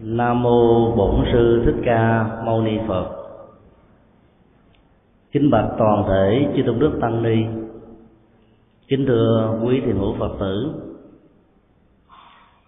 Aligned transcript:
Nam 0.00 0.42
mô 0.42 0.92
Bổn 0.96 1.24
sư 1.32 1.62
Thích 1.64 1.82
Ca 1.84 2.26
Mâu 2.44 2.62
Ni 2.62 2.78
Phật. 2.88 3.06
Kính 5.32 5.50
bạch 5.50 5.68
toàn 5.78 6.04
thể 6.08 6.46
chư 6.56 6.62
tôn 6.66 6.78
đức 6.78 6.98
tăng 7.00 7.22
ni. 7.22 7.44
Kính 8.88 9.06
thưa 9.06 9.58
quý 9.64 9.80
thiền 9.80 9.96
hữu 9.96 10.14
Phật 10.18 10.36
tử. 10.40 10.72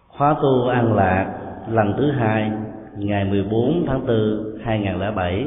Khóa 0.09 0.37
tu 0.43 0.69
an 0.69 0.95
lạc 0.95 1.39
lần 1.69 1.95
thứ 1.99 2.11
hai, 2.11 2.51
ngày 2.97 3.25
14 3.25 3.85
tháng 3.87 4.07
4 4.07 4.59
2007 4.63 5.47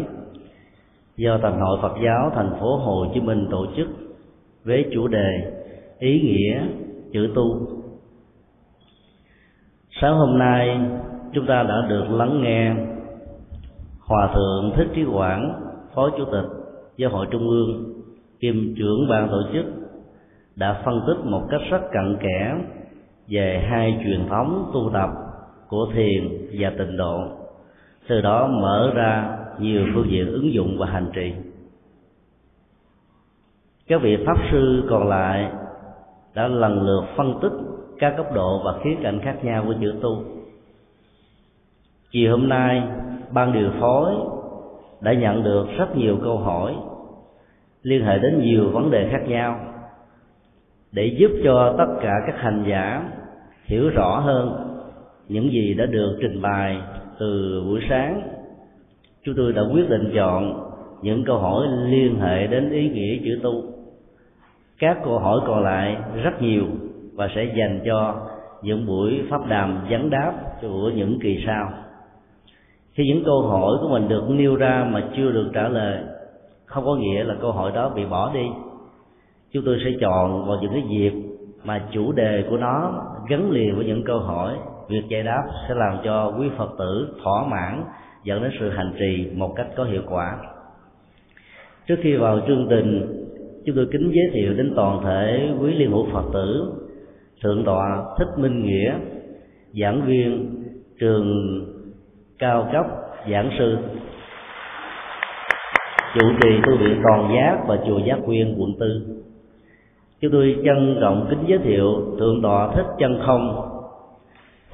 do 1.17 1.37
Thành 1.41 1.59
hội 1.59 1.79
Phật 1.81 1.93
giáo 2.05 2.31
thành 2.35 2.51
phố 2.59 2.77
Hồ 2.77 3.05
Chí 3.13 3.19
Minh 3.19 3.47
tổ 3.51 3.65
chức 3.77 3.87
với 4.63 4.85
chủ 4.93 5.07
đề 5.07 5.53
ý 5.99 6.21
nghĩa 6.21 6.67
chữ 7.13 7.31
tu. 7.35 7.67
Sáng 10.01 10.15
hôm 10.17 10.37
nay 10.37 10.79
chúng 11.33 11.45
ta 11.45 11.63
đã 11.63 11.75
được 11.89 12.05
lắng 12.09 12.41
nghe 12.43 12.75
hòa 13.99 14.29
thượng 14.33 14.71
thích 14.75 14.87
trí 14.93 15.03
quảng, 15.03 15.61
phó 15.95 16.09
chủ 16.09 16.25
tịch 16.25 16.49
giáo 16.97 17.09
hội 17.09 17.27
trung 17.31 17.47
ương, 17.47 17.93
kiêm 18.39 18.55
trưởng 18.75 19.07
ban 19.09 19.27
tổ 19.29 19.41
chức, 19.53 19.65
đã 20.55 20.81
phân 20.85 21.01
tích 21.07 21.25
một 21.25 21.47
cách 21.49 21.61
rất 21.69 21.81
cặn 21.91 22.17
kẽ 22.19 22.55
về 23.27 23.67
hai 23.69 23.99
truyền 24.03 24.27
thống 24.29 24.71
tu 24.73 24.89
tập 24.93 25.09
của 25.67 25.87
thiền 25.93 26.47
và 26.59 26.71
tịnh 26.77 26.97
độ, 26.97 27.23
từ 28.07 28.21
đó 28.21 28.47
mở 28.47 28.91
ra 28.95 29.37
nhiều 29.59 29.85
phương 29.93 30.11
diện 30.11 30.27
ứng 30.27 30.53
dụng 30.53 30.77
và 30.79 30.85
hành 30.85 31.11
trì. 31.13 31.33
Các 33.87 34.01
vị 34.01 34.17
pháp 34.25 34.37
sư 34.51 34.83
còn 34.89 35.07
lại 35.07 35.51
đã 36.35 36.47
lần 36.47 36.81
lượt 36.81 37.03
phân 37.17 37.39
tích 37.41 37.51
các 37.99 38.13
cấp 38.17 38.25
độ 38.33 38.61
và 38.65 38.73
khía 38.83 38.95
cạnh 39.03 39.19
khác 39.19 39.35
nhau 39.43 39.63
của 39.67 39.73
chữ 39.81 39.93
tu 40.01 40.23
chiều 42.11 42.31
hôm 42.31 42.49
nay, 42.49 42.83
ban 43.33 43.53
điều 43.53 43.69
phối 43.79 44.13
đã 45.01 45.13
nhận 45.13 45.43
được 45.43 45.67
rất 45.77 45.97
nhiều 45.97 46.17
câu 46.23 46.37
hỏi, 46.37 46.75
liên 47.83 48.05
hệ 48.05 48.19
đến 48.19 48.41
nhiều 48.41 48.69
vấn 48.69 48.91
đề 48.91 49.09
khác 49.11 49.21
nhau, 49.27 49.59
để 50.91 51.15
giúp 51.17 51.31
cho 51.43 51.75
tất 51.77 51.87
cả 52.01 52.13
các 52.27 52.35
hành 52.37 52.63
giả 52.67 53.11
hiểu 53.65 53.89
rõ 53.89 54.19
hơn 54.19 54.67
những 55.27 55.51
gì 55.51 55.73
đã 55.73 55.85
được 55.85 56.17
trình 56.21 56.41
bày 56.41 56.77
từ 57.19 57.61
buổi 57.65 57.81
sáng. 57.89 58.21
Chúng 59.23 59.35
tôi 59.37 59.53
đã 59.53 59.61
quyết 59.73 59.89
định 59.89 60.11
chọn 60.15 60.69
những 61.01 61.23
câu 61.23 61.37
hỏi 61.37 61.67
liên 61.85 62.19
hệ 62.19 62.47
đến 62.47 62.71
ý 62.71 62.89
nghĩa 62.89 63.17
chữ 63.25 63.39
tu. 63.43 63.63
Các 64.79 64.97
câu 65.05 65.19
hỏi 65.19 65.39
còn 65.47 65.63
lại 65.63 65.97
rất 66.23 66.41
nhiều 66.41 66.63
và 67.13 67.29
sẽ 67.35 67.43
dành 67.57 67.79
cho 67.85 68.15
những 68.61 68.85
buổi 68.85 69.21
pháp 69.29 69.47
đàm 69.47 69.85
vấn 69.89 70.09
đáp 70.09 70.33
của 70.61 70.91
những 70.95 71.19
kỳ 71.21 71.43
sau 71.45 71.71
khi 72.93 73.07
những 73.07 73.23
câu 73.25 73.41
hỏi 73.41 73.77
của 73.81 73.89
mình 73.89 74.09
được 74.09 74.29
nêu 74.29 74.55
ra 74.55 74.87
mà 74.91 75.03
chưa 75.17 75.31
được 75.31 75.49
trả 75.53 75.67
lời, 75.67 76.03
không 76.65 76.85
có 76.85 76.95
nghĩa 76.95 77.23
là 77.23 77.35
câu 77.41 77.51
hỏi 77.51 77.71
đó 77.75 77.91
bị 77.95 78.05
bỏ 78.05 78.31
đi. 78.33 78.45
Chúng 79.51 79.63
tôi 79.65 79.77
sẽ 79.85 79.91
chọn 80.01 80.47
vào 80.47 80.57
những 80.61 80.71
cái 80.73 80.83
dịp 80.89 81.13
mà 81.63 81.87
chủ 81.91 82.11
đề 82.11 82.43
của 82.49 82.57
nó 82.57 83.03
gắn 83.29 83.51
liền 83.51 83.75
với 83.75 83.85
những 83.85 84.03
câu 84.03 84.19
hỏi. 84.19 84.57
Việc 84.87 85.03
giải 85.09 85.23
đáp 85.23 85.43
sẽ 85.67 85.75
làm 85.75 85.97
cho 86.03 86.33
quý 86.39 86.49
phật 86.57 86.69
tử 86.79 87.15
thỏa 87.23 87.47
mãn, 87.47 87.83
dẫn 88.23 88.43
đến 88.43 88.51
sự 88.59 88.69
hành 88.69 88.93
trì 88.99 89.27
một 89.35 89.53
cách 89.55 89.67
có 89.75 89.83
hiệu 89.83 90.01
quả. 90.09 90.37
Trước 91.87 91.95
khi 92.01 92.15
vào 92.15 92.39
chương 92.47 92.67
trình, 92.69 93.17
chúng 93.65 93.75
tôi 93.75 93.87
kính 93.91 94.11
giới 94.13 94.29
thiệu 94.33 94.53
đến 94.53 94.73
toàn 94.75 95.01
thể 95.05 95.49
quý 95.59 95.73
liên 95.73 95.91
hữu 95.91 96.07
phật 96.13 96.25
tử, 96.33 96.71
thượng 97.43 97.63
tọa 97.65 98.03
thích 98.17 98.37
minh 98.37 98.65
nghĩa, 98.65 98.93
giảng 99.81 100.01
viên 100.05 100.55
trường 100.99 101.61
cao 102.41 102.67
cấp, 102.71 102.85
giảng 103.31 103.49
sư. 103.59 103.77
Chủ 106.13 106.31
trì 106.41 106.49
tu 106.67 106.77
viện 106.77 107.01
toàn 107.03 107.31
giác 107.35 107.57
và 107.67 107.77
chùa 107.87 107.99
giác 107.99 108.17
quyên 108.25 108.55
quận 108.57 108.73
tư. 108.79 109.01
Chúng 110.21 110.31
tôi 110.31 110.61
trân 110.65 110.97
trọng 111.01 111.27
kính 111.29 111.43
giới 111.47 111.59
thiệu 111.59 111.85
thượng 112.19 112.41
tọa 112.41 112.67
thích 112.67 112.85
chân 112.99 113.21
không, 113.25 113.69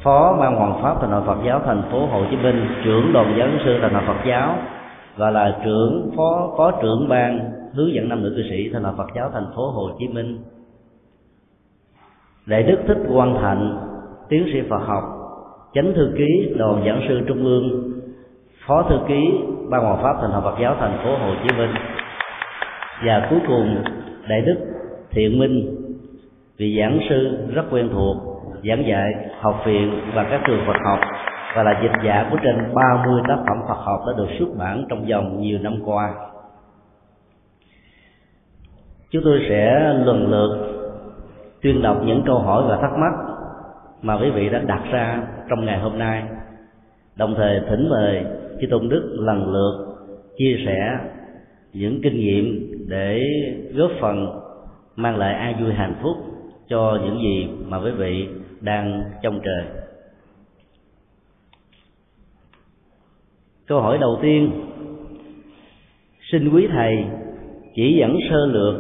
phó 0.04 0.38
ban 0.40 0.56
hoàng 0.56 0.80
pháp 0.84 0.98
thành 1.02 1.12
hội 1.12 1.22
phật 1.26 1.38
giáo 1.46 1.62
thành 1.66 1.82
phố 1.92 2.06
hồ 2.06 2.24
chí 2.32 2.38
minh, 2.38 2.68
trưởng 2.84 3.14
đoàn 3.14 3.36
giáo 3.38 3.48
sư 3.66 3.78
thành 3.82 3.94
hội 3.94 4.04
phật 4.08 4.26
giáo 4.28 4.56
và 5.18 5.30
là 5.30 5.58
trưởng 5.66 6.12
phó 6.16 6.54
phó 6.58 6.72
trưởng 6.82 7.10
ban 7.10 7.52
hướng 7.74 7.94
dẫn 7.94 8.10
nam 8.10 8.24
nữ 8.24 8.34
cư 8.36 8.44
sĩ 8.50 8.70
thành 8.74 8.84
hội 8.84 8.94
phật 8.98 9.08
giáo 9.16 9.30
thành 9.34 9.48
phố 9.56 9.72
hồ 9.72 9.90
chí 10.00 10.08
minh. 10.08 10.40
Đại 12.46 12.64
đức 12.64 12.78
thích 12.88 12.98
quan 13.14 13.38
thạnh, 13.42 13.78
tiến 14.30 14.46
sĩ 14.54 14.62
phật 14.70 14.82
học 14.86 15.17
chánh 15.78 15.94
thư 15.94 16.14
ký 16.18 16.54
đoàn 16.58 16.84
giảng 16.86 17.02
sư 17.08 17.22
trung 17.28 17.46
ương, 17.46 17.92
phó 18.68 18.84
thư 18.84 19.00
ký 19.08 19.32
ban 19.70 19.82
Hòa 19.84 19.96
pháp 20.04 20.22
thành 20.22 20.32
hội 20.32 20.42
phật 20.42 20.58
giáo 20.62 20.76
thành 20.80 20.98
phố 21.04 21.18
hồ 21.18 21.34
chí 21.44 21.58
minh 21.58 21.72
và 23.06 23.28
cuối 23.30 23.40
cùng, 23.48 23.84
đại 24.30 24.42
đức 24.42 24.58
thiện 25.12 25.40
minh, 25.40 25.76
vị 26.58 26.78
giảng 26.80 27.00
sư 27.10 27.38
rất 27.54 27.64
quen 27.72 27.90
thuộc, 27.94 28.18
giảng 28.68 28.88
dạy, 28.88 29.14
học 29.40 29.62
viện 29.66 30.02
và 30.14 30.24
các 30.24 30.42
trường 30.48 30.66
Phật 30.68 30.78
học 30.86 31.00
và 31.56 31.64
là 31.64 31.80
dịch 31.84 32.06
giả 32.06 32.28
của 32.32 32.38
trên 32.44 32.74
30 32.74 33.22
tác 33.28 33.38
phẩm 33.48 33.58
Phật 33.68 33.82
học 33.84 34.00
đã 34.08 34.14
được 34.18 34.28
xuất 34.40 34.50
bản 34.60 34.86
trong 34.90 35.06
vòng 35.06 35.42
nhiều 35.42 35.60
năm 35.62 35.74
qua. 35.86 36.14
Chúng 39.12 39.24
tôi 39.26 39.46
sẽ 39.50 39.94
lần 40.06 40.32
lượt 40.32 40.58
tuyên 41.62 41.82
đọc 41.82 41.98
những 42.06 42.24
câu 42.26 42.40
hỏi 42.40 42.64
và 42.68 42.78
thắc 42.82 42.92
mắc 42.98 43.27
mà 44.02 44.20
quý 44.22 44.30
vị 44.30 44.50
đã 44.50 44.60
đặt 44.60 44.82
ra 44.92 45.24
trong 45.50 45.66
ngày 45.66 45.80
hôm 45.80 45.98
nay. 45.98 46.24
Đồng 47.16 47.36
thời 47.38 47.62
thỉnh 47.70 47.90
mời 47.90 48.26
chư 48.62 48.68
tôn 48.68 48.90
đức 48.90 49.18
lần 49.20 49.54
lượt 49.54 49.96
chia 50.38 50.58
sẻ 50.66 51.00
những 51.74 52.00
kinh 52.04 52.20
nghiệm 52.20 52.74
để 52.88 53.24
góp 53.74 53.92
phần 54.00 54.42
mang 54.96 55.18
lại 55.18 55.34
an 55.34 55.64
vui 55.64 55.74
hạnh 55.74 55.96
phúc 56.02 56.18
cho 56.70 57.00
những 57.04 57.22
gì 57.22 57.48
mà 57.68 57.78
quý 57.78 57.92
vị 57.92 58.28
đang 58.62 59.04
trông 59.24 59.40
trời 59.44 59.64
câu 63.68 63.82
hỏi 63.82 63.98
đầu 63.98 64.20
tiên, 64.22 64.52
xin 66.32 66.50
quý 66.50 66.68
thầy 66.72 67.06
chỉ 67.76 67.98
dẫn 68.00 68.18
sơ 68.30 68.46
lược 68.46 68.76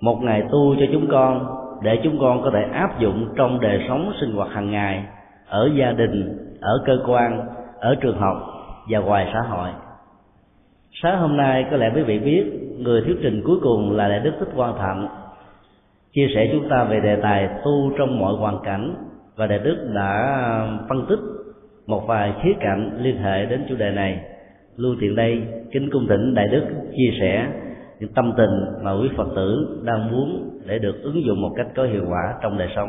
một 0.00 0.22
ngày 0.22 0.42
tu 0.52 0.76
cho 0.80 0.86
chúng 0.92 1.06
con 1.10 1.59
để 1.82 2.00
chúng 2.04 2.18
con 2.20 2.42
có 2.42 2.50
thể 2.50 2.62
áp 2.72 3.00
dụng 3.00 3.28
trong 3.36 3.60
đời 3.60 3.84
sống 3.88 4.12
sinh 4.20 4.32
hoạt 4.32 4.50
hàng 4.52 4.70
ngày, 4.70 5.04
ở 5.48 5.70
gia 5.74 5.92
đình, 5.92 6.38
ở 6.60 6.82
cơ 6.86 6.98
quan, 7.06 7.46
ở 7.78 7.94
trường 8.00 8.18
học 8.18 8.36
và 8.88 8.98
ngoài 8.98 9.30
xã 9.32 9.40
hội. 9.48 9.68
Sáng 11.02 11.18
hôm 11.18 11.36
nay 11.36 11.66
có 11.70 11.76
lẽ 11.76 11.90
quý 11.94 12.02
vị 12.02 12.18
biết, 12.18 12.44
người 12.78 13.02
thuyết 13.02 13.16
trình 13.22 13.42
cuối 13.46 13.56
cùng 13.62 13.96
là 13.96 14.08
đại 14.08 14.20
đức 14.20 14.32
thích 14.38 14.48
quan 14.56 14.74
thạnh. 14.78 15.08
Chia 16.12 16.26
sẻ 16.34 16.48
chúng 16.52 16.68
ta 16.68 16.84
về 16.84 17.00
đề 17.00 17.16
tài 17.16 17.48
tu 17.64 17.92
trong 17.98 18.18
mọi 18.18 18.34
hoàn 18.34 18.58
cảnh 18.64 18.94
và 19.36 19.46
đại 19.46 19.58
đức 19.58 19.90
đã 19.94 20.38
phân 20.88 21.06
tích 21.08 21.18
một 21.86 22.06
vài 22.06 22.32
khía 22.42 22.52
cạnh 22.60 22.98
liên 23.02 23.16
hệ 23.16 23.46
đến 23.46 23.64
chủ 23.68 23.76
đề 23.76 23.90
này. 23.90 24.20
Lưu 24.76 24.96
tiện 25.00 25.16
đây, 25.16 25.42
kính 25.72 25.90
cung 25.92 26.06
thỉnh 26.08 26.34
đại 26.34 26.48
đức 26.48 26.62
chia 26.96 27.18
sẻ 27.20 27.46
những 28.00 28.12
tâm 28.12 28.32
tình 28.36 28.50
mà 28.82 28.92
quý 28.92 29.08
phật 29.16 29.28
tử 29.36 29.80
đang 29.84 30.10
muốn 30.10 30.50
để 30.66 30.78
được 30.78 31.02
ứng 31.02 31.24
dụng 31.24 31.42
một 31.42 31.50
cách 31.56 31.66
có 31.76 31.84
hiệu 31.84 32.04
quả 32.08 32.34
trong 32.42 32.58
đời 32.58 32.68
sống. 32.76 32.88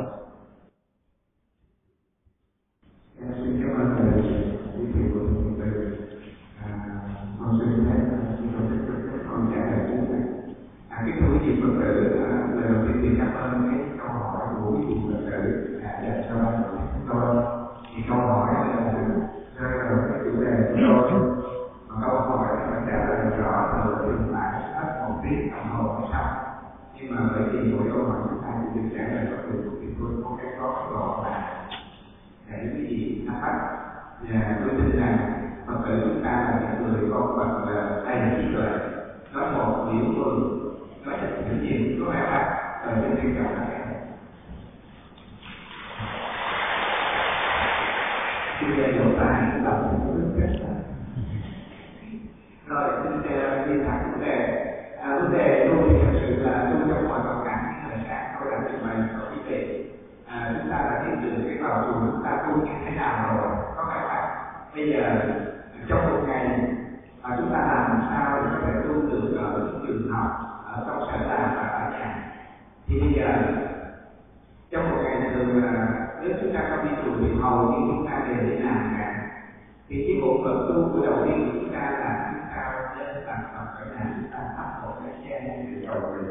Tu 80.75 80.89
của 80.94 81.06
đầu 81.06 81.25
tiên 81.25 81.38
của 81.45 81.59
chúng 81.59 81.73
ta 81.73 81.79
là 81.79 82.31
chúng 82.31 82.47
ta 82.56 82.63
lên 83.00 83.23
bằng 83.27 83.44
tập 83.53 83.65
cái 83.77 83.88
này, 83.95 84.13
chúng 84.15 84.31
ta 84.31 84.39
bắt 84.57 84.69
một 84.83 84.94
cái 85.03 85.13
xe 85.23 85.65
từ 85.65 85.88
cầu 85.88 86.00
về 86.00 86.23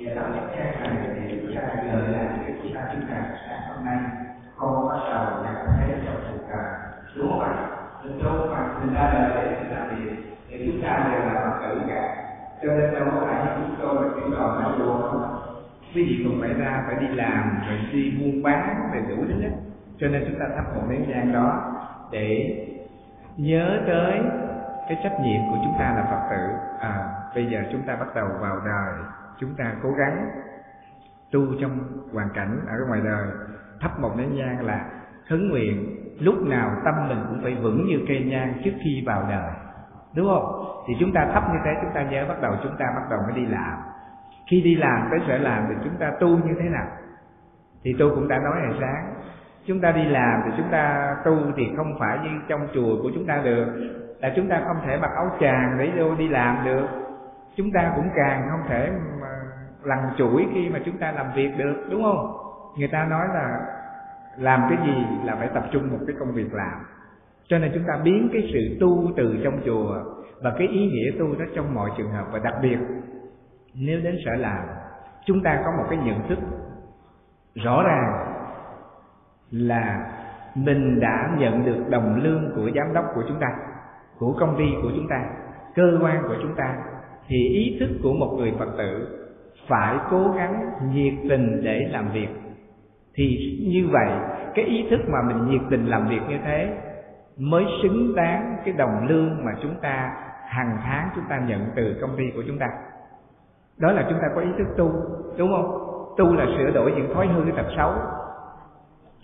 và 0.00 0.14
tạo 0.14 0.30
cái 0.34 0.44
xe 0.56 0.80
này 0.80 0.96
để 1.14 1.38
chúng 1.42 1.56
ta 1.56 1.62
gợi 1.92 2.08
lại 2.08 2.26
cái 2.46 2.54
chúng 2.62 2.74
ta 2.74 2.80
chúng 2.92 3.08
ta 3.08 3.16
sáng 3.48 3.60
hôm 3.68 3.84
nay. 3.84 3.98
Con 4.58 4.88
bắt 4.88 5.00
đầu 5.10 5.24
nhận 5.44 5.54
thấy 5.66 5.88
trong 6.06 6.20
cuộc 6.30 6.44
đời. 6.50 6.72
Đúng 7.16 7.30
không 7.30 7.40
ạ? 7.40 7.54
Nên 8.04 8.24
đâu 8.24 8.48
mà 8.50 8.58
người 8.80 8.94
ta 8.94 9.02
là 9.14 9.30
để 9.34 9.56
chúng 9.58 9.74
ta 9.74 9.86
việc, 9.90 10.16
để 10.50 10.66
chúng 10.66 10.82
ta 10.82 11.10
đều 11.12 11.20
là 11.20 11.34
phật 11.34 11.68
tử 11.68 11.80
cả. 11.88 12.02
Cho 12.62 12.68
nên 12.68 12.94
đâu 12.94 13.04
có 13.14 13.26
phải 13.26 13.46
chúng 13.56 13.74
tôi 13.80 13.94
là 13.94 14.08
chúng 14.14 14.32
trò 14.32 14.60
nói 14.60 14.72
vô 14.78 14.86
đâu 14.86 15.36
quý 15.94 16.04
vị 16.04 16.24
còn 16.24 16.40
phải 16.40 16.54
ra, 16.54 16.84
phải 16.86 16.96
đi 17.00 17.14
làm, 17.14 17.58
phải 17.66 17.78
đi 17.92 18.10
buôn 18.20 18.42
bán, 18.42 18.88
phải 18.90 19.00
đủ 19.00 19.16
thứ 19.28 19.42
hết. 19.42 19.50
Cho 19.98 20.08
nên 20.08 20.24
chúng 20.28 20.38
ta 20.40 20.46
thắp 20.56 20.64
một 20.74 20.82
nén 20.88 21.08
nhang 21.08 21.32
đó 21.32 21.72
để 22.10 22.56
nhớ 23.36 23.80
tới 23.86 24.22
cái 24.88 24.98
trách 25.02 25.20
nhiệm 25.20 25.40
của 25.50 25.58
chúng 25.64 25.74
ta 25.78 25.94
là 25.96 26.04
phật 26.10 26.28
tử. 26.30 26.54
À 26.80 27.08
bây 27.34 27.46
giờ 27.46 27.58
chúng 27.72 27.82
ta 27.82 27.96
bắt 27.96 28.14
đầu 28.14 28.28
vào 28.40 28.56
đời. 28.66 28.94
Chúng 29.38 29.54
ta 29.54 29.74
cố 29.82 29.90
gắng 29.90 30.28
tu 31.32 31.40
trong 31.60 31.78
hoàn 32.12 32.28
cảnh 32.34 32.60
ở 32.66 32.74
ngoài 32.88 33.00
đời. 33.04 33.26
Thắp 33.80 34.00
một 34.00 34.10
nén 34.16 34.36
nhang 34.36 34.66
là 34.66 34.84
khấn 35.28 35.50
nguyện 35.50 35.96
lúc 36.20 36.34
nào 36.46 36.70
tâm 36.84 37.08
mình 37.08 37.24
cũng 37.28 37.40
phải 37.42 37.54
vững 37.54 37.86
như 37.86 38.04
cây 38.08 38.24
nhang 38.26 38.54
trước 38.64 38.72
khi 38.84 39.02
vào 39.06 39.26
đời. 39.30 39.52
Đúng 40.14 40.28
không? 40.28 40.64
Thì 40.88 40.94
chúng 41.00 41.12
ta 41.12 41.26
thắp 41.32 41.44
như 41.52 41.58
thế, 41.64 41.70
chúng 41.82 41.92
ta 41.94 42.02
nhớ 42.02 42.24
bắt 42.28 42.40
đầu, 42.40 42.54
chúng 42.62 42.76
ta 42.78 42.84
bắt 42.96 43.02
đầu 43.10 43.20
mới 43.22 43.32
đi 43.32 43.46
làm. 43.46 43.78
Khi 44.50 44.62
đi 44.62 44.74
làm 44.74 45.08
tới 45.10 45.20
sở 45.28 45.38
làm 45.38 45.64
thì 45.68 45.74
chúng 45.84 45.96
ta 45.98 46.12
tu 46.20 46.28
như 46.28 46.54
thế 46.60 46.68
nào? 46.68 46.86
Thì 47.84 47.94
tôi 47.98 48.14
cũng 48.14 48.28
đã 48.28 48.38
nói 48.38 48.60
hồi 48.66 48.76
sáng 48.80 49.14
chúng 49.66 49.80
ta 49.80 49.92
đi 49.92 50.04
làm 50.04 50.40
thì 50.44 50.50
chúng 50.56 50.68
ta 50.70 51.16
tu 51.24 51.38
thì 51.56 51.62
không 51.76 51.98
phải 51.98 52.18
như 52.22 52.30
trong 52.48 52.68
chùa 52.74 53.02
của 53.02 53.10
chúng 53.14 53.26
ta 53.26 53.40
được. 53.44 53.66
Là 54.20 54.32
chúng 54.36 54.48
ta 54.48 54.62
không 54.66 54.76
thể 54.86 54.98
mặc 54.98 55.10
áo 55.14 55.30
tràng 55.40 55.76
để 55.78 55.90
vô 55.98 56.14
đi 56.14 56.28
làm 56.28 56.64
được. 56.64 56.86
Chúng 57.56 57.72
ta 57.72 57.92
cũng 57.96 58.08
càng 58.16 58.48
không 58.50 58.60
thể 58.68 58.90
mà 59.20 59.28
lằn 59.82 59.98
chuỗi 60.16 60.46
khi 60.54 60.68
mà 60.68 60.78
chúng 60.84 60.98
ta 60.98 61.12
làm 61.12 61.26
việc 61.34 61.50
được, 61.58 61.86
đúng 61.90 62.02
không? 62.02 62.36
Người 62.78 62.88
ta 62.88 63.04
nói 63.04 63.26
là 63.34 63.60
làm 64.38 64.66
cái 64.68 64.78
gì 64.86 65.04
là 65.24 65.36
phải 65.36 65.48
tập 65.54 65.64
trung 65.72 65.90
một 65.90 65.98
cái 66.06 66.16
công 66.18 66.32
việc 66.32 66.54
làm. 66.54 66.78
Cho 67.48 67.58
nên 67.58 67.70
chúng 67.74 67.84
ta 67.86 67.98
biến 68.04 68.28
cái 68.32 68.50
sự 68.52 68.76
tu 68.80 69.12
từ 69.16 69.36
trong 69.44 69.60
chùa 69.64 70.02
và 70.42 70.52
cái 70.58 70.68
ý 70.68 70.90
nghĩa 70.90 71.18
tu 71.18 71.34
đó 71.38 71.44
trong 71.56 71.74
mọi 71.74 71.90
trường 71.96 72.10
hợp 72.10 72.24
và 72.32 72.38
đặc 72.38 72.54
biệt, 72.62 72.78
nếu 73.74 74.00
đến 74.00 74.16
sở 74.24 74.34
làm, 74.34 74.62
chúng 75.26 75.42
ta 75.42 75.62
có 75.64 75.70
một 75.70 75.84
cái 75.90 75.98
nhận 75.98 76.28
thức 76.28 76.38
rõ 77.64 77.82
ràng 77.82 78.35
là 79.50 80.12
mình 80.54 81.00
đã 81.00 81.30
nhận 81.38 81.64
được 81.64 81.84
đồng 81.90 82.22
lương 82.22 82.52
của 82.56 82.70
giám 82.74 82.94
đốc 82.94 83.04
của 83.14 83.22
chúng 83.28 83.40
ta, 83.40 83.46
của 84.18 84.36
công 84.40 84.56
ty 84.58 84.64
của 84.82 84.90
chúng 84.96 85.08
ta, 85.08 85.24
cơ 85.74 85.98
quan 86.02 86.22
của 86.28 86.36
chúng 86.42 86.54
ta, 86.54 86.76
thì 87.28 87.48
ý 87.48 87.76
thức 87.80 87.88
của 88.02 88.12
một 88.12 88.34
người 88.38 88.52
phật 88.58 88.68
tử 88.78 89.18
phải 89.68 89.96
cố 90.10 90.32
gắng 90.36 90.70
nhiệt 90.92 91.14
tình 91.28 91.60
để 91.64 91.88
làm 91.90 92.08
việc. 92.12 92.28
Thì 93.14 93.58
như 93.70 93.88
vậy, 93.92 94.10
cái 94.54 94.64
ý 94.64 94.86
thức 94.90 95.00
mà 95.08 95.22
mình 95.22 95.50
nhiệt 95.50 95.60
tình 95.70 95.86
làm 95.86 96.08
việc 96.08 96.20
như 96.28 96.36
thế 96.44 96.78
mới 97.38 97.64
xứng 97.82 98.14
đáng 98.16 98.56
cái 98.64 98.74
đồng 98.78 99.06
lương 99.08 99.44
mà 99.44 99.52
chúng 99.62 99.74
ta, 99.82 100.14
hàng 100.46 100.78
tháng 100.84 101.08
chúng 101.14 101.24
ta 101.28 101.38
nhận 101.38 101.60
từ 101.76 101.96
công 102.00 102.16
ty 102.16 102.24
của 102.34 102.42
chúng 102.46 102.58
ta. 102.58 102.66
Đó 103.78 103.92
là 103.92 104.06
chúng 104.10 104.18
ta 104.22 104.28
có 104.34 104.40
ý 104.40 104.48
thức 104.58 104.66
tu, 104.76 104.92
đúng 105.38 105.50
không? 105.50 105.78
Tu 106.16 106.34
là 106.34 106.46
sửa 106.58 106.70
đổi 106.70 106.92
những 106.96 107.14
thói 107.14 107.26
hư 107.26 107.52
tật 107.56 107.66
xấu 107.76 107.92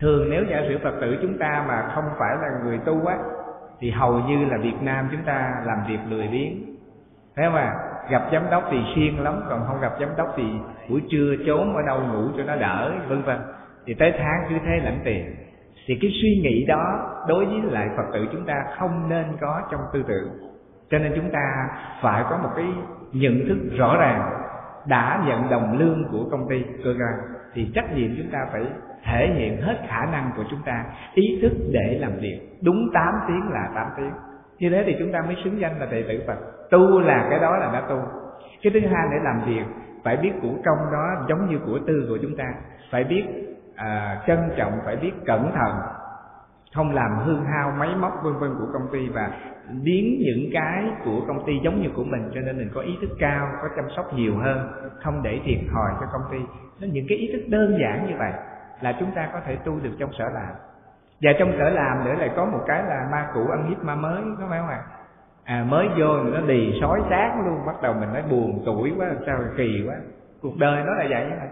thường 0.03 0.31
nếu 0.31 0.45
giả 0.45 0.63
sử 0.69 0.79
phật 0.85 0.95
tử 1.01 1.19
chúng 1.23 1.39
ta 1.39 1.65
mà 1.69 1.91
không 1.95 2.05
phải 2.19 2.37
là 2.43 2.49
người 2.65 2.79
tu 2.79 3.07
á, 3.07 3.17
thì 3.81 3.91
hầu 3.91 4.21
như 4.21 4.45
là 4.45 4.57
việt 4.63 4.83
nam 4.83 5.09
chúng 5.13 5.23
ta 5.23 5.53
làm 5.65 5.79
việc 5.89 5.99
lười 6.11 6.29
biếng. 6.29 6.77
Thế 7.37 7.49
mà 7.49 7.75
gặp 8.11 8.23
giám 8.33 8.43
đốc 8.51 8.65
thì 8.71 8.79
siêng 8.95 9.23
lắm, 9.23 9.41
còn 9.49 9.65
không 9.67 9.81
gặp 9.81 9.93
giám 10.01 10.09
đốc 10.17 10.33
thì 10.37 10.45
buổi 10.89 11.03
trưa 11.11 11.35
trốn 11.47 11.77
ở 11.77 11.83
đâu 11.87 12.01
ngủ 12.01 12.29
cho 12.37 12.43
nó 12.43 12.57
đỡ, 12.57 12.93
vân 13.09 13.23
vân. 13.23 13.39
Thì 13.87 13.95
tới 13.95 14.13
tháng 14.19 14.45
cứ 14.49 14.55
thế 14.67 14.81
lãnh 14.85 15.01
tiền. 15.05 15.35
Thì 15.87 15.99
cái 16.03 16.11
suy 16.23 16.41
nghĩ 16.43 16.65
đó 16.69 17.15
đối 17.29 17.45
với 17.45 17.61
lại 17.71 17.89
phật 17.97 18.05
tử 18.13 18.27
chúng 18.33 18.45
ta 18.45 18.55
không 18.79 19.09
nên 19.09 19.25
có 19.41 19.63
trong 19.71 19.81
tư 19.93 20.03
tưởng. 20.09 20.29
Cho 20.91 20.99
nên 20.99 21.13
chúng 21.17 21.31
ta 21.31 21.69
phải 22.03 22.25
có 22.31 22.37
một 22.37 22.51
cái 22.57 22.67
nhận 23.13 23.49
thức 23.49 23.77
rõ 23.79 23.97
ràng 23.97 24.42
đã 24.87 25.25
nhận 25.27 25.51
đồng 25.51 25.79
lương 25.79 26.05
của 26.11 26.25
công 26.31 26.49
ty 26.49 26.65
cơ 26.85 26.91
quan 26.91 27.35
thì 27.55 27.71
trách 27.75 27.97
nhiệm 27.97 28.11
chúng 28.17 28.31
ta 28.33 28.39
phải 28.53 28.63
thể 29.05 29.33
hiện 29.35 29.63
hết 29.63 29.77
khả 29.89 30.07
năng 30.13 30.31
của 30.37 30.45
chúng 30.51 30.63
ta 30.65 30.85
ý 31.15 31.39
thức 31.43 31.53
để 31.73 31.99
làm 32.01 32.13
việc. 32.21 32.41
Đúng 32.63 32.91
8 32.95 33.15
tiếng 33.29 33.51
là 33.53 33.69
8 33.75 33.87
tiếng. 33.97 34.13
Như 34.59 34.71
thế 34.71 34.83
thì 34.87 34.97
chúng 34.99 35.13
ta 35.13 35.21
mới 35.27 35.37
xứng 35.45 35.61
danh 35.61 35.81
là 35.81 35.87
đệ 35.87 36.03
tử 36.03 36.23
Phật. 36.27 36.37
Tu 36.71 37.01
là 37.01 37.27
cái 37.31 37.39
đó 37.39 37.57
là 37.57 37.73
đã 37.73 37.81
tu. 37.89 38.03
Cái 38.63 38.73
thứ 38.75 38.81
hai 38.81 39.07
để 39.11 39.17
làm 39.23 39.41
việc 39.47 39.65
phải 40.05 40.17
biết 40.17 40.33
của 40.43 40.55
công 40.65 40.93
đó 40.93 41.27
giống 41.29 41.51
như 41.51 41.59
của 41.67 41.79
tư 41.87 42.07
của 42.09 42.19
chúng 42.23 42.37
ta. 42.37 42.45
Phải 42.91 43.05
biết 43.05 43.25
à, 43.77 44.23
trân 44.27 44.39
trọng 44.57 44.73
phải 44.85 44.97
biết 44.97 45.13
cẩn 45.27 45.53
thận 45.55 45.73
không 46.75 46.95
làm 46.95 47.19
hư 47.19 47.37
hao 47.37 47.71
máy 47.79 47.89
móc, 48.01 48.23
vân 48.23 48.33
vân 48.39 48.55
của 48.59 48.67
công 48.73 48.89
ty 48.93 49.09
và 49.09 49.31
biến 49.83 50.23
những 50.25 50.51
cái 50.53 50.85
của 51.05 51.21
công 51.27 51.47
ty 51.47 51.53
giống 51.65 51.83
như 51.83 51.89
của 51.95 52.05
mình. 52.05 52.31
Cho 52.35 52.41
nên 52.41 52.59
mình 52.59 52.71
có 52.75 52.81
ý 52.81 52.93
thức 53.01 53.11
cao, 53.19 53.49
có 53.63 53.69
chăm 53.77 53.85
sóc 53.97 54.15
nhiều 54.15 54.37
hơn, 54.37 54.71
không 55.03 55.23
để 55.23 55.41
thiệt 55.45 55.59
thòi 55.73 55.91
cho 56.01 56.07
công 56.13 56.23
ty. 56.33 56.39
Nên 56.81 56.93
những 56.93 57.07
cái 57.09 57.19
ý 57.19 57.33
thức 57.33 57.43
đơn 57.49 57.79
giản 57.81 58.07
như 58.07 58.15
vậy 58.19 58.33
là 58.81 58.97
chúng 59.01 59.11
ta 59.15 59.29
có 59.33 59.41
thể 59.47 59.57
tu 59.57 59.81
được 59.83 59.93
trong 59.99 60.13
sở 60.19 60.25
làm. 60.25 60.53
Và 61.23 61.31
trong 61.39 61.53
sở 61.59 61.71
làm 61.71 62.05
nữa 62.05 62.15
lại 62.19 62.31
có 62.37 62.45
một 62.45 62.61
cái 62.67 62.83
là 62.83 63.09
ma 63.13 63.29
cũ 63.35 63.47
ăn 63.51 63.69
hiếp 63.69 63.85
ma 63.85 63.95
mới, 63.95 64.23
có 64.39 64.47
phải 64.51 64.59
không 64.59 64.69
ạ? 64.69 64.83
À? 65.45 65.65
mới 65.69 65.89
vô 65.99 66.23
nó 66.23 66.41
đì 66.41 66.79
sói 66.81 67.01
xác 67.11 67.43
luôn, 67.45 67.67
bắt 67.67 67.83
đầu 67.83 67.95
mình 67.95 68.13
nói 68.13 68.23
buồn 68.31 68.63
tuổi 68.67 68.93
quá 68.97 69.07
sao 69.27 69.39
kỳ 69.57 69.85
quá. 69.87 69.95
Cuộc 70.43 70.57
đời 70.59 70.83
nó 70.87 70.95
là 70.95 71.07
vậy 71.11 71.27
mà 71.31 71.47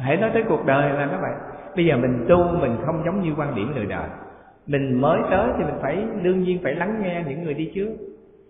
hãy 0.00 0.16
nói 0.16 0.30
tới 0.34 0.44
cuộc 0.48 0.66
đời 0.66 0.92
là 0.92 1.06
nó 1.06 1.18
vậy 1.20 1.32
bây 1.78 1.86
giờ 1.86 1.96
mình 1.96 2.26
tu, 2.28 2.38
mình 2.60 2.76
không 2.86 3.02
giống 3.04 3.22
như 3.22 3.34
quan 3.36 3.54
điểm 3.54 3.72
đời 3.74 3.86
đời 3.86 4.08
mình 4.66 5.00
mới 5.00 5.20
tới 5.30 5.48
thì 5.58 5.64
mình 5.64 5.78
phải, 5.82 6.06
đương 6.22 6.42
nhiên 6.42 6.60
phải 6.62 6.74
lắng 6.74 7.02
nghe 7.02 7.24
những 7.28 7.44
người 7.44 7.54
đi 7.54 7.72
trước. 7.74 7.90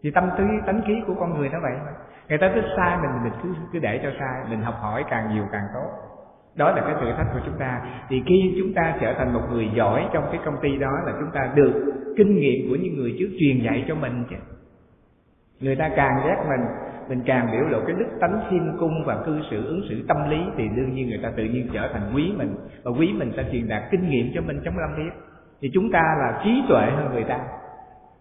Thì 0.02 0.11
tâm 0.11 0.30
tư 0.38 0.44
tánh 0.66 0.80
khí 0.87 0.94
của 1.06 1.14
con 1.14 1.38
người 1.38 1.49
nó 1.49 1.58
vậy 1.62 1.73
mà 1.85 1.92
người 2.28 2.38
ta 2.38 2.50
thích 2.54 2.64
sai 2.76 2.99
mình 3.02 3.11
mình 3.25 3.32
cứ 3.42 3.49
cứ 3.73 3.78
để 3.78 4.00
cho 4.02 4.11
sai 4.18 4.44
mình 4.50 4.62
học 4.62 4.75
hỏi 4.80 5.04
càng 5.11 5.35
nhiều 5.35 5.44
càng 5.52 5.64
tốt. 5.75 5.90
Đó 6.56 6.70
là 6.70 6.80
cái 6.80 6.94
thử 7.00 7.12
thách 7.16 7.26
của 7.35 7.40
chúng 7.47 7.58
ta. 7.58 7.80
Thì 8.08 8.23
khi 8.26 8.54
chúng 8.58 8.75
ta 8.75 8.94
trở 9.00 9.14
thành 9.14 9.32
một 9.35 9.40
người 9.50 9.70
giỏi 9.75 10.06
trong 10.12 10.25
cái 10.32 10.40
công 10.44 10.56
ty 10.62 10.76
đó 10.76 10.92
là 11.06 11.12
chúng 11.20 11.30
ta 11.30 11.52
được 11.54 11.94
kinh 12.16 12.37
nghiệm 12.37 12.70
của 12.70 12.76
những 12.76 12.97
người 12.97 13.16
trước 13.18 13.28
truyền 13.40 13.64
dạy 13.64 13.85
cho 13.88 13.94
mình 13.94 14.25
chứ. 14.30 14.37
Người 15.61 15.76
ta 15.76 15.90
càng 15.97 16.23
ghét 16.26 16.44
mình 16.49 16.61
mình 17.08 17.22
càng 17.26 17.48
biểu 17.52 17.64
lộ 17.68 17.80
cái 17.86 17.96
đức 17.98 18.06
tánh 18.20 18.40
khiêm 18.50 18.78
cung 18.78 19.04
và 19.04 19.16
cư 19.26 19.40
xử, 19.50 19.66
ứng 19.66 19.82
xử 19.88 20.04
tâm 20.08 20.30
lý 20.30 20.38
thì 20.56 20.68
đương 20.76 20.94
nhiên 20.94 21.08
người 21.08 21.20
ta 21.22 21.30
tự 21.36 21.44
nhiên 21.44 21.68
trở 21.72 21.88
thành 21.92 22.12
quý 22.14 22.32
mình. 22.36 22.54
Và 22.82 22.90
quý 22.98 23.12
mình 23.12 23.32
ta 23.36 23.42
truyền 23.52 23.68
đạt 23.68 23.82
kinh 23.90 24.08
nghiệm 24.08 24.30
cho 24.34 24.40
mình 24.40 24.60
trong 24.64 24.78
lâm 24.78 24.96
biết 24.96 25.10
thì 25.60 25.70
chúng 25.74 25.92
ta 25.92 26.02
là 26.18 26.40
trí 26.44 26.62
tuệ 26.68 26.86
hơn 26.96 27.10
người 27.12 27.24
ta. 27.24 27.38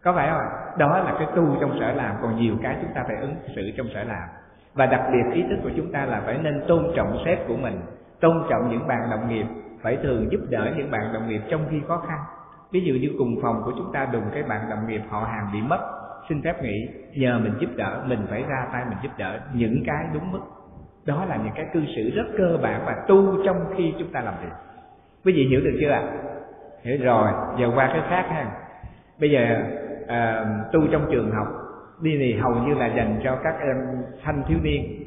Có 0.04 0.14
phải 0.14 0.30
không 0.30 0.40
ạ? 0.40 0.50
Đó 0.78 0.98
là 0.98 1.16
cái 1.20 1.28
tu 1.36 1.58
trong 1.62 1.80
sở 1.80 1.94
làm, 1.94 2.16
còn 2.22 2.42
nhiều 2.42 2.56
cái 2.64 2.78
chúng 2.82 2.94
ta 2.96 3.04
phải 3.08 3.16
ứng 3.22 3.36
xử 3.56 3.72
trong 3.78 3.88
sở 3.94 4.04
làm. 4.04 4.28
Và 4.74 4.86
đặc 4.86 5.02
biệt 5.12 5.34
ý 5.34 5.44
thức 5.50 5.58
của 5.64 5.72
chúng 5.78 5.92
ta 5.92 6.06
là 6.06 6.22
phải 6.26 6.38
nên 6.44 6.62
tôn 6.68 6.84
trọng 6.96 7.18
sếp 7.26 7.48
của 7.48 7.58
mình, 7.58 7.82
tôn 8.20 8.44
trọng 8.50 8.70
những 8.72 8.88
bạn 8.88 9.10
đồng 9.12 9.30
nghiệp, 9.30 9.46
phải 9.82 9.98
thường 10.04 10.32
giúp 10.32 10.40
đỡ 10.50 10.74
những 10.78 10.92
bạn 10.92 11.14
đồng 11.14 11.30
nghiệp 11.30 11.42
trong 11.50 11.62
khi 11.70 11.82
khó 11.88 11.98
khăn. 12.08 12.20
Ví 12.72 12.82
dụ 12.82 12.94
như 12.94 13.16
cùng 13.18 13.36
phòng 13.42 13.62
của 13.66 13.72
chúng 13.78 13.92
ta 13.94 14.08
đùng 14.14 14.24
cái 14.34 14.44
bạn 14.44 14.70
đồng 14.70 14.88
nghiệp 14.88 15.02
họ 15.10 15.20
hàng 15.20 15.50
bị 15.54 15.62
mất 15.62 15.97
xin 16.30 16.42
phép 16.42 16.64
nghỉ. 16.64 16.88
Nhờ 17.14 17.40
mình 17.40 17.54
giúp 17.60 17.70
đỡ 17.76 18.04
mình 18.08 18.20
phải 18.30 18.44
ra 18.50 18.68
tay 18.72 18.86
mình 18.90 18.98
giúp 19.04 19.12
đỡ 19.18 19.40
những 19.54 19.84
cái 19.86 20.06
đúng 20.14 20.32
mức. 20.32 20.42
Đó 21.06 21.26
là 21.26 21.36
những 21.36 21.54
cái 21.56 21.66
cư 21.74 21.82
xử 21.96 22.10
rất 22.16 22.26
cơ 22.38 22.58
bản 22.62 22.82
và 22.86 22.96
tu 23.08 23.44
trong 23.46 23.66
khi 23.78 23.94
chúng 24.00 24.12
ta 24.12 24.22
làm 24.22 24.34
việc. 24.42 24.56
Quý 25.26 25.34
vị 25.34 25.48
hiểu 25.50 25.62
được 25.62 25.78
chưa 25.82 25.90
ạ? 25.90 26.04
Hiểu 26.82 26.98
rồi. 27.02 27.32
Giờ 27.60 27.72
qua 27.76 27.88
cái 27.88 28.02
khác 28.10 28.26
ha. 28.30 28.52
Bây 29.20 29.32
giờ 29.32 29.64
à, 30.08 30.46
tu 30.72 30.88
trong 30.92 31.06
trường 31.12 31.32
học 31.32 31.48
đi 32.02 32.18
thì 32.20 32.34
hầu 32.34 32.56
như 32.56 32.74
là 32.74 32.88
dành 32.88 33.20
cho 33.24 33.38
các 33.44 33.56
em 33.60 33.78
thanh 34.24 34.44
thiếu 34.48 34.58
niên. 34.64 35.04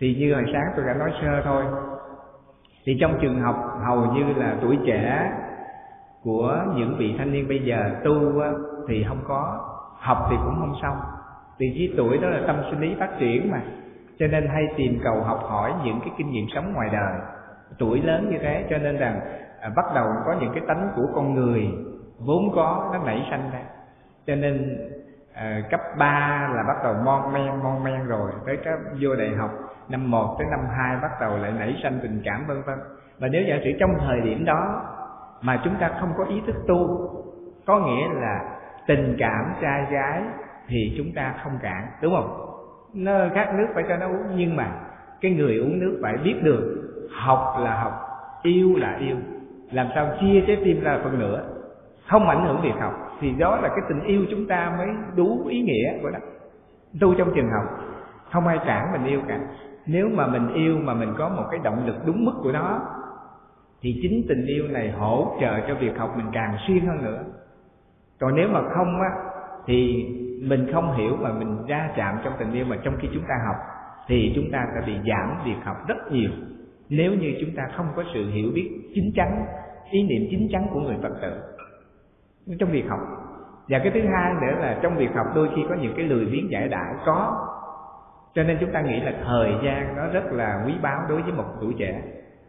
Thì 0.00 0.14
như 0.14 0.34
hồi 0.34 0.44
sáng 0.52 0.72
tôi 0.76 0.86
đã 0.86 0.94
nói 0.94 1.12
sơ 1.22 1.42
thôi. 1.44 1.64
Thì 2.84 2.98
trong 3.00 3.18
trường 3.20 3.40
học 3.40 3.78
hầu 3.86 4.12
như 4.12 4.24
là 4.36 4.56
tuổi 4.62 4.78
trẻ 4.86 5.32
của 6.22 6.64
những 6.76 6.96
vị 6.98 7.14
thanh 7.18 7.32
niên 7.32 7.48
bây 7.48 7.58
giờ 7.58 7.90
tu 8.04 8.42
thì 8.88 9.04
không 9.08 9.20
có 9.28 9.66
học 10.00 10.26
thì 10.30 10.36
cũng 10.44 10.56
không 10.60 10.74
xong. 10.82 10.96
Vì 11.58 11.74
cái 11.78 11.94
tuổi 11.96 12.18
đó 12.18 12.28
là 12.28 12.40
tâm 12.46 12.62
sinh 12.70 12.80
lý 12.80 12.96
phát 13.00 13.10
triển 13.18 13.50
mà. 13.50 13.62
Cho 14.18 14.26
nên 14.26 14.48
hay 14.48 14.66
tìm 14.76 15.00
cầu 15.04 15.22
học 15.22 15.40
hỏi 15.42 15.72
những 15.84 16.00
cái 16.00 16.10
kinh 16.18 16.30
nghiệm 16.30 16.46
sống 16.54 16.72
ngoài 16.72 16.88
đời. 16.92 17.14
Tuổi 17.78 18.02
lớn 18.02 18.30
như 18.30 18.38
thế 18.38 18.66
cho 18.70 18.78
nên 18.78 18.96
rằng 18.98 19.20
à, 19.60 19.70
bắt 19.76 19.84
đầu 19.94 20.06
có 20.26 20.34
những 20.40 20.52
cái 20.54 20.62
tánh 20.68 20.88
của 20.96 21.06
con 21.14 21.34
người 21.34 21.68
vốn 22.18 22.52
có 22.54 22.90
nó 22.92 22.98
nảy 23.06 23.26
sanh 23.30 23.50
ra. 23.52 23.62
Cho 24.26 24.34
nên 24.34 24.78
à, 25.34 25.62
cấp 25.70 25.80
3 25.98 26.50
là 26.54 26.62
bắt 26.68 26.76
đầu 26.84 26.94
mon 27.04 27.32
men 27.32 27.62
mon 27.62 27.84
men 27.84 28.06
rồi. 28.06 28.30
Tới 28.46 28.58
cái 28.64 28.74
vô 29.00 29.16
đại 29.16 29.30
học 29.38 29.50
năm 29.88 30.10
1 30.10 30.36
tới 30.38 30.46
năm 30.50 30.60
2 30.76 30.96
bắt 31.02 31.10
đầu 31.20 31.36
lại 31.36 31.52
nảy 31.52 31.80
sanh 31.82 31.98
tình 32.02 32.22
cảm 32.24 32.46
vân 32.46 32.62
vân. 32.62 32.78
Và 33.18 33.28
nếu 33.28 33.42
giả 33.48 33.56
sử 33.64 33.70
trong 33.80 33.90
thời 34.06 34.20
điểm 34.20 34.44
đó 34.44 34.82
mà 35.40 35.60
chúng 35.64 35.74
ta 35.80 35.90
không 36.00 36.12
có 36.16 36.24
ý 36.24 36.42
thức 36.46 36.56
tu 36.68 37.10
có 37.66 37.78
nghĩa 37.78 38.08
là 38.14 38.59
tình 38.90 39.16
cảm 39.18 39.52
trai 39.60 39.86
gái 39.90 40.22
thì 40.68 40.94
chúng 40.98 41.12
ta 41.12 41.34
không 41.44 41.52
cản, 41.62 41.86
đúng 42.02 42.14
không? 42.14 42.46
Nó 42.94 43.12
khát 43.34 43.54
nước 43.54 43.66
phải 43.74 43.84
cho 43.88 43.96
nó 43.96 44.06
uống, 44.06 44.36
nhưng 44.36 44.56
mà 44.56 44.70
cái 45.20 45.32
người 45.32 45.56
uống 45.56 45.78
nước 45.80 45.98
phải 46.02 46.16
biết 46.16 46.34
được 46.42 46.90
học 47.10 47.56
là 47.60 47.80
học, 47.82 47.92
yêu 48.42 48.76
là 48.76 48.96
yêu. 49.00 49.16
Làm 49.72 49.86
sao 49.94 50.08
chia 50.20 50.40
trái 50.46 50.56
tim 50.64 50.84
ra 50.84 50.98
phân 51.04 51.18
nửa? 51.18 51.42
Không 52.08 52.28
ảnh 52.28 52.44
hưởng 52.44 52.60
việc 52.62 52.80
học, 52.80 53.16
thì 53.20 53.32
đó 53.38 53.58
là 53.62 53.68
cái 53.68 53.78
tình 53.88 54.02
yêu 54.02 54.24
chúng 54.30 54.46
ta 54.46 54.74
mới 54.78 54.88
đủ 55.16 55.46
ý 55.48 55.62
nghĩa 55.62 55.98
của 56.02 56.10
nó. 56.10 56.18
Tu 57.00 57.14
trong 57.14 57.32
trường 57.34 57.50
học, 57.50 57.64
không 58.32 58.46
ai 58.46 58.58
cản 58.66 58.92
mình 58.92 59.04
yêu 59.04 59.20
cả. 59.28 59.40
Nếu 59.86 60.08
mà 60.08 60.26
mình 60.26 60.52
yêu 60.54 60.78
mà 60.84 60.94
mình 60.94 61.14
có 61.18 61.28
một 61.28 61.44
cái 61.50 61.60
động 61.64 61.86
lực 61.86 61.96
đúng 62.06 62.24
mức 62.24 62.34
của 62.42 62.52
nó, 62.52 62.80
thì 63.82 64.00
chính 64.02 64.22
tình 64.28 64.46
yêu 64.46 64.68
này 64.68 64.90
hỗ 64.90 65.36
trợ 65.40 65.60
cho 65.68 65.74
việc 65.74 65.98
học 65.98 66.14
mình 66.16 66.26
càng 66.32 66.56
xuyên 66.66 66.86
hơn 66.86 67.04
nữa 67.04 67.24
còn 68.20 68.34
nếu 68.34 68.48
mà 68.48 68.60
không 68.74 69.00
á, 69.00 69.10
thì 69.66 70.06
mình 70.42 70.72
không 70.72 70.96
hiểu 70.96 71.16
mà 71.20 71.32
mình 71.32 71.66
ra 71.66 71.90
chạm 71.96 72.18
trong 72.24 72.32
tình 72.38 72.52
yêu 72.52 72.64
mà 72.68 72.76
trong 72.84 72.94
khi 73.00 73.08
chúng 73.14 73.24
ta 73.28 73.34
học, 73.46 73.56
thì 74.08 74.32
chúng 74.34 74.50
ta 74.52 74.66
sẽ 74.74 74.86
bị 74.86 74.92
giảm 74.94 75.38
việc 75.44 75.64
học 75.64 75.76
rất 75.88 76.12
nhiều. 76.12 76.30
Nếu 76.88 77.12
như 77.12 77.34
chúng 77.40 77.56
ta 77.56 77.62
không 77.76 77.86
có 77.96 78.02
sự 78.14 78.30
hiểu 78.30 78.50
biết 78.54 78.90
chính 78.94 79.12
chắn, 79.14 79.44
ý 79.90 80.02
niệm 80.02 80.28
chính 80.30 80.48
chắn 80.52 80.66
của 80.72 80.80
người 80.80 80.96
phật 81.02 81.12
tử 81.22 81.42
trong 82.58 82.70
việc 82.70 82.84
học. 82.88 83.00
Và 83.68 83.78
cái 83.78 83.90
thứ 83.94 84.00
hai 84.00 84.34
nữa 84.34 84.58
là 84.60 84.78
trong 84.82 84.96
việc 84.96 85.10
học 85.14 85.26
đôi 85.34 85.48
khi 85.56 85.62
có 85.68 85.74
những 85.74 85.94
cái 85.96 86.04
lười 86.04 86.26
biếng 86.26 86.50
giải 86.50 86.68
đãi, 86.68 86.94
có. 87.06 87.46
Cho 88.34 88.42
nên 88.42 88.56
chúng 88.60 88.72
ta 88.72 88.80
nghĩ 88.80 89.00
là 89.00 89.12
thời 89.24 89.52
gian 89.64 89.96
nó 89.96 90.06
rất 90.06 90.32
là 90.32 90.62
quý 90.66 90.74
báu 90.82 91.00
đối 91.08 91.22
với 91.22 91.32
một 91.32 91.44
tuổi 91.60 91.74
trẻ. 91.78 92.02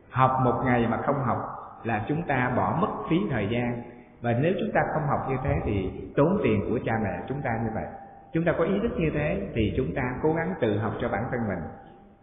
Học 0.09 0.31
một 0.43 0.61
ngày 0.65 0.87
mà 0.89 0.97
không 0.97 1.15
học 1.25 1.37
là 1.83 2.05
chúng 2.07 2.21
ta 2.23 2.51
bỏ 2.55 2.77
mất 2.81 2.87
phí 3.09 3.17
thời 3.31 3.47
gian 3.51 3.81
và 4.21 4.33
nếu 4.41 4.53
chúng 4.59 4.71
ta 4.73 4.81
không 4.93 5.07
học 5.07 5.19
như 5.29 5.35
thế 5.43 5.55
thì 5.65 5.89
tốn 6.15 6.39
tiền 6.43 6.61
của 6.69 6.79
cha 6.85 6.93
mẹ 7.03 7.19
chúng 7.27 7.41
ta 7.41 7.49
như 7.63 7.69
vậy. 7.73 7.85
Chúng 8.33 8.45
ta 8.45 8.51
có 8.57 8.63
ý 8.63 8.73
thức 8.81 8.91
như 8.97 9.09
thế 9.13 9.41
thì 9.53 9.73
chúng 9.77 9.95
ta 9.95 10.01
cố 10.23 10.33
gắng 10.33 10.53
tự 10.61 10.77
học 10.77 10.93
cho 11.01 11.09
bản 11.09 11.23
thân 11.31 11.39
mình. 11.47 11.59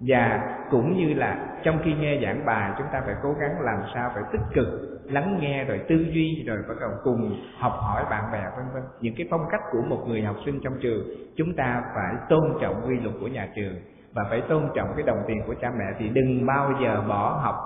Và 0.00 0.40
cũng 0.70 0.96
như 0.96 1.14
là 1.14 1.46
trong 1.62 1.78
khi 1.84 1.94
nghe 1.94 2.20
giảng 2.22 2.46
bài, 2.46 2.72
chúng 2.78 2.86
ta 2.92 3.00
phải 3.06 3.14
cố 3.22 3.32
gắng 3.32 3.60
làm 3.60 3.82
sao 3.94 4.10
phải 4.14 4.22
tích 4.32 4.40
cực 4.54 4.68
lắng 5.04 5.38
nghe 5.40 5.64
rồi 5.64 5.80
tư 5.88 5.96
duy 5.96 6.44
rồi 6.46 6.58
bắt 6.68 6.74
đầu 6.80 6.90
cùng 7.04 7.36
học 7.58 7.72
hỏi 7.72 8.04
bạn 8.10 8.24
bè, 8.32 8.42
vân 8.56 8.66
vân. 8.74 8.82
Những 9.00 9.14
cái 9.16 9.26
phong 9.30 9.46
cách 9.50 9.60
của 9.70 9.82
một 9.82 10.04
người 10.08 10.22
học 10.22 10.36
sinh 10.44 10.60
trong 10.64 10.74
trường, 10.80 11.02
chúng 11.36 11.56
ta 11.56 11.82
phải 11.94 12.14
tôn 12.28 12.52
trọng 12.60 12.82
quy 12.86 13.00
luật 13.00 13.14
của 13.20 13.28
nhà 13.28 13.48
trường 13.56 13.74
và 14.14 14.24
phải 14.30 14.40
tôn 14.40 14.62
trọng 14.74 14.88
cái 14.96 15.02
đồng 15.06 15.18
tiền 15.26 15.42
của 15.46 15.54
cha 15.60 15.70
mẹ. 15.78 15.84
Thì 15.98 16.08
đừng 16.08 16.46
bao 16.46 16.72
giờ 16.82 17.02
bỏ 17.08 17.40
học. 17.42 17.56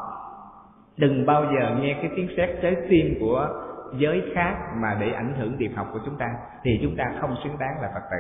Đừng 0.97 1.27
bao 1.27 1.45
giờ 1.45 1.77
nghe 1.81 1.95
cái 2.03 2.11
tiếng 2.17 2.29
sét 2.37 2.51
trái 2.63 2.77
tim 2.89 3.15
của 3.21 3.49
giới 3.97 4.33
khác 4.35 4.57
mà 4.75 4.97
để 5.01 5.13
ảnh 5.13 5.35
hưởng 5.39 5.57
việc 5.57 5.77
học 5.77 5.87
của 5.93 5.99
chúng 6.05 6.19
ta, 6.19 6.27
thì 6.63 6.71
chúng 6.83 6.97
ta 6.97 7.05
không 7.21 7.37
xứng 7.45 7.59
đáng 7.59 7.81
là 7.83 7.91
phật 7.95 8.03
tử. 8.11 8.17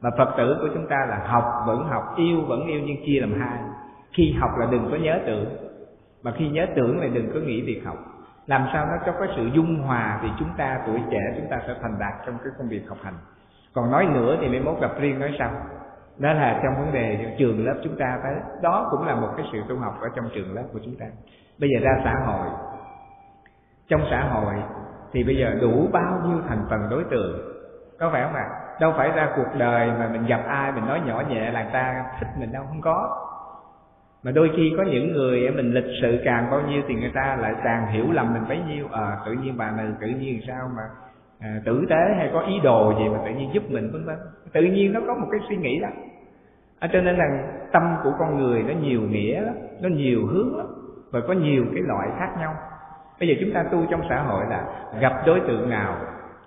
Mà 0.00 0.10
phật 0.18 0.34
tử 0.36 0.58
của 0.60 0.68
chúng 0.74 0.88
ta 0.88 1.06
là 1.08 1.18
học 1.26 1.64
vẫn 1.66 1.88
học, 1.88 2.14
yêu 2.16 2.40
vẫn 2.48 2.66
yêu 2.66 2.80
nhưng 2.86 3.06
chia 3.06 3.20
làm 3.20 3.40
hai. 3.40 3.58
Khi 4.12 4.34
học 4.40 4.50
là 4.58 4.66
đừng 4.70 4.88
có 4.90 4.96
nhớ 4.96 5.18
tưởng, 5.26 5.56
mà 6.22 6.32
khi 6.36 6.48
nhớ 6.48 6.66
tưởng 6.76 7.00
là 7.00 7.06
đừng 7.14 7.30
có 7.34 7.40
nghĩ 7.40 7.62
việc 7.66 7.82
học. 7.84 7.96
Làm 8.46 8.66
sao 8.72 8.86
nó 8.86 8.92
cho 9.06 9.12
có 9.12 9.26
sự 9.36 9.46
dung 9.46 9.82
hòa 9.82 10.18
thì 10.22 10.28
chúng 10.38 10.50
ta, 10.56 10.80
tuổi 10.86 11.00
trẻ 11.10 11.20
chúng 11.36 11.46
ta 11.50 11.60
sẽ 11.66 11.74
thành 11.82 11.98
đạt 11.98 12.12
trong 12.26 12.38
cái 12.44 12.52
công 12.58 12.68
việc 12.68 12.82
học 12.88 12.98
hành. 13.02 13.14
Còn 13.74 13.90
nói 13.90 14.06
nữa 14.14 14.36
thì 14.40 14.48
mai 14.48 14.60
mốt 14.60 14.80
gặp 14.80 14.90
riêng 14.98 15.20
nói 15.20 15.34
sau 15.38 15.50
đó 16.18 16.32
là 16.32 16.60
trong 16.62 16.74
vấn 16.74 16.92
đề 16.92 17.34
trường 17.38 17.66
lớp 17.66 17.74
chúng 17.84 17.96
ta 17.98 18.18
thấy 18.22 18.34
đó 18.62 18.88
cũng 18.90 19.06
là 19.06 19.14
một 19.14 19.28
cái 19.36 19.46
sự 19.52 19.62
tu 19.68 19.78
học 19.78 19.98
ở 20.00 20.08
trong 20.16 20.24
trường 20.34 20.54
lớp 20.54 20.64
của 20.72 20.78
chúng 20.84 20.94
ta. 21.00 21.06
Bây 21.60 21.70
giờ 21.70 21.80
ra 21.84 22.00
xã 22.04 22.14
hội. 22.26 22.48
Trong 23.88 24.00
xã 24.10 24.28
hội 24.28 24.54
thì 25.14 25.24
bây 25.24 25.36
giờ 25.36 25.54
đủ 25.60 25.88
bao 25.92 26.20
nhiêu 26.26 26.38
thành 26.48 26.66
phần 26.70 26.80
đối 26.90 27.04
tượng? 27.04 27.38
Có 27.98 28.10
phải 28.12 28.22
không 28.22 28.34
ạ? 28.34 28.48
À? 28.50 28.64
đâu 28.80 28.92
phải 28.96 29.10
ra 29.10 29.28
cuộc 29.36 29.58
đời 29.58 29.90
mà 29.98 30.08
mình 30.12 30.26
gặp 30.26 30.44
ai 30.46 30.72
mình 30.72 30.86
nói 30.86 31.00
nhỏ 31.06 31.22
nhẹ 31.28 31.50
là 31.50 31.62
người 31.62 31.72
ta 31.72 32.04
thích 32.20 32.28
mình 32.40 32.52
đâu 32.52 32.64
không 32.68 32.80
có. 32.80 33.20
Mà 34.22 34.30
đôi 34.30 34.50
khi 34.56 34.72
có 34.76 34.82
những 34.82 35.12
người 35.12 35.50
mình 35.50 35.74
lịch 35.74 35.98
sự 36.02 36.22
càng 36.24 36.50
bao 36.50 36.60
nhiêu 36.60 36.82
thì 36.88 36.94
người 36.94 37.10
ta 37.14 37.36
lại 37.40 37.54
càng 37.64 37.86
hiểu 37.92 38.04
lầm 38.12 38.34
mình 38.34 38.42
bấy 38.48 38.58
nhiêu. 38.68 38.88
À, 38.92 39.18
tự 39.26 39.32
nhiên 39.32 39.54
bà 39.56 39.70
này 39.70 39.86
tự 40.00 40.06
nhiên 40.06 40.40
sao 40.46 40.70
mà 40.76 40.82
à, 41.40 41.60
tử 41.64 41.86
tế 41.90 42.14
hay 42.16 42.30
có 42.32 42.40
ý 42.40 42.60
đồ 42.62 42.94
gì 42.98 43.08
mà 43.08 43.18
tự 43.24 43.30
nhiên 43.30 43.50
giúp 43.52 43.62
mình 43.68 43.90
vân 43.92 44.04
vân. 44.04 44.16
Tự 44.52 44.62
nhiên 44.62 44.92
nó 44.92 45.00
có 45.06 45.14
một 45.14 45.26
cái 45.30 45.40
suy 45.48 45.56
nghĩ 45.56 45.80
đó. 45.80 45.88
À, 46.78 46.88
cho 46.92 47.00
nên 47.00 47.16
là 47.16 47.24
tâm 47.72 47.96
của 48.04 48.12
con 48.18 48.38
người 48.38 48.62
nó 48.62 48.74
nhiều 48.74 49.00
nghĩa 49.00 49.40
lắm 49.40 49.54
nó 49.80 49.88
nhiều 49.88 50.26
hướng 50.26 50.56
lắm 50.56 50.66
và 51.10 51.20
có 51.28 51.32
nhiều 51.32 51.64
cái 51.74 51.82
loại 51.82 52.08
khác 52.18 52.30
nhau 52.38 52.54
bây 53.20 53.28
giờ 53.28 53.34
chúng 53.40 53.54
ta 53.54 53.62
tu 53.62 53.86
trong 53.90 54.02
xã 54.08 54.22
hội 54.22 54.44
là 54.50 54.64
gặp 55.00 55.12
đối 55.26 55.40
tượng 55.40 55.70
nào 55.70 55.96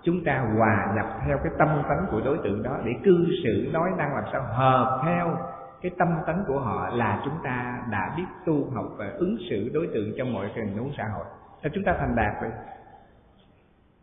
chúng 0.02 0.24
ta 0.24 0.44
hòa 0.56 0.92
nhập 0.96 1.06
theo 1.26 1.38
cái 1.44 1.52
tâm 1.58 1.82
tánh 1.88 2.06
của 2.10 2.20
đối 2.24 2.38
tượng 2.38 2.62
đó 2.62 2.78
để 2.84 2.92
cư 3.04 3.26
xử 3.44 3.70
nói 3.72 3.90
năng 3.96 4.14
làm 4.14 4.24
sao 4.32 4.42
hợp 4.42 5.00
theo 5.06 5.36
cái 5.82 5.90
tâm 5.98 6.08
tánh 6.26 6.44
của 6.46 6.60
họ 6.60 6.90
là 6.92 7.20
chúng 7.24 7.34
ta 7.44 7.82
đã 7.90 8.14
biết 8.16 8.24
tu 8.46 8.70
học 8.74 8.84
và 8.96 9.06
ứng 9.14 9.36
xử 9.50 9.70
đối 9.74 9.86
tượng 9.86 10.12
trong 10.18 10.32
mọi 10.32 10.50
tình 10.54 10.78
huống 10.78 10.92
xã 10.96 11.04
hội. 11.14 11.24
Cho 11.62 11.70
chúng 11.74 11.84
ta 11.84 11.94
thành 11.98 12.16
đạt 12.16 12.32
vậy? 12.40 12.50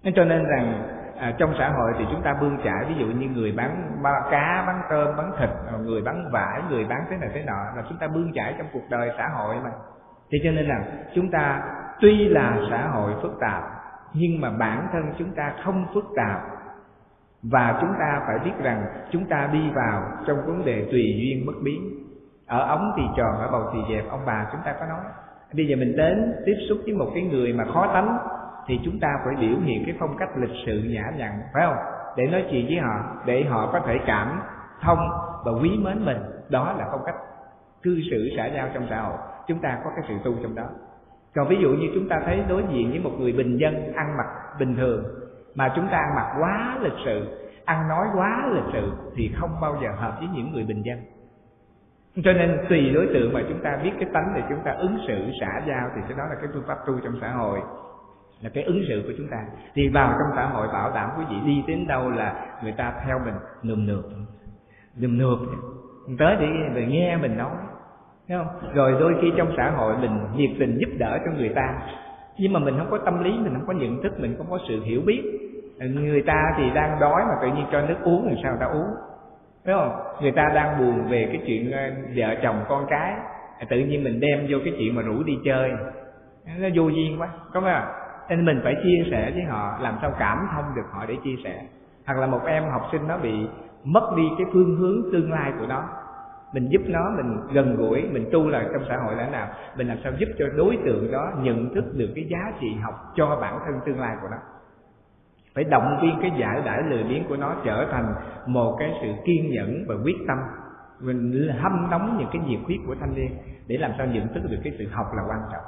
Nên 0.04 0.14
cho 0.14 0.24
nên 0.24 0.46
rằng 0.46 0.88
à, 1.18 1.34
trong 1.38 1.54
xã 1.60 1.70
hội 1.70 1.92
thì 1.98 2.06
chúng 2.12 2.22
ta 2.22 2.34
bươn 2.42 2.58
trải 2.64 2.86
ví 2.88 2.96
dụ 3.00 3.06
như 3.06 3.28
người 3.28 3.52
bán 3.52 4.00
ba, 4.04 4.12
cá 4.32 4.64
bán 4.68 4.82
tôm 4.90 5.18
bán 5.18 5.32
thịt 5.40 5.50
người 5.84 6.02
bán 6.02 6.30
vải 6.32 6.62
người 6.70 6.86
bán 6.86 7.06
thế 7.10 7.18
này 7.18 7.30
thế 7.34 7.44
nọ 7.48 7.64
là 7.76 7.84
chúng 7.90 7.98
ta 7.98 8.08
bươn 8.08 8.32
trải 8.36 8.56
trong 8.58 8.68
cuộc 8.74 8.90
đời 8.90 9.12
xã 9.18 9.28
hội 9.28 9.56
mà. 9.64 9.72
Thì 10.32 10.38
cho 10.44 10.52
nên 10.52 10.66
là 10.66 10.84
chúng 11.16 11.32
ta 11.32 11.62
tuy 12.02 12.28
là 12.30 12.58
xã 12.70 12.88
hội 12.88 13.14
phức 13.22 13.40
tạp, 13.40 13.64
nhưng 14.14 14.42
mà 14.42 14.50
bản 14.50 14.88
thân 14.94 15.14
chúng 15.18 15.32
ta 15.32 15.54
không 15.64 15.86
phức 15.94 16.06
tạp. 16.16 16.42
Và 17.44 17.78
chúng 17.82 17.94
ta 18.00 18.22
phải 18.28 18.40
biết 18.40 18.64
rằng 18.64 18.86
chúng 19.12 19.26
ta 19.26 19.50
đi 19.54 19.70
vào 19.76 20.04
trong 20.28 20.46
vấn 20.46 20.66
đề 20.66 20.88
tùy 20.92 21.14
duyên 21.18 21.46
bất 21.46 21.54
biến. 21.64 21.82
Ở 22.48 22.68
ống 22.68 22.92
thì 22.98 23.04
tròn, 23.18 23.40
ở 23.40 23.52
bầu 23.52 23.70
thì 23.74 23.80
dẹp, 23.90 24.10
ông 24.10 24.22
bà 24.26 24.48
chúng 24.52 24.62
ta 24.66 24.74
có 24.80 24.86
nói. 24.86 25.04
Bây 25.54 25.68
giờ 25.68 25.76
mình 25.76 25.96
đến 25.98 26.34
tiếp 26.46 26.56
xúc 26.70 26.78
với 26.86 26.94
một 26.94 27.12
cái 27.14 27.24
người 27.24 27.54
mà 27.54 27.66
khó 27.74 27.88
tánh, 27.94 28.18
thì 28.68 28.80
chúng 28.86 29.00
ta 29.00 29.08
phải 29.26 29.36
biểu 29.36 29.60
hiện 29.64 29.84
cái 29.86 29.96
phong 30.00 30.18
cách 30.18 30.30
lịch 30.36 30.56
sự 30.66 30.82
nhã 30.86 31.12
nhặn, 31.18 31.32
phải 31.54 31.64
không? 31.66 31.78
Để 32.18 32.24
nói 32.32 32.46
chuyện 32.52 32.66
với 32.66 32.78
họ, 32.78 33.00
để 33.26 33.44
họ 33.44 33.70
có 33.72 33.80
thể 33.80 34.00
cảm 34.06 34.42
thông 34.82 35.10
và 35.46 35.52
quý 35.62 35.78
mến 35.84 36.06
mình. 36.06 36.18
Đó 36.50 36.76
là 36.78 36.88
phong 36.92 37.02
cách 37.06 37.16
cư 37.84 38.00
xử 38.12 38.30
xã 38.38 38.46
giao 38.46 38.68
trong 38.74 38.88
xã 38.90 39.02
hội. 39.02 39.18
Chúng 39.48 39.60
ta 39.60 39.78
có 39.84 39.90
cái 39.96 40.06
sự 40.08 40.14
tu 40.24 40.34
trong 40.44 40.56
đó 40.56 40.64
còn 41.36 41.48
ví 41.48 41.58
dụ 41.62 41.70
như 41.70 41.88
chúng 41.94 42.10
ta 42.10 42.22
thấy 42.26 42.44
đối 42.50 42.64
diện 42.74 42.92
với 42.92 43.00
một 43.00 43.12
người 43.20 43.34
bình 43.34 43.58
dân 43.58 43.94
ăn 43.94 44.18
mặc 44.18 44.26
bình 44.60 44.76
thường, 44.76 45.04
mà 45.56 45.74
chúng 45.76 45.88
ta 45.92 45.98
ăn 45.98 46.16
mặc 46.16 46.36
quá 46.40 46.78
lịch 46.82 47.00
sự, 47.06 47.48
ăn 47.66 47.88
nói 47.88 48.08
quá 48.16 48.50
lịch 48.54 48.74
sự 48.74 48.92
thì 49.16 49.32
không 49.36 49.52
bao 49.62 49.78
giờ 49.84 49.90
hợp 49.98 50.16
với 50.20 50.28
những 50.34 50.54
người 50.54 50.64
bình 50.64 50.82
dân. 50.86 51.00
Cho 52.24 52.34
nên 52.34 52.58
tùy 52.70 52.92
đối 52.94 53.08
tượng 53.08 53.34
mà 53.34 53.42
chúng 53.50 53.60
ta 53.64 53.80
biết 53.84 53.92
cái 54.00 54.10
tánh 54.14 54.32
để 54.36 54.42
chúng 54.50 54.60
ta 54.66 54.72
ứng 54.72 54.98
xử 55.08 55.16
xã 55.42 55.62
giao 55.68 55.90
thì 55.96 56.02
cái 56.08 56.18
đó 56.18 56.24
là 56.30 56.36
cái 56.36 56.50
phương 56.54 56.64
pháp 56.68 56.78
tu 56.88 57.00
trong 57.04 57.14
xã 57.22 57.32
hội, 57.32 57.60
là 58.42 58.50
cái 58.54 58.64
ứng 58.64 58.84
xử 58.88 59.04
của 59.08 59.14
chúng 59.18 59.28
ta. 59.32 59.46
Thì 59.74 59.90
vào 59.90 60.10
trong 60.10 60.36
xã 60.36 60.46
hội 60.46 60.68
bảo 60.68 60.92
đảm 60.96 61.10
quý 61.18 61.26
vị 61.30 61.36
đi 61.46 61.64
đến 61.68 61.88
đâu 61.88 62.10
là 62.10 62.58
người 62.64 62.74
ta 62.78 62.94
theo 63.06 63.20
mình, 63.26 63.36
nườm 63.64 63.86
nượp 63.86 64.04
nườm 64.98 65.18
nượp. 65.18 65.40
Tới 66.20 66.36
để 66.76 66.86
nghe 66.88 67.18
mình 67.18 67.38
nói. 67.38 67.56
Thấy 68.28 68.38
không? 68.38 68.74
Rồi 68.74 68.96
đôi 69.00 69.16
khi 69.22 69.32
trong 69.38 69.54
xã 69.58 69.70
hội 69.70 69.98
mình 69.98 70.20
nhiệt 70.36 70.50
tình 70.60 70.78
giúp 70.78 70.90
đỡ 70.98 71.20
cho 71.26 71.32
người 71.38 71.50
ta 71.50 71.76
Nhưng 72.38 72.54
mà 72.54 72.60
mình 72.60 72.78
không 72.78 72.88
có 72.92 72.98
tâm 72.98 73.24
lý, 73.24 73.32
mình 73.32 73.54
không 73.54 73.68
có 73.68 73.74
nhận 73.74 74.04
thức, 74.04 74.20
mình 74.20 74.36
không 74.38 74.48
có 74.50 74.60
sự 74.68 74.84
hiểu 74.84 75.02
biết 75.06 75.22
Người 75.80 76.22
ta 76.22 76.54
thì 76.58 76.64
đang 76.74 77.00
đói 77.00 77.22
mà 77.26 77.34
tự 77.42 77.48
nhiên 77.48 77.66
cho 77.72 77.82
nước 77.82 77.98
uống 78.04 78.28
thì 78.30 78.36
sao 78.44 78.52
người 78.52 78.60
ta 78.60 78.66
uống 78.66 78.88
Thấy 79.66 79.76
không? 79.76 79.92
Người 80.22 80.32
ta 80.32 80.52
đang 80.56 80.80
buồn 80.80 81.10
về 81.10 81.30
cái 81.32 81.42
chuyện 81.48 81.72
ờ, 81.72 81.80
vợ 82.16 82.36
chồng 82.44 82.64
con 82.70 82.86
cái 82.90 83.14
Tự 83.70 83.78
nhiên 83.78 84.04
mình 84.04 84.20
đem 84.20 84.46
vô 84.50 84.58
cái 84.66 84.74
chuyện 84.78 84.96
mà 84.96 85.02
rủ 85.02 85.24
đi 85.24 85.34
chơi 85.46 85.72
Nó 86.60 86.70
vô 86.76 86.88
duyên 86.88 87.22
quá, 87.22 87.30
có 87.54 87.62
phải 87.62 87.82
không? 87.82 87.94
Nên 88.30 88.46
mình 88.46 88.62
phải 88.64 88.76
chia 88.84 89.12
sẻ 89.12 89.32
với 89.34 89.44
họ 89.44 89.78
Làm 89.82 89.98
sao 90.02 90.14
cảm 90.20 90.48
thông 90.56 90.66
được 90.76 90.86
họ 90.92 91.06
để 91.06 91.16
chia 91.24 91.36
sẻ 91.44 91.62
Hoặc 92.06 92.18
là 92.20 92.28
một 92.28 92.42
em 92.46 92.64
học 92.72 92.82
sinh 92.92 93.08
nó 93.08 93.18
bị 93.18 93.48
mất 93.84 94.14
đi 94.18 94.24
cái 94.38 94.48
phương 94.54 94.76
hướng 94.76 95.12
tương 95.12 95.32
lai 95.32 95.52
của 95.60 95.66
nó 95.70 95.84
mình 96.56 96.68
giúp 96.70 96.82
nó 96.88 97.12
mình 97.18 97.38
gần 97.54 97.76
gũi 97.76 98.02
mình 98.12 98.30
tu 98.32 98.50
là 98.50 98.66
trong 98.74 98.84
xã 98.90 98.98
hội 98.98 99.16
là 99.16 99.30
nào 99.30 99.48
mình 99.78 99.88
làm 99.88 99.98
sao 100.04 100.12
giúp 100.18 100.28
cho 100.40 100.46
đối 100.58 100.78
tượng 100.86 101.12
đó 101.12 101.32
nhận 101.42 101.76
thức 101.76 101.86
được 101.94 102.10
cái 102.16 102.26
giá 102.30 102.52
trị 102.62 102.68
học 102.82 102.94
cho 103.16 103.38
bản 103.42 103.60
thân 103.66 103.76
tương 103.86 104.00
lai 104.00 104.16
của 104.22 104.28
nó. 104.32 104.38
Phải 105.56 105.64
động 105.64 106.00
viên 106.02 106.18
cái 106.22 106.32
giải 106.40 106.62
đãi 106.66 106.84
lười 106.84 107.04
biếng 107.04 107.24
của 107.30 107.36
nó 107.36 107.56
trở 107.66 107.88
thành 107.92 108.14
một 108.48 108.76
cái 108.80 108.92
sự 109.02 109.08
kiên 109.26 109.50
nhẫn 109.50 109.86
và 109.88 109.96
quyết 110.04 110.16
tâm. 110.28 110.38
Mình 111.00 111.50
hâm 111.60 111.90
nóng 111.92 112.18
những 112.20 112.30
cái 112.34 112.42
nhiệt 112.48 112.60
huyết 112.66 112.80
của 112.88 112.96
thanh 113.00 113.16
niên 113.16 113.32
để 113.68 113.78
làm 113.78 113.92
sao 113.98 114.08
nhận 114.08 114.28
thức 114.28 114.42
được 114.50 114.60
cái 114.64 114.74
sự 114.78 114.88
học 114.92 115.06
là 115.16 115.24
quan 115.30 115.40
trọng. 115.52 115.64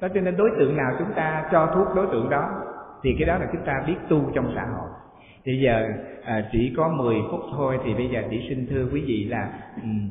Đó 0.00 0.08
cho 0.14 0.20
nên 0.20 0.36
đối 0.36 0.50
tượng 0.58 0.76
nào 0.76 0.92
chúng 0.98 1.12
ta 1.12 1.48
cho 1.52 1.70
thuốc 1.74 1.88
đối 1.96 2.06
tượng 2.06 2.30
đó 2.30 2.50
thì 3.02 3.16
cái 3.18 3.28
đó 3.28 3.38
là 3.38 3.46
chúng 3.52 3.62
ta 3.64 3.82
biết 3.86 3.96
tu 4.08 4.30
trong 4.34 4.52
xã 4.54 4.66
hội. 4.76 4.88
Thì 5.44 5.60
giờ 5.64 5.88
à, 6.24 6.48
chỉ 6.52 6.74
có 6.76 6.88
10 6.88 7.16
phút 7.30 7.40
thôi 7.56 7.78
thì 7.84 7.94
bây 7.94 8.08
giờ 8.08 8.22
chỉ 8.30 8.46
xin 8.48 8.66
thưa 8.70 8.86
quý 8.92 9.04
vị 9.06 9.24
là 9.24 9.48
um, 9.82 10.10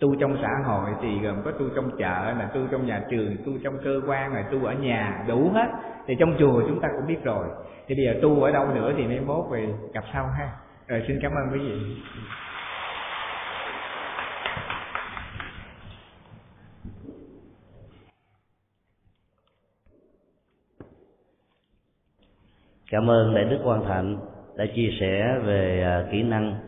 tu 0.00 0.14
trong 0.20 0.36
xã 0.42 0.48
hội 0.64 0.90
thì 1.02 1.08
gồm 1.22 1.42
có 1.44 1.50
tu 1.50 1.68
trong 1.76 1.90
chợ, 1.98 2.34
là 2.38 2.50
tu 2.54 2.60
trong 2.70 2.86
nhà 2.86 3.04
trường, 3.10 3.36
tu 3.46 3.52
trong 3.64 3.78
cơ 3.84 4.00
quan 4.06 4.34
là 4.34 4.44
tu 4.52 4.64
ở 4.64 4.72
nhà, 4.72 5.24
đủ 5.28 5.50
hết. 5.54 5.68
Thì 6.06 6.14
trong 6.18 6.36
chùa 6.38 6.62
chúng 6.68 6.80
ta 6.80 6.88
cũng 6.96 7.06
biết 7.06 7.24
rồi. 7.24 7.46
Thì 7.86 7.94
bây 7.94 8.04
giờ 8.04 8.20
tu 8.22 8.42
ở 8.42 8.50
đâu 8.50 8.66
nữa 8.74 8.92
thì 8.96 9.06
mấy 9.06 9.20
mốt 9.20 9.50
về 9.50 9.68
gặp 9.92 10.04
sau 10.12 10.26
ha. 10.26 10.48
Rồi 10.88 11.04
xin 11.08 11.18
cảm 11.22 11.32
ơn 11.32 11.52
quý 11.52 11.58
vị. 11.58 11.96
Cảm 22.90 23.10
ơn 23.10 23.34
đại 23.34 23.44
đức 23.44 23.58
quan 23.64 23.84
thạnh 23.84 24.16
đã 24.56 24.64
chia 24.74 24.88
sẻ 25.00 25.38
về 25.44 25.82
à, 25.82 26.04
kỹ 26.12 26.22
năng 26.22 26.60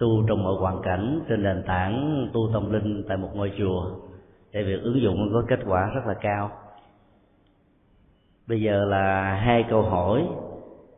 tu 0.00 0.24
trong 0.28 0.42
mọi 0.42 0.54
hoàn 0.54 0.82
cảnh 0.82 1.20
trên 1.28 1.42
nền 1.42 1.62
tảng 1.66 2.28
tu 2.32 2.40
tâm 2.52 2.72
linh 2.72 3.04
tại 3.08 3.16
một 3.16 3.28
ngôi 3.34 3.52
chùa 3.58 3.90
để 4.52 4.62
việc 4.62 4.82
ứng 4.82 5.00
dụng 5.00 5.30
có 5.32 5.44
kết 5.48 5.60
quả 5.66 5.90
rất 5.94 6.06
là 6.06 6.14
cao. 6.14 6.50
Bây 8.46 8.60
giờ 8.60 8.84
là 8.84 9.34
hai 9.34 9.64
câu 9.70 9.82
hỏi 9.82 10.28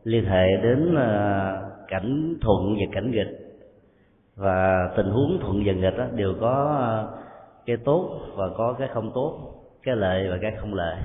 liên 0.03 0.25
hệ 0.25 0.57
đến 0.57 0.95
ờ, 0.95 1.71
cảnh 1.87 2.35
thuận 2.41 2.75
và 2.75 2.85
cảnh 2.91 3.11
nghịch. 3.11 3.39
Và 4.35 4.89
tình 4.97 5.09
huống 5.09 5.39
thuận 5.41 5.63
và 5.65 5.73
nghịch 5.73 5.97
đó, 5.97 6.05
đều 6.15 6.33
có 6.41 6.77
ờ, 6.79 7.17
cái 7.65 7.77
tốt 7.77 8.19
và 8.35 8.49
có 8.57 8.75
cái 8.79 8.87
không 8.93 9.11
tốt 9.13 9.39
cái 9.83 9.95
lợi 9.95 10.29
và 10.29 10.37
cái 10.41 10.51
không 10.57 10.73
lợi. 10.73 10.97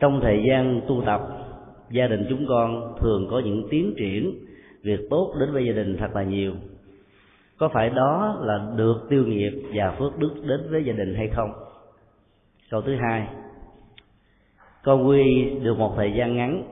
Trong 0.00 0.20
thời 0.22 0.44
gian 0.48 0.80
tu 0.88 1.02
tập 1.06 1.20
gia 1.90 2.06
đình 2.06 2.26
chúng 2.28 2.46
con 2.48 2.94
thường 3.00 3.28
có 3.30 3.38
những 3.44 3.68
tiến 3.70 3.94
triển 3.96 4.45
việc 4.86 5.00
tốt 5.10 5.34
đến 5.40 5.52
với 5.52 5.66
gia 5.66 5.72
đình 5.72 5.96
thật 5.96 6.10
là 6.14 6.22
nhiều. 6.22 6.52
Có 7.58 7.68
phải 7.68 7.90
đó 7.90 8.38
là 8.40 8.72
được 8.76 9.06
tiêu 9.10 9.24
nghiệp 9.26 9.52
và 9.74 9.96
phước 9.98 10.18
đức 10.18 10.34
đến 10.48 10.60
với 10.70 10.84
gia 10.84 10.92
đình 10.92 11.14
hay 11.14 11.28
không? 11.28 11.50
Câu 12.70 12.82
thứ 12.82 12.96
hai. 12.96 13.28
Con 14.84 15.08
quy 15.08 15.50
được 15.62 15.78
một 15.78 15.92
thời 15.96 16.12
gian 16.12 16.36
ngắn, 16.36 16.62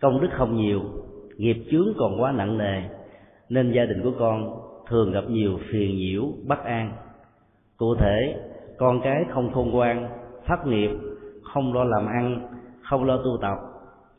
công 0.00 0.20
đức 0.20 0.28
không 0.32 0.56
nhiều, 0.56 0.82
nghiệp 1.36 1.56
chướng 1.70 1.88
còn 1.98 2.20
quá 2.20 2.32
nặng 2.32 2.58
nề, 2.58 2.82
nên 3.48 3.72
gia 3.72 3.84
đình 3.84 4.02
của 4.02 4.12
con 4.18 4.60
thường 4.88 5.12
gặp 5.12 5.24
nhiều 5.28 5.58
phiền 5.70 5.96
nhiễu, 5.96 6.22
bất 6.46 6.64
an. 6.64 6.92
Cụ 7.76 7.94
thể, 7.94 8.34
con 8.78 9.00
cái 9.04 9.24
không 9.30 9.52
khôn 9.52 9.70
ngoan, 9.70 10.08
thất 10.46 10.66
nghiệp, 10.66 10.90
không 11.42 11.74
lo 11.74 11.84
làm 11.84 12.06
ăn, 12.06 12.48
không 12.82 13.04
lo 13.04 13.16
tu 13.16 13.38
tập, 13.42 13.56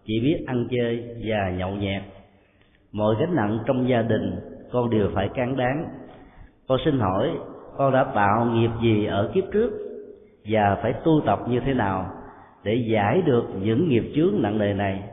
chỉ 0.05 0.19
biết 0.19 0.43
ăn 0.47 0.67
chơi 0.71 1.03
và 1.25 1.51
nhậu 1.57 1.71
nhẹt 1.71 2.03
mọi 2.97 3.15
gánh 3.19 3.35
nặng 3.35 3.59
trong 3.65 3.89
gia 3.89 4.01
đình, 4.01 4.35
con 4.71 4.89
đều 4.89 5.09
phải 5.13 5.29
cán 5.33 5.57
đáng. 5.57 5.89
Con 6.67 6.79
xin 6.85 6.99
hỏi, 6.99 7.31
con 7.77 7.93
đã 7.93 8.03
tạo 8.15 8.45
nghiệp 8.45 8.69
gì 8.81 9.05
ở 9.05 9.31
kiếp 9.33 9.43
trước? 9.53 9.71
Và 10.49 10.77
phải 10.81 10.93
tu 10.93 11.21
tập 11.25 11.39
như 11.49 11.59
thế 11.65 11.73
nào 11.73 12.11
để 12.63 12.85
giải 12.91 13.21
được 13.21 13.43
những 13.61 13.89
nghiệp 13.89 14.11
chướng 14.15 14.41
nặng 14.41 14.57
nề 14.57 14.73
này? 14.73 15.03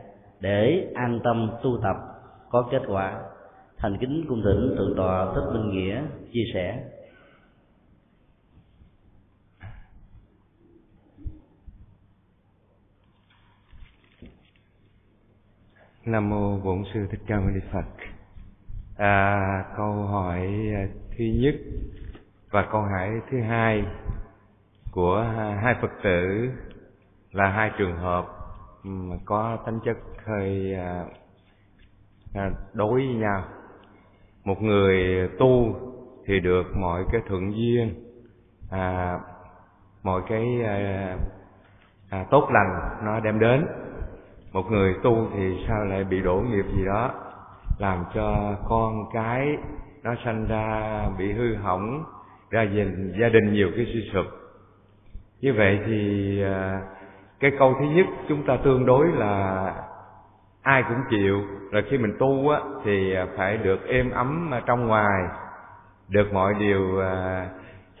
Để 0.41 0.87
an 0.95 1.19
tâm 1.23 1.49
tu 1.63 1.77
tập, 1.83 1.95
có 2.49 2.67
kết 2.71 2.81
quả. 2.87 3.21
Thành 3.77 3.97
kính 3.97 4.25
cung 4.29 4.41
thỉnh 4.43 4.75
thượng 4.77 4.93
tọa 4.97 5.25
thích 5.35 5.51
minh 5.53 5.69
nghĩa 5.71 6.01
chia 6.31 6.43
sẻ. 6.53 6.83
Nam 16.05 16.29
mô 16.29 16.57
Bổn 16.57 16.83
sư 16.93 17.07
Thích 17.11 17.19
Ca 17.27 17.39
Mâu 17.39 17.49
Ni 17.49 17.59
Phật. 17.71 17.85
À, 18.97 19.65
câu 19.77 19.93
hỏi 19.93 20.49
thứ 21.17 21.25
nhất 21.25 21.55
và 22.51 22.67
câu 22.71 22.81
hỏi 22.81 23.09
thứ 23.31 23.41
hai 23.41 23.85
của 24.91 25.21
hai 25.61 25.75
Phật 25.81 25.91
tử 26.03 26.49
là 27.31 27.49
hai 27.49 27.71
trường 27.77 27.97
hợp 27.97 28.25
có 29.25 29.57
tính 29.65 29.79
chất 29.85 29.97
hơi 30.25 30.75
à, 30.75 31.05
à, 32.33 32.51
đối 32.73 32.93
với 32.93 33.15
nhau. 33.15 33.43
Một 34.43 34.61
người 34.61 35.27
tu 35.39 35.75
thì 36.25 36.39
được 36.39 36.63
mọi 36.75 37.05
cái 37.11 37.21
thuận 37.27 37.53
duyên, 37.55 37.93
à, 38.71 39.19
mọi 40.03 40.21
cái 40.27 40.45
à, 40.65 41.17
à, 42.09 42.25
tốt 42.31 42.49
lành 42.51 42.99
nó 43.05 43.19
đem 43.19 43.39
đến 43.39 43.65
một 44.55 44.71
người 44.71 44.95
tu 45.03 45.27
thì 45.33 45.65
sao 45.67 45.85
lại 45.85 46.03
bị 46.03 46.21
đổ 46.21 46.35
nghiệp 46.35 46.65
gì 46.75 46.85
đó 46.85 47.11
làm 47.77 48.03
cho 48.13 48.55
con 48.69 49.05
cái 49.13 49.57
nó 50.03 50.15
sanh 50.25 50.45
ra 50.49 51.01
bị 51.17 51.33
hư 51.33 51.55
hỏng 51.55 52.03
ra 52.49 52.65
đình 52.65 53.13
gia 53.19 53.29
đình 53.29 53.53
nhiều 53.53 53.69
cái 53.75 53.85
suy 53.93 54.09
sụp? 54.13 54.25
Như 55.41 55.53
vậy 55.53 55.79
thì 55.85 56.41
à, 56.43 56.81
cái 57.39 57.51
câu 57.59 57.75
thứ 57.79 57.85
nhất 57.85 58.05
chúng 58.27 58.43
ta 58.47 58.57
tương 58.63 58.85
đối 58.85 59.07
là 59.07 59.73
ai 60.61 60.83
cũng 60.83 60.99
chịu. 61.09 61.41
Là 61.71 61.81
khi 61.89 61.97
mình 61.97 62.15
tu 62.19 62.49
á 62.49 62.59
thì 62.85 63.15
phải 63.37 63.57
được 63.57 63.87
êm 63.87 64.11
ấm 64.11 64.51
trong 64.65 64.87
ngoài 64.87 65.23
được 66.09 66.33
mọi 66.33 66.53
điều 66.59 67.01
à, 67.01 67.49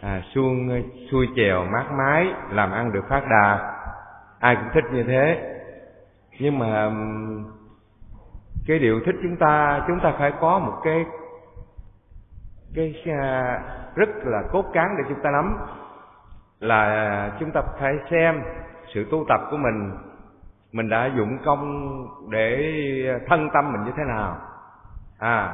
à, 0.01 0.21
xuông 0.35 0.83
xuôi 1.11 1.27
chèo 1.35 1.65
mát 1.65 1.85
mái 1.97 2.27
làm 2.49 2.71
ăn 2.71 2.93
được 2.93 3.03
phát 3.09 3.23
đạt. 3.29 3.61
Ai 4.39 4.55
cũng 4.55 4.69
thích 4.73 4.93
như 4.93 5.03
thế 5.03 5.54
nhưng 6.39 6.59
mà 6.59 6.91
cái 8.67 8.79
điều 8.79 8.99
thích 9.05 9.15
chúng 9.23 9.37
ta 9.37 9.83
chúng 9.87 9.99
ta 9.99 10.13
phải 10.19 10.33
có 10.41 10.59
một 10.59 10.81
cái 10.83 11.05
cái 12.75 13.03
à, 13.05 13.61
rất 13.95 14.09
là 14.23 14.43
cốt 14.51 14.65
cán 14.73 14.87
để 14.97 15.03
chúng 15.09 15.23
ta 15.23 15.31
nắm 15.31 15.57
là 16.59 17.31
chúng 17.39 17.51
ta 17.51 17.61
phải 17.79 17.93
xem 18.11 18.41
sự 18.93 19.07
tu 19.11 19.25
tập 19.29 19.41
của 19.51 19.57
mình 19.57 19.91
mình 20.71 20.89
đã 20.89 21.09
dụng 21.17 21.37
công 21.45 21.87
để 22.29 22.75
thân 23.27 23.49
tâm 23.53 23.71
mình 23.71 23.83
như 23.85 23.91
thế 23.97 24.03
nào. 24.03 24.37
À 25.19 25.53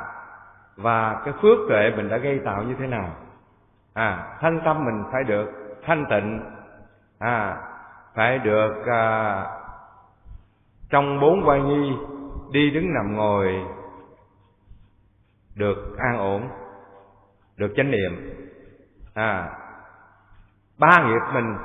và 0.76 1.22
cái 1.26 1.34
phước 1.42 1.58
tuệ 1.70 1.92
mình 1.98 2.10
đã 2.10 2.18
gây 2.18 2.40
tạo 2.46 2.64
như 2.64 2.76
thế 2.80 2.88
nào. 2.88 3.10
À 3.94 4.38
thân 4.40 4.62
tâm 4.66 4.86
mình 4.86 5.04
phải 5.12 5.24
được 5.24 5.52
thanh 5.86 6.06
tịnh. 6.10 6.44
À 7.20 7.58
phải 8.16 8.40
được 8.40 8.86
à, 8.86 9.46
trong 10.92 11.20
bốn 11.20 11.44
vai 11.44 11.62
nhi 11.62 11.94
đi 12.52 12.70
đứng 12.70 12.94
nằm 12.94 13.16
ngồi 13.16 13.66
được 15.56 15.98
an 15.98 16.18
ổn 16.18 16.50
được 17.58 17.74
chánh 17.76 17.92
niệm. 17.92 18.38
À 19.14 19.50
ba 20.78 21.08
nghiệp 21.08 21.34
mình 21.34 21.56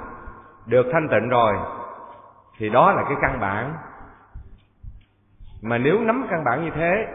được 0.67 0.87
thanh 0.93 1.09
tịnh 1.09 1.29
rồi 1.29 1.55
thì 2.59 2.69
đó 2.69 2.93
là 2.93 3.03
cái 3.03 3.17
căn 3.23 3.41
bản. 3.41 3.75
Mà 5.63 5.79
nếu 5.79 6.01
nắm 6.01 6.27
căn 6.31 6.45
bản 6.45 6.65
như 6.65 6.71
thế 6.75 7.07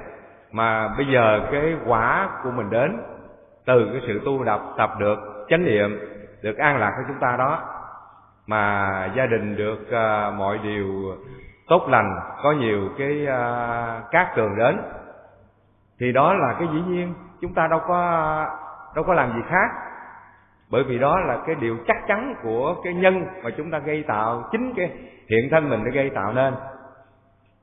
mà 0.51 0.87
bây 0.97 1.05
giờ 1.13 1.47
cái 1.51 1.75
quả 1.85 2.29
của 2.43 2.51
mình 2.51 2.69
đến 2.69 3.01
từ 3.65 3.89
cái 3.91 4.01
sự 4.07 4.21
tu 4.25 4.43
tập 4.45 4.61
tập 4.77 4.91
được 4.99 5.45
chánh 5.49 5.65
niệm 5.65 5.99
được 6.41 6.57
an 6.57 6.77
lạc 6.77 6.93
của 6.97 7.03
chúng 7.07 7.19
ta 7.19 7.35
đó 7.37 7.63
mà 8.47 9.05
gia 9.15 9.25
đình 9.25 9.55
được 9.55 9.79
uh, 9.81 10.33
mọi 10.33 10.57
điều 10.63 11.17
tốt 11.71 11.87
lành 11.89 12.19
có 12.43 12.51
nhiều 12.51 12.89
cái 12.97 13.27
uh, 13.27 14.11
cát 14.11 14.27
tường 14.35 14.55
đến. 14.57 14.81
Thì 15.99 16.11
đó 16.11 16.33
là 16.33 16.55
cái 16.59 16.67
dĩ 16.73 16.81
nhiên 16.87 17.13
chúng 17.41 17.53
ta 17.53 17.67
đâu 17.67 17.79
có 17.87 17.97
đâu 18.95 19.03
có 19.03 19.13
làm 19.13 19.33
gì 19.33 19.41
khác. 19.49 19.69
Bởi 20.71 20.83
vì 20.83 20.99
đó 20.99 21.19
là 21.19 21.39
cái 21.45 21.55
điều 21.55 21.77
chắc 21.87 21.97
chắn 22.07 22.35
của 22.43 22.75
cái 22.83 22.93
nhân 22.93 23.25
mà 23.43 23.49
chúng 23.57 23.71
ta 23.71 23.79
gây 23.79 24.03
tạo 24.07 24.49
chính 24.51 24.73
cái 24.75 24.91
hiện 25.29 25.49
thân 25.51 25.69
mình 25.69 25.83
đã 25.83 25.91
gây 25.91 26.09
tạo 26.09 26.33
nên. 26.33 26.53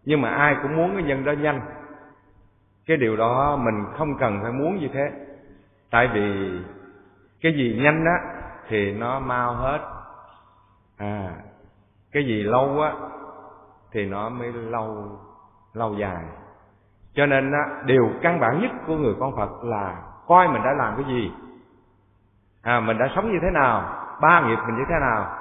Nhưng 0.05 0.21
mà 0.21 0.31
ai 0.31 0.57
cũng 0.63 0.77
muốn 0.77 0.95
cái 0.95 1.03
nhân 1.03 1.25
đó 1.25 1.33
nhanh. 1.33 1.61
Cái 2.87 2.97
điều 2.97 3.17
đó 3.17 3.57
mình 3.57 3.85
không 3.99 4.19
cần 4.19 4.41
phải 4.43 4.53
muốn 4.53 4.77
như 4.77 4.89
thế. 4.93 5.11
Tại 5.91 6.09
vì 6.15 6.59
cái 7.43 7.53
gì 7.53 7.81
nhanh 7.83 8.05
á 8.05 8.19
thì 8.69 8.93
nó 8.93 9.21
mau 9.21 9.55
hết. 9.55 9.79
À 10.99 11.31
cái 12.13 12.25
gì 12.27 12.43
lâu 12.43 12.81
á 12.81 12.93
thì 13.93 14.07
nó 14.07 14.29
mới 14.29 14.53
lâu 14.53 15.19
lâu 15.75 15.95
dài. 15.95 16.25
Cho 17.15 17.27
nên 17.27 17.53
á, 17.53 17.83
điều 17.85 18.11
căn 18.23 18.41
bản 18.41 18.61
nhất 18.63 18.71
của 18.87 18.97
người 18.97 19.15
con 19.21 19.37
Phật 19.37 19.65
là 19.65 20.03
coi 20.27 20.49
mình 20.49 20.63
đã 20.65 20.73
làm 20.73 20.95
cái 20.97 21.05
gì. 21.15 21.33
À 22.63 22.81
mình 22.81 22.99
đã 22.99 23.11
sống 23.17 23.33
như 23.33 23.39
thế 23.43 23.51
nào 23.51 24.05
ba 24.21 24.41
nghiệp 24.41 24.59
mình 24.67 24.77
như 24.77 24.85
thế 24.89 24.95
nào. 25.01 25.37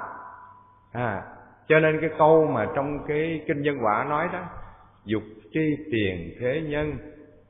À 0.92 1.22
cho 1.68 1.80
nên 1.80 2.00
cái 2.00 2.10
câu 2.18 2.46
mà 2.46 2.66
trong 2.74 2.98
cái 3.06 3.44
kinh 3.48 3.62
nhân 3.62 3.78
quả 3.82 4.04
nói 4.04 4.28
đó 4.32 4.38
dục 5.04 5.22
tri 5.52 5.76
tiền 5.92 6.36
thế 6.40 6.62
nhân 6.68 6.92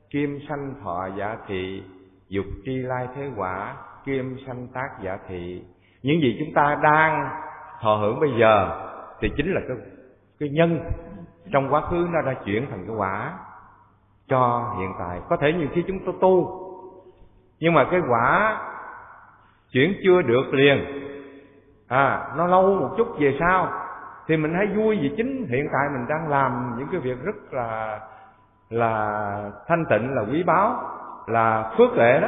kim 0.09 0.39
sanh 0.49 0.73
thọ 0.83 1.07
giả 1.17 1.37
thị. 1.47 1.83
Dục 2.29 2.45
tri 2.65 2.77
lai 2.77 3.07
thế 3.15 3.31
quả 3.35 3.75
kim 4.05 4.37
sanh 4.47 4.67
tác 4.73 4.89
giả 5.01 5.17
thị. 5.27 5.63
Những 6.03 6.21
gì 6.21 6.35
chúng 6.39 6.53
ta 6.53 6.77
đang 6.83 7.29
thọ 7.81 7.95
hưởng 7.95 8.19
bây 8.19 8.29
giờ 8.39 8.85
thì 9.19 9.29
chính 9.37 9.53
là 9.53 9.61
cái 9.67 9.77
cái 10.39 10.49
nhân 10.49 10.79
trong 11.51 11.73
quá 11.73 11.81
khứ 11.81 12.07
nó 12.11 12.21
đã 12.21 12.33
chuyển 12.45 12.67
thành 12.69 12.85
cái 12.87 12.95
quả 12.95 13.33
cho 14.27 14.73
hiện 14.79 14.93
tại. 14.99 15.21
Có 15.29 15.37
thể 15.37 15.53
nhiều 15.53 15.67
khi 15.73 15.83
chúng 15.87 15.99
ta 15.99 16.11
tu, 16.21 16.59
nhưng 17.59 17.73
mà 17.73 17.87
cái 17.91 18.01
quả 18.09 18.57
chuyển 19.71 19.93
chưa 20.03 20.21
được 20.21 20.43
liền 20.51 20.85
à 21.87 22.27
nó 22.37 22.47
lâu 22.47 22.75
một 22.75 22.89
chút 22.97 23.07
về 23.19 23.37
sau, 23.39 23.67
thì 24.27 24.37
mình 24.37 24.53
hãy 24.53 24.67
vui 24.67 24.99
vì 25.01 25.13
chính 25.17 25.47
hiện 25.49 25.67
tại 25.73 25.89
mình 25.93 26.05
đang 26.09 26.27
làm 26.29 26.75
những 26.77 26.87
cái 26.91 26.99
việc 26.99 27.23
rất 27.23 27.35
là 27.51 27.99
là 28.69 29.51
thanh 29.67 29.85
tịnh, 29.89 30.15
là 30.15 30.21
quý 30.31 30.43
báu, 30.43 30.83
là 31.27 31.73
phước 31.77 31.93
lệ 31.93 32.19
đó. 32.19 32.27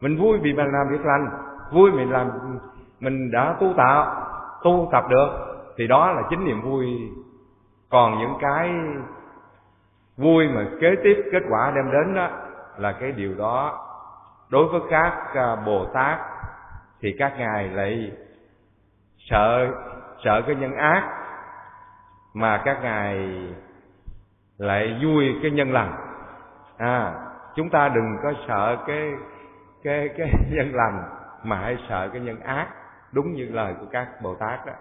Mình 0.00 0.18
vui 0.20 0.38
vì 0.38 0.52
mình 0.52 0.72
làm 0.72 0.88
việc 0.90 1.04
lành, 1.04 1.28
vui 1.72 1.92
mình 1.92 2.10
làm, 2.12 2.30
mình 3.00 3.30
đã 3.32 3.56
tu 3.60 3.72
tạo, 3.76 4.26
tu 4.62 4.88
tập 4.92 5.04
được 5.08 5.55
thì 5.76 5.86
đó 5.86 6.12
là 6.12 6.22
chính 6.30 6.44
niềm 6.44 6.62
vui. 6.62 7.12
Còn 7.90 8.18
những 8.18 8.34
cái 8.40 8.70
vui 10.16 10.48
mà 10.48 10.64
kế 10.80 10.94
tiếp, 11.04 11.24
kết 11.32 11.42
quả 11.50 11.72
đem 11.76 11.90
đến 11.92 12.14
đó 12.14 12.28
là 12.76 12.92
cái 12.92 13.12
điều 13.12 13.34
đó. 13.34 13.82
Đối 14.48 14.68
với 14.68 14.80
các 14.90 15.34
à, 15.34 15.56
bồ 15.56 15.86
tát 15.94 16.18
thì 17.00 17.14
các 17.18 17.32
ngài 17.38 17.68
lại 17.68 18.12
sợ 19.18 19.68
sợ 20.24 20.42
cái 20.46 20.56
nhân 20.56 20.76
ác 20.76 21.02
mà 22.34 22.62
các 22.64 22.78
ngài 22.82 23.30
lại 24.58 24.98
vui 25.04 25.34
cái 25.42 25.50
nhân 25.50 25.72
lành. 25.72 25.92
À 26.78 27.14
chúng 27.56 27.70
ta 27.70 27.88
đừng 27.88 28.16
có 28.22 28.32
sợ 28.48 28.76
cái 28.86 29.12
cái 29.82 30.08
cái 30.18 30.32
nhân 30.50 30.74
lành 30.74 31.04
mà 31.42 31.56
hãy 31.56 31.76
sợ 31.88 32.08
cái 32.12 32.20
nhân 32.20 32.40
ác. 32.40 32.68
Đúng 33.12 33.32
như 33.32 33.48
lời 33.52 33.74
của 33.80 33.86
các 33.92 34.08
bồ 34.22 34.34
tát 34.34 34.66
đó 34.66 34.72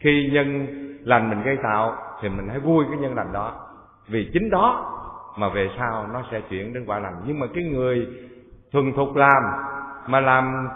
khi 0.00 0.30
nhân 0.32 0.66
lành 1.04 1.30
mình 1.30 1.42
gây 1.42 1.56
tạo, 1.62 1.94
thì 2.20 2.28
mình 2.28 2.48
hãy 2.48 2.58
vui 2.58 2.84
cái 2.90 2.98
nhân 2.98 3.14
lành 3.14 3.32
đó. 3.32 3.52
Vì 4.08 4.30
chính 4.32 4.50
đó 4.50 4.92
mà 5.38 5.48
về 5.48 5.70
sau 5.78 6.06
nó 6.12 6.22
sẽ 6.30 6.40
chuyển 6.40 6.74
đến 6.74 6.84
quả 6.86 6.98
lành. 6.98 7.14
Nhưng 7.26 7.38
mà 7.38 7.46
cái 7.54 7.64
người 7.64 8.06
thuần 8.72 8.92
thục 8.92 9.16
làm, 9.16 9.42
mà 10.06 10.20
làm 10.20 10.68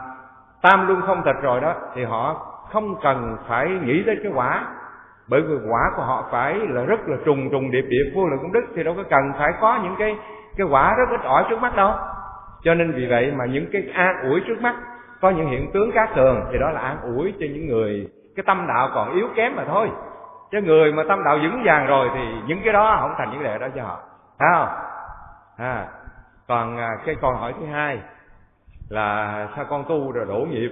tam 0.63 0.89
luôn 0.89 1.01
không 1.01 1.23
thật 1.25 1.37
rồi 1.43 1.61
đó, 1.61 1.75
thì 1.95 2.05
họ 2.05 2.35
không 2.73 2.95
cần 3.03 3.37
phải 3.49 3.69
nghĩ 3.85 4.03
tới 4.07 4.17
cái 4.23 4.33
quả. 4.35 4.65
Bởi 5.29 5.41
vì 5.41 5.55
quả 5.69 5.81
của 5.97 6.03
họ 6.03 6.29
phải 6.31 6.55
là 6.55 6.85
rất 6.85 7.01
là 7.09 7.17
trùng 7.25 7.51
trùng 7.51 7.71
điệp 7.71 7.85
điệp 7.89 8.13
vô 8.15 8.27
lượng 8.27 8.39
công 8.43 8.53
đức, 8.53 8.65
thì 8.75 8.85
đâu 8.85 8.95
có 8.97 9.03
cần 9.11 9.33
phải 9.39 9.53
có 9.61 9.81
những 9.83 9.95
cái 9.99 10.17
cái 10.57 10.67
quả 10.71 10.95
rất 10.99 11.11
ít 11.11 11.21
ỏi 11.25 11.45
trước 11.51 11.61
mắt 11.61 11.77
đâu. 11.77 11.93
Cho 12.63 12.75
nên 12.75 12.93
vì 12.93 13.07
vậy 13.07 13.33
mà 13.37 13.45
những 13.45 13.67
cái 13.73 13.83
an 13.95 14.17
ủi 14.31 14.41
trước 14.47 14.61
mắt, 14.61 14.75
có 15.21 15.31
những 15.31 15.47
hiện 15.47 15.71
tướng 15.73 15.93
cát 15.93 16.09
thường, 16.15 16.41
thì 16.53 16.59
đó 16.59 16.71
là 16.71 16.81
an 16.81 16.97
ủi 17.17 17.35
cho 17.41 17.47
những 17.51 17.67
người 17.67 18.09
cái 18.40 18.44
tâm 18.46 18.66
đạo 18.66 18.90
còn 18.94 19.14
yếu 19.14 19.29
kém 19.37 19.57
mà 19.57 19.64
thôi. 19.64 19.90
Chứ 20.50 20.61
người 20.62 20.92
mà 20.92 21.03
tâm 21.09 21.24
đạo 21.24 21.38
vững 21.42 21.62
vàng 21.64 21.87
rồi 21.87 22.11
thì 22.14 22.20
những 22.46 22.61
cái 22.64 22.72
đó 22.72 22.96
không 23.00 23.14
thành 23.18 23.31
vấn 23.31 23.42
đề 23.42 23.59
đó 23.59 23.66
cho 23.74 23.83
họ. 23.83 24.00
Thấy 24.38 24.48
không? 24.55 24.68
À 25.57 25.88
còn 26.48 26.76
à, 26.76 26.90
cái 27.07 27.14
câu 27.20 27.33
hỏi 27.33 27.55
thứ 27.61 27.66
hai 27.66 27.98
là 28.88 29.48
sao 29.57 29.64
con 29.70 29.85
tu 29.88 30.12
rồi 30.12 30.26
đổ 30.29 30.46
nghiệp? 30.50 30.70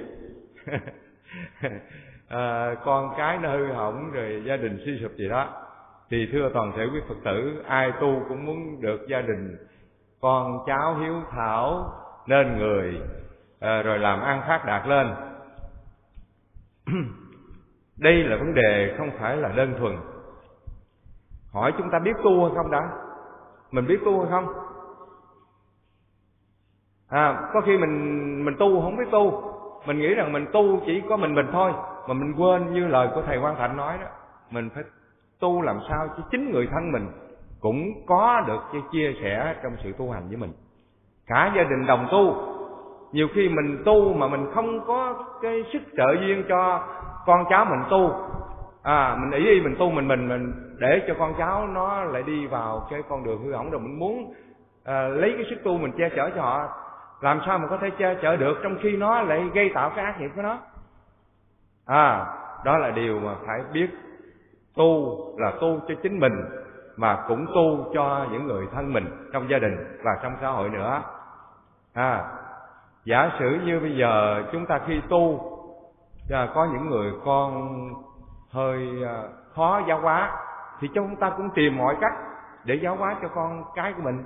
À, 2.28 2.74
con 2.84 3.14
cái 3.16 3.38
nó 3.38 3.50
hư 3.50 3.72
hỏng 3.72 4.10
rồi 4.12 4.42
gia 4.46 4.56
đình 4.56 4.78
suy 4.84 4.98
sụp 5.02 5.12
gì 5.12 5.28
đó. 5.28 5.48
Thì 6.10 6.28
thưa 6.32 6.50
toàn 6.54 6.72
thể 6.76 6.84
quý 6.84 7.00
phật 7.08 7.14
tử 7.24 7.62
ai 7.66 7.92
tu 8.00 8.22
cũng 8.28 8.46
muốn 8.46 8.80
được 8.80 9.00
gia 9.08 9.20
đình. 9.20 9.56
Con 10.20 10.58
cháu 10.66 10.94
hiếu 10.94 11.14
thảo 11.30 11.92
nên 12.26 12.58
người 12.58 13.00
à, 13.60 13.82
rồi 13.82 13.98
làm 13.98 14.20
ăn 14.20 14.42
phát 14.48 14.64
đạt 14.64 14.86
lên. 14.86 15.14
đây 17.98 18.14
là 18.14 18.36
vấn 18.36 18.54
đề 18.54 18.94
không 18.98 19.10
phải 19.18 19.36
là 19.36 19.48
đơn 19.48 19.74
thuần. 19.78 19.96
Hỏi 21.52 21.72
chúng 21.78 21.90
ta 21.90 21.98
biết 21.98 22.16
tu 22.24 22.44
hay 22.44 22.54
không 22.56 22.70
đã? 22.70 22.90
Mình 23.70 23.86
biết 23.86 23.98
tu 24.04 24.20
hay 24.20 24.30
không? 24.30 24.54
À 27.08 27.50
có 27.52 27.60
khi 27.60 27.78
mình 27.78 28.44
mình 28.44 28.54
tu 28.58 28.80
không 28.80 28.96
biết 28.96 29.10
tu. 29.10 29.42
Mình 29.86 29.98
nghĩ 29.98 30.14
rằng 30.14 30.32
mình 30.32 30.46
tu 30.52 30.80
chỉ 30.86 31.02
có 31.08 31.16
mình 31.16 31.34
mình 31.34 31.46
thôi, 31.52 31.72
mà 32.08 32.14
mình 32.14 32.34
quên 32.38 32.74
như 32.74 32.86
lời 32.86 33.08
của 33.14 33.22
thầy 33.22 33.38
Quan 33.38 33.56
Thạnh 33.56 33.76
nói 33.76 33.98
đó. 34.00 34.06
Mình 34.50 34.70
phải 34.74 34.84
tu 35.40 35.62
làm 35.62 35.80
sao 35.88 36.08
cho 36.16 36.22
chính 36.30 36.50
người 36.50 36.68
thân 36.72 36.92
mình 36.92 37.06
cũng 37.60 38.06
có 38.06 38.44
được 38.46 38.60
cái 38.72 38.82
chia 38.92 39.12
sẻ 39.22 39.56
trong 39.62 39.72
sự 39.82 39.92
tu 39.98 40.10
hành 40.10 40.28
với 40.28 40.36
mình. 40.36 40.52
Cả 41.26 41.52
gia 41.56 41.62
đình 41.62 41.86
đồng 41.86 42.08
tu. 42.10 42.36
Nhiều 43.12 43.28
khi 43.34 43.48
mình 43.48 43.82
tu 43.84 44.14
mà 44.14 44.28
mình 44.28 44.46
không 44.54 44.86
có 44.86 45.24
cái 45.42 45.64
sức 45.72 45.82
trợ 45.96 46.14
duyên 46.20 46.44
cho 46.48 46.88
con 47.26 47.44
cháu 47.50 47.64
mình 47.64 47.82
tu. 47.90 48.12
À 48.82 49.16
mình 49.20 49.30
ý 49.30 49.50
y 49.50 49.60
mình 49.60 49.76
tu 49.78 49.90
mình 49.90 50.08
mình 50.08 50.28
mình 50.28 50.52
để 50.78 51.02
cho 51.08 51.14
con 51.18 51.34
cháu 51.38 51.66
nó 51.66 52.04
lại 52.04 52.22
đi 52.22 52.46
vào 52.46 52.86
cái 52.90 53.02
con 53.08 53.24
đường 53.24 53.42
hư 53.44 53.52
hỏng 53.52 53.70
rồi 53.70 53.80
mình 53.80 53.98
muốn 53.98 54.34
à, 54.84 55.08
lấy 55.08 55.32
cái 55.36 55.46
sức 55.50 55.56
tu 55.64 55.78
mình 55.78 55.92
che 55.98 56.08
chở 56.16 56.30
cho 56.36 56.42
họ. 56.42 56.68
Làm 57.20 57.40
sao 57.46 57.58
mình 57.58 57.68
có 57.70 57.76
thể 57.76 57.90
che 57.98 58.14
chở 58.22 58.36
được 58.36 58.58
trong 58.62 58.76
khi 58.82 58.96
nó 58.96 59.22
lại 59.22 59.50
gây 59.54 59.70
tạo 59.74 59.90
cái 59.96 60.04
ác 60.04 60.20
nghiệp 60.20 60.30
của 60.36 60.42
nó? 60.42 60.58
À 61.86 62.26
đó 62.64 62.78
là 62.78 62.90
điều 62.90 63.20
mà 63.20 63.34
phải 63.46 63.60
biết. 63.72 63.88
Tu 64.76 65.16
là 65.38 65.52
tu 65.60 65.80
cho 65.88 65.94
chính 66.02 66.20
mình 66.20 66.32
mà 66.96 67.24
cũng 67.28 67.46
tu 67.54 67.90
cho 67.94 68.26
những 68.32 68.46
người 68.46 68.66
thân 68.74 68.92
mình 68.92 69.06
trong 69.32 69.50
gia 69.50 69.58
đình 69.58 69.76
và 70.04 70.18
trong 70.22 70.32
xã 70.40 70.48
hội 70.48 70.68
nữa. 70.68 71.02
À 71.94 72.24
giả 73.04 73.30
sử 73.38 73.58
như 73.64 73.80
bây 73.80 73.96
giờ 73.96 74.42
chúng 74.52 74.66
ta 74.66 74.80
khi 74.86 75.00
tu 75.08 75.57
và 76.28 76.46
có 76.54 76.68
những 76.72 76.90
người 76.90 77.12
con 77.24 77.68
hơi 78.50 78.88
à, 79.04 79.22
khó 79.54 79.82
giáo 79.88 80.00
hóa 80.00 80.30
thì 80.80 80.88
chúng 80.94 81.16
ta 81.16 81.30
cũng 81.36 81.50
tìm 81.54 81.78
mọi 81.78 81.96
cách 82.00 82.12
để 82.64 82.78
giáo 82.82 82.96
hóa 82.96 83.16
cho 83.22 83.28
con 83.28 83.64
cái 83.74 83.92
của 83.92 84.02
mình. 84.02 84.24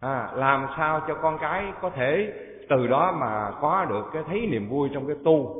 À, 0.00 0.28
làm 0.34 0.66
sao 0.76 1.00
cho 1.08 1.14
con 1.14 1.38
cái 1.38 1.72
có 1.80 1.90
thể 1.90 2.32
từ 2.68 2.86
đó 2.86 3.12
mà 3.12 3.50
có 3.60 3.84
được 3.84 4.10
cái 4.12 4.22
thấy 4.26 4.46
niềm 4.46 4.68
vui 4.68 4.90
trong 4.94 5.06
cái 5.06 5.16
tu? 5.24 5.56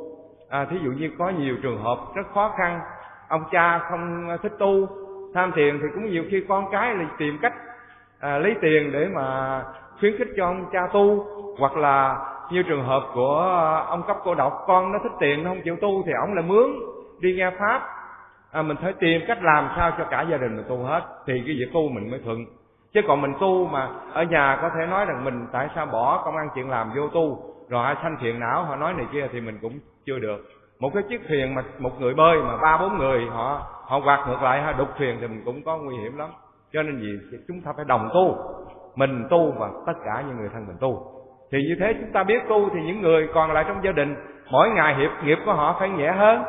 À, 0.49 0.65
thí 0.69 0.77
dụ 0.83 0.91
như 0.91 1.11
có 1.19 1.29
nhiều 1.29 1.55
trường 1.63 1.83
hợp 1.83 1.97
rất 2.15 2.27
khó 2.33 2.53
khăn 2.57 2.79
ông 3.27 3.43
cha 3.51 3.79
không 3.79 4.37
thích 4.43 4.53
tu 4.59 4.87
tham 5.33 5.51
thiền 5.55 5.79
thì 5.81 5.87
cũng 5.93 6.11
nhiều 6.11 6.23
khi 6.31 6.45
con 6.49 6.71
cái 6.71 6.95
là 6.95 7.05
tìm 7.17 7.37
cách 7.41 7.53
à, 8.19 8.37
lấy 8.37 8.55
tiền 8.61 8.91
để 8.91 9.07
mà 9.15 9.61
khuyến 9.99 10.17
khích 10.17 10.27
cho 10.37 10.45
ông 10.45 10.65
cha 10.71 10.87
tu 10.93 11.25
hoặc 11.59 11.77
là 11.77 12.25
như 12.51 12.63
trường 12.63 12.85
hợp 12.85 13.03
của 13.13 13.39
à, 13.39 13.85
ông 13.87 14.03
cấp 14.07 14.17
cô 14.23 14.35
độc 14.35 14.63
con 14.67 14.91
nó 14.91 14.99
thích 15.03 15.11
tiền 15.19 15.43
nó 15.43 15.49
không 15.49 15.61
chịu 15.63 15.75
tu 15.81 16.03
thì 16.05 16.11
ông 16.21 16.33
lại 16.33 16.45
mướn 16.47 16.71
đi 17.19 17.35
nghe 17.35 17.51
pháp. 17.59 17.81
À, 18.51 18.61
mình 18.61 18.77
phải 18.81 18.93
tìm 18.93 19.21
cách 19.27 19.37
làm 19.41 19.69
sao 19.75 19.91
cho 19.97 20.03
cả 20.03 20.25
gia 20.29 20.37
đình 20.37 20.55
mình 20.55 20.65
tu 20.69 20.83
hết 20.83 21.01
thì 21.27 21.33
cái 21.45 21.55
việc 21.59 21.69
tu 21.73 21.89
mình 21.89 22.11
mới 22.11 22.19
thuận. 22.25 22.45
Chứ 22.93 23.01
còn 23.07 23.21
mình 23.21 23.33
tu 23.39 23.67
mà 23.67 23.89
ở 24.13 24.23
nhà 24.23 24.59
có 24.61 24.69
thể 24.69 24.85
nói 24.85 25.05
rằng 25.05 25.23
mình 25.23 25.47
tại 25.51 25.69
sao 25.75 25.85
bỏ 25.85 26.21
công 26.25 26.37
ăn 26.37 26.49
chuyện 26.55 26.69
làm 26.69 26.91
vô 26.95 27.07
tu 27.07 27.39
rồi 27.69 27.85
ai 27.85 27.95
sanh 28.03 28.17
thiện 28.21 28.39
não 28.39 28.63
họ 28.63 28.75
nói 28.75 28.93
này 28.93 29.05
kia 29.11 29.27
thì 29.31 29.41
mình 29.41 29.57
cũng 29.61 29.79
chưa 30.05 30.19
được. 30.19 30.37
Một 30.79 30.93
cái 30.93 31.03
chiếc 31.09 31.21
thuyền 31.27 31.55
mà 31.55 31.63
một 31.79 32.01
người 32.01 32.13
bơi 32.13 32.41
mà 32.41 32.57
ba 32.57 32.77
bốn 32.77 32.97
người 32.97 33.25
họ 33.25 33.67
họ 33.83 33.99
quạt 34.05 34.25
ngược 34.27 34.41
lại 34.41 34.61
hay 34.61 34.73
đục 34.73 34.87
thuyền 34.97 35.17
thì 35.21 35.27
mình 35.27 35.41
cũng 35.45 35.63
có 35.65 35.77
nguy 35.77 35.97
hiểm 35.97 36.17
lắm. 36.17 36.29
Cho 36.73 36.83
nên 36.83 36.99
gì 36.99 37.37
chúng 37.47 37.61
ta 37.61 37.73
phải 37.75 37.85
đồng 37.85 38.09
tu 38.13 38.37
mình 38.95 39.27
tu 39.29 39.53
và 39.59 39.69
tất 39.85 39.93
cả 40.05 40.23
những 40.27 40.37
người 40.37 40.49
thân 40.53 40.67
mình 40.67 40.77
tu 40.79 41.14
thì 41.51 41.57
như 41.67 41.75
thế 41.79 41.93
chúng 41.93 42.11
ta 42.11 42.23
biết 42.23 42.41
tu 42.49 42.69
thì 42.69 42.81
những 42.81 43.01
người 43.01 43.29
còn 43.33 43.51
lại 43.51 43.65
trong 43.67 43.83
gia 43.83 43.91
đình 43.91 44.15
mỗi 44.51 44.69
ngày 44.69 44.95
hiệp 44.95 45.11
nghiệp 45.23 45.37
của 45.45 45.53
họ 45.53 45.75
phải 45.79 45.89
nhẹ 45.89 46.11
hơn. 46.11 46.43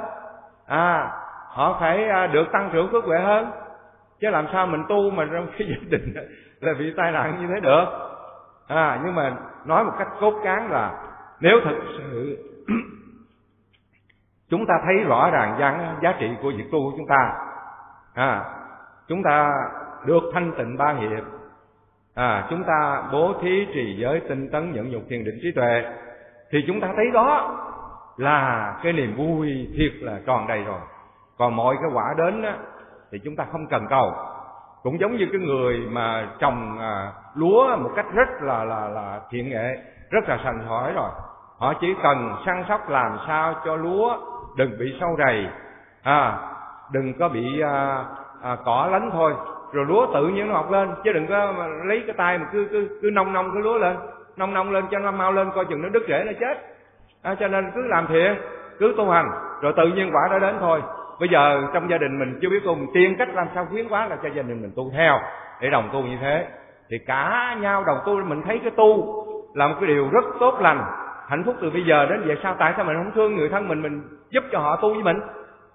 À 0.66 1.10
họ 1.48 1.76
phải 1.80 2.08
à, 2.08 2.26
được 2.26 2.52
tăng 2.52 2.70
trưởng 2.72 2.92
phước 2.92 3.04
huệ 3.04 3.18
hơn. 3.18 3.50
Chứ 4.20 4.30
làm 4.30 4.46
sao 4.52 4.66
mình 4.66 4.82
tu 4.88 5.10
mà 5.10 5.26
trong 5.32 5.46
cái 5.58 5.68
gia 5.70 5.88
đình 5.90 6.14
là 6.60 6.74
bị 6.78 6.92
tai 6.96 7.12
nạn 7.12 7.36
như 7.40 7.46
thế 7.54 7.60
được? 7.60 7.84
À 8.68 9.00
nhưng 9.04 9.14
mà 9.14 9.36
nói 9.66 9.84
một 9.84 9.92
cách 9.98 10.08
cốt 10.20 10.34
cán 10.44 10.70
là 10.70 10.92
nếu 11.40 11.60
thực 11.64 11.76
sự 11.98 12.38
chúng 14.50 14.66
ta 14.66 14.74
thấy 14.84 15.04
rõ 15.04 15.30
ràng 15.30 15.56
giá, 15.60 15.94
giá 16.02 16.14
trị 16.18 16.30
của 16.42 16.52
việc 16.56 16.64
tu 16.72 16.78
của 16.78 16.96
chúng 16.96 17.06
ta 17.08 17.32
à 18.14 18.44
chúng 19.08 19.22
ta 19.22 19.52
được 20.04 20.22
thanh 20.34 20.52
tịnh 20.58 20.76
ba 20.78 20.94
hiệp 21.00 21.24
à 22.16 22.46
chúng 22.50 22.64
ta 22.64 23.02
bố 23.12 23.34
thí 23.40 23.66
trì 23.74 23.96
giới 23.98 24.20
tinh 24.20 24.48
tấn 24.50 24.72
nhẫn 24.72 24.90
nhục 24.90 25.02
thiền 25.08 25.24
định 25.24 25.38
trí 25.42 25.52
tuệ. 25.52 25.84
Thì 26.50 26.64
chúng 26.66 26.80
ta 26.80 26.88
thấy 26.96 27.10
đó 27.10 27.58
là 28.16 28.74
cái 28.82 28.92
niềm 28.92 29.16
vui 29.16 29.68
thiệt 29.76 29.92
là 30.00 30.18
tròn 30.26 30.46
đầy 30.46 30.62
rồi. 30.62 30.80
Còn 31.38 31.56
mọi 31.56 31.76
cái 31.82 31.90
quả 31.94 32.14
đến 32.16 32.42
á, 32.42 32.56
thì 33.12 33.18
chúng 33.24 33.36
ta 33.36 33.44
không 33.52 33.66
cần 33.66 33.86
cầu. 33.90 34.12
Cũng 34.82 35.00
giống 35.00 35.16
như 35.16 35.26
cái 35.32 35.40
người 35.40 35.78
mà 35.90 36.28
trồng 36.38 36.78
à, 36.78 37.12
lúa 37.34 37.76
một 37.76 37.90
cách 37.96 38.06
rất 38.14 38.28
là 38.40 38.64
là 38.64 38.88
là 38.88 39.20
thiện 39.30 39.50
nghệ 39.50 39.76
rất 40.10 40.28
là 40.28 40.38
sành 40.44 40.62
sỏi 40.68 40.92
rồi. 40.92 41.10
Họ 41.58 41.74
chỉ 41.80 41.94
cần 42.02 42.34
săn 42.46 42.64
sóc 42.68 42.90
làm 42.90 43.18
sao 43.26 43.54
cho 43.64 43.76
lúa 43.76 44.16
đừng 44.56 44.78
bị 44.78 44.96
sâu 45.00 45.16
rầy. 45.18 45.46
À 46.02 46.38
đừng 46.92 47.18
có 47.18 47.28
bị 47.28 47.60
à, 47.60 48.04
à, 48.42 48.56
cỏ 48.64 48.88
lánh 48.92 49.10
thôi 49.12 49.34
rồi 49.76 49.86
lúa 49.88 50.06
tự 50.14 50.28
nhiên 50.28 50.48
nó 50.48 50.54
mọc 50.54 50.70
lên 50.70 50.88
chứ 51.04 51.12
đừng 51.12 51.26
có 51.26 51.52
mà 51.58 51.66
lấy 51.84 52.02
cái 52.06 52.14
tay 52.18 52.38
mà 52.38 52.46
cứ 52.52 52.66
cứ 52.70 52.98
cứ 53.02 53.10
nông 53.10 53.32
nông 53.32 53.50
cái 53.54 53.62
lúa 53.62 53.78
lên. 53.78 53.96
Nông 54.36 54.54
nông 54.54 54.70
lên 54.70 54.84
cho 54.90 54.98
nó 54.98 55.10
mau 55.10 55.32
lên 55.32 55.50
coi 55.54 55.64
chừng 55.64 55.82
nó 55.82 55.88
đứt 55.88 56.02
rễ 56.08 56.24
nó 56.26 56.32
chết. 56.40 56.58
À, 57.22 57.34
cho 57.40 57.48
nên 57.48 57.70
cứ 57.74 57.82
làm 57.86 58.06
thiện 58.06 58.34
cứ 58.78 58.94
tu 58.96 59.10
hành 59.10 59.30
rồi 59.60 59.72
tự 59.76 59.88
nhiên 59.88 60.10
quả 60.12 60.28
đã 60.30 60.38
đến 60.38 60.56
thôi. 60.60 60.82
Bây 61.20 61.28
giờ 61.28 61.62
trong 61.74 61.90
gia 61.90 61.98
đình 61.98 62.18
mình 62.18 62.38
chưa 62.42 62.48
biết 62.48 62.60
tu 62.64 62.76
tiên 62.94 63.16
cách 63.18 63.28
làm 63.34 63.46
sao 63.54 63.66
khuyến 63.70 63.88
quá 63.88 64.08
là 64.08 64.16
cho 64.22 64.28
gia 64.28 64.42
đình 64.42 64.62
mình 64.62 64.72
tu 64.76 64.90
theo 64.96 65.18
để 65.60 65.70
đồng 65.70 65.88
tu 65.92 66.02
như 66.02 66.16
thế. 66.20 66.46
Thì 66.90 66.98
cả 67.06 67.56
nhau 67.60 67.84
đồng 67.86 67.98
tu 68.06 68.24
mình 68.24 68.42
thấy 68.42 68.58
cái 68.58 68.70
tu 68.70 69.24
là 69.54 69.68
một 69.68 69.74
cái 69.80 69.86
điều 69.86 70.08
rất 70.12 70.24
tốt 70.40 70.58
lành 70.60 70.84
hạnh 71.28 71.42
phúc 71.46 71.56
từ 71.60 71.70
bây 71.70 71.84
giờ 71.84 72.06
đến 72.06 72.22
về 72.28 72.36
sau. 72.42 72.56
Tại 72.58 72.72
sao 72.76 72.84
mình 72.84 72.96
không 72.96 73.12
thương 73.14 73.36
người 73.36 73.48
thân 73.48 73.68
mình 73.68 73.82
mình 73.82 74.02
giúp 74.30 74.44
cho 74.52 74.58
họ 74.58 74.76
tu 74.76 74.94
với 74.94 75.02
mình? 75.02 75.20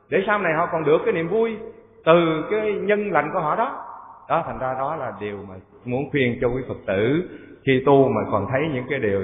Để 0.09 0.23
sau 0.27 0.39
này 0.39 0.53
họ 0.53 0.67
còn 0.71 0.83
được 0.83 1.01
cái 1.05 1.13
niềm 1.13 1.27
vui 1.27 1.57
từ 2.05 2.43
cái 2.51 2.73
nhân 2.73 3.11
lành 3.11 3.29
của 3.33 3.39
họ 3.39 3.55
đó 3.55 3.90
đó 4.31 4.43
thành 4.45 4.59
ra 4.59 4.73
đó 4.73 4.95
là 4.95 5.13
điều 5.19 5.37
mà 5.49 5.55
muốn 5.85 6.09
khuyên 6.11 6.37
cho 6.41 6.47
quý 6.47 6.61
phật 6.67 6.77
tử. 6.87 7.29
Khi 7.65 7.83
tu 7.85 8.09
mà 8.09 8.21
còn 8.31 8.47
thấy 8.51 8.61
những 8.73 8.85
cái 8.89 8.99
điều 8.99 9.21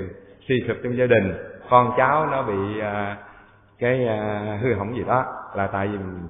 suy 0.47 0.55
sụp 0.67 0.77
trong 0.83 0.97
gia 0.97 1.05
đình 1.05 1.33
con 1.69 1.91
cháu 1.97 2.27
nó 2.31 2.43
bị 2.43 2.79
à, 2.79 3.17
cái 3.79 4.07
à, 4.07 4.59
hư 4.61 4.73
hỏng 4.73 4.95
gì 4.95 5.03
đó 5.07 5.25
là 5.55 5.67
tại 5.67 5.87
vì 5.87 5.97
mình 5.97 6.27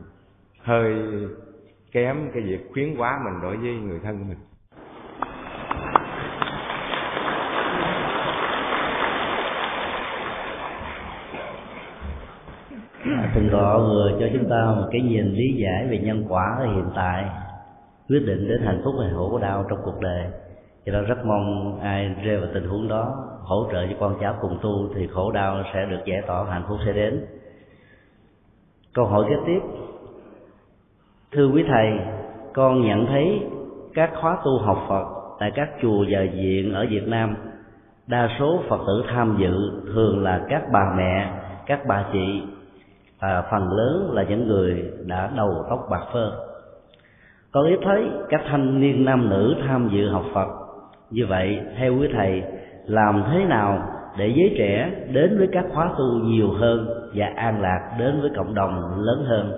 hơi 0.64 0.96
kém 1.92 2.18
cái 2.34 2.44
việc 2.44 2.60
khuyến 2.74 2.96
quá 2.98 3.20
mình 3.26 3.42
đối 3.42 3.58
với 3.58 3.74
người 3.74 4.00
thân 4.04 4.18
của 4.18 4.26
mình. 4.28 4.38
Thỉnh 13.34 13.50
tọa 13.52 13.78
vừa 13.78 14.12
cho 14.20 14.26
chúng 14.34 14.50
ta 14.50 14.66
một 14.66 14.88
cái 14.92 15.02
nhìn 15.02 15.26
lý 15.26 15.54
giải 15.54 15.88
về 15.90 15.98
nhân 15.98 16.26
quả 16.30 16.56
ở 16.60 16.66
hiện 16.66 16.90
tại 16.96 17.26
quyết 18.10 18.24
định 18.26 18.48
đến 18.48 18.62
hạnh 18.66 18.82
phúc 18.84 18.96
hay 19.02 19.12
khổ 19.16 19.40
đau 19.42 19.66
trong 19.70 19.80
cuộc 19.86 20.02
đời. 20.02 20.26
Cho 20.86 20.92
nên 20.92 21.06
rất 21.06 21.26
mong 21.26 21.80
ai 21.80 22.16
rơi 22.24 22.38
vào 22.38 22.50
tình 22.54 22.68
huống 22.68 22.88
đó 22.88 23.26
hỗ 23.42 23.68
trợ 23.72 23.88
cho 23.88 23.96
con 24.00 24.16
cháu 24.22 24.36
cùng 24.42 24.58
tu 24.62 24.90
thì 24.96 25.08
khổ 25.08 25.32
đau 25.32 25.64
sẽ 25.74 25.86
được 25.86 26.00
giải 26.06 26.22
tỏa 26.28 26.44
hạnh 26.44 26.64
phúc 26.68 26.78
sẽ 26.86 26.94
đến. 26.94 27.26
Câu 28.94 29.06
hỏi 29.06 29.26
kế 29.30 29.36
tiếp. 29.46 29.60
Thưa 31.32 31.48
quý 31.48 31.66
thầy, 31.68 32.00
con 32.54 32.82
nhận 32.82 33.06
thấy 33.06 33.42
các 33.94 34.12
khóa 34.22 34.38
tu 34.46 34.58
học 34.58 34.86
phật 34.90 35.04
tại 35.40 35.52
các 35.56 35.70
chùa 35.82 36.06
và 36.10 36.20
viện 36.34 36.74
ở 36.74 36.86
việt 36.90 37.08
nam, 37.08 37.36
đa 38.08 38.30
số 38.40 38.60
phật 38.70 38.80
tử 38.88 39.04
tham 39.10 39.38
dự 39.40 39.82
thường 39.94 40.24
là 40.24 40.46
các 40.50 40.64
bà 40.72 40.94
mẹ, 40.98 41.32
các 41.66 41.80
bà 41.88 42.06
chị. 42.14 42.42
Và 43.20 43.44
phần 43.52 43.72
lớn 43.72 44.12
là 44.14 44.24
những 44.24 44.48
người 44.48 44.92
đã 45.06 45.32
đầu 45.36 45.66
tóc 45.70 45.88
bạc 45.90 46.06
phơ 46.14 46.47
con 47.52 47.66
ý 47.66 47.76
thấy 47.84 48.04
các 48.30 48.42
thanh 48.50 48.82
niên 48.82 49.06
nam 49.06 49.30
nữ 49.30 49.56
tham 49.68 49.90
dự 49.94 50.10
học 50.10 50.26
phật. 50.34 50.48
Như 51.12 51.26
vậy, 51.26 51.60
theo 51.78 51.98
quý 52.00 52.08
thầy, 52.14 52.44
làm 52.86 53.24
thế 53.32 53.46
nào 53.46 53.90
để 54.18 54.34
giới 54.36 54.56
trẻ 54.58 54.92
đến 55.14 55.38
với 55.38 55.48
các 55.52 55.66
khóa 55.74 55.90
tu 55.98 56.06
nhiều 56.06 56.52
hơn 56.52 56.88
và 57.14 57.32
an 57.36 57.62
lạc 57.62 57.96
đến 58.00 58.22
với 58.22 58.30
cộng 58.36 58.54
đồng 58.54 59.00
lớn 59.00 59.26
hơn? 59.26 59.54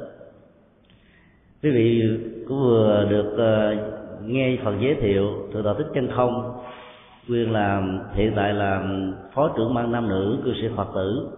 Quý 1.63 1.69
vị 1.71 2.01
cũng 2.47 2.59
vừa 2.59 3.07
được 3.09 3.35
ờ, 3.37 3.75
nghe 4.25 4.57
phần 4.63 4.81
giới 4.81 4.95
thiệu 4.95 5.27
từ 5.53 5.61
đạo 5.61 5.73
tích 5.73 5.87
chân 5.93 6.09
không 6.15 6.59
quyền 7.29 7.51
là, 7.51 7.81
hiện 8.13 8.33
tại 8.35 8.53
là 8.53 8.83
phó 9.33 9.51
trưởng 9.57 9.73
ban 9.73 9.91
nam 9.91 10.09
nữ 10.09 10.37
cư 10.45 10.53
sĩ 10.61 10.67
phật 10.75 10.87
tử, 10.95 11.29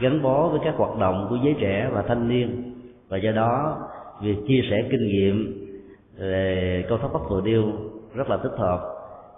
gắn 0.00 0.22
bó 0.22 0.48
với 0.48 0.60
các 0.64 0.74
hoạt 0.76 0.98
động 0.98 1.26
của 1.30 1.38
giới 1.44 1.54
trẻ 1.60 1.90
và 1.92 2.02
thanh 2.02 2.28
niên. 2.28 2.74
Và 3.08 3.16
do 3.16 3.32
đó, 3.32 3.78
việc 4.22 4.36
chia 4.48 4.60
sẻ 4.70 4.76
kinh 4.90 5.06
nghiệm 5.06 5.66
về 6.20 6.84
câu 6.88 6.98
thắc 6.98 7.12
mắc 7.12 7.22
vừa 7.30 7.40
điêu 7.40 7.64
rất 8.14 8.30
là 8.30 8.36
thích 8.42 8.56
hợp. 8.58 8.80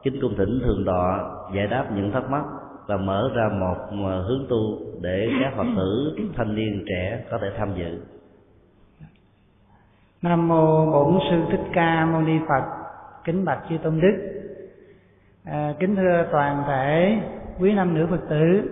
Kính 0.02 0.18
cung 0.20 0.34
thỉnh 0.36 0.60
thường 0.64 0.84
tọa 0.86 1.20
giải 1.54 1.66
đáp 1.66 1.86
những 1.94 2.12
thắc 2.12 2.30
mắc 2.30 2.44
và 2.86 2.96
mở 2.96 3.30
ra 3.34 3.48
một 3.52 3.76
hướng 4.28 4.46
tu 4.48 4.78
để 5.00 5.30
các 5.42 5.52
phật 5.56 5.66
tử 5.76 6.16
thanh 6.36 6.54
niên 6.54 6.84
trẻ 6.88 7.24
có 7.30 7.38
thể 7.38 7.50
tham 7.56 7.74
dự. 7.76 8.00
Nam 10.22 10.48
mô 10.48 10.86
bổn 10.92 11.18
sư 11.30 11.42
thích 11.50 11.70
ca 11.72 12.06
mâu 12.06 12.20
ni 12.20 12.38
phật. 12.48 12.64
Kính 13.24 13.44
bạch 13.44 13.62
chư 13.68 13.78
tôn 13.78 14.00
đức. 14.00 14.42
À, 15.44 15.74
kính 15.78 15.96
thưa 15.96 16.26
toàn 16.32 16.62
thể 16.66 17.18
quý 17.58 17.74
nam 17.74 17.94
nữ 17.94 18.06
phật 18.10 18.28
tử. 18.28 18.62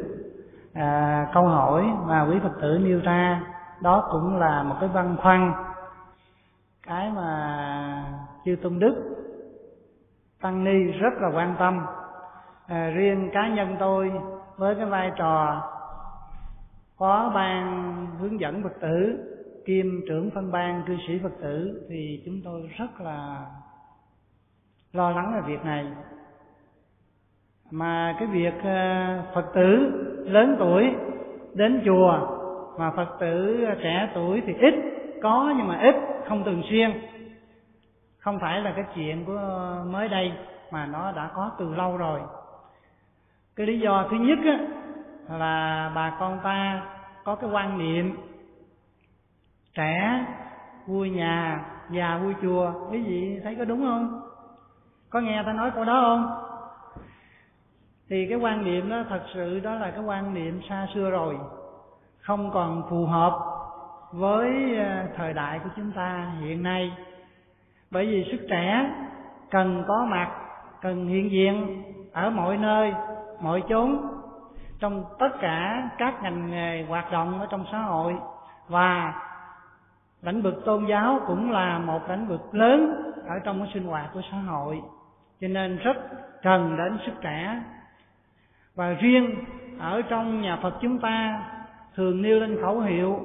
À, 0.75 1.27
câu 1.35 1.49
hỏi 1.49 1.85
mà 2.07 2.23
quý 2.23 2.37
phật 2.43 2.61
tử 2.61 2.79
nêu 2.85 3.01
ra 3.01 3.43
đó 3.83 4.09
cũng 4.13 4.37
là 4.37 4.63
một 4.63 4.77
cái 4.81 4.89
văn 4.89 5.17
khoăn. 5.23 5.53
Cái 6.87 7.11
mà 7.17 8.00
chư 8.45 8.57
tôn 8.63 8.79
đức. 8.79 8.95
Tăng 10.41 10.65
ni 10.65 10.85
rất 10.85 11.13
là 11.21 11.31
quan 11.35 11.55
tâm. 11.59 11.81
À, 12.67 12.91
riêng 12.95 13.31
cá 13.33 13.49
nhân 13.49 13.77
tôi 13.81 14.13
với 14.57 14.75
cái 14.75 14.87
vai 14.87 15.11
trò 15.17 15.63
phó 16.99 17.33
ban 17.35 18.07
hướng 18.21 18.41
dẫn 18.41 18.63
phật 18.63 18.81
tử 18.81 19.19
kiêm 19.67 19.87
trưởng 20.09 20.31
phân 20.31 20.53
ban 20.53 20.83
cư 20.87 20.97
sĩ 21.09 21.19
phật 21.23 21.33
tử 21.43 21.87
thì 21.89 22.23
chúng 22.25 22.41
tôi 22.45 22.71
rất 22.79 23.01
là 23.01 23.47
lo 24.93 25.11
lắng 25.11 25.33
về 25.35 25.41
việc 25.47 25.65
này. 25.65 25.87
Mà 27.71 28.17
cái 28.19 28.29
việc 28.29 28.55
à, 28.63 29.23
phật 29.35 29.45
tử 29.55 29.91
lớn 30.25 30.57
tuổi 30.59 30.85
đến 31.55 31.83
chùa 31.85 32.37
mà 32.79 32.91
phật 32.97 33.09
tử 33.21 33.65
trẻ 33.83 34.11
tuổi 34.15 34.43
thì 34.47 34.53
ít 34.55 34.75
có 35.23 35.55
nhưng 35.57 35.69
mà 35.69 35.81
ít 35.81 35.95
không 36.29 36.45
thường 36.45 36.63
xuyên 36.71 36.91
không 38.21 38.39
phải 38.41 38.61
là 38.61 38.73
cái 38.77 38.85
chuyện 38.95 39.25
của 39.25 39.41
mới 39.87 40.09
đây 40.09 40.33
mà 40.71 40.87
nó 40.87 41.13
đã 41.13 41.31
có 41.35 41.51
từ 41.59 41.75
lâu 41.75 41.97
rồi. 41.97 42.21
Cái 43.57 43.67
lý 43.67 43.81
do 43.81 44.07
thứ 44.11 44.17
nhất 44.17 44.39
á, 44.45 44.59
là 45.39 45.93
bà 45.95 46.17
con 46.21 46.39
ta 46.43 46.83
có 47.25 47.35
cái 47.35 47.51
quan 47.51 47.79
niệm 47.79 48.17
trẻ 49.75 50.25
vui 50.87 51.11
nhà 51.11 51.65
già 51.91 52.19
vui 52.19 52.35
chùa. 52.43 52.73
Quý 52.91 53.03
vị 53.03 53.41
thấy 53.45 53.55
có 53.55 53.65
đúng 53.65 53.83
không? 53.83 54.21
Có 55.11 55.21
nghe 55.21 55.43
ta 55.47 55.53
nói 55.53 55.71
câu 55.75 55.85
đó 55.85 56.03
không? 56.05 56.47
Thì 58.09 58.27
cái 58.29 58.39
quan 58.39 58.65
niệm 58.65 58.91
đó 58.91 59.05
thật 59.09 59.21
sự 59.35 59.61
đó 59.61 59.75
là 59.75 59.91
cái 59.91 60.01
quan 60.01 60.35
niệm 60.35 60.61
xa 60.69 60.87
xưa 60.95 61.11
rồi. 61.11 61.39
Không 62.21 62.51
còn 62.51 62.83
phù 62.91 63.07
hợp 63.07 63.39
với 64.13 64.77
ờ, 64.79 65.07
thời 65.17 65.33
đại 65.33 65.59
của 65.59 65.71
chúng 65.77 65.93
ta 65.93 66.33
hiện 66.41 66.63
nay 66.63 66.93
bởi 67.91 68.07
vì 68.07 68.29
sức 68.31 68.47
trẻ 68.51 68.91
cần 69.51 69.85
có 69.89 70.07
mặt, 70.11 70.31
cần 70.81 71.07
hiện 71.07 71.31
diện 71.31 71.83
ở 72.13 72.31
mọi 72.31 72.57
nơi, 72.57 72.93
mọi 73.41 73.63
chốn, 73.69 73.99
trong 74.81 75.05
tất 75.19 75.29
cả 75.41 75.89
các 75.99 76.23
ngành 76.23 76.51
nghề 76.51 76.85
hoạt 76.89 77.13
động 77.13 77.41
ở 77.41 77.47
trong 77.51 77.65
xã 77.73 77.79
hội. 77.79 78.15
Và 78.69 79.15
lĩnh 80.23 80.43
vực 80.43 80.63
tôn 80.65 80.87
giáo 80.87 81.21
cũng 81.27 81.51
là 81.51 81.79
một 81.79 82.11
lĩnh 82.11 82.27
vực 82.27 82.55
lớn 82.55 83.03
ở 83.27 83.39
trong 83.45 83.61
cái 83.61 83.71
sinh 83.75 83.85
hoạt 83.85 84.11
của 84.15 84.21
xã 84.31 84.37
hội. 84.37 84.81
Cho 85.41 85.49
nên 85.49 85.77
rất 85.77 85.97
cần 86.43 86.77
đến 86.77 86.99
sức 87.07 87.13
trẻ. 87.23 87.63
Và 88.75 88.91
riêng 88.91 89.45
ở 89.79 90.03
trong 90.03 90.43
nhà 90.43 90.59
Phật 90.63 90.75
chúng 90.81 90.99
ta 90.99 91.43
thường 91.95 92.23
nêu 92.23 92.41
lên 92.41 92.59
khẩu 92.63 92.81
hiệu 92.81 93.21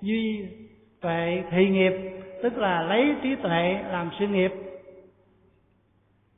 duy 0.00 0.48
tuệ 1.00 1.44
thị 1.50 1.68
nghiệp 1.68 2.13
tức 2.44 2.58
là 2.58 2.82
lấy 2.82 3.16
trí 3.22 3.34
tuệ 3.34 3.84
làm 3.90 4.10
sự 4.18 4.26
nghiệp. 4.26 4.52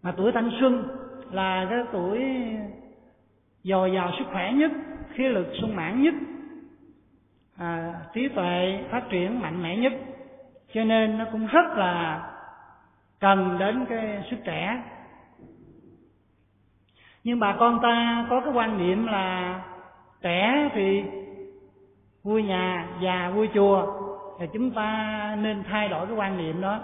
Mà 0.02 0.12
tuổi 0.16 0.32
thanh 0.32 0.50
xuân 0.60 0.88
là 1.30 1.66
cái 1.70 1.78
tuổi 1.92 2.20
dồi 3.64 3.92
dào 3.92 4.12
sức 4.18 4.24
khỏe 4.32 4.52
nhất 4.52 4.70
khí 5.14 5.28
lực 5.28 5.46
sung 5.60 5.76
mãn 5.76 6.02
nhất 6.02 6.14
à, 7.56 7.94
trí 8.14 8.28
tuệ 8.28 8.84
phát 8.90 9.02
triển 9.10 9.40
mạnh 9.40 9.62
mẽ 9.62 9.76
nhất. 9.76 9.92
Cho 10.74 10.84
nên 10.84 11.18
nó 11.18 11.24
cũng 11.32 11.46
rất 11.46 11.76
là 11.76 12.28
cần 13.20 13.56
đến 13.58 13.86
cái 13.88 14.22
sức 14.30 14.36
trẻ. 14.44 14.82
Nhưng 17.24 17.40
bà 17.40 17.56
con 17.58 17.78
ta 17.82 18.26
có 18.30 18.40
cái 18.40 18.52
quan 18.52 18.78
niệm 18.78 19.06
là 19.06 19.60
trẻ 20.22 20.70
thì 20.74 21.02
vui 22.22 22.42
nhà 22.42 22.88
già 23.02 23.30
vui 23.34 23.48
chùa 23.54 24.05
thì 24.38 24.46
chúng 24.52 24.70
ta 24.70 25.36
nên 25.40 25.64
thay 25.64 25.88
đổi 25.88 26.06
cái 26.06 26.16
quan 26.16 26.36
niệm 26.38 26.60
đó. 26.60 26.80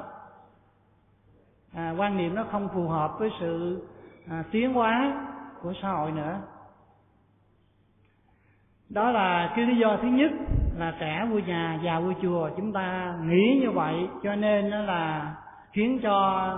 À, 1.75 1.95
quan 1.99 2.17
niệm 2.17 2.35
nó 2.35 2.45
không 2.53 2.69
phù 2.75 2.89
hợp 2.89 3.11
với 3.19 3.31
sự 3.41 3.83
à, 4.31 4.45
tiến 4.51 4.73
hóa 4.73 5.27
của 5.63 5.73
xã 5.83 5.89
hội 5.89 6.13
nữa. 6.13 6.41
Đó 8.89 9.11
là 9.11 9.53
cái 9.57 9.67
lý 9.67 9.79
do 9.79 9.97
thứ 10.03 10.09
nhất 10.09 10.31
là 10.77 10.97
trẻ 11.01 11.27
vui 11.31 11.43
nhà 11.43 11.81
già 11.85 12.01
vui 12.01 12.15
chùa. 12.23 12.51
Chúng 12.57 12.73
ta 12.73 13.15
nghĩ 13.25 13.59
như 13.61 13.71
vậy 13.71 14.09
cho 14.23 14.35
nên 14.35 14.71
nó 14.71 14.83
là 14.83 15.35
khiến 15.73 16.01
cho 16.03 16.49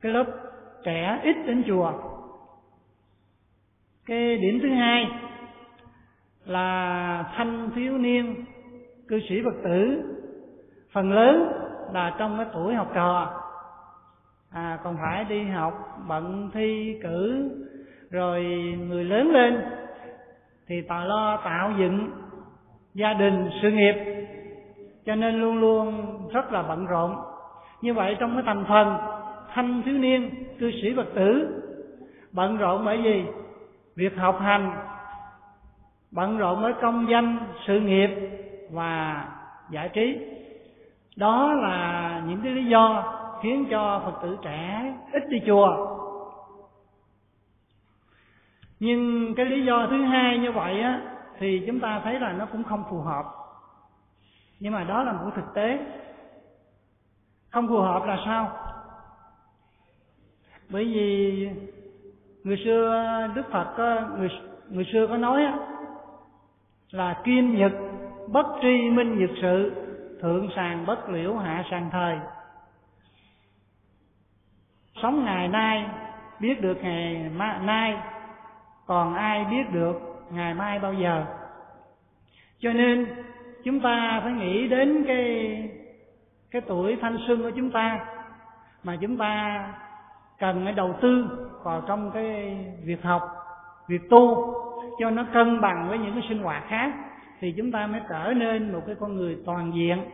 cái 0.00 0.12
lớp 0.12 0.24
trẻ 0.84 1.20
ít 1.22 1.36
đến 1.46 1.64
chùa. 1.66 1.92
Cái 4.06 4.36
điểm 4.36 4.58
thứ 4.62 4.68
hai 4.74 5.06
là 6.44 7.32
thanh 7.36 7.70
thiếu 7.74 7.98
niên 7.98 8.44
cư 9.08 9.20
sĩ 9.28 9.42
phật 9.44 9.54
tử, 9.64 10.02
phần 10.92 11.12
lớn 11.12 11.52
là 11.92 12.14
trong 12.18 12.36
cái 12.36 12.46
tuổi 12.52 12.74
học 12.74 12.90
trò. 12.94 13.40
À 14.52 14.78
còn 14.84 14.96
phải 15.02 15.24
đi 15.24 15.44
học 15.44 15.74
bận 16.08 16.50
thi 16.54 16.98
cử, 17.02 17.50
rồi 18.10 18.42
người 18.88 19.04
lớn 19.04 19.30
lên 19.30 19.62
thì 20.66 20.82
tò 20.88 21.04
lo 21.04 21.36
tạo 21.36 21.72
dựng 21.78 22.10
gia 22.94 23.12
đình, 23.12 23.50
sự 23.62 23.70
nghiệp. 23.70 23.94
Cho 25.06 25.14
nên 25.14 25.40
luôn 25.40 25.60
luôn 25.60 26.06
rất 26.32 26.52
là 26.52 26.62
bận 26.62 26.86
rộn. 26.86 27.16
Như 27.80 27.94
vậy 27.94 28.16
trong 28.20 28.34
cái 28.34 28.42
thành 28.46 28.64
phần 28.68 28.96
thanh 29.54 29.82
thiếu 29.84 29.98
niên, 29.98 30.30
cư 30.58 30.70
sĩ 30.82 30.94
phật 30.96 31.06
tử, 31.14 31.62
bận 32.32 32.56
rộn 32.56 32.84
bởi 32.84 32.96
vì 32.96 33.24
việc 33.96 34.16
học 34.16 34.40
hành, 34.40 34.72
bận 36.10 36.38
rộn 36.38 36.62
với 36.62 36.72
công 36.82 37.06
danh, 37.10 37.38
sự 37.66 37.80
nghiệp 37.80 38.10
và 38.70 39.24
giải 39.70 39.88
trí. 39.88 40.18
Đó 41.16 41.52
là 41.52 42.22
những 42.26 42.40
cái 42.42 42.52
lý 42.52 42.64
do 42.64 43.14
khiến 43.42 43.66
cho 43.70 44.02
phật 44.04 44.22
tử 44.22 44.38
trẻ 44.42 44.94
ít 45.12 45.22
đi 45.28 45.38
chùa. 45.46 45.96
Nhưng 48.80 49.34
cái 49.34 49.46
lý 49.46 49.64
do 49.64 49.86
thứ 49.90 50.04
hai 50.04 50.38
như 50.38 50.52
vậy 50.52 50.80
á, 50.80 51.00
thì 51.38 51.64
chúng 51.66 51.80
ta 51.80 52.00
thấy 52.04 52.20
là 52.20 52.32
nó 52.32 52.46
cũng 52.46 52.64
không 52.64 52.84
phù 52.90 53.00
hợp. 53.00 53.24
Nhưng 54.60 54.72
mà 54.72 54.84
đó 54.84 55.02
là 55.02 55.12
một 55.12 55.30
thực 55.36 55.54
tế. 55.54 55.78
Không 57.50 57.68
phù 57.68 57.78
hợp 57.78 58.04
là 58.06 58.18
sao? 58.24 58.52
Bởi 60.68 60.84
vì 60.84 61.48
người 62.44 62.56
xưa 62.64 63.04
đức 63.34 63.42
phật 63.50 63.74
có, 63.76 64.00
người 64.18 64.28
người 64.68 64.86
xưa 64.92 65.06
có 65.06 65.16
nói 65.16 65.44
á, 65.44 65.58
là 66.90 67.20
kim 67.24 67.58
nhật 67.58 67.72
bất 68.28 68.46
tri 68.62 68.90
minh 68.90 69.18
nhật 69.18 69.30
sự, 69.42 69.72
thượng 70.22 70.48
sàng 70.56 70.86
bất 70.86 71.08
liễu 71.08 71.36
hạ 71.36 71.64
sàng 71.70 71.90
thời. 71.92 72.18
Sống 75.02 75.24
ngày 75.24 75.48
nay, 75.48 75.86
biết 76.40 76.60
được 76.60 76.76
ngày 76.82 77.30
nay, 77.62 77.96
còn 78.86 79.14
ai 79.14 79.44
biết 79.44 79.72
được 79.72 80.00
ngày 80.30 80.54
mai 80.54 80.78
bao 80.78 80.92
giờ? 80.92 81.24
Cho 82.58 82.72
nên, 82.72 83.06
chúng 83.64 83.80
ta 83.80 84.20
phải 84.24 84.32
nghĩ 84.32 84.68
đến 84.68 85.04
cái 85.06 85.62
cái 86.50 86.62
tuổi 86.66 86.96
thanh 87.00 87.18
xuân 87.26 87.42
của 87.42 87.50
chúng 87.50 87.70
ta, 87.70 88.06
mà 88.84 88.96
chúng 89.00 89.16
ta 89.16 89.64
cần 90.38 90.64
phải 90.64 90.72
đầu 90.72 90.94
tư 91.00 91.26
vào 91.64 91.82
trong 91.86 92.10
cái 92.10 92.56
việc 92.84 93.02
học, 93.02 93.22
việc 93.88 94.10
tu 94.10 94.54
cho 94.98 95.10
nó 95.10 95.24
cân 95.32 95.60
bằng 95.60 95.88
với 95.88 95.98
những 95.98 96.12
cái 96.12 96.22
sinh 96.28 96.42
hoạt 96.42 96.62
khác 96.68 96.92
thì 97.44 97.54
chúng 97.56 97.72
ta 97.72 97.86
mới 97.86 98.00
trở 98.08 98.32
nên 98.36 98.72
một 98.72 98.80
cái 98.86 98.96
con 99.00 99.16
người 99.16 99.36
toàn 99.46 99.72
diện. 99.74 100.04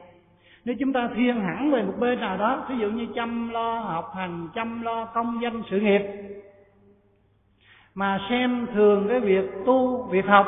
Nếu 0.65 0.77
chúng 0.81 0.93
ta 0.93 1.09
thiên 1.17 1.41
hẳn 1.41 1.71
về 1.71 1.83
một 1.83 1.93
bên 1.99 2.21
nào 2.21 2.37
đó 2.37 2.65
ví 2.69 2.79
dụ 2.79 2.91
như 2.91 3.07
chăm 3.15 3.51
lo 3.51 3.79
học 3.79 4.13
hành, 4.17 4.49
chăm 4.55 4.83
lo 4.83 5.05
công 5.05 5.43
danh 5.43 5.63
sự 5.71 5.81
nghiệp, 5.81 6.03
mà 7.95 8.21
xem 8.31 8.67
thường 8.75 9.07
cái 9.09 9.21
việc 9.21 9.51
tu, 9.67 10.03
việc 10.11 10.27
học, 10.27 10.47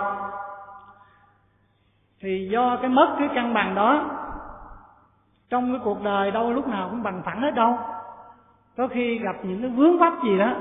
thì 2.21 2.49
do 2.53 2.77
cái 2.77 2.91
mất 2.91 3.17
cái 3.19 3.29
cân 3.35 3.55
bằng 3.55 3.75
đó, 3.75 4.11
trong 5.51 5.73
cái 5.73 5.81
cuộc 5.85 6.03
đời 6.03 6.31
đâu 6.31 6.53
lúc 6.53 6.69
nào 6.69 6.89
cũng 6.91 7.03
bằng 7.03 7.23
phẳng 7.25 7.43
hết 7.43 7.55
đâu. 7.55 7.79
Có 8.77 8.89
khi 8.89 9.19
gặp 9.19 9.37
những 9.43 9.63
cái 9.63 9.71
vướng 9.71 9.99
vấp 9.99 10.13
gì 10.25 10.39
đó, 10.39 10.55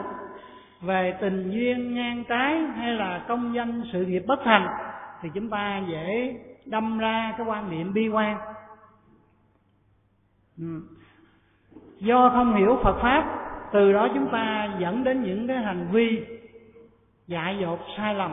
về 0.82 1.18
tình 1.22 1.52
duyên 1.52 1.96
ngang 1.96 2.24
trái 2.30 2.60
hay 2.60 2.94
là 2.94 3.22
công 3.28 3.56
danh 3.56 3.84
sự 3.94 4.06
nghiệp 4.06 4.24
bất 4.28 4.40
thành 4.44 4.91
thì 5.22 5.30
chúng 5.34 5.50
ta 5.50 5.82
dễ 5.90 6.36
đâm 6.66 6.98
ra 6.98 7.34
cái 7.38 7.48
quan 7.48 7.72
niệm 7.72 7.94
bi 7.94 8.08
quan. 8.08 8.38
Ừ. 10.58 10.82
do 12.00 12.30
không 12.30 12.56
hiểu 12.56 12.80
phật 12.84 13.00
pháp, 13.02 13.38
từ 13.74 13.94
đó 13.94 14.08
chúng 14.14 14.30
ta 14.32 14.70
dẫn 14.80 15.04
đến 15.04 15.24
những 15.24 15.48
cái 15.48 15.58
hành 15.58 15.88
vi 15.92 16.26
dại 17.28 17.58
dột 17.62 17.80
sai 17.98 18.16
lầm. 18.16 18.32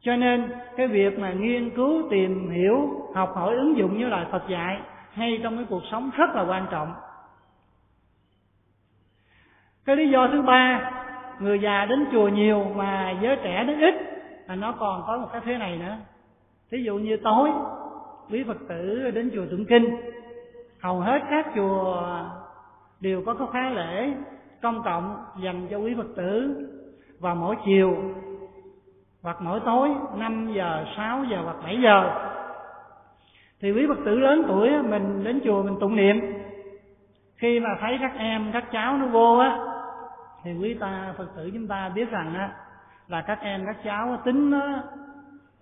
Cho 0.00 0.16
nên 0.16 0.52
cái 0.76 0.88
việc 0.88 1.18
mà 1.18 1.32
nghiên 1.32 1.70
cứu, 1.70 2.02
tìm 2.10 2.50
hiểu, 2.50 3.06
học 3.14 3.32
hỏi, 3.34 3.56
ứng 3.56 3.76
dụng 3.76 3.98
như 3.98 4.08
lời 4.08 4.26
phật 4.30 4.42
dạy 4.48 4.80
hay 5.12 5.40
trong 5.42 5.56
cái 5.56 5.66
cuộc 5.68 5.82
sống 5.90 6.10
rất 6.16 6.30
là 6.34 6.42
quan 6.42 6.66
trọng. 6.70 6.92
Cái 9.84 9.96
lý 9.96 10.10
do 10.10 10.28
thứ 10.32 10.42
ba, 10.42 10.90
người 11.40 11.58
già 11.58 11.84
đến 11.84 12.06
chùa 12.12 12.28
nhiều 12.28 12.64
mà 12.64 13.14
giới 13.22 13.36
trẻ 13.36 13.64
đến 13.64 13.80
ít 13.80 14.09
là 14.50 14.56
nó 14.56 14.72
còn 14.72 15.02
có 15.06 15.18
một 15.18 15.28
cái 15.32 15.40
thế 15.44 15.58
này 15.58 15.76
nữa. 15.76 15.96
Thí 16.70 16.82
dụ 16.82 16.98
như 16.98 17.16
tối 17.16 17.50
quý 18.30 18.44
phật 18.46 18.56
tử 18.68 19.10
đến 19.10 19.30
chùa 19.34 19.46
tụng 19.50 19.64
kinh 19.68 19.96
hầu 20.80 21.00
hết 21.00 21.18
các 21.30 21.46
chùa 21.54 22.02
đều 23.00 23.22
có 23.26 23.34
cái 23.34 23.46
khóa 23.50 23.70
lễ 23.70 24.12
công 24.62 24.82
cộng 24.82 25.24
dành 25.42 25.66
cho 25.70 25.78
quý 25.78 25.94
phật 25.94 26.06
tử 26.16 26.56
vào 27.20 27.34
mỗi 27.34 27.56
chiều 27.66 27.94
hoặc 29.22 29.36
mỗi 29.40 29.60
tối 29.60 29.90
5 30.16 30.52
giờ, 30.54 30.84
6 30.96 31.24
giờ 31.30 31.40
hoặc 31.44 31.56
7 31.62 31.78
giờ. 31.82 32.10
Thì 33.60 33.72
quý 33.72 33.86
phật 33.88 33.98
tử 34.04 34.18
lớn 34.18 34.42
tuổi 34.48 34.82
mình 34.82 35.24
đến 35.24 35.40
chùa 35.44 35.62
mình 35.62 35.76
tụng 35.80 35.96
niệm. 35.96 36.20
Khi 37.36 37.60
mà 37.60 37.70
thấy 37.80 37.98
các 38.00 38.12
em 38.18 38.50
các 38.52 38.64
cháu 38.72 38.98
nó 38.98 39.06
vô 39.06 39.38
á 39.38 39.58
thì 40.44 40.52
quý 40.54 40.74
ta 40.74 41.14
phật 41.18 41.26
tử 41.36 41.50
chúng 41.54 41.68
ta 41.68 41.90
biết 41.94 42.10
rằng 42.10 42.34
á 42.34 42.50
là 43.10 43.20
các 43.20 43.38
em 43.40 43.66
các 43.66 43.76
cháu 43.84 44.16
tính 44.24 44.50
nó 44.50 44.82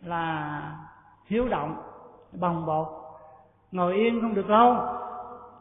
là 0.02 0.60
hiếu 1.26 1.48
động 1.48 1.76
bồng 2.40 2.66
bột 2.66 2.86
ngồi 3.72 3.94
yên 3.94 4.20
không 4.20 4.34
được 4.34 4.50
lâu. 4.50 4.76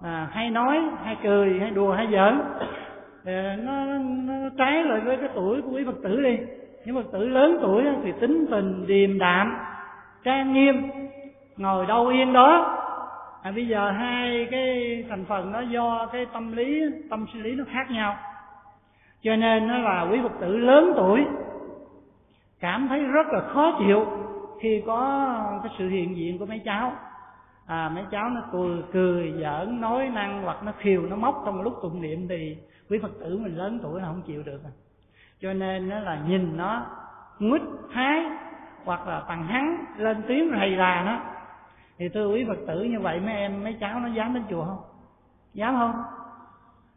À, 0.03 0.27
hay 0.31 0.49
nói 0.49 0.81
hay 1.03 1.17
cười 1.23 1.59
hay 1.59 1.71
đùa 1.71 1.93
hay 1.93 2.07
giỡn. 2.11 2.41
Ờ, 3.25 3.55
nó, 3.55 3.85
nó 3.99 4.49
trái 4.57 4.83
lại 4.83 4.99
với 4.99 5.17
cái 5.17 5.29
tuổi 5.35 5.61
của 5.61 5.69
quý 5.71 5.83
phật 5.85 5.95
tử 6.03 6.21
đi. 6.21 6.37
Những 6.85 6.95
phật 6.95 7.11
tử 7.11 7.27
lớn 7.27 7.57
tuổi 7.61 7.83
thì 8.03 8.11
tính 8.19 8.45
tình 8.51 8.87
điềm 8.87 9.19
đạm 9.19 9.57
trang 10.23 10.53
nghiêm 10.53 10.89
ngồi 11.57 11.85
đâu 11.85 12.07
yên 12.07 12.33
đó. 12.33 12.77
À, 13.43 13.51
bây 13.55 13.67
giờ 13.67 13.91
hai 13.91 14.47
cái 14.51 15.03
thành 15.09 15.25
phần 15.25 15.51
nó 15.51 15.59
do 15.59 16.07
cái 16.11 16.25
tâm 16.33 16.51
lý 16.51 16.81
tâm 17.09 17.25
sinh 17.33 17.43
lý 17.43 17.55
nó 17.55 17.63
khác 17.71 17.91
nhau. 17.91 18.17
Cho 19.21 19.35
nên 19.35 19.67
nó 19.67 19.77
là 19.77 20.07
quý 20.11 20.19
phật 20.23 20.39
tử 20.39 20.57
lớn 20.57 20.93
tuổi 20.95 21.25
cảm 22.59 22.87
thấy 22.87 23.03
rất 23.03 23.27
là 23.27 23.41
khó 23.41 23.79
chịu 23.79 24.05
khi 24.61 24.83
có 24.85 25.59
cái 25.63 25.73
sự 25.77 25.89
hiện 25.89 26.17
diện 26.17 26.39
của 26.39 26.45
mấy 26.45 26.61
cháu. 26.65 26.91
À 27.67 27.89
mấy 27.95 28.03
cháu 28.11 28.29
nó 28.29 28.41
cười 28.51 28.83
cười 28.93 29.33
giỡn 29.41 29.81
nói 29.81 30.09
năng 30.09 30.43
hoặc 30.43 30.63
nó 30.63 30.71
khiều 30.77 31.01
nó 31.01 31.15
móc. 31.15 31.43
Trong 31.45 31.61
lúc 31.61 31.73
tụng 31.81 32.01
niệm 32.01 32.27
thì 32.29 32.57
quý 32.89 32.99
phật 33.01 33.11
tử 33.19 33.37
mình 33.37 33.57
lớn 33.57 33.79
tuổi 33.83 34.01
là 34.01 34.07
không 34.07 34.21
chịu 34.21 34.43
được 34.43 34.61
à. 34.63 34.71
cho 35.41 35.53
nên 35.53 35.89
nó 35.89 35.99
là 35.99 36.21
nhìn 36.27 36.57
nó 36.57 36.85
nguýt 37.39 37.61
thái 37.93 38.25
hoặc 38.85 39.07
là 39.07 39.23
bằng 39.27 39.47
hắn 39.47 39.85
lên 39.97 40.23
tiếng 40.27 40.51
rầy 40.51 40.75
rà 40.77 41.03
nó. 41.05 41.19
Thì 41.97 42.09
thưa 42.09 42.27
quý 42.27 42.45
phật 42.47 42.57
tử 42.67 42.83
như 42.83 42.99
vậy 42.99 43.19
mấy 43.19 43.33
em 43.33 43.63
mấy 43.63 43.77
cháu 43.79 43.99
nó 43.99 44.07
dám 44.07 44.33
đến 44.33 44.43
chùa 44.49 44.65
không? 44.65 44.81
Dám 45.53 45.75
không? 45.77 46.03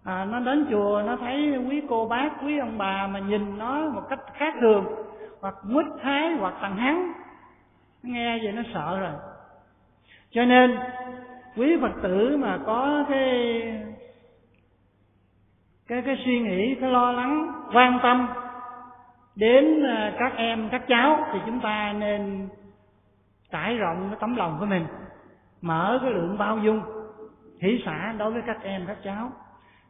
À, 0.04 0.24
nó 0.24 0.40
đến 0.40 0.66
chùa 0.70 1.02
nó 1.06 1.16
thấy 1.16 1.64
quý 1.68 1.82
cô 1.88 2.08
bác 2.08 2.30
quý 2.44 2.58
ông 2.58 2.78
bà 2.78 3.06
mà 3.06 3.18
nhìn 3.18 3.58
nó 3.58 3.88
một 3.88 4.02
cách 4.08 4.20
khác 4.34 4.54
thường 4.60 4.84
hoặc 5.40 5.54
mít 5.64 5.86
thái 6.02 6.34
hoặc 6.38 6.54
thằng 6.60 6.76
hắn. 6.76 7.12
Nghe 8.02 8.38
vậy 8.42 8.52
nó 8.52 8.62
sợ 8.74 9.00
rồi. 9.00 9.12
Cho 10.30 10.44
nên, 10.44 10.78
quý 11.56 11.76
phật 11.80 11.92
tử 12.02 12.36
mà 12.36 12.58
có 12.66 13.04
cái 13.08 13.62
cái 15.88 16.02
cái 16.02 16.16
suy 16.24 16.40
nghĩ, 16.40 16.74
cái 16.80 16.90
lo 16.90 17.12
lắng, 17.12 17.52
quan 17.74 17.98
tâm 18.02 18.28
đến 19.36 19.82
à, 19.86 20.12
các 20.18 20.32
em, 20.36 20.68
các 20.72 20.82
cháu 20.88 21.26
thì 21.32 21.38
chúng 21.46 21.60
ta 21.60 21.94
nên 21.98 22.48
trải 23.52 23.76
rộng 23.76 24.08
cái 24.10 24.18
tấm 24.20 24.36
lòng 24.36 24.56
của 24.60 24.66
mình, 24.66 24.86
mở 25.60 25.98
cái 26.02 26.10
lượng 26.10 26.38
bao 26.38 26.58
dung, 26.58 26.82
hỷ 27.60 27.82
xã 27.84 28.14
đối 28.18 28.32
với 28.32 28.42
các 28.46 28.62
em, 28.62 28.84
các 28.86 28.96
cháu, 29.04 29.32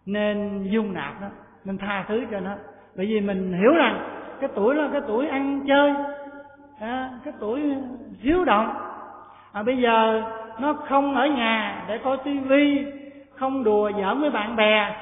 nên 0.06 0.62
dung 0.70 0.94
nạp 0.94 1.20
đó 1.20 1.28
nên 1.64 1.78
tha 1.78 2.04
thứ 2.08 2.24
cho 2.30 2.40
nó. 2.40 2.54
Bởi 2.96 3.06
vì 3.06 3.20
mình 3.20 3.52
hiểu 3.52 3.74
rằng 3.74 4.19
cái 4.40 4.50
tuổi 4.54 4.74
là 4.74 4.88
cái 4.92 5.00
tuổi 5.06 5.28
ăn 5.28 5.64
chơi 5.68 5.94
à, 6.80 7.10
cái 7.24 7.34
tuổi 7.40 7.76
hiếu 8.20 8.44
động. 8.44 8.74
À, 9.52 9.62
bây 9.62 9.76
giờ 9.76 10.22
nó 10.58 10.72
không 10.72 11.14
ở 11.14 11.26
nhà 11.26 11.84
để 11.88 11.98
coi 11.98 12.16
tivi 12.16 12.86
không 13.34 13.64
đùa 13.64 13.90
giỡn 13.92 14.20
với 14.20 14.30
bạn 14.30 14.56
bè 14.56 14.96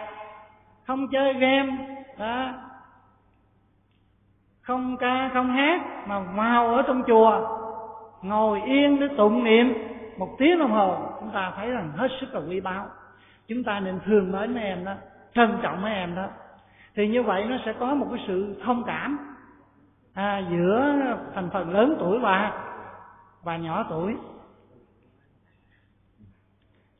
không 0.86 1.08
chơi 1.08 1.34
game 1.34 1.76
đó 2.18 2.52
không 4.62 4.96
ca 4.96 5.30
không 5.34 5.52
hát 5.52 5.80
mà 6.06 6.18
vào 6.18 6.74
ở 6.74 6.82
trong 6.82 7.02
chùa 7.06 7.58
ngồi 8.22 8.62
yên 8.62 9.00
để 9.00 9.08
tụng 9.16 9.44
niệm. 9.44 9.74
Một 10.18 10.28
tiếng 10.38 10.58
đồng 10.58 10.70
hồ 10.70 10.96
chúng 11.20 11.30
ta 11.30 11.52
thấy 11.56 11.70
rằng 11.70 11.92
hết 11.96 12.08
sức 12.20 12.34
là 12.34 12.40
quý 12.48 12.60
báu. 12.60 12.86
Chúng 13.48 13.64
ta 13.64 13.80
nên 13.80 14.00
thương 14.06 14.32
mến 14.32 14.54
mấy 14.54 14.62
em 14.62 14.84
đó 14.84 14.92
trân 15.34 15.58
trọng 15.62 15.82
mấy 15.82 15.92
em 15.92 16.14
đó 16.14 16.26
thì 16.98 17.08
như 17.08 17.22
vậy 17.22 17.44
nó 17.44 17.56
sẽ 17.64 17.72
có 17.72 17.94
một 17.94 18.06
cái 18.10 18.24
sự 18.26 18.60
thông 18.64 18.84
cảm 18.84 19.18
à, 20.14 20.42
giữa 20.50 20.94
thành 21.34 21.50
phần 21.52 21.70
lớn 21.70 21.96
tuổi 21.98 22.18
và 22.18 22.52
và 23.42 23.56
nhỏ 23.56 23.86
tuổi. 23.90 24.16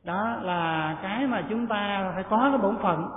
Đó 0.03 0.37
là 0.41 0.97
cái 1.01 1.27
mà 1.27 1.43
chúng 1.49 1.67
ta 1.67 2.11
phải 2.15 2.23
có 2.23 2.49
cái 2.49 2.57
bổn 2.57 2.77
phận 2.81 3.09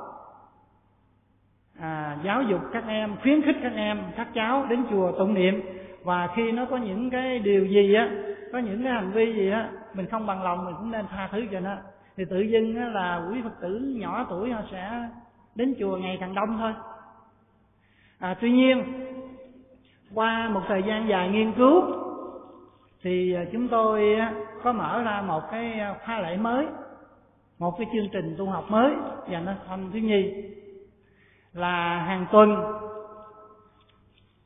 à, 1.79 2.19
giáo 2.25 2.43
dục 2.43 2.61
các 2.73 2.85
em 2.87 3.17
khuyến 3.23 3.43
khích 3.43 3.57
các 3.63 3.73
em 3.77 4.03
các 4.17 4.29
cháu 4.35 4.67
đến 4.69 4.85
chùa 4.91 5.13
tụng 5.19 5.35
niệm. 5.35 5.63
Và 6.05 6.29
khi 6.37 6.53
nó 6.53 6.65
có 6.65 6.77
những 6.77 7.11
cái 7.11 7.39
điều 7.39 7.67
gì 7.67 7.95
á 7.95 8.11
có 8.53 8.59
những 8.59 8.85
cái 8.85 8.93
hành 8.93 9.13
vi 9.13 9.35
gì 9.35 9.51
á 9.51 9.71
mình 9.95 10.07
không 10.11 10.27
bằng 10.27 10.43
lòng 10.43 10.65
mình 10.65 10.75
cũng 10.79 10.91
nên 10.91 11.07
tha 11.07 11.29
thứ 11.33 11.47
cho 11.53 11.61
nó. 11.61 11.77
Thì 12.17 12.25
tự 12.31 12.41
dưng 12.41 12.93
là 12.93 13.27
quý 13.31 13.43
phật 13.43 13.61
tử 13.61 13.95
nhỏ 13.97 14.27
tuổi 14.31 14.53
họ 14.53 14.61
sẽ 14.73 15.09
đến 15.55 15.75
chùa 15.79 15.97
ngày 15.97 16.17
càng 16.21 16.35
đông 16.35 16.59
thôi. 16.59 16.73
À, 18.19 18.35
tuy 18.41 18.51
nhiên 18.51 18.85
qua 20.15 20.49
một 20.49 20.61
thời 20.69 20.83
gian 20.83 21.09
dài 21.09 21.29
nghiên 21.29 21.53
cứu 21.53 21.83
thì 23.03 23.35
à, 23.35 23.45
chúng 23.53 23.69
tôi 23.69 24.17
có 24.63 24.73
mở 24.73 25.03
ra 25.03 25.23
một 25.23 25.43
cái 25.51 25.73
à, 25.73 25.95
khóa 26.05 26.21
lễ 26.21 26.37
mới 26.37 26.67
một 27.59 27.79
cái 27.79 27.87
chương 27.93 28.09
trình 28.13 28.35
tu 28.39 28.47
học 28.47 28.65
mới 28.71 28.93
dành 29.29 29.47
cho 29.47 29.55
thanh 29.69 29.91
thiếu 29.93 30.03
nhi 30.03 30.33
là 31.53 31.99
hàng 31.99 32.27
tuần 32.33 32.57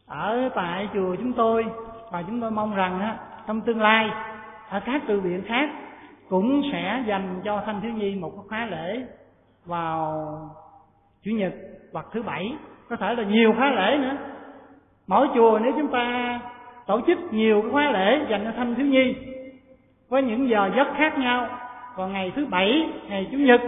ở 0.06 0.48
tại 0.54 0.88
chùa 0.94 1.16
chúng 1.16 1.32
tôi. 1.32 1.66
Và 2.10 2.22
chúng 2.22 2.40
tôi 2.40 2.50
mong 2.50 2.74
rằng 2.74 3.00
á, 3.00 3.18
trong 3.46 3.60
tương 3.60 3.80
lai 3.80 4.10
ở 4.68 4.80
các 4.80 5.02
tự 5.08 5.20
viện 5.20 5.42
khác 5.46 5.70
cũng 6.28 6.62
sẽ 6.72 7.04
dành 7.06 7.40
cho 7.44 7.62
thanh 7.66 7.80
thiếu 7.80 7.92
nhi 7.92 8.14
một 8.14 8.32
khóa 8.48 8.66
lễ 8.66 9.06
vào 9.64 10.50
chủ 11.22 11.30
nhật 11.30 11.52
hoặc 11.92 12.06
thứ 12.12 12.22
bảy 12.22 12.52
có 12.88 12.96
thể 12.96 13.14
là 13.14 13.22
nhiều 13.22 13.52
khóa 13.56 13.70
lễ 13.70 13.96
nữa. 13.96 14.16
Mỗi 15.06 15.28
chùa 15.34 15.58
nếu 15.62 15.72
chúng 15.76 15.88
ta 15.92 16.40
tổ 16.86 17.00
chức 17.06 17.18
nhiều 17.30 17.62
cái 17.62 17.70
khóa 17.70 17.90
lễ 17.90 18.26
dành 18.30 18.44
cho 18.44 18.52
thanh 18.56 18.74
thiếu 18.74 18.86
nhi 18.86 19.14
với 20.08 20.22
những 20.22 20.48
giờ 20.48 20.70
giấc 20.76 20.88
khác 20.96 21.18
nhau 21.18 21.48
vào 21.96 22.08
ngày 22.08 22.32
thứ 22.36 22.46
bảy 22.46 22.88
ngày 23.08 23.28
chủ 23.32 23.38
nhật 23.38 23.60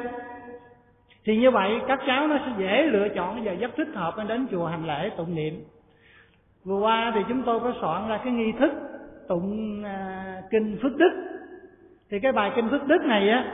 thì 1.25 1.37
như 1.37 1.51
vậy 1.51 1.81
các 1.89 2.01
cháu 2.07 2.27
nó 2.27 2.39
sẽ 2.39 2.53
dễ 2.59 2.83
lựa 2.83 3.09
chọn 3.09 3.45
giờ 3.45 3.53
giấc 3.53 3.77
thích 3.77 3.89
hợp 3.95 4.15
để 4.19 4.25
đến 4.29 4.47
chùa 4.51 4.67
hành 4.67 4.87
lễ 4.87 5.11
tụng 5.17 5.35
niệm. 5.35 5.65
Vừa 6.65 6.79
qua 6.79 7.13
thì 7.15 7.21
chúng 7.29 7.43
tôi 7.43 7.61
có 7.61 7.73
soạn 7.81 8.09
ra 8.09 8.21
cái 8.25 8.33
nghi 8.33 8.53
thức 8.59 8.73
tụng 9.29 9.83
à, 9.85 10.43
kinh 10.51 10.79
phước 10.83 10.97
đức. 10.97 11.11
Thì 12.11 12.21
cái 12.21 12.33
bài 12.33 12.53
kinh 12.57 12.69
phước 12.69 12.87
đức 12.87 13.05
này 13.05 13.31
á 13.31 13.45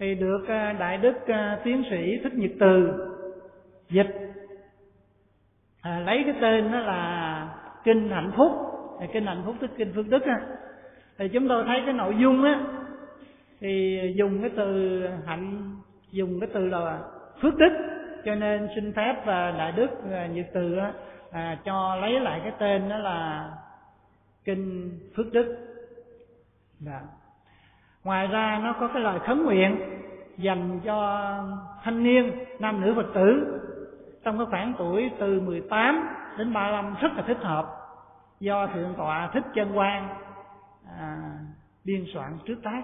thì 0.00 0.14
được 0.14 0.44
à, 0.48 0.72
đại 0.78 0.98
đức 0.98 1.26
à, 1.26 1.58
tiến 1.64 1.82
sĩ 1.90 2.18
thích 2.22 2.34
nhật 2.34 2.50
từ 2.60 2.92
dịch. 3.90 4.06
À, 5.82 6.00
lấy 6.06 6.22
cái 6.26 6.34
tên 6.40 6.72
đó 6.72 6.78
là 6.78 7.48
kinh 7.84 8.10
hạnh 8.10 8.32
phúc. 8.36 8.52
Kinh 9.12 9.26
hạnh 9.26 9.42
phúc 9.46 9.54
tức 9.60 9.70
kinh 9.76 9.92
phước 9.92 10.08
đức 10.08 10.22
á. 10.22 10.40
Thì 11.18 11.28
chúng 11.28 11.48
tôi 11.48 11.64
thấy 11.66 11.82
cái 11.84 11.92
nội 11.94 12.14
dung 12.18 12.44
á 12.44 12.60
thì 13.60 14.00
dùng 14.16 14.40
cái 14.40 14.50
từ 14.56 15.00
hạnh 15.26 15.76
dùng 16.10 16.40
cái 16.40 16.48
từ 16.52 16.66
là 16.66 17.00
phước 17.42 17.56
đức. 17.56 17.72
Cho 18.24 18.34
nên 18.34 18.68
xin 18.74 18.92
phép 18.92 19.14
và 19.26 19.50
đại 19.50 19.72
đức 19.72 19.90
à, 20.12 20.26
nhật 20.26 20.46
từ 20.54 20.76
á, 20.76 20.92
à, 21.30 21.58
cho 21.64 21.96
lấy 21.96 22.20
lại 22.20 22.40
cái 22.42 22.52
tên 22.58 22.88
đó 22.88 22.96
là 22.96 23.50
kinh 24.44 24.90
phước 25.16 25.32
đức. 25.32 25.56
Đó 26.86 27.00
ngoài 28.04 28.26
ra 28.26 28.60
nó 28.62 28.72
có 28.72 28.88
cái 28.88 29.02
lời 29.02 29.18
khấn 29.18 29.44
nguyện 29.44 29.80
dành 30.38 30.80
cho 30.84 31.28
thanh 31.82 32.02
niên 32.02 32.32
nam 32.58 32.80
nữ 32.80 32.92
phật 32.96 33.06
tử. 33.14 33.56
Trong 34.24 34.38
cái 34.38 34.46
khoảng 34.50 34.72
tuổi 34.78 35.10
từ 35.18 35.40
18 35.40 36.08
đến 36.38 36.52
35 36.52 36.94
rất 37.00 37.12
là 37.16 37.22
thích 37.22 37.38
hợp 37.40 37.66
do 38.40 38.66
thượng 38.66 38.94
tọa 38.96 39.30
thích 39.32 39.44
chân 39.54 39.78
quan 39.78 40.08
à, 40.98 41.16
biên 41.84 42.04
soạn 42.14 42.38
trước 42.44 42.56
tác. 42.62 42.82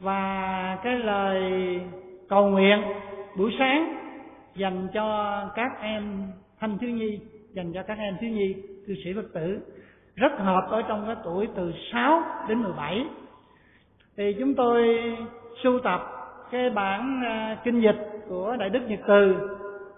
Và 0.00 0.78
cái 0.82 0.98
lời 0.98 1.42
cầu 2.28 2.48
nguyện 2.48 2.82
buổi 3.36 3.54
sáng 3.58 3.94
dành 4.54 4.88
cho 4.94 5.38
các 5.54 5.80
em 5.80 6.32
thanh 6.60 6.78
thiếu 6.78 6.90
nhi 6.90 7.20
dành 7.52 7.72
cho 7.72 7.82
các 7.82 7.98
em 7.98 8.16
thiếu 8.20 8.30
nhi 8.30 8.54
cư 8.86 8.94
sĩ 9.04 9.12
phật 9.12 9.28
tử 9.34 9.60
rất 10.14 10.32
hợp 10.38 10.66
ở 10.70 10.82
trong 10.82 11.06
cái 11.06 11.16
tuổi 11.24 11.48
từ 11.56 11.72
6 11.92 12.22
đến 12.48 12.62
17 12.62 13.04
thì 14.18 14.36
chúng 14.38 14.54
tôi 14.54 14.86
sưu 15.62 15.80
tập 15.80 16.00
cái 16.50 16.70
bản 16.70 17.22
à, 17.24 17.56
kinh 17.64 17.80
dịch 17.80 17.96
của 18.28 18.56
đại 18.58 18.70
đức 18.70 18.80
nhật 18.88 19.00
từ 19.06 19.34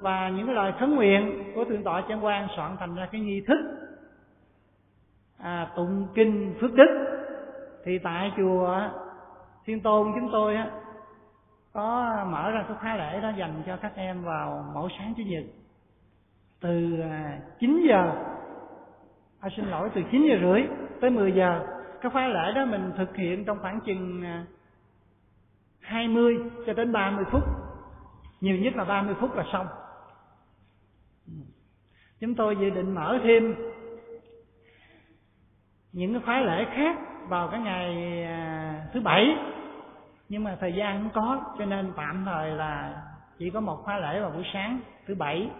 và 0.00 0.28
những 0.28 0.46
cái 0.46 0.54
lời 0.54 0.72
khấn 0.80 0.94
nguyện 0.94 1.52
của 1.54 1.64
thượng 1.64 1.82
tọa 1.82 2.02
trang 2.08 2.24
quan 2.24 2.48
soạn 2.56 2.76
thành 2.80 2.94
ra 2.94 3.08
cái 3.12 3.20
nghi 3.20 3.40
thức 3.40 3.58
à, 5.38 5.70
tụng 5.76 6.06
kinh 6.14 6.54
phước 6.60 6.74
đức. 6.74 7.18
Thì 7.84 7.98
tại 7.98 8.32
chùa 8.36 8.80
thiên 9.64 9.80
tôn 9.80 10.12
chúng 10.14 10.28
tôi 10.32 10.56
á 10.56 10.70
có 11.72 12.16
mở 12.30 12.50
ra 12.50 12.64
cái 12.68 12.76
khóa 12.80 12.96
lễ 12.96 13.20
đó 13.20 13.32
dành 13.38 13.62
cho 13.66 13.76
các 13.76 13.92
em 13.96 14.24
vào 14.24 14.64
mỗi 14.74 14.90
sáng 14.98 15.14
chủ 15.16 15.22
nhật. 15.26 15.44
Từ 16.60 17.00
à, 17.00 17.38
9 17.60 17.86
giờ 17.88 18.12
à, 19.40 19.48
xin 19.56 19.64
lỗi 19.64 19.90
từ 19.94 20.02
9 20.10 20.26
giờ 20.28 20.36
rưỡi 20.42 20.62
tới 21.00 21.10
10 21.10 21.32
giờ 21.32 21.79
cái 22.02 22.10
khóa 22.10 22.28
lễ 22.28 22.52
đó 22.54 22.64
mình 22.64 22.92
thực 22.96 23.16
hiện 23.16 23.44
trong 23.44 23.58
khoảng 23.58 23.80
chừng 23.80 24.24
à, 24.24 24.44
20 25.80 26.38
cho 26.66 26.72
đến 26.72 26.92
30 26.92 27.24
phút. 27.30 27.44
Nhiều 28.40 28.56
nhất 28.56 28.76
là 28.76 28.84
30 28.84 29.14
phút 29.20 29.36
là 29.36 29.44
xong. 29.52 29.66
Chúng 32.20 32.34
tôi 32.34 32.56
dự 32.56 32.70
định 32.70 32.94
mở 32.94 33.18
thêm 33.22 33.54
những 35.92 36.12
cái 36.12 36.22
khóa 36.24 36.40
lễ 36.40 36.66
khác 36.74 36.96
vào 37.28 37.48
cái 37.48 37.60
ngày 37.60 38.22
à, 38.24 38.74
thứ 38.92 39.00
bảy. 39.00 39.36
Nhưng 40.28 40.44
mà 40.44 40.56
thời 40.60 40.72
gian 40.72 41.00
không 41.02 41.10
có, 41.14 41.54
cho 41.58 41.64
nên 41.64 41.92
tạm 41.96 42.22
thời 42.24 42.50
là 42.50 43.02
chỉ 43.38 43.50
có 43.50 43.60
một 43.60 43.76
khóa 43.84 43.98
lễ 43.98 44.20
vào 44.20 44.30
buổi 44.30 44.44
sáng, 44.52 44.80
thứ 45.06 45.14
bảy. 45.14 45.50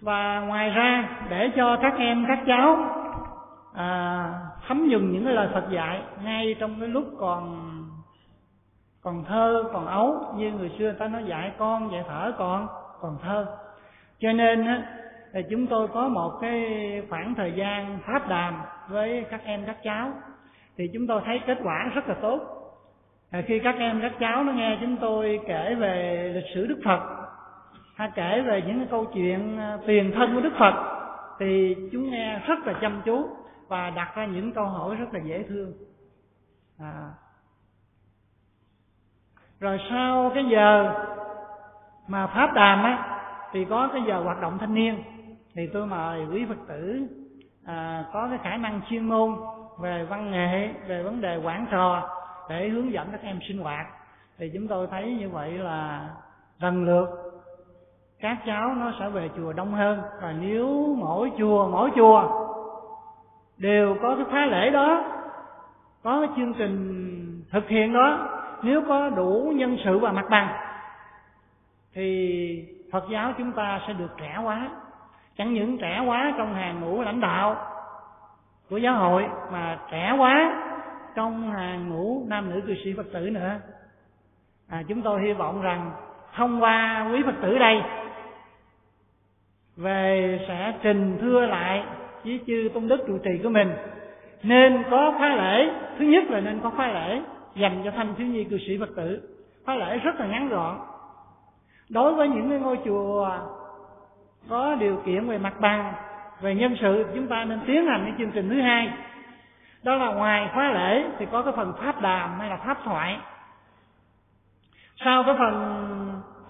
Và 0.00 0.40
ngoài 0.40 0.70
ra, 0.70 1.20
để 1.30 1.50
cho 1.56 1.78
các 1.82 1.94
em, 1.98 2.24
các 2.28 2.38
cháu 2.46 3.03
à, 3.74 4.30
thấm 4.66 4.88
nhuần 4.88 5.12
những 5.12 5.24
cái 5.24 5.34
lời 5.34 5.48
Phật 5.54 5.70
dạy 5.70 6.02
ngay 6.24 6.56
trong 6.60 6.80
cái 6.80 6.88
lúc 6.88 7.04
còn 7.18 7.70
còn 9.02 9.24
thơ 9.24 9.64
còn 9.72 9.86
ấu 9.86 10.34
như 10.36 10.52
người 10.52 10.70
xưa 10.78 10.92
ta 10.92 11.08
nói 11.08 11.24
dạy 11.26 11.52
con 11.58 11.92
dạy 11.92 12.02
thở 12.08 12.32
con 12.38 12.66
còn 13.00 13.18
thơ. 13.22 13.46
Cho 14.18 14.32
nên 14.32 14.66
á 14.66 14.82
thì 15.32 15.40
chúng 15.50 15.66
tôi 15.66 15.88
có 15.88 16.08
một 16.08 16.38
cái 16.40 16.62
khoảng 17.10 17.34
thời 17.34 17.52
gian 17.52 17.98
pháp 18.06 18.28
đàm 18.28 18.62
với 18.88 19.24
các 19.30 19.40
em 19.44 19.64
các 19.66 19.76
cháu. 19.82 20.12
Thì 20.76 20.90
chúng 20.92 21.06
tôi 21.06 21.22
thấy 21.24 21.40
kết 21.46 21.58
quả 21.62 21.90
rất 21.94 22.08
là 22.08 22.14
tốt. 22.14 22.40
À, 23.30 23.42
khi 23.46 23.58
các 23.58 23.74
em 23.78 24.00
các 24.00 24.12
cháu 24.20 24.44
nó 24.44 24.52
nghe 24.52 24.78
chúng 24.80 24.96
tôi 24.96 25.40
kể 25.46 25.74
về 25.74 26.30
lịch 26.34 26.54
sử 26.54 26.66
đức 26.66 26.80
phật 26.84 27.00
hay 27.96 28.10
kể 28.14 28.42
về 28.46 28.62
những 28.66 28.78
cái 28.78 28.86
câu 28.90 29.04
chuyện 29.14 29.58
à, 29.58 29.78
tiền 29.86 30.12
thân 30.14 30.34
của 30.34 30.40
đức 30.40 30.52
phật 30.58 30.74
thì 31.38 31.76
chúng 31.92 32.10
nghe 32.10 32.38
rất 32.46 32.66
là 32.66 32.72
chăm 32.80 33.02
chú 33.04 33.28
và 33.74 33.90
đặt 33.90 34.16
ra 34.16 34.26
những 34.26 34.52
câu 34.52 34.66
hỏi 34.66 34.96
rất 34.96 35.14
là 35.14 35.20
dễ 35.20 35.42
thương. 35.48 35.72
À. 36.78 37.10
rồi 39.60 39.78
sau 39.90 40.30
cái 40.34 40.44
giờ 40.50 40.94
mà 42.08 42.26
pháp 42.26 42.52
đàm 42.54 42.82
á 42.82 43.20
thì 43.52 43.64
có 43.64 43.88
cái 43.92 44.02
giờ 44.06 44.20
hoạt 44.20 44.40
động 44.40 44.58
thanh 44.58 44.74
niên. 44.74 45.02
Thì 45.54 45.66
tôi 45.72 45.86
mời 45.86 46.26
quý 46.26 46.46
phật 46.48 46.58
tử 46.68 47.06
à, 47.64 48.04
có 48.12 48.28
cái 48.28 48.38
khả 48.42 48.56
năng 48.56 48.80
chuyên 48.90 49.08
môn 49.08 49.36
về 49.78 50.04
văn 50.04 50.30
nghệ 50.30 50.68
về 50.88 51.02
vấn 51.02 51.20
đề 51.20 51.36
quản 51.36 51.66
trò 51.70 52.10
để 52.48 52.68
hướng 52.68 52.92
dẫn 52.92 53.08
các 53.12 53.22
em 53.22 53.38
sinh 53.48 53.58
hoạt. 53.58 53.86
Thì 54.38 54.50
chúng 54.54 54.68
tôi 54.68 54.86
thấy 54.90 55.14
như 55.14 55.28
vậy 55.28 55.50
là 55.50 56.08
lần 56.58 56.84
lượt 56.84 57.08
các 58.20 58.38
cháu 58.46 58.74
nó 58.74 58.92
sẽ 59.00 59.08
về 59.08 59.30
chùa 59.36 59.52
đông 59.52 59.72
hơn. 59.74 60.00
Và 60.22 60.32
nếu 60.32 60.96
mỗi 60.98 61.32
chùa 61.38 61.68
mỗi 61.68 61.90
chùa 61.96 62.43
đều 63.58 63.96
có 64.02 64.16
cái 64.16 64.24
khóa 64.24 64.46
lễ 64.46 64.70
đó 64.70 65.04
có 66.04 66.20
cái 66.20 66.28
chương 66.36 66.54
trình 66.54 67.42
thực 67.50 67.68
hiện 67.68 67.92
đó. 67.92 68.28
Nếu 68.62 68.82
có 68.88 69.10
đủ 69.10 69.52
nhân 69.56 69.76
sự 69.84 69.98
và 69.98 70.12
mặt 70.12 70.26
bằng 70.30 70.48
thì 71.94 72.68
Phật 72.92 73.04
giáo 73.10 73.32
chúng 73.38 73.52
ta 73.52 73.80
sẽ 73.86 73.92
được 73.92 74.10
trẻ 74.20 74.34
hóa. 74.36 74.70
Chẳng 75.36 75.54
những 75.54 75.78
trẻ 75.78 76.02
hóa 76.06 76.34
trong 76.38 76.54
hàng 76.54 76.80
ngũ 76.80 77.02
lãnh 77.02 77.20
đạo 77.20 77.56
của 78.70 78.76
giáo 78.76 78.94
hội 78.94 79.26
mà 79.52 79.78
trẻ 79.90 80.14
hóa 80.18 80.62
trong 81.14 81.52
hàng 81.52 81.88
ngũ 81.88 82.22
nam 82.28 82.50
nữ 82.50 82.60
cư 82.66 82.74
sĩ 82.84 82.94
phật 82.96 83.06
tử 83.12 83.30
nữa. 83.30 83.60
À, 84.68 84.82
chúng 84.88 85.02
tôi 85.02 85.22
hy 85.22 85.32
vọng 85.32 85.62
rằng 85.62 85.90
thông 86.34 86.62
qua 86.62 87.08
quý 87.12 87.22
phật 87.26 87.34
tử 87.42 87.58
đây 87.58 87.82
về 89.76 90.38
sẽ 90.48 90.72
trình 90.82 91.18
thưa 91.20 91.46
lại 91.46 91.84
với 92.24 92.40
chư 92.46 92.70
tôn 92.74 92.88
đức 92.88 93.04
trụ 93.06 93.18
trì 93.18 93.30
của 93.42 93.48
mình. 93.48 93.72
Nên 94.42 94.82
có 94.90 95.14
khóa 95.18 95.36
lễ, 95.36 95.70
thứ 95.98 96.04
nhất 96.04 96.24
là 96.30 96.40
nên 96.40 96.60
có 96.60 96.70
khóa 96.70 96.86
lễ, 96.86 97.20
dành 97.54 97.82
cho 97.84 97.90
thanh 97.90 98.14
thiếu 98.14 98.26
nhi 98.26 98.44
cư 98.44 98.58
sĩ 98.66 98.78
phật 98.80 98.90
tử. 98.96 99.28
Khóa 99.64 99.74
lễ 99.74 99.98
rất 99.98 100.20
là 100.20 100.26
ngắn 100.26 100.48
gọn. 100.48 100.78
Đối 101.88 102.14
với 102.14 102.28
những 102.28 102.50
cái 102.50 102.58
ngôi 102.58 102.78
chùa 102.84 103.30
có 104.48 104.74
điều 104.74 104.96
kiện 105.06 105.28
về 105.28 105.38
mặt 105.38 105.60
bằng, 105.60 105.92
về 106.40 106.54
nhân 106.54 106.76
sự, 106.80 107.06
chúng 107.14 107.26
ta 107.26 107.44
nên 107.44 107.60
tiến 107.66 107.86
hành 107.86 108.04
cái 108.04 108.14
chương 108.18 108.30
trình 108.30 108.48
thứ 108.48 108.60
hai. 108.60 108.90
Đó 109.82 109.94
là 109.96 110.12
ngoài 110.12 110.50
khóa 110.54 110.70
lễ 110.70 111.04
thì 111.18 111.26
có 111.32 111.42
cái 111.42 111.52
phần 111.56 111.72
pháp 111.80 112.02
đàm 112.02 112.40
hay 112.40 112.50
là 112.50 112.56
pháp 112.56 112.78
thoại. 112.84 113.18
Sau 115.04 115.22
cái 115.22 115.34
phần 115.38 115.54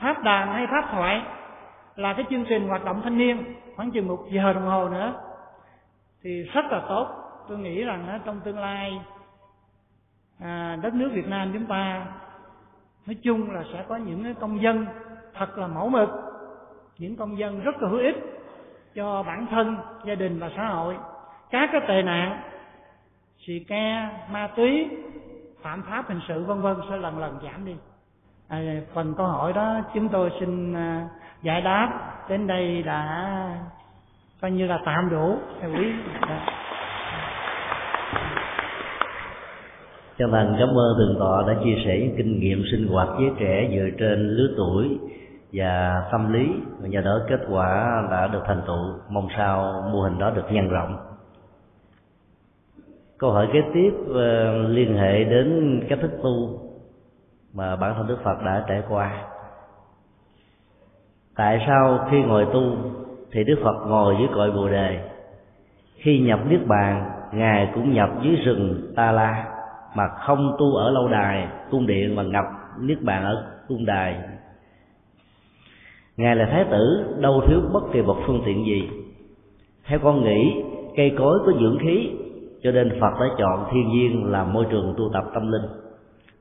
pháp 0.00 0.22
đàm 0.22 0.48
hay 0.48 0.66
pháp 0.66 0.84
thoại 0.92 1.22
là 1.96 2.12
cái 2.12 2.24
chương 2.30 2.44
trình 2.44 2.68
hoạt 2.68 2.84
động 2.84 3.00
thanh 3.04 3.18
niên, 3.18 3.44
khoảng 3.76 3.90
chừng 3.90 4.08
một 4.08 4.18
giờ 4.30 4.52
đồng 4.52 4.66
hồ 4.66 4.88
nữa 4.88 5.12
thì 6.24 6.42
rất 6.42 6.64
là 6.70 6.82
tốt. 6.88 7.08
Tôi 7.48 7.58
nghĩ 7.58 7.84
rằng 7.84 8.20
trong 8.24 8.40
tương 8.40 8.58
lai 8.58 9.00
à, 10.40 10.78
đất 10.82 10.94
nước 10.94 11.10
Việt 11.12 11.26
Nam 11.26 11.50
chúng 11.52 11.66
ta 11.66 12.06
nói 13.06 13.14
chung 13.22 13.50
là 13.50 13.62
sẽ 13.72 13.84
có 13.88 13.96
những 13.96 14.34
công 14.34 14.62
dân 14.62 14.86
thật 15.34 15.58
là 15.58 15.66
mẫu 15.66 15.88
mực 15.88 16.08
những 16.98 17.16
công 17.16 17.38
dân 17.38 17.60
rất 17.60 17.82
là 17.82 17.88
hữu 17.88 17.98
ích 17.98 18.16
cho 18.94 19.22
bản 19.22 19.46
thân 19.50 19.76
gia 20.04 20.14
đình 20.14 20.38
và 20.38 20.50
xã 20.56 20.66
hội. 20.66 20.96
Các 21.50 21.68
cái 21.72 21.80
tệ 21.88 22.02
nạn 22.02 22.40
xì 23.46 23.58
ke 23.58 24.08
ma 24.30 24.46
túy 24.56 24.88
phạm 25.62 25.82
pháp 25.82 26.08
hình 26.08 26.20
sự 26.28 26.44
vân 26.44 26.60
vân 26.60 26.76
sẽ 26.90 26.96
lần 26.96 27.18
lần 27.18 27.38
giảm 27.42 27.64
đi. 27.64 27.76
À, 28.48 28.60
phần 28.94 29.14
câu 29.16 29.26
hỏi 29.26 29.52
đó 29.52 29.80
chúng 29.94 30.08
tôi 30.08 30.30
xin 30.40 30.74
à, 30.74 31.08
giải 31.42 31.60
đáp. 31.60 32.10
Đến 32.28 32.46
đây 32.46 32.82
đã 32.82 33.26
coi 34.40 34.50
như 34.50 34.66
là 34.66 34.78
tạm 34.84 35.10
đủ, 35.10 35.38
theo 35.60 35.70
quý 35.70 35.92
dạ. 36.28 36.46
chân 40.18 40.30
thành 40.32 40.56
cảm 40.58 40.68
ơn 40.68 40.96
thượng 40.98 41.16
tọa 41.18 41.42
đã 41.46 41.54
chia 41.64 41.82
sẻ 41.86 41.98
những 41.98 42.14
kinh 42.16 42.40
nghiệm 42.40 42.62
sinh 42.70 42.88
hoạt 42.88 43.08
với 43.16 43.30
trẻ 43.38 43.70
dựa 43.74 43.88
trên 43.98 44.28
lứa 44.28 44.54
tuổi 44.56 44.98
và 45.52 46.02
tâm 46.12 46.32
lý. 46.32 46.52
Và 46.80 46.88
nhờ 46.88 47.00
đó 47.00 47.18
kết 47.28 47.40
quả 47.50 48.02
đã 48.10 48.26
được 48.26 48.42
thành 48.46 48.62
tựu. 48.66 48.94
Mong 49.08 49.28
sao 49.36 49.84
mô 49.92 50.00
hình 50.00 50.18
đó 50.18 50.30
được 50.30 50.52
nhân 50.52 50.68
rộng. 50.68 50.96
Câu 53.18 53.32
hỏi 53.32 53.48
kế 53.52 53.58
tiếp 53.74 53.90
ờ, 54.14 54.52
liên 54.68 54.96
hệ 54.96 55.24
đến 55.24 55.80
cách 55.88 55.98
thức 56.02 56.10
tu 56.22 56.60
mà 57.54 57.76
bản 57.76 57.94
thân 57.96 58.06
đức 58.06 58.18
phật 58.24 58.42
đã 58.44 58.64
trải 58.68 58.82
qua. 58.88 59.24
Tại 61.36 61.64
sao 61.66 62.08
khi 62.10 62.22
ngồi 62.22 62.46
tu 62.52 62.76
thì 63.34 63.44
đức 63.44 63.56
phật 63.62 63.86
ngồi 63.86 64.16
dưới 64.18 64.28
cội 64.34 64.50
bồ 64.50 64.68
đề. 64.68 65.10
Khi 65.96 66.18
nhập 66.18 66.40
niết 66.48 66.66
bàn, 66.66 67.10
ngài 67.32 67.70
cũng 67.74 67.94
nhập 67.94 68.10
dưới 68.22 68.36
rừng 68.36 68.92
ta 68.96 69.12
la, 69.12 69.44
mà 69.96 70.08
không 70.08 70.56
tu 70.58 70.74
ở 70.74 70.90
lâu 70.90 71.08
đài, 71.08 71.48
cung 71.70 71.86
điện 71.86 72.14
mà 72.16 72.22
ngập 72.22 72.44
niết 72.80 73.02
bàn 73.02 73.24
ở 73.24 73.46
cung 73.68 73.86
đài. 73.86 74.16
Ngài 76.16 76.36
là 76.36 76.48
thái 76.50 76.64
tử, 76.70 77.04
đâu 77.20 77.42
thiếu 77.46 77.60
bất 77.72 77.82
kỳ 77.92 78.02
một 78.02 78.16
phương 78.26 78.42
tiện 78.46 78.66
gì. 78.66 78.88
Theo 79.86 79.98
con 79.98 80.24
nghĩ, 80.24 80.62
cây 80.96 81.12
cối 81.18 81.38
có 81.46 81.52
dưỡng 81.60 81.78
khí, 81.78 82.10
cho 82.62 82.70
nên 82.70 83.00
phật 83.00 83.12
đã 83.20 83.26
chọn 83.38 83.66
thiên 83.72 83.88
nhiên 83.88 84.32
làm 84.32 84.52
môi 84.52 84.66
trường 84.70 84.94
tu 84.96 85.10
tập 85.12 85.24
tâm 85.34 85.52
linh. 85.52 85.70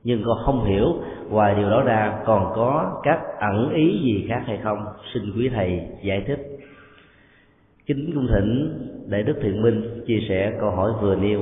Nhưng 0.04 0.22
con 0.26 0.38
không 0.44 0.64
hiểu 0.64 0.94
ngoài 1.30 1.54
điều 1.54 1.70
đó 1.70 1.82
ra 1.82 2.18
còn 2.24 2.52
có 2.54 3.00
các 3.02 3.20
ẩn 3.40 3.70
ý 3.74 4.00
gì 4.02 4.26
khác 4.28 4.42
hay 4.46 4.58
không. 4.62 4.78
Xin 5.14 5.22
quý 5.36 5.48
thầy 5.54 5.80
giải 6.02 6.24
thích 6.26 6.53
kính 7.86 8.10
cung 8.14 8.26
thỉnh 8.34 8.80
để 9.06 9.22
đức 9.22 9.38
thiện 9.42 9.62
minh 9.62 10.04
chia 10.06 10.18
sẻ 10.28 10.52
câu 10.60 10.70
hỏi 10.70 10.92
vừa 11.00 11.16
nêu. 11.16 11.40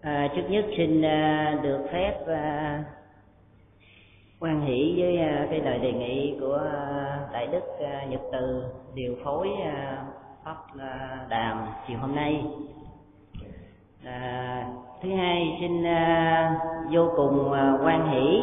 À, 0.00 0.28
trước 0.36 0.42
nhất 0.50 0.64
xin 0.76 1.02
à, 1.04 1.58
được 1.62 1.86
phép 1.92 2.14
à, 2.26 2.84
quan 4.40 4.60
hỷ 4.66 4.94
với 4.98 5.18
à, 5.18 5.46
cái 5.50 5.60
lời 5.60 5.78
đề 5.78 5.92
nghị 5.92 6.36
của 6.40 6.60
đại 7.32 7.46
đức 7.46 7.62
nhật 8.08 8.20
từ 8.32 8.64
điều 8.94 9.16
phối 9.24 9.48
pháp 10.44 10.56
đàm 11.28 11.66
chiều 11.88 11.98
hôm 11.98 12.14
nay. 12.14 12.44
À, 14.04 14.66
thứ 15.02 15.08
hai, 15.16 15.56
xin 15.60 15.84
ờ, 15.84 15.94
vô 16.90 17.12
cùng 17.16 17.52
ờ, 17.52 17.78
quan 17.84 18.10
hỷ 18.10 18.42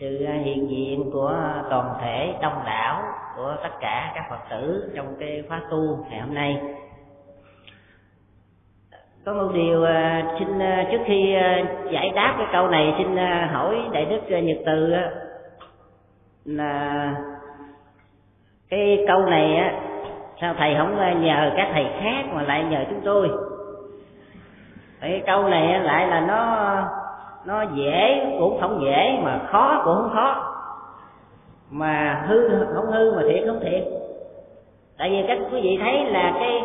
sự 0.00 0.24
ờ, 0.24 0.32
hiện 0.32 0.70
diện 0.70 1.10
của 1.12 1.34
toàn 1.70 1.94
thể 2.00 2.34
đông 2.42 2.62
đảo 2.66 3.02
của 3.36 3.56
tất 3.62 3.70
cả 3.80 4.12
các 4.14 4.24
phật 4.30 4.40
tử 4.50 4.92
trong 4.96 5.14
cái 5.20 5.42
khóa 5.48 5.60
tu 5.70 6.06
ngày 6.10 6.20
hôm 6.20 6.34
nay. 6.34 6.60
Có 9.24 9.34
một 9.34 9.48
điều 9.54 9.86
xin 10.38 10.48
trước 10.90 11.00
khi 11.06 11.36
giải 11.92 12.10
đáp 12.14 12.34
cái 12.38 12.46
câu 12.52 12.68
này, 12.68 12.94
xin 12.98 13.16
hỏi 13.52 13.76
đại 13.92 14.04
đức 14.04 14.20
nhật 14.42 14.58
từ 14.66 14.94
là 16.44 17.14
cái 18.68 19.04
câu 19.08 19.26
này 19.26 19.56
á, 19.56 19.74
sao 20.40 20.54
thầy 20.58 20.74
không 20.78 21.22
nhờ 21.22 21.52
các 21.56 21.68
thầy 21.72 21.86
khác 22.00 22.24
mà 22.32 22.42
lại 22.42 22.64
nhờ 22.64 22.84
chúng 22.90 23.00
tôi? 23.04 23.51
Cái 25.02 25.22
câu 25.26 25.48
này 25.48 25.80
lại 25.80 26.06
là 26.06 26.20
nó 26.20 26.74
nó 27.44 27.62
dễ, 27.62 28.26
cũng 28.38 28.60
không 28.60 28.80
dễ, 28.84 29.18
mà 29.22 29.40
khó 29.50 29.82
cũng 29.84 29.94
không 29.94 30.10
khó. 30.14 30.54
Mà 31.70 32.24
hư, 32.28 32.48
không 32.74 32.86
hư 32.86 33.12
mà 33.16 33.22
thiệt 33.28 33.42
không 33.46 33.60
thiệt. 33.60 33.84
Tại 34.98 35.10
vì 35.10 35.24
các 35.28 35.38
quý 35.50 35.60
vị 35.62 35.78
thấy 35.82 36.04
là 36.04 36.32
cái, 36.40 36.62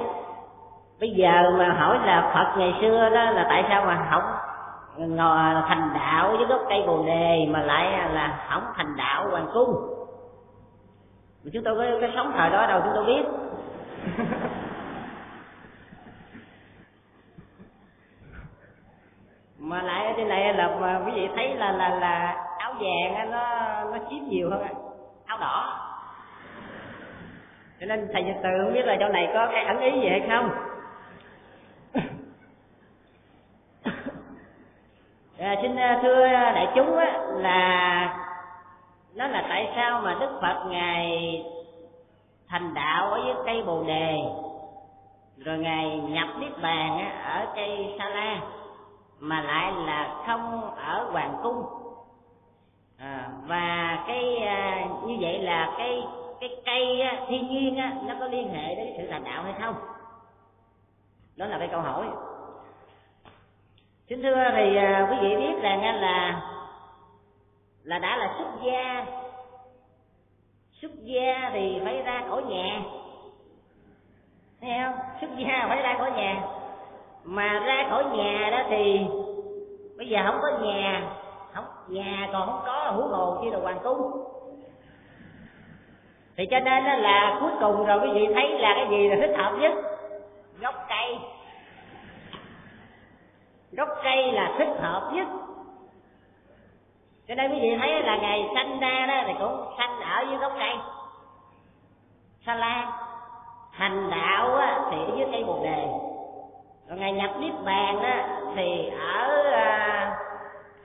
bây 1.00 1.10
giờ 1.10 1.52
mà 1.58 1.70
hỏi 1.70 2.00
là 2.06 2.32
phật 2.34 2.60
ngày 2.60 2.74
xưa 2.82 3.10
đó 3.10 3.32
là 3.32 3.46
tại 3.50 3.64
sao 3.70 3.86
mà 3.86 4.08
không 4.12 4.24
ngồi 4.98 5.62
thành 5.68 5.90
đạo 5.94 6.38
với 6.38 6.46
gốc 6.46 6.62
cây 6.70 6.84
bồ 6.88 7.04
đề 7.06 7.48
mà 7.50 7.62
lại 7.62 8.10
là 8.14 8.40
không 8.50 8.64
thành 8.76 8.96
đạo 8.98 9.28
hoàng 9.32 9.48
cung? 9.54 9.76
Chúng 11.54 11.64
tôi 11.64 11.76
có 11.76 11.84
cái 12.02 12.12
sống 12.16 12.32
thời 12.38 12.50
đó 12.50 12.68
đâu, 12.68 12.82
chúng 12.84 12.94
tôi 12.96 13.06
biết. 13.06 13.24
mà 19.60 19.82
lại 19.82 20.06
ở 20.06 20.14
trên 20.18 20.28
này 20.28 20.54
là 20.54 20.68
mà 20.68 21.02
quý 21.06 21.12
vị 21.16 21.28
thấy 21.36 21.56
là 21.56 21.72
là 21.72 21.90
là 21.90 22.46
áo 22.58 22.74
vàng 22.74 23.32
nó 23.32 23.44
nó 23.92 23.98
chiếm 24.10 24.24
nhiều 24.24 24.50
hơn 24.50 24.68
áo 25.26 25.38
đỏ. 25.38 25.84
Cho 27.80 27.86
nên 27.86 28.08
thầy 28.14 28.24
nhật 28.24 28.36
từ 28.44 28.50
không 28.64 28.74
biết 28.74 28.86
là 28.86 28.98
chỗ 29.00 29.08
này 29.08 29.30
có 29.34 29.48
cái 29.52 29.66
ẩn 29.66 29.80
ý 29.80 29.92
gì 30.02 30.10
hay 30.10 30.22
không. 30.30 30.50
À, 35.40 35.56
xin 35.62 35.76
à, 35.76 36.00
thưa 36.02 36.28
đại 36.28 36.68
chúng 36.76 36.98
á, 36.98 37.20
là 37.34 38.18
nó 39.16 39.28
là 39.28 39.46
tại 39.50 39.72
sao 39.76 40.02
mà 40.02 40.18
đức 40.20 40.40
phật 40.42 40.66
ngài 40.70 41.44
thành 42.48 42.74
đạo 42.74 43.12
ở 43.12 43.22
dưới 43.26 43.36
cây 43.46 43.64
bồ 43.64 43.84
đề 43.84 44.16
rồi 45.38 45.58
ngài 45.58 45.98
nhập 45.98 46.28
niết 46.40 46.52
bàn 46.62 47.00
á, 47.00 47.22
ở 47.24 47.48
cây 47.56 47.96
sa 48.00 48.10
la 48.10 48.42
mà 49.20 49.42
lại 49.42 49.74
là 49.86 50.16
không 50.28 50.76
ở 50.76 51.10
hoàng 51.12 51.40
cung. 51.44 51.66
À, 52.98 53.30
và 53.46 54.04
cái 54.08 54.38
à, 54.38 54.86
như 55.06 55.18
vậy 55.20 55.40
là 55.40 55.74
cái 55.78 56.04
cái 56.40 56.50
cây 56.66 57.02
á, 57.02 57.26
thiên 57.28 57.48
nhiên 57.48 57.78
á, 57.78 57.96
nó 58.06 58.16
có 58.20 58.28
liên 58.28 58.50
hệ 58.50 58.76
đến 58.76 58.94
sự 58.98 59.08
thành 59.12 59.24
đạo 59.24 59.44
hay 59.44 59.54
không? 59.62 59.76
Đó 61.36 61.46
là 61.46 61.58
cái 61.60 61.68
câu 61.68 61.82
hỏi. 61.82 62.08
Xin 64.10 64.22
thưa 64.22 64.50
thì 64.56 64.76
à, 64.76 65.08
quý 65.12 65.18
vị 65.22 65.36
biết 65.36 65.62
rằng 65.62 66.02
là 66.02 66.42
là 67.84 68.00
đã 68.00 68.18
là 68.18 68.36
xuất 68.38 68.48
gia. 68.64 69.06
Xuất 70.72 70.92
gia 71.04 71.50
thì 71.54 71.82
phải 71.84 72.02
ra 72.02 72.24
khỏi 72.30 72.44
nhà. 72.44 72.82
Thấy 74.62 74.72
không? 74.84 74.96
Xuất 75.22 75.30
gia 75.38 75.66
phải 75.68 75.82
ra 75.82 75.96
khỏi 75.98 76.12
nhà 76.12 76.57
mà 77.28 77.60
ra 77.66 77.88
khỏi 77.90 78.06
nhà 78.06 78.50
đó 78.52 78.64
thì 78.70 79.06
bây 79.98 80.08
giờ 80.08 80.20
không 80.26 80.40
có 80.42 80.58
nhà. 80.64 81.04
Không 81.54 81.66
nhà 81.88 82.30
còn 82.34 82.48
không 82.48 82.62
có 82.66 82.92
hú 82.92 83.02
hồ 83.02 83.40
chứ 83.44 83.50
là 83.50 83.60
hoàng 83.60 83.80
cung. 83.84 84.24
Thì 86.38 86.46
cho 86.52 86.60
nên 86.60 86.84
là 86.84 87.38
cuối 87.42 87.52
cùng 87.60 87.86
rồi 87.86 88.00
quý 88.00 88.10
vị 88.14 88.34
thấy 88.34 88.60
là 88.60 88.74
cái 88.76 88.88
gì 88.90 89.10
là 89.10 89.16
thích 89.22 89.36
hợp 89.38 89.58
nhất? 89.60 89.74
Gốc 90.60 90.76
cây. 90.90 91.18
Gốc 93.72 93.90
cây 94.04 94.32
là 94.32 94.56
thích 94.58 94.70
hợp 94.80 95.12
nhất. 95.14 95.28
Cho 97.28 97.36
nên 97.36 97.52
quý 97.52 97.60
vị 97.62 97.78
thấy 97.80 98.04
là 98.04 98.18
ngày 98.18 98.50
sanh 98.56 98.80
ra 98.80 99.06
đó 99.08 99.24
thì 99.28 99.34
cũng 99.40 99.66
sanh 99.78 100.00
ở 100.00 100.26
dưới 100.30 100.38
gốc 100.38 100.52
cây. 100.60 100.76
Sa 102.46 102.56
la. 102.56 103.04
Hành 103.72 104.10
đạo 104.10 104.56
á, 104.56 104.82
thì 104.92 104.98
ở 104.98 105.18
dưới 105.18 105.28
cây 105.32 105.44
bồ 105.44 105.64
đề 105.64 106.07
rồi 106.90 107.00
ngày 107.00 107.14
nhập 107.14 107.32
niết 107.40 107.54
bàn 107.66 108.00
á, 108.00 108.40
thì 108.56 108.90
ở 109.00 109.44
à, 109.52 110.18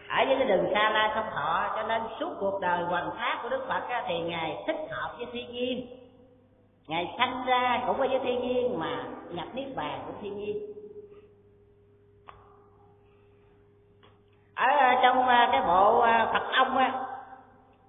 ở 0.08 0.24
với 0.26 0.36
cái 0.38 0.48
đường 0.48 0.66
xa 0.74 0.90
la 0.90 1.12
sông 1.14 1.34
thọ 1.34 1.72
cho 1.76 1.82
nên 1.82 2.02
suốt 2.20 2.30
cuộc 2.40 2.60
đời 2.60 2.84
hoành 2.84 3.10
pháp 3.18 3.38
của 3.42 3.48
đức 3.48 3.64
phật 3.68 3.88
á, 3.88 4.04
thì 4.08 4.20
ngài 4.20 4.62
thích 4.66 4.76
hợp 4.90 5.14
với 5.16 5.26
thiên 5.32 5.52
nhiên. 5.52 5.86
Ngài 6.88 7.14
sanh 7.18 7.44
ra 7.46 7.82
cũng 7.86 7.96
với 7.96 8.20
thiên 8.24 8.40
nhiên 8.40 8.78
mà 8.78 9.04
nhập 9.30 9.46
niết 9.54 9.76
bàn 9.76 10.00
của 10.06 10.12
thiên 10.22 10.38
nhiên. 10.38 10.56
Ở 14.54 14.66
à, 14.66 15.00
trong 15.02 15.28
à, 15.28 15.48
cái 15.52 15.60
bộ 15.66 16.00
phật 16.32 16.42
ông 16.52 16.76
á 16.76 16.92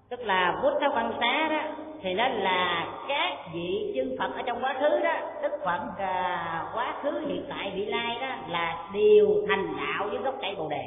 tức 0.08 0.20
là 0.20 0.60
bút 0.62 0.72
theo 0.80 0.90
văn 0.90 1.12
xá 1.20 1.48
đó 1.48 1.83
thì 2.04 2.14
nó 2.14 2.28
là 2.28 2.86
các 3.08 3.36
vị 3.54 3.92
chư 3.94 4.16
phật 4.18 4.30
ở 4.36 4.42
trong 4.46 4.64
quá 4.64 4.76
khứ 4.80 4.98
đó 5.04 5.14
đức 5.42 5.52
phật 5.64 5.80
à, 5.98 6.66
quá 6.74 6.94
khứ 7.02 7.10
hiện 7.26 7.44
tại 7.48 7.72
vị 7.74 7.84
lai 7.84 8.16
đó 8.20 8.36
là 8.48 8.88
đều 8.94 9.28
thành 9.48 9.76
đạo 9.76 10.08
với 10.08 10.18
gốc 10.18 10.34
cây 10.40 10.54
bồ 10.54 10.68
đề. 10.68 10.84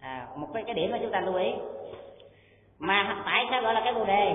À, 0.00 0.26
một 0.36 0.48
cái 0.54 0.62
cái 0.66 0.74
điểm 0.74 0.90
mà 0.90 0.98
chúng 1.02 1.10
ta 1.10 1.20
lưu 1.20 1.34
ý. 1.34 1.52
Mà 2.78 3.22
tại 3.24 3.46
sao 3.50 3.62
gọi 3.62 3.74
là 3.74 3.80
cái 3.84 3.94
bồ 3.94 4.04
đề? 4.04 4.34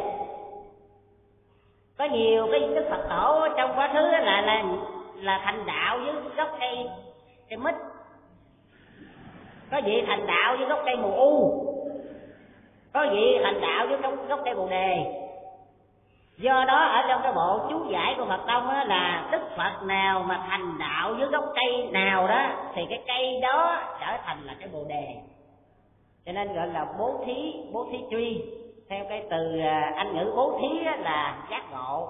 Có 1.98 2.06
nhiều 2.06 2.48
cái 2.52 2.60
đức 2.60 2.86
phật 2.90 3.08
tổ 3.10 3.48
trong 3.58 3.72
quá 3.76 3.90
khứ 3.94 4.02
là 4.12 4.42
là 4.42 4.64
là 5.16 5.42
thành 5.46 5.66
đạo 5.66 5.98
với 5.98 6.14
gốc 6.36 6.58
cây 6.60 6.90
cây 7.50 7.58
mít. 7.58 7.76
Có 9.72 9.82
vị 9.86 10.04
thành 10.08 10.28
đạo 10.28 10.58
với 10.58 10.68
gốc 10.68 10.80
cây 10.86 10.96
mù 10.98 11.12
u. 11.12 11.64
Có 12.94 13.08
vị 13.12 13.38
thành 13.44 13.62
đạo 13.62 13.88
với 13.88 13.98
gốc, 13.98 14.14
gốc 14.30 14.40
cây 14.46 14.56
bồ 14.56 14.68
đề 14.70 15.24
do 16.38 16.64
đó 16.68 16.78
ở 16.78 17.02
trong 17.08 17.22
cái 17.24 17.34
bộ 17.34 17.60
chú 17.70 17.86
giải 17.90 18.16
của 18.18 18.26
phật 18.26 18.40
tông 18.48 18.68
đó 18.68 18.84
là 18.84 19.28
đức 19.32 19.42
phật 19.58 19.84
nào 19.84 20.24
mà 20.24 20.46
thành 20.50 20.78
đạo 20.80 21.16
dưới 21.20 21.28
gốc 21.28 21.44
cây 21.56 21.90
nào 21.92 22.28
đó, 22.28 22.50
thì 22.76 22.86
cái 22.90 23.04
cây 23.08 23.40
đó 23.42 23.82
trở 24.00 24.18
thành 24.26 24.38
là 24.44 24.56
cái 24.60 24.70
bồ 24.74 24.84
đề. 24.90 25.16
Cho 26.26 26.32
nên 26.32 26.54
gọi 26.54 26.68
là 26.68 26.86
bố 27.00 27.24
thí 27.26 27.54
bố 27.74 27.88
thí 27.92 27.98
truy 28.12 28.44
theo 28.90 29.06
cái 29.10 29.24
từ 29.30 29.60
à, 29.60 29.92
anh 29.96 30.16
ngữ 30.16 30.34
bố 30.36 30.60
thí 30.62 30.80
là 30.80 31.38
giác 31.50 31.72
ngộ. 31.72 32.10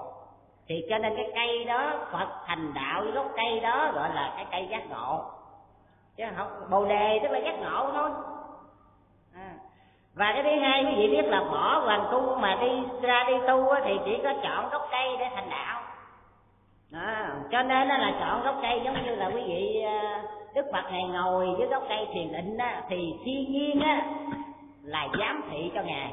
Thì 0.68 0.86
cho 0.90 0.98
nên 0.98 1.16
cái 1.16 1.30
cây 1.34 1.64
đó, 1.64 1.92
phật 2.12 2.28
thành 2.46 2.74
đạo 2.74 3.02
dưới 3.04 3.12
gốc 3.12 3.26
cây 3.36 3.60
đó, 3.60 3.90
gọi 3.94 4.14
là 4.14 4.32
cái 4.36 4.46
cây 4.50 4.68
giác 4.70 4.90
ngộ. 4.90 5.24
Chứ 6.16 6.24
không, 6.36 6.48
bồ 6.70 6.84
đề 6.84 7.20
tức 7.22 7.28
là 7.30 7.38
giác 7.38 7.60
ngộ 7.60 7.90
thôi 7.94 8.10
và 10.18 10.32
cái 10.32 10.42
thứ 10.42 10.60
hai 10.60 10.84
quý 10.84 10.92
vị 10.96 11.08
biết 11.08 11.28
là 11.28 11.40
bỏ 11.40 11.78
hoàng 11.84 12.08
tu 12.12 12.36
mà 12.40 12.58
đi 12.60 12.70
ra 13.02 13.24
đi 13.28 13.34
tu 13.48 13.66
thì 13.84 13.98
chỉ 14.04 14.18
có 14.22 14.34
chọn 14.42 14.70
gốc 14.70 14.88
cây 14.90 15.16
để 15.18 15.26
thành 15.34 15.50
đạo. 15.50 15.82
À, 16.92 17.34
cho 17.50 17.62
nên 17.62 17.88
là 17.88 18.14
chọn 18.20 18.42
gốc 18.44 18.58
cây 18.62 18.80
giống 18.84 19.04
như 19.04 19.14
là 19.14 19.26
quý 19.26 19.42
vị 19.48 19.82
ờ, 19.84 20.20
đức 20.54 20.66
phật 20.72 20.90
ngài 20.90 21.02
ngồi 21.02 21.46
với 21.58 21.66
gốc 21.66 21.82
cây 21.88 22.06
thiền 22.12 22.32
định 22.32 22.58
á, 22.58 22.82
thì 22.88 23.14
thiên 23.24 23.52
nhiên 23.52 23.80
á 23.80 24.06
là 24.82 25.08
giám 25.18 25.42
thị 25.50 25.70
cho 25.74 25.82
ngài. 25.82 26.12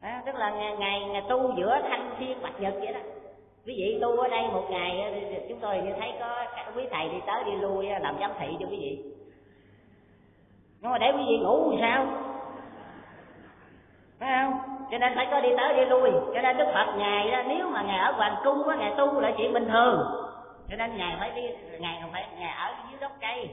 À, 0.00 0.22
tức 0.26 0.34
là 0.34 0.50
ngày, 0.50 0.76
ngày, 0.76 1.00
ngày 1.00 1.22
tu 1.28 1.52
giữa 1.56 1.78
thanh 1.88 2.10
thiên 2.18 2.42
bạch 2.42 2.60
nhật 2.60 2.74
vậy 2.80 2.92
đó. 2.92 3.00
Quý 3.66 3.74
vị 3.76 3.98
tu 4.02 4.16
ở 4.16 4.28
đây 4.28 4.42
một 4.52 4.64
ngày 4.70 5.22
chúng 5.48 5.58
tôi 5.60 5.78
như 5.78 5.92
thấy 6.00 6.12
có 6.20 6.44
các 6.56 6.66
quý 6.76 6.82
thầy 6.90 7.08
đi 7.08 7.16
tới 7.26 7.44
đi 7.44 7.52
lui 7.52 7.86
làm 7.86 8.16
giám 8.20 8.30
thị 8.38 8.46
cho 8.60 8.66
quý 8.70 8.76
vị. 8.80 8.98
Nhưng 10.80 10.90
mà 10.90 10.98
để 10.98 11.12
quý 11.12 11.22
vị 11.28 11.38
ngủ 11.38 11.70
thì 11.72 11.78
sao? 11.80 12.06
Phải 14.20 14.28
không? 14.42 14.60
Cho 14.90 14.98
nên 14.98 15.12
phải 15.16 15.26
có 15.30 15.40
đi 15.40 15.48
tới 15.56 15.74
đi 15.74 15.84
lui. 15.84 16.10
Cho 16.34 16.40
nên 16.42 16.56
đức 16.56 16.66
phật 16.74 16.94
ngài 16.96 17.30
đó, 17.30 17.42
nếu 17.46 17.68
mà 17.68 17.82
ngài 17.82 17.98
ở 17.98 18.12
hoàng 18.12 18.36
cung 18.44 18.68
á 18.68 18.76
ngài 18.76 18.94
tu 18.96 19.20
là 19.20 19.32
chuyện 19.36 19.52
bình 19.52 19.68
thường. 19.68 20.26
Cho 20.70 20.76
nên 20.76 20.96
ngài 20.96 21.16
phải 21.18 21.30
đi, 21.30 21.42
ngài 21.78 21.98
không 22.02 22.12
phải, 22.12 22.26
ngài 22.38 22.52
ở 22.52 22.74
dưới 22.90 23.00
gốc 23.00 23.12
cây. 23.20 23.50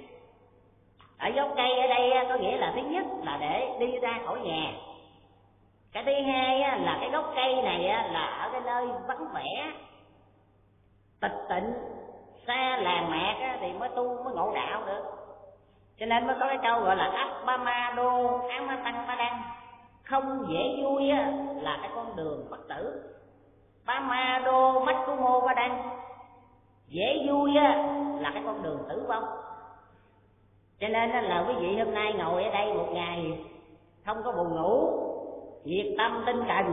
Ở 1.20 1.30
gốc 1.30 1.50
cây 1.56 1.80
ở 1.80 1.88
đây 1.88 2.26
có 2.30 2.36
nghĩa 2.36 2.58
là 2.58 2.72
thứ 2.76 2.82
nhất 2.82 3.06
là 3.24 3.38
để 3.42 3.78
đi 3.80 3.98
ra 3.98 4.20
khỏi 4.26 4.40
nhà. 4.40 4.72
Cái 5.94 6.04
thứ 6.04 6.12
hai 6.32 6.60
là 6.60 6.98
cái 7.02 7.10
gốc 7.10 7.32
cây 7.36 7.62
này 7.62 7.80
là 8.12 8.26
ở 8.26 8.50
cái 8.52 8.62
nơi 8.66 8.88
vắng 9.08 9.26
vẻ. 9.34 9.72
Tịch 11.22 11.38
tịnh, 11.50 11.74
xa 12.48 12.78
làng 12.78 13.10
mạc 13.12 13.58
thì 13.62 13.74
mới 13.74 13.90
tu, 13.90 14.24
mới 14.24 14.34
ngộ 14.34 14.52
đạo 14.56 14.82
được. 14.86 15.04
Cho 16.00 16.06
nên 16.06 16.28
mới 16.28 16.36
có 16.40 16.48
cái 16.48 16.58
câu 16.64 16.80
gọi 16.82 16.96
là 16.96 17.06
ấp 17.06 17.46
ba 17.46 17.58
ma 17.58 17.94
đô 17.96 18.40
áo 18.50 18.62
ma 18.68 18.78
tăng 18.84 19.08
ma 19.08 19.16
đăng 19.16 19.42
không 20.10 20.46
dễ 20.50 20.84
vui 20.84 21.08
là 21.62 21.78
cái 21.82 21.92
con 21.96 22.16
đường 22.16 22.48
bất 22.50 22.68
tử. 22.70 23.02
Ba 23.86 24.00
ma 24.00 24.42
đô 24.46 24.80
mắt 24.80 25.04
của 25.06 25.16
mô 25.16 25.42
ba 25.42 25.54
đăng. 25.54 25.90
Dễ 26.88 27.26
vui 27.30 27.54
là 28.20 28.32
cái 28.34 28.44
con 28.46 28.64
đường 28.64 28.80
tử 28.90 29.06
vong. 29.08 29.24
Cho 30.80 30.88
nên 30.88 31.10
là 31.10 31.46
quý 31.48 31.54
vị 31.60 31.78
hôm 31.78 31.94
nay 31.94 32.14
ngồi 32.14 32.44
ở 32.44 32.50
đây 32.50 32.74
một 32.74 32.88
ngày 32.94 33.46
không 34.06 34.24
có 34.24 34.32
buồn 34.32 34.56
ngủ 34.56 34.90
nhiệt 35.64 35.86
tâm 35.98 36.24
tinh 36.26 36.44
cần 36.48 36.66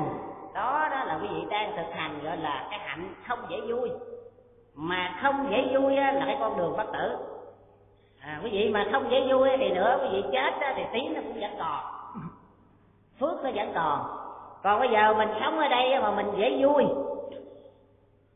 đó 0.55 0.89
đó 0.91 1.05
là 1.05 1.19
quý 1.23 1.29
vị 1.35 1.47
đang 1.51 1.77
thực 1.77 1.95
hành 1.95 2.25
gọi 2.25 2.37
là 2.37 2.69
cái 2.71 2.79
hạnh 2.83 3.15
không 3.27 3.39
dễ 3.51 3.61
vui. 3.61 3.91
Mà 4.75 5.19
không 5.23 5.47
dễ 5.51 5.79
vui 5.79 5.97
là 5.97 6.23
cái 6.27 6.37
con 6.41 6.57
đường 6.57 6.77
bất 6.77 6.93
tử. 6.93 7.17
À, 8.21 8.41
quý 8.45 8.51
vị 8.51 8.71
mà 8.73 8.89
không 8.93 9.11
dễ 9.11 9.33
vui 9.33 9.49
thì 9.59 9.71
nữa 9.71 9.99
quý 10.03 10.09
vị 10.13 10.29
chết 10.33 10.73
thì 10.77 10.83
tiếng 10.93 11.15
nó 11.15 11.21
cũng 11.25 11.41
vẫn 11.41 11.55
còn 11.59 11.94
phước 13.25 13.45
nó 13.45 13.51
vẫn 13.55 13.73
còn. 13.75 14.01
Còn 14.63 14.81
bây 14.81 14.89
giờ 14.89 15.15
mình 15.15 15.29
sống 15.41 15.59
ở 15.59 15.69
đây 15.69 16.01
mà 16.01 16.11
mình 16.11 16.27
dễ 16.37 16.59
vui. 16.63 16.85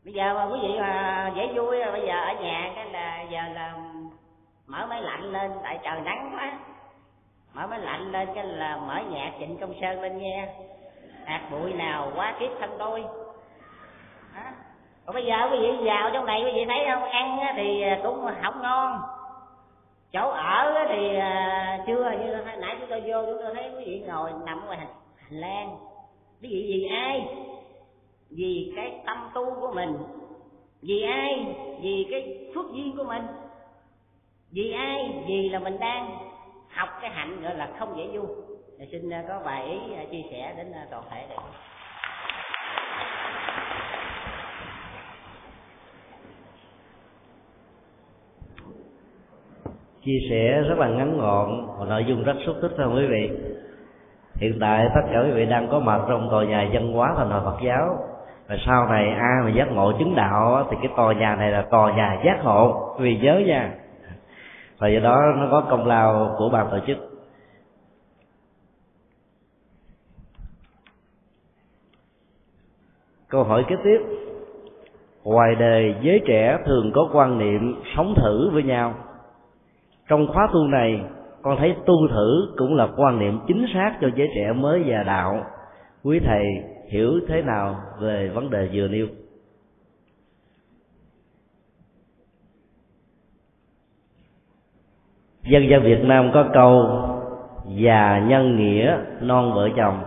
Bây 0.05 0.13
giờ 0.13 0.33
mà 0.33 0.45
quý 0.45 0.59
vị 0.61 0.79
mà 0.79 1.31
dễ 1.35 1.47
vui, 1.47 1.85
bây 1.91 2.01
giờ 2.07 2.21
ở 2.21 2.33
nhà 2.41 2.71
cái 2.75 2.85
là 2.91 3.21
giờ 3.29 3.39
là 3.53 3.73
mở 4.67 4.85
máy 4.89 5.01
lạnh 5.01 5.31
lên, 5.31 5.51
tại 5.63 5.79
trời 5.83 6.01
nắng 6.01 6.31
quá. 6.35 6.51
Mở 7.53 7.67
máy 7.67 7.79
lạnh 7.79 8.11
lên 8.11 8.27
cái 8.35 8.43
là 8.43 8.77
mở 8.77 8.95
nhạc 9.09 9.31
trịnh 9.39 9.57
công 9.57 9.73
sơn 9.81 10.01
lên 10.01 10.17
nghe. 10.17 10.47
Hạt 11.25 11.41
bụi 11.51 11.73
nào 11.73 12.11
quá 12.15 12.33
kiếp 12.39 12.49
thân 12.59 12.69
tôi. 12.79 13.03
Đó. 14.35 14.41
còn 15.05 15.13
bây 15.13 15.25
giờ 15.25 15.35
quý 15.51 15.57
vị 15.59 15.77
vào 15.85 16.09
trong 16.13 16.25
này, 16.25 16.41
quý 16.45 16.51
vị 16.53 16.65
thấy 16.65 16.85
không? 16.91 17.03
Ăn 17.03 17.39
thì 17.55 17.83
cũng 18.03 18.29
không 18.43 18.61
ngon 18.61 19.18
chỗ 20.13 20.29
ở 20.29 20.85
thì 20.89 21.15
à, 21.15 21.83
chưa 21.87 22.11
như 22.11 22.35
nãy 22.59 22.75
chúng 22.79 22.89
tôi 22.89 23.01
vô 23.01 23.25
chúng 23.25 23.41
tôi 23.41 23.55
thấy 23.55 23.71
quý 23.77 23.83
vị 23.85 24.03
ngồi 24.07 24.31
nằm 24.45 24.65
ngoài 24.65 24.77
hành, 24.77 24.93
hành 25.17 25.39
lang. 25.39 25.77
Quý 26.41 26.49
vị 26.49 26.65
vì 26.67 26.87
ai? 26.95 27.27
Vì 28.29 28.73
cái 28.75 29.01
tâm 29.05 29.29
tu 29.33 29.55
của 29.59 29.71
mình. 29.75 29.97
Vì 30.81 31.01
ai? 31.01 31.55
Vì 31.81 32.07
cái 32.11 32.49
phước 32.55 32.65
duyên 32.73 32.95
của 32.97 33.03
mình. 33.03 33.23
Vì 34.51 34.71
ai? 34.71 35.23
Vì 35.27 35.49
là 35.49 35.59
mình 35.59 35.79
đang 35.79 36.17
học 36.69 36.89
cái 37.01 37.09
hạnh 37.09 37.41
gọi 37.41 37.55
là 37.55 37.69
không 37.79 37.97
dễ 37.97 38.17
vui 38.17 38.27
thì 38.79 38.85
xin 38.91 39.13
à, 39.13 39.25
có 39.27 39.41
vài 39.45 39.65
ý 39.65 39.77
à, 39.95 40.05
chia 40.11 40.23
sẻ 40.31 40.53
đến 40.57 40.73
toàn 40.91 41.03
thể 41.11 41.25
đây 41.29 41.37
chia 50.05 50.19
sẻ 50.29 50.61
rất 50.61 50.77
là 50.77 50.87
ngắn 50.87 51.17
gọn. 51.17 51.67
Và 51.79 51.85
nội 51.85 52.05
dung 52.07 52.23
rất 52.23 52.35
xúc 52.45 52.55
tích, 52.61 52.71
thưa 52.77 52.91
quý 52.95 53.07
vị. 53.07 53.29
Hiện 54.35 54.57
tại 54.61 54.87
tất 54.95 55.01
cả 55.13 55.21
quý 55.25 55.31
vị 55.31 55.45
đang 55.45 55.67
có 55.67 55.79
mặt 55.79 56.01
trong 56.09 56.27
tòa 56.31 56.43
nhà 56.43 56.69
dân 56.73 56.93
hóa 56.93 57.13
thành 57.17 57.29
hội 57.29 57.41
Phật 57.45 57.57
giáo. 57.65 57.97
Và 58.47 58.55
sau 58.65 58.87
này 58.87 59.09
ai 59.09 59.43
mà 59.43 59.49
giác 59.49 59.67
ngộ 59.71 59.93
chứng 59.99 60.15
đạo 60.15 60.67
thì 60.71 60.77
cái 60.81 60.91
tòa 60.97 61.13
nhà 61.13 61.35
này 61.35 61.51
là 61.51 61.61
tòa 61.61 61.95
nhà 61.95 62.21
giác 62.25 62.41
ngộ, 62.43 62.95
vì 62.99 63.17
nhớ 63.17 63.41
nha. 63.45 63.71
Và 64.79 64.87
do 64.87 64.99
đó 64.99 65.21
nó 65.37 65.47
có 65.51 65.61
công 65.69 65.87
lao 65.87 66.35
của 66.37 66.49
ban 66.49 66.67
tổ 66.71 66.79
chức. 66.87 66.97
Câu 73.29 73.43
hỏi 73.43 73.65
kế 73.67 73.75
tiếp. 73.83 73.99
Ngoài 75.23 75.55
đời 75.55 75.95
giới 76.01 76.21
trẻ 76.27 76.57
thường 76.65 76.91
có 76.95 77.09
quan 77.13 77.37
niệm 77.37 77.81
sống 77.95 78.13
thử 78.15 78.49
với 78.53 78.63
nhau 78.63 78.93
trong 80.09 80.27
khóa 80.27 80.47
tu 80.53 80.67
này, 80.67 81.01
con 81.41 81.57
thấy 81.57 81.75
tu 81.85 82.07
thử 82.07 82.53
cũng 82.57 82.75
là 82.75 82.87
quan 82.97 83.19
niệm 83.19 83.39
chính 83.47 83.65
xác 83.73 83.97
cho 84.01 84.07
giới 84.15 84.27
trẻ 84.35 84.53
mới 84.53 84.83
già 84.87 85.03
đạo. 85.03 85.45
Quý 86.03 86.19
thầy 86.19 86.45
hiểu 86.89 87.19
thế 87.27 87.41
nào 87.41 87.75
về 88.01 88.27
vấn 88.27 88.49
đề 88.49 88.69
vừa 88.73 88.87
nêu? 88.87 89.07
Dân 95.43 95.69
gian 95.69 95.83
việt 95.83 96.03
nam 96.03 96.31
có 96.33 96.45
câu, 96.53 97.01
già 97.75 98.19
nhân 98.27 98.57
nghĩa, 98.57 98.97
non 99.21 99.53
vợ 99.53 99.69
chồng. 99.77 100.03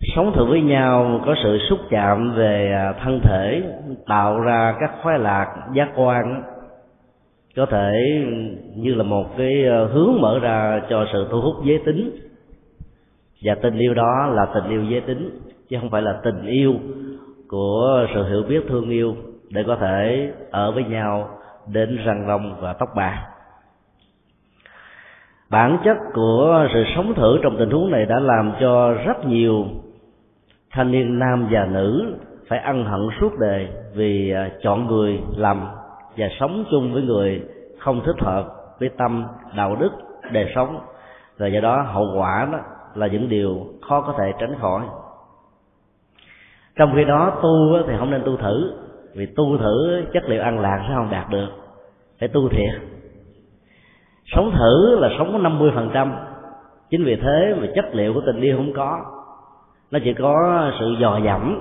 Sống 0.00 0.32
thử 0.36 0.44
với 0.44 0.60
nhau, 0.60 1.20
có 1.26 1.34
sự 1.42 1.58
xúc 1.70 1.78
chạm 1.90 2.34
về 2.36 2.72
à, 2.72 2.92
thân 3.02 3.20
thể, 3.22 3.62
tạo 4.06 4.40
ra 4.40 4.74
các 4.80 4.90
khoái 5.02 5.18
lạc, 5.18 5.56
giác 5.74 5.88
quan 5.96 6.42
có 7.58 7.66
thể 7.66 8.24
như 8.76 8.94
là 8.94 9.02
một 9.02 9.36
cái 9.38 9.64
ờ, 9.64 9.86
hướng 9.86 10.20
mở 10.20 10.38
ra 10.38 10.82
cho 10.90 11.06
sự 11.12 11.26
thu 11.30 11.40
hút 11.40 11.54
giới 11.64 11.78
tính. 11.86 12.10
Và 13.42 13.54
tình 13.54 13.78
yêu 13.78 13.94
đó 13.94 14.26
là 14.32 14.46
tình 14.54 14.70
yêu 14.70 14.84
giới 14.84 15.00
tính, 15.00 15.30
chứ 15.68 15.76
không 15.80 15.90
phải 15.90 16.02
là 16.02 16.20
tình 16.24 16.46
yêu 16.46 16.74
của 17.48 18.06
sự 18.14 18.28
hiểu 18.28 18.42
biết 18.48 18.60
thương 18.68 18.90
yêu 18.90 19.16
để 19.50 19.64
có 19.66 19.76
thể 19.76 20.32
ở 20.50 20.72
với 20.72 20.84
nhau 20.84 21.28
đến 21.72 21.98
răng 22.04 22.28
long 22.28 22.60
và 22.60 22.72
tóc 22.72 22.88
bạc. 22.96 23.26
Bản 25.50 25.78
chất 25.84 25.96
của 26.14 26.68
sự 26.74 26.84
sống 26.96 27.14
thử 27.14 27.38
trong 27.42 27.56
tình 27.58 27.70
huống 27.70 27.90
này 27.90 28.06
đã 28.06 28.20
làm 28.20 28.52
cho 28.60 28.92
rất 28.92 29.26
nhiều 29.26 29.66
thanh 30.70 30.92
niên 30.92 31.18
nam 31.18 31.48
và 31.50 31.66
nữ 31.72 32.14
phải 32.48 32.58
ân 32.58 32.84
hận 32.84 33.00
suốt 33.20 33.38
đời 33.38 33.68
vì 33.94 34.30
ờ, 34.30 34.48
chọn 34.62 34.86
người 34.86 35.20
lầm 35.36 35.66
và 36.16 36.28
sống 36.40 36.64
chung 36.70 36.92
với 36.92 37.02
người 37.02 37.42
không 37.78 38.00
thích 38.06 38.16
hợp 38.20 38.44
với 38.80 38.88
tâm, 38.88 39.24
đạo 39.56 39.76
đức, 39.80 39.90
đời 40.32 40.52
sống. 40.54 40.80
Và 41.38 41.46
do 41.46 41.60
đó 41.60 41.82
hậu 41.82 42.06
quả 42.16 42.48
đó 42.52 42.58
là 42.94 43.06
những 43.06 43.28
điều 43.28 43.66
khó 43.88 44.00
có 44.00 44.14
thể 44.18 44.32
tránh 44.40 44.54
khỏi. 44.60 44.82
Trong 46.76 46.92
khi 46.94 47.04
đó 47.04 47.38
tu 47.42 47.82
thì 47.86 47.94
không 47.98 48.10
nên 48.10 48.22
tu 48.24 48.36
thử, 48.36 48.72
vì 49.14 49.26
tu 49.26 49.58
thử 49.58 50.04
chất 50.12 50.22
liệu 50.26 50.42
ăn 50.42 50.60
lạc 50.60 50.84
sẽ 50.88 50.94
không 50.94 51.10
đạt 51.10 51.30
được, 51.30 51.48
phải 52.20 52.28
tu 52.28 52.48
thiệt. 52.48 52.80
Sống 54.26 54.50
thử 54.58 54.98
là 54.98 55.08
sống 55.18 55.32
có 55.32 55.38
năm 55.38 55.58
mươi 55.58 55.70
phần 55.74 55.90
trăm. 55.94 56.16
Chính 56.90 57.04
vì 57.04 57.16
thế 57.16 57.54
mà 57.60 57.66
chất 57.74 57.84
liệu 57.92 58.14
của 58.14 58.22
tình 58.26 58.40
yêu 58.40 58.56
không 58.56 58.72
có. 58.72 59.00
Nó 59.90 59.98
chỉ 60.04 60.14
có 60.14 60.70
sự 60.80 60.96
dò 61.00 61.20
dẫm, 61.24 61.60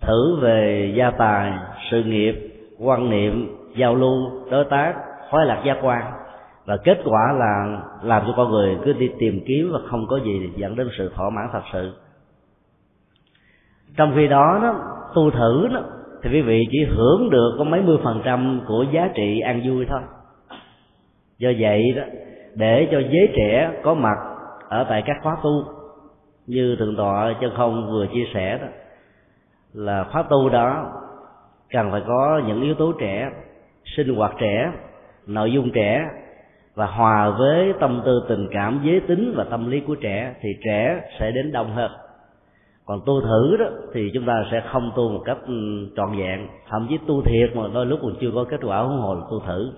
thử 0.00 0.36
về 0.40 0.92
gia 0.96 1.10
tài, 1.10 1.52
sự 1.90 2.02
nghiệp 2.02 2.43
quan 2.78 3.10
niệm, 3.10 3.56
giao 3.76 3.94
lưu, 3.94 4.30
đối 4.50 4.64
tác 4.64 4.94
khoái 5.30 5.46
lạc 5.46 5.62
giác 5.66 5.78
quan. 5.82 6.12
Và 6.66 6.76
kết 6.84 6.98
quả 7.04 7.32
là 7.38 7.80
làm 8.02 8.22
cho 8.26 8.32
con 8.36 8.50
người 8.50 8.76
cứ 8.84 8.92
đi 8.92 9.10
tìm 9.18 9.40
kiếm 9.46 9.70
và 9.72 9.78
không 9.90 10.06
có 10.08 10.16
gì 10.24 10.50
dẫn 10.56 10.76
đến 10.76 10.88
sự 10.98 11.12
thỏa 11.14 11.30
mãn 11.30 11.48
thật 11.52 11.62
sự. 11.72 11.92
Trong 13.96 14.12
khi 14.14 14.28
đó 14.28 14.58
đó, 14.62 14.74
tu 15.14 15.30
thử 15.30 15.68
đó, 15.74 15.80
thì 16.22 16.30
quý 16.30 16.42
vị 16.42 16.64
chỉ 16.70 16.78
hưởng 16.96 17.30
được 17.30 17.54
có 17.58 17.64
mấy 17.64 17.82
mươi 17.82 17.98
phần 18.04 18.22
trăm 18.24 18.60
của 18.66 18.84
giá 18.92 19.10
trị 19.14 19.40
an 19.40 19.62
vui 19.64 19.86
thôi. 19.90 20.00
Do 21.38 21.50
vậy 21.58 21.92
đó, 21.96 22.02
để 22.54 22.88
cho 22.92 22.98
giới 22.98 23.28
trẻ 23.36 23.70
có 23.82 23.94
mặt 23.94 24.16
ở 24.68 24.86
tại 24.88 25.02
các 25.06 25.16
khóa 25.22 25.36
tu, 25.42 25.50
như 26.46 26.76
thượng 26.78 26.96
tọa 26.96 27.34
chân 27.40 27.50
không 27.56 27.90
vừa 27.90 28.06
chia 28.06 28.24
sẻ 28.34 28.58
đó, 28.58 28.66
là 29.72 30.04
khóa 30.12 30.22
tu 30.22 30.48
đó 30.48 30.92
cần 31.74 31.90
phải 31.90 32.02
có 32.06 32.42
những 32.46 32.62
yếu 32.62 32.74
tố 32.74 32.92
trẻ 33.00 33.30
sinh 33.96 34.14
hoạt 34.14 34.34
trẻ 34.40 34.72
nội 35.26 35.52
dung 35.52 35.70
trẻ 35.70 36.04
và 36.74 36.86
hòa 36.86 37.30
với 37.38 37.72
tâm 37.80 38.02
tư 38.04 38.24
tình 38.28 38.48
cảm 38.50 38.80
giới 38.84 39.00
tính 39.00 39.32
và 39.36 39.44
tâm 39.44 39.70
lý 39.70 39.80
của 39.80 39.94
trẻ 39.94 40.34
thì 40.40 40.48
trẻ 40.64 41.00
sẽ 41.20 41.30
đến 41.30 41.52
đông 41.52 41.74
hơn. 41.74 41.90
Còn 42.86 43.00
tu 43.06 43.20
thử 43.20 43.56
đó 43.56 43.66
thì 43.94 44.10
chúng 44.14 44.26
ta 44.26 44.44
sẽ 44.50 44.62
không 44.72 44.92
tu 44.96 45.08
một 45.08 45.22
cách 45.24 45.38
ừ, 45.46 45.54
trọn 45.96 46.18
vẹn. 46.18 46.48
Thậm 46.68 46.86
chí 46.90 46.98
tu 47.06 47.22
thiệt 47.22 47.56
mà 47.56 47.62
đôi 47.74 47.86
lúc 47.86 48.00
còn 48.02 48.14
chưa 48.20 48.30
có 48.34 48.44
kết 48.44 48.60
quả 48.62 48.78
huống 48.78 48.98
hồ 48.98 49.14
là 49.14 49.20
tu 49.30 49.40
thử. 49.40 49.72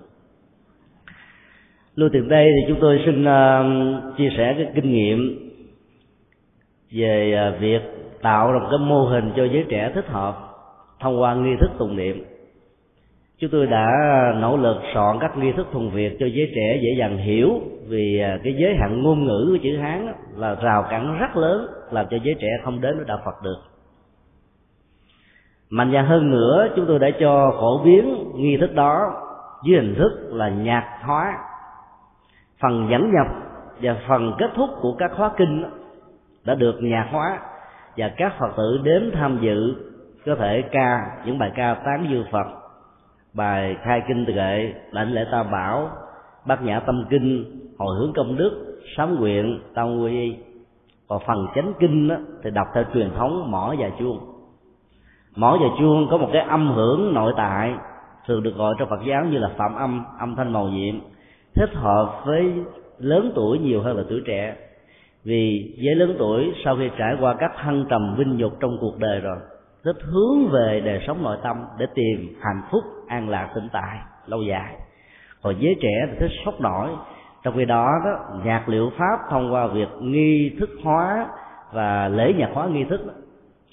Lưu 1.95 2.09
tiền 2.13 2.29
đây 2.29 2.47
thì 2.47 2.65
chúng 2.69 2.81
tôi 2.81 3.03
xin 3.05 3.25
uh, 3.25 4.17
chia 4.17 4.31
sẻ 4.37 4.55
cái 4.59 4.73
kinh 4.75 4.93
nghiệm 4.93 5.39
về 6.91 7.51
uh, 7.55 7.61
việc 7.61 7.83
tạo 8.23 8.53
ra 8.53 8.59
một 8.59 8.67
cái 8.71 8.79
mô 8.79 9.05
hình 9.05 9.33
cho 9.37 9.45
giới 9.45 9.65
trẻ 9.69 9.93
thích 9.95 10.07
hợp 10.09 10.46
thông 11.01 11.21
qua 11.21 11.35
nghi 11.35 11.57
thức 11.61 11.71
tụng 11.79 11.97
niệm. 11.97 12.25
Chúng 13.39 13.51
tôi 13.51 13.67
đã 13.67 13.89
nỗ 14.41 14.57
lực 14.57 14.77
soạn 14.95 15.19
các 15.21 15.37
nghi 15.39 15.53
thức 15.53 15.67
thuần 15.73 15.91
việt 15.91 16.17
cho 16.21 16.27
giới 16.27 16.53
trẻ 16.55 16.81
dễ 16.83 16.91
dàng 16.99 17.19
hiểu 17.19 17.61
vì 17.89 18.19
à, 18.21 18.39
cái 18.45 18.55
giới 18.59 18.75
hạn 18.81 19.03
ngôn 19.03 19.25
ngữ 19.25 19.49
của 19.51 19.59
chữ 19.63 19.77
hán 19.77 20.13
là 20.37 20.55
rào 20.55 20.87
cản 20.91 21.19
rất 21.19 21.37
lớn, 21.37 21.67
làm 21.91 22.07
cho 22.11 22.17
giới 22.23 22.35
trẻ 22.41 22.49
không 22.65 22.81
đến 22.81 22.97
với 22.97 23.05
đạo 23.09 23.19
phật 23.25 23.43
được. 23.43 23.57
Mạnh 25.71 25.93
dạn 25.93 26.07
hơn 26.07 26.31
nữa, 26.31 26.69
chúng 26.77 26.87
tôi 26.87 26.99
đã 26.99 27.11
cho 27.21 27.53
phổ 27.61 27.85
biến 27.85 28.33
nghi 28.35 28.57
thức 28.57 28.75
đó 28.75 28.99
dưới 29.65 29.81
hình 29.81 29.95
thức 29.95 30.11
là 30.33 30.49
nhạc 30.49 30.99
hóa. 31.03 31.35
Phần 32.63 32.89
dẫn 32.91 33.13
nhập 33.15 33.27
và 33.83 33.97
phần 34.09 34.33
kết 34.39 34.51
thúc 34.57 34.71
của 34.81 34.93
các 34.99 35.11
khóa 35.17 35.31
kinh 35.37 35.65
đã 36.45 36.55
được 36.55 36.75
nhạc 36.81 37.09
hóa 37.13 37.39
và 37.97 38.11
các 38.17 38.33
phật 38.39 38.53
tử 38.57 38.81
đến 38.83 39.11
tham 39.15 39.39
dự 39.43 39.75
có 40.27 40.35
thể 40.35 40.63
ca 40.71 41.17
những 41.25 41.39
bài 41.39 41.53
ca 41.57 41.75
tán 41.75 42.07
dương 42.11 42.25
phật 42.31 42.47
bài 43.35 43.77
khai 43.83 44.03
kinh 44.09 44.25
tự 44.27 44.33
tuệ 44.33 44.75
lãnh 44.91 45.13
lễ 45.13 45.25
tam 45.33 45.51
bảo 45.51 45.91
bát 46.47 46.63
nhã 46.63 46.81
tâm 46.81 47.05
kinh 47.11 47.45
hồi 47.79 47.97
hướng 47.99 48.13
công 48.13 48.37
đức 48.37 48.81
sám 48.97 49.15
nguyện 49.15 49.61
tam 49.75 50.01
quy. 50.01 50.37
Còn 51.09 51.23
phần 51.27 51.47
chánh 51.55 51.73
kinh 51.79 52.09
đó, 52.09 52.17
thì 52.43 52.51
đọc 52.51 52.67
theo 52.75 52.85
truyền 52.95 53.11
thống 53.17 53.51
mỏ 53.51 53.75
và 53.79 53.91
chuông. 53.99 54.19
Mỏ 55.37 55.59
và 55.61 55.67
chuông 55.79 56.09
có 56.11 56.17
một 56.17 56.29
cái 56.33 56.43
âm 56.43 56.71
hưởng 56.71 57.15
nội 57.15 57.33
tại 57.37 57.75
thường 58.27 58.43
được 58.43 58.57
gọi 58.57 58.75
trong 58.79 58.89
phật 58.89 59.01
giáo 59.07 59.25
như 59.25 59.39
là 59.39 59.51
phạm 59.57 59.75
âm 59.75 60.05
âm 60.19 60.37
thanh 60.37 60.53
màu 60.53 60.69
nhiệm 60.69 60.95
thích 61.55 61.71
hợp 61.75 62.23
với 62.27 62.53
lớn 62.99 63.33
tuổi 63.35 63.59
nhiều 63.59 63.83
hơn 63.83 63.97
là 63.97 64.03
tuổi 64.09 64.23
trẻ. 64.27 64.57
Vì 65.25 65.75
với 65.85 65.95
lớn 65.95 66.17
tuổi 66.19 66.53
sau 66.65 66.77
khi 66.77 66.91
trải 66.99 67.17
qua 67.21 67.35
các 67.39 67.53
thăng 67.57 67.85
trầm 67.89 68.15
vinh 68.19 68.37
nhục 68.37 68.53
trong 68.61 68.79
cuộc 68.81 68.99
đời 68.99 69.21
rồi 69.21 69.37
thích 69.87 69.97
hướng 70.03 70.49
về 70.51 70.83
đời 70.85 71.05
sống 71.07 71.23
nội 71.23 71.37
tâm 71.43 71.57
để 71.79 71.87
tìm 71.95 72.37
hạnh 72.41 72.63
phúc 72.71 72.85
an 73.09 73.29
lạc 73.29 73.51
tĩnh 73.55 73.69
tại 73.73 73.99
lâu 74.27 74.43
dài. 74.43 74.75
Còn 75.43 75.55
giới 75.59 75.77
trẻ 75.83 76.07
thì 76.11 76.17
thích 76.21 76.37
sốc 76.45 76.61
nổi. 76.61 76.89
Trong 77.43 77.57
khi 77.57 77.65
đó, 77.65 77.93
đó 78.05 78.41
nhạc 78.45 78.69
liệu 78.69 78.91
pháp 78.99 79.19
thông 79.31 79.53
qua 79.53 79.67
việc 79.67 79.89
nghi 80.01 80.57
thức 80.61 80.71
hóa 80.85 81.27
và 81.73 82.09
lễ 82.09 82.33
nhạc 82.37 82.51
hóa 82.55 82.67
nghi 82.67 82.85
thức 82.85 83.07
đó, 83.07 83.13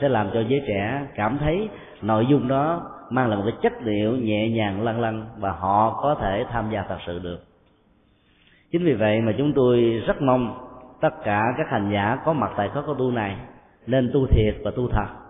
sẽ 0.02 0.10
làm 0.10 0.30
cho 0.34 0.40
giới 0.40 0.62
trẻ 0.68 1.08
cảm 1.16 1.38
thấy 1.38 1.70
nội 2.02 2.26
dung 2.30 2.48
đó 2.48 2.92
mang 3.10 3.30
lại 3.30 3.38
một 3.38 3.44
cái 3.46 3.58
chất 3.62 3.74
liệu 3.82 4.12
nhẹ 4.12 4.50
nhàng 4.50 4.84
lăn 4.84 5.02
lăn 5.02 5.26
và 5.38 5.52
họ 5.52 6.00
có 6.02 6.16
thể 6.22 6.46
tham 6.52 6.70
gia 6.72 6.84
thật 6.90 6.98
sự 7.08 7.20
được. 7.20 7.40
Chính 8.72 8.84
vì 8.84 8.94
vậy 8.94 9.22
mà 9.22 9.34
chúng 9.38 9.54
tôi 9.54 10.02
rất 10.08 10.22
mong 10.22 10.68
tất 11.02 11.24
cả 11.24 11.44
các 11.58 11.68
hành 11.70 11.92
giả 11.94 12.18
có 12.26 12.34
mặt 12.34 12.52
tại 12.58 12.70
khóa 12.74 12.84
tu 12.98 13.12
này 13.12 13.38
nên 13.88 14.12
tu 14.14 14.28
thiệt 14.28 14.56
và 14.64 14.72
tu 14.76 14.88
thật 14.88 15.23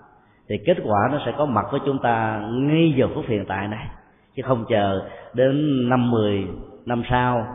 thì 0.49 0.57
kết 0.65 0.77
quả 0.83 1.09
nó 1.11 1.19
sẽ 1.25 1.33
có 1.37 1.45
mặt 1.45 1.65
với 1.71 1.79
chúng 1.85 1.99
ta 2.03 2.41
ngay 2.51 2.93
giờ 2.97 3.07
phút 3.15 3.25
hiện 3.27 3.45
tại 3.47 3.67
này. 3.67 3.87
Chứ 4.35 4.43
không 4.45 4.65
chờ 4.69 5.09
đến 5.33 5.89
năm 5.89 6.11
mười 6.11 6.47
năm 6.85 7.03
sau. 7.09 7.47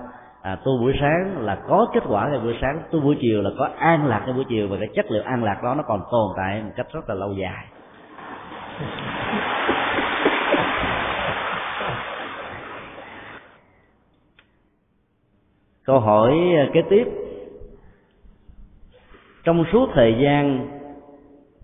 À, 0.42 0.56
tu 0.64 0.78
buổi 0.78 0.94
sáng 1.00 1.38
là 1.38 1.58
có 1.68 1.86
kết 1.94 2.02
quả 2.08 2.28
ngày 2.28 2.40
buổi 2.40 2.54
sáng 2.60 2.82
tu 2.90 3.00
buổi 3.00 3.16
chiều 3.20 3.42
là 3.42 3.50
có 3.58 3.68
an 3.78 4.06
lạc 4.06 4.22
ngay 4.26 4.34
buổi 4.34 4.44
chiều 4.48 4.68
và 4.68 4.76
cái 4.80 4.88
chất 4.94 5.10
liệu 5.10 5.22
an 5.22 5.44
lạc 5.44 5.62
đó 5.62 5.74
nó 5.74 5.82
còn 5.82 6.00
tồn 6.10 6.32
tại 6.36 6.62
một 6.62 6.70
cách 6.76 6.86
rất 6.92 7.08
là 7.08 7.14
lâu 7.14 7.32
dài. 7.32 7.64
Câu 15.84 16.00
hỏi 16.00 16.32
à, 16.56 16.66
kế 16.72 16.82
tiếp. 16.90 17.08
Trong 19.44 19.64
suốt 19.72 19.90
thời 19.94 20.16
gian 20.22 20.68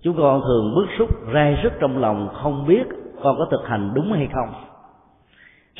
chúng 0.05 0.17
con 0.17 0.41
thường 0.41 0.75
bức 0.75 0.87
xúc 0.99 1.09
rai 1.35 1.59
rứt 1.63 1.73
trong 1.81 1.99
lòng 1.99 2.29
không 2.33 2.67
biết 2.67 2.85
con 3.23 3.39
có 3.39 3.47
thực 3.51 3.67
hành 3.67 3.93
đúng 3.95 4.13
hay 4.13 4.29
không. 4.33 4.49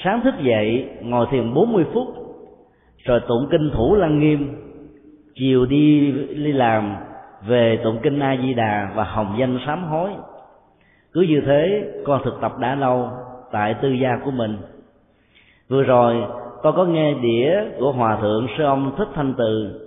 Sáng 0.05 0.21
thức 0.25 0.35
dậy, 0.41 0.89
ngồi 1.03 1.27
thiền 1.31 1.55
40 1.55 1.85
phút, 1.93 2.09
rồi 3.05 3.21
tụng 3.29 3.49
kinh 3.51 3.71
thủ 3.75 3.95
lăng 3.95 4.19
nghiêm. 4.19 4.57
Chiều 5.35 5.67
đi 5.67 6.13
đi 6.13 6.53
làm, 6.53 6.97
về 7.47 7.81
tụng 7.85 7.99
kinh 8.03 8.21
a 8.21 8.37
di 8.43 8.55
đà 8.55 8.93
và 8.95 9.05
hồng 9.05 9.37
danh 9.39 9.59
sám 9.67 9.85
hối. 9.85 10.11
Cứ 11.13 11.21
như 11.21 11.43
thế, 11.47 11.93
con 12.05 12.21
thực 12.25 12.41
tập 12.41 12.59
đã 12.59 12.75
lâu 12.75 13.09
tại 13.53 13.75
tư 13.75 13.89
gia 13.89 14.19
của 14.25 14.31
mình. 14.31 14.59
Vừa 15.69 15.83
rồi, 15.83 16.25
con 16.63 16.77
có 16.77 16.85
nghe 16.85 17.15
đĩa 17.15 17.65
của 17.79 17.93
hòa 17.93 18.19
thượng 18.21 18.47
sư 18.59 18.65
ông 18.65 18.95
thích 18.99 19.09
thanh 19.15 19.35
từ, 19.39 19.81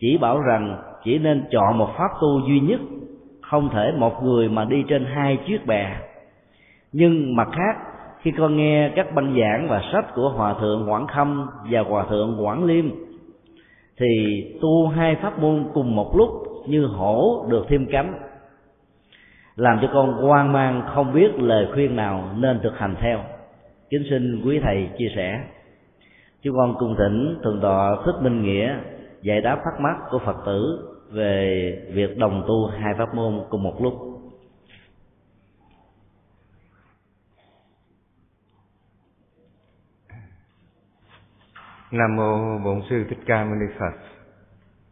chỉ 0.00 0.18
bảo 0.18 0.40
rằng 0.40 0.82
chỉ 1.04 1.18
nên 1.18 1.44
chọn 1.50 1.78
một 1.78 1.88
pháp 1.98 2.08
tu 2.20 2.40
duy 2.48 2.60
nhất 2.60 2.80
không 3.50 3.70
thể 3.72 3.92
một 3.98 4.22
người 4.22 4.48
mà 4.48 4.64
đi 4.64 4.84
trên 4.88 5.04
hai 5.04 5.38
chiếc 5.46 5.66
bè. 5.66 5.96
Nhưng 6.92 7.36
mặt 7.36 7.48
khác, 7.52 7.76
khi 8.22 8.32
con 8.38 8.56
nghe 8.56 8.90
các 8.96 9.14
băng 9.14 9.36
giảng 9.40 9.68
và 9.68 9.82
sách 9.92 10.14
của 10.14 10.28
hòa 10.28 10.54
thượng 10.60 10.90
quảng 10.90 11.06
khâm 11.06 11.46
và 11.70 11.80
hòa 11.80 12.06
thượng 12.10 12.44
quảng 12.44 12.64
liêm, 12.64 12.84
thì 13.96 14.44
tu 14.60 14.88
hai 14.88 15.16
pháp 15.16 15.38
môn 15.38 15.64
cùng 15.74 15.96
một 15.96 16.16
lúc 16.16 16.30
như 16.66 16.86
hổ 16.86 17.46
được 17.50 17.66
thêm 17.68 17.86
cánh, 17.92 18.14
làm 19.56 19.78
cho 19.82 19.88
con 19.92 20.12
hoang 20.12 20.52
mang 20.52 20.82
không 20.94 21.12
biết 21.12 21.30
lời 21.36 21.66
khuyên 21.72 21.96
nào 21.96 22.24
nên 22.36 22.60
thực 22.62 22.78
hành 22.78 22.94
theo. 23.00 23.20
Kính 23.90 24.02
xin 24.10 24.42
quý 24.44 24.60
thầy 24.62 24.88
chia 24.98 25.12
sẻ. 25.16 25.40
Chúng 26.42 26.56
con 26.56 26.74
cùng 26.78 26.96
thỉnh 26.98 27.38
thượng 27.42 27.60
tọa 27.60 27.96
thích 28.06 28.22
minh 28.22 28.42
nghĩa 28.42 28.74
giải 29.22 29.40
đáp 29.40 29.58
thắc 29.64 29.80
mắc 29.80 29.96
của 30.10 30.18
phật 30.18 30.36
tử 30.46 30.86
về 31.10 31.72
việc 31.94 32.16
đồng 32.16 32.44
tu 32.48 32.66
hai 32.66 32.94
pháp 32.98 33.14
môn 33.14 33.44
cùng 33.50 33.62
một 33.62 33.82
lúc 33.82 33.94
Nam 41.90 42.16
mô 42.16 42.58
Bổn 42.58 42.82
sư 42.90 43.04
Thích 43.08 43.18
Ca 43.26 43.44
Mâu 43.44 43.54
Ni 43.54 43.66
Phật. 43.78 43.98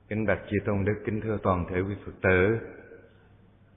Kính 0.08 0.26
bạch 0.26 0.38
chư 0.50 0.56
tôn 0.66 0.84
đức 0.84 1.02
kính 1.06 1.20
thưa 1.20 1.38
toàn 1.42 1.64
thể 1.70 1.80
quý 1.80 1.94
Phật 2.06 2.12
tử. 2.22 2.58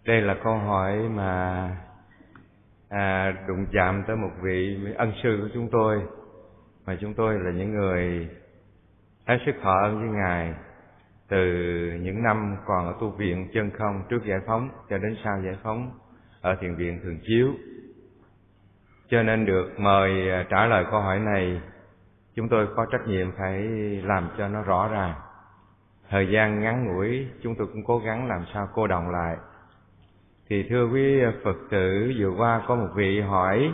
Đây 0.06 0.22
là 0.22 0.36
câu 0.44 0.58
hỏi 0.58 1.10
mà 1.10 1.70
à, 2.90 3.32
đụng 3.48 3.66
chạm 3.72 4.04
tới 4.08 4.16
một 4.16 4.32
vị 4.42 4.78
ân 4.98 5.14
sư 5.24 5.40
của 5.42 5.50
chúng 5.54 5.70
tôi 5.72 6.02
mà 6.86 6.98
chúng 7.02 7.14
tôi 7.14 7.40
là 7.40 7.52
những 7.52 7.72
người 7.72 8.30
hết 9.26 9.38
sức 9.46 9.56
họ 9.62 9.82
ân 9.84 10.00
với 10.00 10.10
ngài 10.10 10.54
từ 11.32 11.46
những 12.02 12.24
năm 12.24 12.56
còn 12.66 12.88
ở 12.88 12.96
tu 13.00 13.10
viện 13.10 13.50
chân 13.54 13.72
không 13.72 14.04
trước 14.10 14.26
giải 14.26 14.40
phóng 14.48 14.70
cho 14.90 14.98
đến 14.98 15.16
sau 15.24 15.42
giải 15.46 15.56
phóng 15.64 15.92
ở 16.42 16.56
thiền 16.62 16.76
viện 16.76 17.00
thường 17.04 17.20
chiếu. 17.28 17.48
Cho 19.10 19.24
nên 19.24 19.46
được 19.46 19.80
mời 19.80 20.32
à, 20.32 20.46
trả 20.50 20.66
lời 20.66 20.86
câu 20.92 21.02
hỏi 21.02 21.20
này 21.20 21.62
chúng 22.36 22.50
tôi 22.50 22.68
có 22.76 22.86
trách 22.92 23.08
nhiệm 23.08 23.32
phải 23.38 23.62
làm 24.04 24.30
cho 24.38 24.48
nó 24.48 24.62
rõ 24.62 24.90
ràng. 24.92 25.14
Thời 26.10 26.28
gian 26.32 26.62
ngắn 26.62 26.86
ngủi 26.86 27.28
chúng 27.44 27.56
tôi 27.56 27.68
cũng 27.68 27.84
cố 27.86 28.00
gắng 28.00 28.28
làm 28.28 28.46
sao 28.54 28.70
cô 28.74 28.88
đồng 28.88 29.10
lại. 29.10 29.38
Thì 30.50 30.64
thưa 30.70 30.90
quý 30.94 31.22
phật 31.44 31.58
tử 31.70 32.14
vừa 32.20 32.32
qua 32.38 32.62
có 32.68 32.76
một 32.76 32.90
vị 32.96 33.22
hỏi 33.22 33.74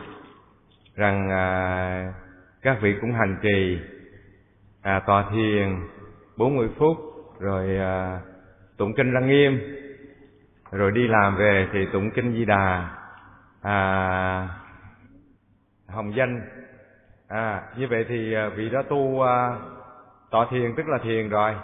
rằng 0.95 1.29
à, 1.29 2.13
các 2.61 2.77
vị 2.81 2.95
cũng 3.01 3.13
hành 3.13 3.37
trì 3.41 3.79
à, 4.81 5.01
tòa 5.07 5.29
thiền 5.31 5.79
40 6.37 6.69
phút 6.77 7.06
rồi 7.39 7.77
à, 7.77 8.19
tụng 8.77 8.93
kinh 8.93 9.13
lăng 9.13 9.27
nghiêm. 9.27 9.59
Rồi 10.71 10.91
đi 10.91 11.07
làm 11.07 11.35
về 11.35 11.67
thì 11.73 11.85
tụng 11.93 12.11
kinh 12.11 12.33
di 12.33 12.45
đà. 12.45 12.89
À, 13.61 14.49
hồng 15.88 16.15
danh. 16.15 16.41
À 17.27 17.63
như 17.77 17.88
vậy 17.89 18.05
thì 18.09 18.33
à, 18.33 18.49
vị 18.49 18.69
đã 18.69 18.83
tu 18.89 19.21
à, 19.21 19.57
tọa 20.29 20.45
thiền 20.49 20.75
tức 20.75 20.88
là 20.88 20.97
thiền 21.03 21.29
rồi. 21.29 21.55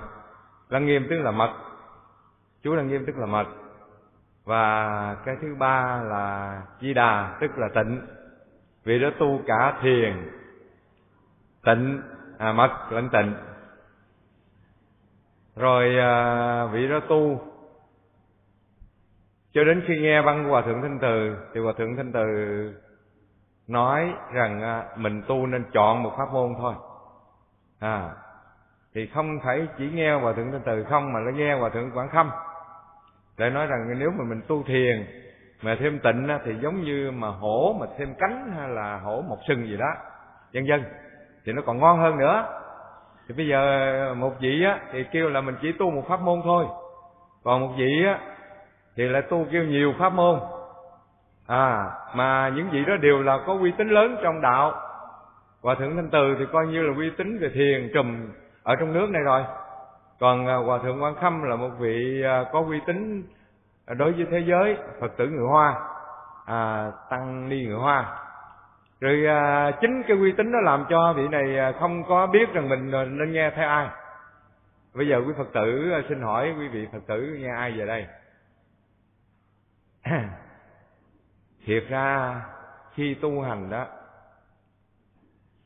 Lăng 0.69 0.85
nghiêm 0.85 1.07
tức 1.09 1.19
là 1.19 1.31
mật. 1.31 1.53
Chú 2.63 2.75
lăng 2.75 2.87
nghiêm 2.87 3.05
tức 3.05 3.17
là 3.17 3.25
mật. 3.25 3.47
Và 4.45 5.15
cái 5.25 5.35
thứ 5.41 5.55
ba 5.55 6.01
là 6.03 6.61
di 6.81 6.93
đà 6.93 7.37
tức 7.39 7.57
là 7.57 7.67
tịnh. 7.75 8.01
Vì 8.83 8.99
đó 8.99 9.09
tu 9.19 9.41
cả 9.47 9.77
thiền 9.81 10.29
tịnh 11.65 12.01
à, 12.37 12.51
mật 12.51 12.71
lẫn 12.91 13.09
tịnh 13.09 13.33
rồi 15.55 15.99
à, 15.99 16.65
vị 16.65 16.87
đó 16.87 16.99
tu. 17.09 17.41
Cho 19.53 19.63
đến 19.63 19.83
khi 19.87 19.99
nghe 19.99 20.21
văn 20.21 20.43
của 20.43 20.49
hòa 20.49 20.61
thượng 20.61 20.81
thanh 20.81 20.99
từ 21.01 21.37
thì 21.53 21.59
hòa 21.59 21.73
thượng 21.77 21.95
thanh 21.95 22.11
từ 22.11 22.25
nói 23.67 24.13
rằng 24.33 24.61
à, 24.61 24.85
mình 24.95 25.21
tu 25.27 25.47
nên 25.47 25.65
chọn 25.73 26.03
một 26.03 26.13
pháp 26.17 26.33
môn 26.33 26.53
thôi. 26.59 26.73
À 27.79 28.09
thì 28.95 29.07
không 29.13 29.39
phải 29.43 29.67
chỉ 29.77 29.89
nghe 29.93 30.13
hòa 30.13 30.33
thượng 30.33 30.51
thanh 30.51 30.61
từ 30.65 30.83
không 30.83 31.13
mà 31.13 31.19
nó 31.19 31.31
nghe 31.31 31.55
hòa 31.55 31.69
thượng 31.69 31.91
quảng 31.91 32.09
khâm. 32.09 32.29
Để 33.37 33.49
nói 33.49 33.67
rằng 33.67 33.99
nếu 33.99 34.11
mà 34.11 34.23
mình 34.23 34.41
tu 34.47 34.63
thiền 34.63 35.05
mà 35.61 35.77
thêm 35.79 35.99
tịnh 35.99 36.27
thì 36.45 36.51
giống 36.61 36.81
như 36.81 37.11
mà 37.11 37.27
hổ 37.27 37.75
mà 37.79 37.85
thêm 37.97 38.13
cánh 38.19 38.53
hay 38.57 38.69
là 38.69 38.99
hổ 38.99 39.21
một 39.21 39.37
sừng 39.47 39.67
gì 39.67 39.77
đó 39.77 39.95
vân 40.53 40.65
vân 40.69 40.83
thì 41.45 41.53
nó 41.53 41.61
còn 41.65 41.79
ngon 41.79 41.99
hơn 41.99 42.17
nữa 42.17 42.62
thì 43.27 43.35
bây 43.37 43.47
giờ 43.47 44.13
một 44.17 44.39
vị 44.39 44.63
á 44.63 44.79
thì 44.91 45.03
kêu 45.11 45.29
là 45.29 45.41
mình 45.41 45.55
chỉ 45.61 45.71
tu 45.71 45.91
một 45.91 46.03
pháp 46.07 46.21
môn 46.21 46.41
thôi. 46.43 46.65
Còn 47.43 47.61
một 47.61 47.73
vị 47.77 48.05
á 48.05 48.19
thì 48.95 49.03
lại 49.03 49.21
tu 49.21 49.45
kêu 49.51 49.63
nhiều 49.63 49.93
pháp 49.99 50.13
môn. 50.13 50.39
À 51.47 51.91
mà 52.15 52.51
những 52.55 52.69
vị 52.69 52.85
đó 52.85 52.95
đều 52.97 53.23
là 53.23 53.39
có 53.47 53.53
uy 53.53 53.71
tín 53.77 53.89
lớn 53.89 54.17
trong 54.23 54.41
đạo. 54.41 54.73
Hòa 55.61 55.75
thượng 55.75 55.95
thanh 55.95 56.09
từ 56.09 56.35
thì 56.39 56.45
coi 56.51 56.67
như 56.67 56.81
là 56.81 56.93
uy 56.97 57.11
tín 57.17 57.39
về 57.39 57.49
thiền 57.53 57.91
trùm 57.93 58.31
ở 58.63 58.75
trong 58.75 58.93
nước 58.93 59.09
này 59.09 59.21
rồi. 59.21 59.43
Còn 60.19 60.47
à, 60.47 60.55
hòa 60.55 60.79
thượng 60.83 61.03
quan 61.03 61.15
khâm 61.15 61.43
là 61.43 61.55
một 61.55 61.69
vị 61.79 62.23
à, 62.25 62.45
có 62.51 62.63
uy 62.67 62.79
tín 62.87 63.23
đối 63.87 64.11
với 64.11 64.25
thế 64.31 64.43
giới 64.47 64.77
phật 64.99 65.17
tử 65.17 65.27
người 65.27 65.47
hoa 65.47 65.75
à, 66.45 66.91
tăng 67.09 67.49
ni 67.49 67.65
người 67.65 67.77
hoa 67.77 68.22
rồi 69.03 69.25
à, 69.27 69.71
chính 69.81 70.03
cái 70.07 70.17
uy 70.17 70.31
tín 70.31 70.51
nó 70.51 70.61
làm 70.61 70.85
cho 70.89 71.13
vị 71.13 71.27
này 71.27 71.57
à, 71.59 71.71
không 71.79 72.03
có 72.03 72.27
biết 72.27 72.49
rằng 72.53 72.69
mình 72.69 72.91
nên 72.91 73.31
nghe 73.31 73.51
theo 73.55 73.69
ai. 73.69 73.87
Bây 74.93 75.07
giờ 75.07 75.21
quý 75.27 75.33
phật 75.37 75.47
tử 75.53 75.91
à, 75.91 76.01
xin 76.09 76.21
hỏi 76.21 76.55
quý 76.59 76.67
vị 76.67 76.87
phật 76.91 76.99
tử 77.07 77.37
nghe 77.39 77.49
ai 77.55 77.71
về 77.71 77.85
đây? 77.85 78.07
Thiệt 81.65 81.83
ra 81.89 82.41
khi 82.93 83.15
tu 83.21 83.41
hành 83.41 83.69
đó 83.69 83.87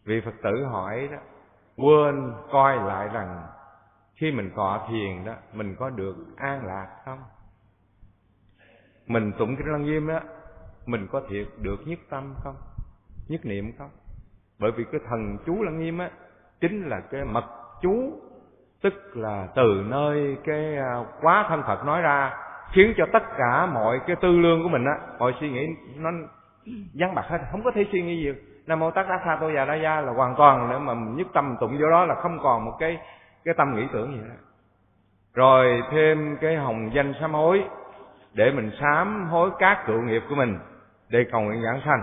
vị 0.06 0.22
phật 0.26 0.36
tử 0.44 0.66
hỏi 0.66 1.10
đó 1.12 1.18
quên 1.76 2.34
coi 2.52 2.76
lại 2.76 3.08
rằng 3.14 3.48
khi 4.16 4.32
mình 4.32 4.52
cọ 4.56 4.88
thiền 4.90 5.26
đó 5.26 5.34
mình 5.54 5.76
có 5.80 5.90
được 5.90 6.16
an 6.38 6.66
lạc 6.66 6.88
không? 7.06 7.24
Mình 9.08 9.32
tụng 9.38 9.56
kinh 9.56 9.72
lăng 9.72 9.84
nghiêm 9.84 10.08
đó 10.08 10.20
mình 10.86 11.08
có 11.12 11.22
thiệt 11.30 11.48
được 11.62 11.78
nhất 11.86 12.00
tâm 12.10 12.36
không? 12.44 12.56
Nhất 13.30 13.42
niệm 13.44 13.72
không? 13.78 13.90
Bởi 14.60 14.72
vì 14.72 14.84
cái 14.92 15.02
thần 15.10 15.38
chú 15.46 15.64
lăng 15.64 15.80
nghiêm 15.80 15.98
á, 15.98 16.10
chính 16.62 16.90
là 16.90 17.00
cái 17.00 17.26
mật 17.26 17.46
chú, 17.82 18.12
tức 18.82 18.94
là 19.14 19.48
từ 19.56 19.84
nơi 19.88 20.38
cái 20.44 20.78
à, 20.78 20.96
quá 21.22 21.46
thân 21.50 21.64
phật 21.68 21.86
nói 21.86 22.02
ra, 22.02 22.38
khiến 22.72 22.94
cho 22.98 23.06
tất 23.14 23.24
cả 23.38 23.66
mọi 23.66 24.00
cái 24.08 24.16
tư 24.16 24.40
lương 24.40 24.64
của 24.64 24.70
mình 24.70 24.86
á, 24.86 24.98
mọi 25.20 25.34
suy 25.40 25.50
nghĩ 25.50 25.68
nó 25.96 26.10
vắng 26.94 27.16
bạc 27.16 27.26
hết, 27.28 27.38
không 27.52 27.64
có 27.64 27.72
thể 27.76 27.86
suy 27.92 28.02
nghĩ 28.02 28.24
gì 28.24 28.34
nam 28.68 28.80
mô 28.80 28.92
tát 28.92 29.08
đa 29.10 29.22
sa 29.26 29.38
tô 29.42 29.52
già 29.56 29.66
đa 29.66 29.76
gia 29.76 30.02
là 30.02 30.12
hoàn 30.12 30.36
toàn 30.36 30.70
để 30.72 30.78
mà 30.78 30.94
nhất 30.94 31.28
tâm 31.34 31.56
tụng 31.60 31.78
vô 31.82 31.90
đó 31.90 32.06
là 32.06 32.16
không 32.16 32.40
còn 32.44 32.66
một 32.66 32.76
cái 32.80 32.98
cái 33.46 33.54
tâm 33.58 33.76
nghĩ 33.76 33.88
tưởng 33.94 34.12
gì 34.12 34.20
nữa 34.20 34.36
rồi 35.38 35.84
thêm 35.92 36.38
cái 36.42 36.56
hồng 36.56 36.90
danh 36.94 37.14
sám 37.22 37.34
hối, 37.34 37.64
để 38.34 38.52
mình 38.52 38.72
sám 38.82 39.28
hối 39.30 39.50
các 39.60 39.84
cựu 39.88 40.02
nghiệp 40.02 40.22
của 40.30 40.36
mình 40.36 40.60
để 41.10 41.26
cầu 41.32 41.42
nguyện 41.42 41.64
giảng 41.64 41.82
sanh 41.86 42.02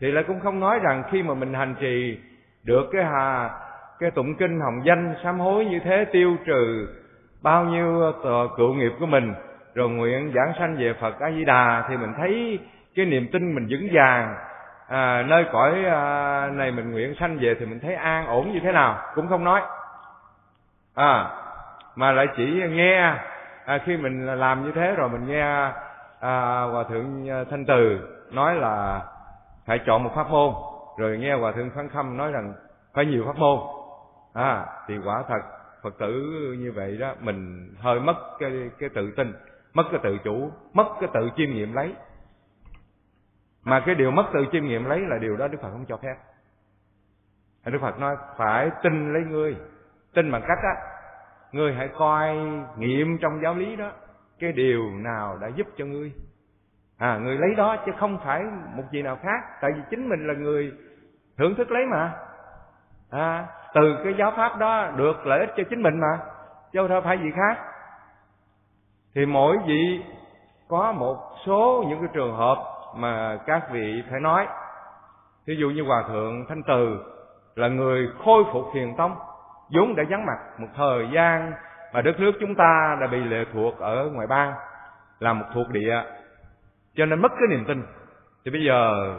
thì 0.00 0.10
lại 0.10 0.24
cũng 0.26 0.40
không 0.40 0.60
nói 0.60 0.78
rằng 0.78 1.02
khi 1.10 1.22
mà 1.22 1.34
mình 1.34 1.54
hành 1.54 1.74
trì 1.80 2.18
được 2.64 2.86
cái 2.92 3.04
hà 3.04 3.50
cái 3.98 4.10
tụng 4.10 4.34
kinh 4.34 4.60
hồng 4.60 4.80
danh 4.84 5.14
sám 5.24 5.38
hối 5.38 5.64
như 5.64 5.80
thế 5.84 6.06
tiêu 6.12 6.36
trừ 6.46 6.88
bao 7.42 7.64
nhiêu 7.64 8.00
ờ, 8.22 8.48
cựu 8.56 8.74
nghiệp 8.74 8.92
của 9.00 9.06
mình 9.06 9.34
rồi 9.74 9.90
nguyện 9.90 10.32
giảng 10.34 10.52
sanh 10.58 10.76
về 10.76 10.94
Phật 11.00 11.20
A 11.20 11.30
Di 11.30 11.44
Đà 11.44 11.84
thì 11.88 11.96
mình 11.96 12.12
thấy 12.16 12.58
cái 12.96 13.06
niềm 13.06 13.28
tin 13.32 13.54
mình 13.54 13.66
vững 13.70 13.88
vàng. 13.92 14.36
À, 14.88 15.24
nơi 15.28 15.44
cõi 15.52 15.84
à, 15.84 16.50
này 16.52 16.70
mình 16.70 16.92
nguyện 16.92 17.14
sanh 17.20 17.38
về 17.40 17.56
thì 17.60 17.66
mình 17.66 17.80
thấy 17.80 17.94
an 17.94 18.26
ổn 18.26 18.52
như 18.52 18.60
thế 18.62 18.72
nào 18.72 18.98
cũng 19.14 19.28
không 19.28 19.44
nói. 19.44 19.60
À 20.94 21.30
mà 21.96 22.12
lại 22.12 22.26
chỉ 22.36 22.62
nghe 22.70 23.14
à, 23.64 23.78
khi 23.84 23.96
mình 23.96 24.26
làm 24.26 24.64
như 24.64 24.72
thế 24.74 24.94
rồi 24.96 25.08
mình 25.08 25.26
nghe 25.26 25.42
à, 26.20 26.62
hòa 26.72 26.84
thượng 26.88 27.26
thanh 27.50 27.64
từ 27.66 27.98
nói 28.30 28.54
là 28.54 29.00
phải 29.68 29.80
chọn 29.86 30.04
một 30.04 30.10
pháp 30.14 30.30
môn. 30.30 30.54
Rồi 30.98 31.18
nghe 31.18 31.34
hòa 31.34 31.52
thượng 31.52 31.70
phán 31.70 31.88
khâm 31.88 32.16
nói 32.16 32.32
rằng 32.32 32.54
phải 32.94 33.06
nhiều 33.06 33.24
pháp 33.26 33.36
môn. 33.36 33.58
À 34.34 34.66
thì 34.88 34.94
quả 35.04 35.24
thật, 35.28 35.40
phật 35.82 35.98
tử 35.98 36.12
như 36.58 36.72
vậy 36.72 36.96
đó, 36.96 37.14
mình 37.20 37.68
hơi 37.78 38.00
mất 38.00 38.14
cái 38.38 38.70
cái 38.78 38.88
tự 38.88 39.10
tin, 39.16 39.32
mất 39.74 39.82
cái 39.90 40.00
tự 40.02 40.18
chủ, 40.24 40.50
mất 40.72 40.84
cái 41.00 41.10
tự 41.14 41.30
chiêm 41.36 41.50
nghiệm 41.50 41.72
lấy. 41.72 41.94
Mà 43.64 43.82
cái 43.86 43.94
điều 43.94 44.10
mất 44.10 44.24
tự 44.34 44.46
chiêm 44.52 44.64
nghiệm 44.64 44.84
lấy 44.84 45.00
là 45.00 45.18
điều 45.20 45.36
đó 45.36 45.48
đức 45.48 45.58
phật 45.62 45.70
không 45.70 45.84
cho 45.88 45.96
phép. 45.96 46.14
Đức 47.64 47.78
phật 47.80 47.98
nói, 47.98 48.16
phải 48.36 48.70
tin 48.82 49.12
lấy 49.12 49.22
ngươi. 49.22 49.56
Tin 50.14 50.32
bằng 50.32 50.42
cách 50.48 50.58
á, 50.62 50.74
ngươi 51.52 51.74
hãy 51.74 51.88
coi 51.98 52.36
nghiệm 52.78 53.18
trong 53.18 53.40
giáo 53.42 53.54
lý 53.54 53.76
đó, 53.76 53.92
cái 54.38 54.52
điều 54.52 54.90
nào 54.90 55.38
đã 55.40 55.48
giúp 55.48 55.66
cho 55.76 55.84
ngươi 55.84 56.12
à 56.98 57.18
người 57.18 57.36
lấy 57.38 57.54
đó 57.54 57.76
chứ 57.86 57.92
không 57.98 58.18
phải 58.24 58.44
một 58.76 58.82
gì 58.90 59.02
nào 59.02 59.16
khác. 59.22 59.40
Tại 59.60 59.70
vì 59.76 59.82
chính 59.90 60.08
mình 60.08 60.26
là 60.26 60.34
người 60.34 60.72
thưởng 61.38 61.54
thức 61.54 61.70
lấy 61.70 61.86
mà. 61.86 62.12
À 63.10 63.46
từ 63.74 63.96
cái 64.04 64.14
giáo 64.18 64.32
pháp 64.36 64.58
đó 64.58 64.90
được 64.96 65.26
lợi 65.26 65.40
ích 65.40 65.50
cho 65.56 65.62
chính 65.70 65.82
mình 65.82 66.00
mà. 66.00 66.18
Chứ 66.72 66.88
đâu 66.88 67.00
phải 67.00 67.18
gì 67.18 67.30
khác. 67.36 67.58
Thì 69.14 69.26
mỗi 69.26 69.58
vị 69.66 70.04
có 70.68 70.92
một 70.92 71.16
số 71.46 71.84
những 71.88 71.98
cái 72.00 72.08
trường 72.12 72.36
hợp 72.36 72.58
mà 72.96 73.38
các 73.46 73.70
vị 73.70 74.02
phải 74.10 74.20
nói. 74.20 74.46
Ví 75.46 75.56
dụ 75.56 75.70
như 75.70 75.82
hòa 75.82 76.04
thượng 76.08 76.46
thanh 76.48 76.62
từ 76.62 76.98
là 77.54 77.68
người 77.68 78.08
khôi 78.24 78.44
phục 78.52 78.64
thiền 78.74 78.96
tông. 78.96 79.16
Vốn 79.70 79.96
đã 79.96 80.04
vắng 80.10 80.26
mặt. 80.26 80.38
Một 80.58 80.68
thời 80.76 81.08
gian 81.12 81.52
mà 81.92 82.02
đất 82.02 82.20
nước 82.20 82.32
chúng 82.40 82.54
ta 82.54 82.96
đã 83.00 83.06
bị 83.06 83.18
lệ 83.18 83.44
thuộc 83.52 83.78
ở 83.78 84.10
ngoài 84.12 84.26
bang 84.26 84.52
là 85.18 85.32
một 85.32 85.46
thuộc 85.54 85.68
địa 85.68 86.02
cho 86.98 87.06
nên 87.06 87.22
mất 87.22 87.32
cái 87.32 87.48
niềm 87.48 87.64
tin. 87.68 87.82
Thì 88.44 88.50
bây 88.50 88.64
giờ, 88.64 89.14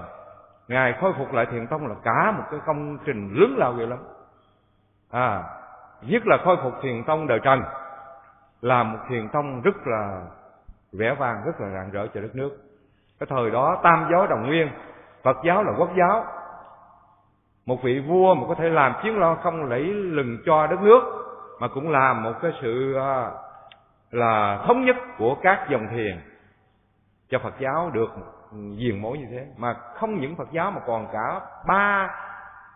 ngài 0.68 0.94
khôi 1.02 1.14
phục 1.18 1.34
lại 1.34 1.46
thiền 1.46 1.68
tông 1.68 1.88
là 1.88 1.96
cả 2.04 2.32
một 2.32 2.44
cái 2.52 2.60
công 2.66 2.98
trình 3.06 3.34
lớn 3.34 3.56
lao 3.58 3.74
ghê 3.74 3.86
lắm. 3.86 4.00
À 5.12 5.44
nhất 6.02 6.28
là 6.28 6.38
khôi 6.46 6.58
phục 6.64 6.74
thiền 6.82 7.04
tông 7.04 7.28
đời 7.28 7.40
trần, 7.44 7.64
là 8.62 8.84
một 8.84 9.00
thiền 9.10 9.30
tông 9.30 9.62
rất 9.62 9.88
là 9.88 10.22
vẻ 10.94 11.16
vang, 11.20 11.42
rất 11.46 11.62
là 11.62 11.70
rạng 11.70 11.92
rỡ 11.92 12.08
cho 12.14 12.22
đất 12.22 12.36
nước. 12.36 12.58
Cái 13.20 13.28
thời 13.30 13.52
đó, 13.52 13.80
tam 13.84 14.08
giáo 14.12 14.28
đồng 14.28 14.48
nguyên, 14.48 14.70
phật 15.24 15.38
giáo 15.46 15.64
là 15.64 15.72
quốc 15.78 15.90
giáo. 15.98 16.26
Một 17.66 17.84
vị 17.84 18.00
vua 18.00 18.36
mà 18.36 18.48
có 18.48 18.56
thể 18.56 18.70
làm 18.70 18.94
chiến 19.04 19.20
lo 19.20 19.36
không 19.36 19.66
lẫy 19.66 19.84
lừng 19.94 20.38
cho 20.46 20.68
đất 20.68 20.82
nước, 20.82 21.02
mà 21.60 21.68
cũng 21.68 21.92
làm 21.92 22.24
một 22.24 22.34
cái 22.42 22.52
sự 22.62 22.96
à, 22.96 23.32
là 24.12 24.64
thống 24.68 24.86
nhất 24.86 24.96
của 25.18 25.36
các 25.42 25.68
dòng 25.70 25.88
thiền 25.92 26.20
cho 27.30 27.40
Phật 27.40 27.54
giáo 27.60 27.90
được 27.94 28.10
diền 28.52 29.02
mối 29.02 29.18
như 29.18 29.26
thế. 29.32 29.48
Mà 29.58 29.74
không 29.74 30.20
những 30.20 30.36
Phật 30.36 30.52
giáo 30.52 30.72
mà 30.72 30.82
còn 30.88 31.08
cả 31.14 31.42
ba 31.68 32.16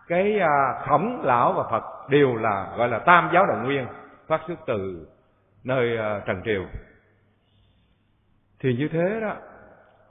cái 0.08 0.40
à, 0.40 0.80
khổng 0.88 1.20
lão 1.24 1.52
và 1.52 1.68
Phật 1.70 2.08
đều 2.08 2.36
là 2.36 2.74
gọi 2.76 2.88
là 2.88 2.98
tam 2.98 3.30
giáo 3.34 3.46
đồng 3.46 3.64
nguyên 3.64 3.86
phát 4.26 4.40
xuất 4.46 4.54
từ 4.66 5.08
nơi 5.64 5.98
à, 5.98 6.20
Trần 6.26 6.42
Triều. 6.44 6.62
Thì 8.60 8.76
như 8.76 8.88
thế 8.92 9.20
đó 9.20 9.36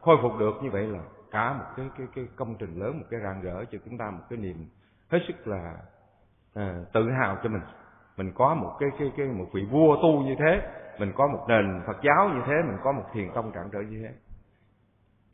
khôi 0.02 0.18
phục 0.22 0.32
được 0.40 0.54
như 0.62 0.70
vậy 0.72 0.88
là 0.88 1.00
cả 1.32 1.54
một 1.54 1.66
cái 1.78 1.86
cái 1.98 2.08
cái 2.16 2.28
công 2.36 2.56
trình 2.60 2.80
lớn 2.80 3.00
một 3.00 3.06
cái 3.12 3.20
rạng 3.24 3.42
rỡ 3.42 3.66
cho 3.72 3.78
chúng 3.86 3.98
ta 3.98 4.12
một 4.12 4.24
cái 4.30 4.40
niềm 4.40 4.66
hết 5.12 5.20
sức 5.28 5.48
là 5.48 5.76
à, 6.56 6.76
tự 6.94 7.12
hào 7.12 7.38
cho 7.44 7.50
mình. 7.50 7.62
Mình 8.18 8.32
có 8.36 8.56
một 8.56 8.78
cái 8.80 8.90
cái 9.00 9.12
cái 9.18 9.28
một 9.28 9.46
vị 9.54 9.66
vua 9.72 9.96
tu 9.96 10.22
như 10.22 10.36
thế 10.40 10.62
mình 11.00 11.12
có 11.16 11.28
một 11.28 11.46
nền 11.48 11.82
Phật 11.88 11.98
giáo 12.04 12.30
như 12.30 12.42
thế 12.46 12.54
mình 12.68 12.78
có 12.84 12.92
một 12.92 13.04
thiền 13.14 13.32
tông 13.34 13.52
trạng 13.52 13.70
trở 13.72 13.80
như 13.80 14.00
thế 14.04 14.14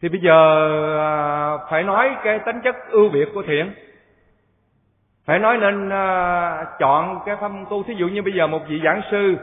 thì 0.02 0.10
bây 0.10 0.20
giờ 0.20 0.38
à, 1.00 1.12
phải 1.70 1.84
nói 1.84 2.18
cái 2.24 2.40
tính 2.40 2.62
chất 2.62 2.76
ưu 2.90 3.10
việt 3.10 3.30
của 3.34 3.44
thiện. 3.48 3.74
Phải 5.26 5.40
nói 5.40 5.58
nên 5.58 5.90
à, 5.90 6.66
chọn 6.80 7.20
cái 7.26 7.36
phong 7.40 7.66
tu. 7.70 7.84
Thí 7.84 7.94
dụ 7.94 8.08
như 8.08 8.22
bây 8.22 8.34
giờ 8.34 8.48
một 8.48 8.62
vị 8.68 8.82
giảng 8.84 9.02
sư 9.12 9.36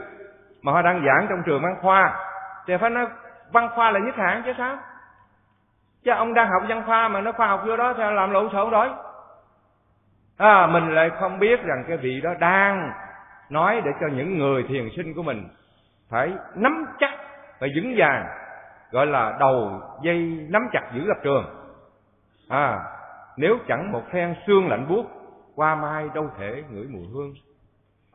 mà 0.61 0.71
họ 0.71 0.81
đang 0.81 1.05
giảng 1.05 1.25
trong 1.29 1.43
trường 1.45 1.61
văn 1.61 1.75
khoa 1.81 2.19
thì 2.67 2.77
phải 2.77 2.89
nói 2.89 3.05
văn 3.51 3.69
khoa 3.75 3.91
là 3.91 3.99
nhất 3.99 4.15
hạng 4.15 4.41
chứ 4.45 4.53
sao? 4.57 4.77
Chứ 6.03 6.11
ông 6.11 6.33
đang 6.33 6.47
học 6.47 6.63
văn 6.69 6.83
khoa 6.85 7.07
mà 7.07 7.21
nó 7.21 7.31
khoa 7.31 7.47
học 7.47 7.63
vô 7.65 7.77
đó 7.77 7.93
thì 7.97 8.03
làm 8.03 8.31
lộn 8.31 8.49
xộn 8.53 8.69
rồi. 8.69 8.89
À, 10.37 10.67
mình 10.67 10.95
lại 10.95 11.09
không 11.19 11.39
biết 11.39 11.63
rằng 11.63 11.83
cái 11.87 11.97
vị 11.97 12.21
đó 12.23 12.33
đang 12.39 12.91
nói 13.49 13.81
để 13.85 13.91
cho 14.01 14.07
những 14.07 14.37
người 14.37 14.63
thiền 14.63 14.89
sinh 14.95 15.13
của 15.13 15.23
mình 15.23 15.47
phải 16.09 16.33
nắm 16.55 16.85
chắc 16.99 17.11
và 17.59 17.67
vững 17.75 17.93
vàng 17.97 18.25
gọi 18.91 19.07
là 19.07 19.37
đầu 19.39 19.81
dây 20.01 20.47
nắm 20.49 20.69
chặt 20.71 20.91
giữ 20.93 21.01
lập 21.05 21.17
trường. 21.23 21.45
À 22.49 22.93
nếu 23.37 23.57
chẳng 23.67 23.91
một 23.91 24.03
phen 24.11 24.35
xương 24.47 24.67
lạnh 24.67 24.87
buốt, 24.89 25.05
qua 25.55 25.75
mai 25.75 26.09
đâu 26.13 26.29
thể 26.37 26.63
ngửi 26.69 26.87
mùi 26.87 27.07
hương. 27.13 27.33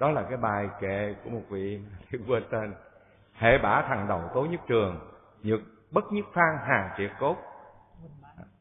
Đó 0.00 0.10
là 0.10 0.22
cái 0.22 0.36
bài 0.36 0.68
kệ 0.80 1.14
của 1.24 1.30
một 1.30 1.42
vị 1.48 1.80
quên 2.28 2.42
tên 2.50 2.74
hệ 3.38 3.58
bả 3.58 3.82
thằng 3.88 4.08
đầu 4.08 4.20
tố 4.34 4.44
nhất 4.44 4.60
trường, 4.66 5.00
nhược 5.42 5.60
bất 5.90 6.04
nhất 6.12 6.24
phan 6.32 6.58
hà 6.64 6.94
triệt 6.98 7.10
cốt. 7.20 7.36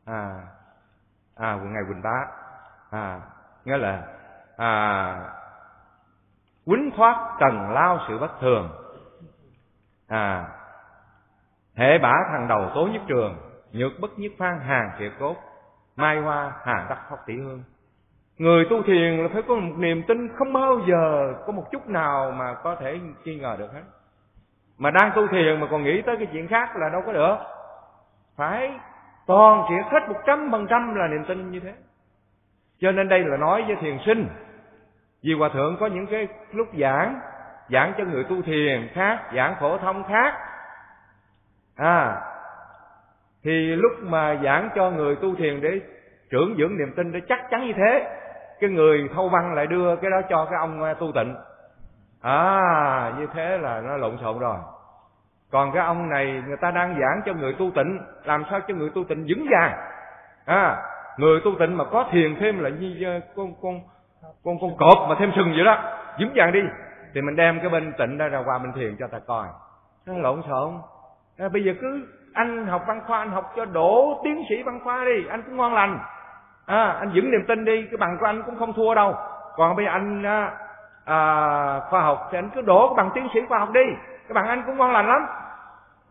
À 0.05 0.41
à 1.35 1.53
quận 1.53 1.73
ngài 1.73 1.83
quỳnh 1.87 2.01
bá 2.01 2.25
à 2.89 3.21
nghĩa 3.65 3.77
là 3.77 4.03
à 4.57 5.33
quýnh 6.65 6.91
thoát 6.95 7.35
cần 7.39 7.71
lao 7.71 7.99
sự 8.07 8.19
bất 8.19 8.39
thường. 8.39 8.69
À 10.07 10.49
hệ 11.75 11.97
bả 11.97 12.13
thằng 12.31 12.47
đầu 12.47 12.69
tố 12.75 12.87
nhất 12.87 13.01
trường, 13.07 13.35
nhược 13.71 13.91
bất 13.99 14.19
nhất 14.19 14.31
phan, 14.37 14.59
hàng 14.59 14.91
kiệt 14.99 15.11
cốt. 15.19 15.35
Mai 15.95 16.17
hoa 16.17 16.51
hà 16.63 16.85
đắc 16.89 16.99
thóc 17.09 17.19
tỷ 17.25 17.37
hương. 17.37 17.63
Người 18.37 18.65
tu 18.69 18.83
thiền 18.83 19.17
là 19.17 19.29
phải 19.33 19.41
có 19.41 19.55
một 19.55 19.73
niềm 19.77 20.03
tin 20.07 20.29
không 20.35 20.53
bao 20.53 20.79
giờ 20.87 21.33
có 21.45 21.53
một 21.53 21.71
chút 21.71 21.87
nào 21.87 22.31
mà 22.31 22.53
có 22.53 22.75
thể 22.75 22.99
nghi 23.23 23.35
ngờ 23.35 23.55
được 23.59 23.73
hết. 23.73 23.81
Mà 24.77 24.91
đang 24.91 25.11
tu 25.15 25.27
thiền 25.27 25.59
mà 25.59 25.67
còn 25.71 25.83
nghĩ 25.83 26.01
tới 26.01 26.17
cái 26.17 26.27
chuyện 26.33 26.47
khác 26.47 26.75
là 26.75 26.89
đâu 26.89 27.01
có 27.05 27.13
được. 27.13 27.35
Phải 28.35 28.71
toàn 29.27 29.65
triệt 29.69 29.93
hết 29.93 29.99
một 30.07 30.19
trăm 30.25 30.51
phần 30.51 30.67
trăm 30.69 30.95
là 30.95 31.07
niềm 31.07 31.25
tin 31.27 31.51
như 31.51 31.59
thế. 31.59 31.73
Cho 32.79 32.91
nên 32.91 33.09
đây 33.09 33.19
là 33.19 33.37
nói 33.37 33.63
với 33.67 33.75
thiền 33.75 33.97
sinh. 34.05 34.27
Vì 35.23 35.33
hòa 35.33 35.49
thượng 35.53 35.77
có 35.79 35.87
những 35.87 36.07
cái 36.07 36.27
lúc 36.51 36.67
giảng 36.79 37.19
giảng 37.69 37.93
cho 37.97 38.03
người 38.03 38.23
tu 38.23 38.41
thiền 38.41 38.89
khác, 38.93 39.19
giảng 39.35 39.55
phổ 39.59 39.77
thông 39.77 40.03
khác 40.03 40.33
à 41.81 42.21
thì 43.43 43.75
lúc 43.75 43.91
mà 44.01 44.39
giảng 44.43 44.69
cho 44.75 44.89
người 44.89 45.15
tu 45.15 45.35
thiền 45.35 45.61
để 45.61 45.79
trưởng 46.29 46.55
dưỡng 46.57 46.77
niềm 46.77 46.93
tin, 46.95 47.11
để 47.11 47.19
chắc 47.29 47.39
chắn 47.49 47.67
như 47.67 47.73
thế, 47.73 48.17
cái 48.59 48.69
người 48.69 49.09
thâu 49.15 49.29
văn 49.29 49.53
lại 49.53 49.67
đưa 49.67 49.95
cái 49.95 50.11
đó 50.11 50.21
cho 50.29 50.45
cái 50.45 50.59
ông 50.59 50.83
à, 50.83 50.93
tu 50.93 51.11
tịnh. 51.11 51.35
À 52.21 53.13
như 53.17 53.27
thế 53.33 53.57
là 53.57 53.81
nó 53.81 53.97
lộn 53.97 54.17
xộn 54.21 54.39
rồi. 54.39 54.55
Còn 55.51 55.71
cái 55.71 55.85
ông 55.85 56.09
này, 56.09 56.43
người 56.47 56.57
ta 56.61 56.71
đang 56.71 56.97
giảng 56.99 57.21
cho 57.25 57.33
người 57.33 57.53
tu 57.53 57.71
tịnh, 57.75 57.99
làm 58.23 58.43
sao 58.51 58.59
cho 58.67 58.73
người 58.73 58.89
tu 58.95 59.03
tịnh 59.03 59.25
vững 59.27 59.47
vàng? 59.51 59.77
À 60.45 60.83
người 61.17 61.41
tu 61.43 61.51
tịnh 61.59 61.77
mà 61.77 61.83
có 61.91 62.05
thiền 62.11 62.35
thêm 62.39 62.59
là 62.59 62.69
như 62.69 63.03
ờ, 63.05 63.19
con 63.35 63.53
con 63.61 63.79
con 64.43 64.55
con 64.61 64.77
cọp 64.77 65.09
mà 65.09 65.15
thêm 65.19 65.31
sừng 65.35 65.53
vậy 65.55 65.65
đó, 65.65 65.83
vững 66.19 66.31
vàng 66.35 66.51
đi. 66.51 66.61
Thì 67.13 67.21
mình 67.21 67.35
đem 67.35 67.59
cái 67.59 67.69
bên 67.69 67.93
tịnh 67.97 68.17
ra 68.17 68.27
ra 68.27 68.43
qua 68.45 68.57
bên 68.57 68.73
thiền 68.73 68.95
cho 68.99 69.07
ta 69.07 69.19
coi. 69.27 69.47
Nó 70.05 70.13
lộn 70.17 70.41
xộn 70.49 70.73
à, 71.41 71.49
bây 71.49 71.63
giờ 71.63 71.73
cứ 71.81 72.07
anh 72.33 72.67
học 72.67 72.83
văn 72.87 73.01
khoa 73.07 73.19
anh 73.19 73.31
học 73.31 73.53
cho 73.55 73.65
đổ 73.65 74.21
tiến 74.23 74.43
sĩ 74.49 74.63
văn 74.63 74.79
khoa 74.83 75.05
đi 75.05 75.27
anh 75.29 75.43
cũng 75.45 75.57
ngon 75.57 75.73
lành. 75.73 75.99
À, 76.65 76.97
anh 76.99 77.11
vững 77.15 77.31
niềm 77.31 77.45
tin 77.47 77.65
đi 77.65 77.85
cái 77.91 77.97
bằng 77.97 78.17
của 78.19 78.25
anh 78.25 78.43
cũng 78.45 78.59
không 78.59 78.73
thua 78.73 78.93
đâu. 78.93 79.15
Còn 79.55 79.75
bây 79.75 79.85
giờ 79.85 79.91
anh 79.91 80.23
à, 80.23 80.57
à, 81.05 81.19
khoa 81.89 82.01
học 82.01 82.29
thì 82.31 82.37
anh 82.37 82.49
cứ 82.55 82.61
đổ 82.61 82.87
cái 82.87 83.03
bằng 83.03 83.11
tiến 83.15 83.27
sĩ 83.33 83.39
khoa 83.47 83.59
học 83.59 83.69
đi 83.73 83.85
cái 84.27 84.33
bằng 84.33 84.47
anh 84.47 84.63
cũng 84.65 84.77
ngon 84.77 84.91
lành 84.91 85.07
lắm. 85.07 85.21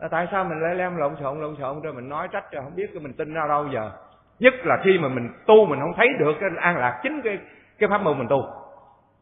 À, 0.00 0.08
tại 0.10 0.28
sao 0.32 0.44
mình 0.44 0.60
lại 0.60 0.74
lem 0.74 0.96
lộn 0.96 1.16
xộn 1.16 1.40
lộn 1.40 1.56
xộn 1.56 1.80
rồi 1.82 1.92
mình 1.92 2.08
nói 2.08 2.28
trách 2.32 2.52
rồi 2.52 2.62
không 2.62 2.76
biết 2.76 2.90
cái 2.92 3.02
mình 3.02 3.12
tin 3.12 3.34
ra 3.34 3.46
đâu 3.48 3.68
giờ. 3.72 3.90
Nhất 4.38 4.54
là 4.64 4.78
khi 4.84 4.98
mà 4.98 5.08
mình 5.08 5.30
tu 5.46 5.66
mình 5.66 5.80
không 5.80 5.94
thấy 5.96 6.08
được 6.18 6.32
cái 6.40 6.50
an 6.60 6.76
lạc 6.76 7.00
chính 7.02 7.20
cái 7.22 7.38
cái 7.78 7.88
pháp 7.88 8.02
môn 8.02 8.18
mình 8.18 8.28
tu. 8.28 8.42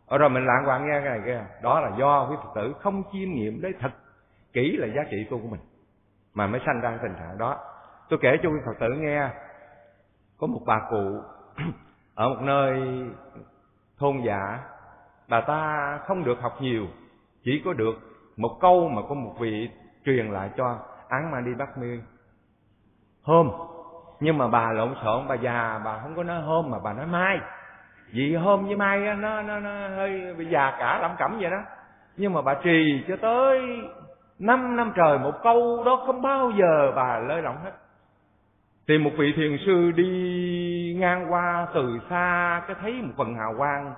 Ờ, 0.08 0.18
rồi 0.18 0.28
mình 0.28 0.46
lạng 0.46 0.64
hoàng 0.64 0.86
nghe 0.86 1.00
cái 1.00 1.10
này 1.10 1.20
kia 1.24 1.40
đó 1.62 1.80
là 1.80 1.90
do 1.98 2.26
quý 2.30 2.36
phật 2.44 2.50
tử 2.54 2.74
không 2.80 3.02
chiêm 3.12 3.28
nghiệm 3.32 3.62
đấy 3.62 3.74
thật 3.80 3.90
kỹ 4.52 4.76
là 4.76 4.86
giá 4.86 5.02
trị 5.10 5.26
tu 5.30 5.38
của 5.38 5.48
mình 5.48 5.60
mà 6.38 6.46
mới 6.46 6.60
sanh 6.66 6.80
ra 6.80 6.90
cái 6.90 6.98
tình 7.02 7.14
trạng 7.14 7.38
đó. 7.38 7.56
Tôi 8.08 8.18
kể 8.22 8.36
cho 8.42 8.48
quý 8.48 8.58
phật 8.66 8.78
tử 8.80 8.88
nghe 8.98 9.28
có 10.38 10.46
một 10.46 10.60
bà 10.66 10.80
cụ 10.90 11.20
ở 12.14 12.28
một 12.28 12.40
nơi 12.40 12.82
thôn 13.98 14.20
giả, 14.26 14.58
bà 15.28 15.40
ta 15.40 15.98
không 16.06 16.24
được 16.24 16.40
học 16.40 16.56
nhiều 16.60 16.86
chỉ 17.44 17.62
có 17.64 17.72
được 17.72 17.94
một 18.36 18.58
câu 18.60 18.88
mà 18.88 19.02
có 19.08 19.14
một 19.14 19.34
vị 19.40 19.70
truyền 20.04 20.26
lại 20.26 20.50
cho 20.56 20.78
án 21.08 21.30
ma 21.30 21.40
đi 21.40 21.54
bắt 21.54 21.78
mi 21.78 22.00
hôm 23.22 23.50
nhưng 24.20 24.38
mà 24.38 24.48
bà 24.48 24.72
lộn 24.72 24.94
xộn 25.04 25.28
bà 25.28 25.34
già 25.34 25.80
bà 25.84 25.98
không 26.02 26.16
có 26.16 26.22
nói 26.22 26.42
hôm 26.42 26.70
mà 26.70 26.78
bà 26.84 26.92
nói 26.92 27.06
mai. 27.06 27.40
Vì 28.12 28.34
hôm 28.34 28.66
với 28.66 28.76
mai 28.76 28.98
nó 28.98 29.42
nó 29.42 29.60
nó 29.60 29.88
hơi 29.88 30.34
bị 30.38 30.46
già 30.46 30.76
cả 30.78 30.98
lẩm 31.02 31.10
cẩm 31.18 31.38
vậy 31.40 31.50
đó. 31.50 31.62
Nhưng 32.16 32.32
mà 32.32 32.42
bà 32.42 32.54
trì 32.54 33.04
cho 33.08 33.16
tới 33.16 33.60
năm 34.38 34.76
năm 34.76 34.92
trời 34.96 35.18
một 35.18 35.32
câu 35.42 35.82
đó 35.84 36.02
không 36.06 36.22
bao 36.22 36.50
giờ 36.50 36.92
bà 36.96 37.18
lơi 37.18 37.42
lỏng 37.42 37.56
hết? 37.64 37.72
Thì 38.88 38.98
một 38.98 39.10
vị 39.18 39.32
thiền 39.36 39.56
sư 39.66 39.90
đi 39.90 40.96
ngang 40.98 41.32
qua 41.32 41.66
từ 41.74 41.98
xa 42.10 42.62
cái 42.66 42.76
thấy 42.80 42.92
một 43.02 43.12
phần 43.16 43.34
hào 43.34 43.54
quang 43.58 43.94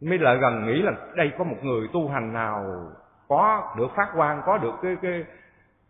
mới 0.00 0.18
lại 0.18 0.36
gần 0.36 0.66
nghĩ 0.66 0.82
là 0.82 0.92
đây 1.14 1.32
có 1.38 1.44
một 1.44 1.56
người 1.62 1.88
tu 1.92 2.08
hành 2.08 2.32
nào 2.32 2.64
có 3.28 3.74
được 3.78 3.88
phát 3.96 4.08
quang 4.14 4.42
có 4.46 4.58
được 4.58 4.74
cái 4.82 4.96
cái 5.02 5.24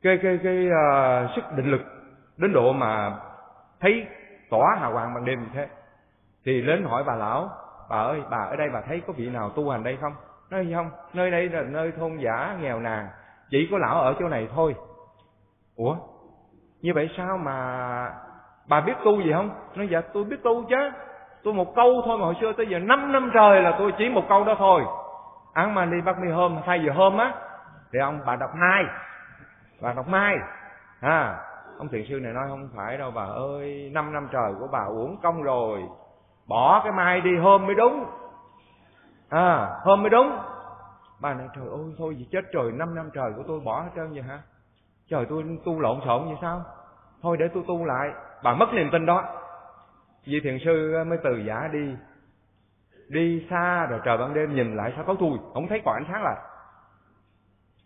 cái 0.02 0.18
cái 0.22 0.38
cái 0.42 0.68
uh, 0.68 1.30
sức 1.36 1.44
định 1.56 1.70
lực 1.70 1.82
đến 2.36 2.52
độ 2.52 2.72
mà 2.72 3.16
thấy 3.80 4.06
tỏa 4.50 4.76
hào 4.80 4.92
quang 4.92 5.14
ban 5.14 5.24
đêm 5.24 5.40
như 5.40 5.48
thế. 5.54 5.68
Thì 6.44 6.62
đến 6.62 6.84
hỏi 6.84 7.04
bà 7.06 7.14
lão 7.14 7.50
bà 7.90 7.96
ơi 7.96 8.22
bà 8.30 8.38
ở 8.38 8.56
đây 8.56 8.68
bà 8.72 8.80
thấy 8.80 9.02
có 9.06 9.12
vị 9.16 9.30
nào 9.30 9.50
tu 9.50 9.70
hành 9.70 9.82
đây 9.82 9.98
không? 10.00 10.12
Nói 10.50 10.72
không? 10.74 10.90
Nơi 11.14 11.30
đây 11.30 11.48
là 11.48 11.62
nơi 11.62 11.92
thôn 11.92 12.16
giả 12.16 12.56
nghèo 12.60 12.80
nàn 12.80 13.06
chỉ 13.50 13.68
có 13.70 13.78
lão 13.78 14.00
ở 14.00 14.14
chỗ 14.18 14.28
này 14.28 14.48
thôi. 14.54 14.74
Ủa? 15.76 15.96
Như 16.82 16.92
vậy 16.94 17.10
sao 17.16 17.38
mà 17.38 18.10
bà 18.68 18.80
biết 18.80 18.94
tu 19.04 19.22
gì 19.22 19.32
không? 19.32 19.50
Nói 19.74 19.88
dạ 19.90 20.00
tôi 20.00 20.24
biết 20.24 20.42
tu 20.42 20.64
chứ. 20.64 20.90
Tôi 21.42 21.54
một 21.54 21.74
câu 21.74 22.02
thôi 22.04 22.18
mà 22.18 22.24
hồi 22.24 22.34
xưa 22.40 22.52
tới 22.52 22.66
giờ 22.66 22.78
năm 22.78 23.12
năm 23.12 23.30
trời 23.34 23.62
là 23.62 23.74
tôi 23.78 23.92
chỉ 23.98 24.08
một 24.08 24.24
câu 24.28 24.44
đó 24.44 24.54
thôi. 24.58 24.84
Ăn 25.52 25.74
mà 25.74 25.84
đi 25.84 26.00
bắt 26.04 26.16
mi 26.18 26.30
hôm, 26.30 26.58
thay 26.66 26.82
giờ 26.86 26.92
hôm 26.92 27.18
á, 27.18 27.34
thì 27.92 27.98
ông 27.98 28.20
bà 28.26 28.36
đọc 28.36 28.50
mai. 28.54 28.84
Bà 29.80 29.92
đọc 29.92 30.08
mai. 30.08 30.36
À 31.00 31.40
ông 31.78 31.88
thiền 31.88 32.04
sư 32.08 32.20
này 32.20 32.32
nói, 32.32 32.44
không 32.48 32.68
phải 32.76 32.98
đâu 32.98 33.10
bà 33.10 33.24
ơi, 33.24 33.90
năm 33.92 34.12
năm 34.12 34.28
trời 34.32 34.52
của 34.60 34.68
bà 34.72 34.84
uổng 34.88 35.16
công 35.22 35.42
rồi. 35.42 35.82
Bỏ 36.48 36.80
cái 36.84 36.92
mai 36.92 37.20
đi 37.20 37.36
hôm 37.36 37.66
mới 37.66 37.74
đúng. 37.74 38.04
À 39.28 39.70
hôm 39.84 40.02
mới 40.02 40.10
đúng 40.10 40.38
bà 41.24 41.34
này, 41.34 41.48
trời 41.54 41.64
ơi, 41.68 41.94
thôi 41.98 42.16
gì 42.16 42.28
chết 42.30 42.44
trời, 42.52 42.72
năm 42.72 42.94
năm 42.94 43.10
trời 43.14 43.32
của 43.36 43.42
tôi 43.48 43.60
bỏ 43.60 43.80
hết 43.80 43.90
trơn 43.96 44.12
vậy 44.12 44.22
hả? 44.22 44.42
Trời, 45.08 45.26
tôi 45.28 45.58
tu 45.64 45.80
lộn 45.80 46.00
xộn 46.04 46.24
vậy 46.24 46.36
sao? 46.40 46.64
Thôi 47.22 47.36
để 47.36 47.48
tôi 47.54 47.64
tu 47.68 47.84
lại. 47.84 48.10
Bà 48.42 48.54
mất 48.54 48.66
niềm 48.72 48.88
tin 48.92 49.06
đó. 49.06 49.24
Vị 50.24 50.40
thiền 50.44 50.58
sư 50.64 50.94
ờ, 50.94 51.04
mới 51.04 51.18
từ 51.24 51.36
giả 51.46 51.68
đi. 51.72 51.96
Đi 53.08 53.46
xa 53.50 53.86
rồi 53.86 54.00
trời 54.04 54.18
ban 54.18 54.34
đêm 54.34 54.54
nhìn 54.54 54.76
lại 54.76 54.92
sao 54.96 55.04
có 55.04 55.14
tôi 55.20 55.30
không 55.54 55.68
thấy 55.68 55.82
còn 55.84 55.94
ánh 55.94 56.04
sáng 56.12 56.22
lại. 56.22 56.36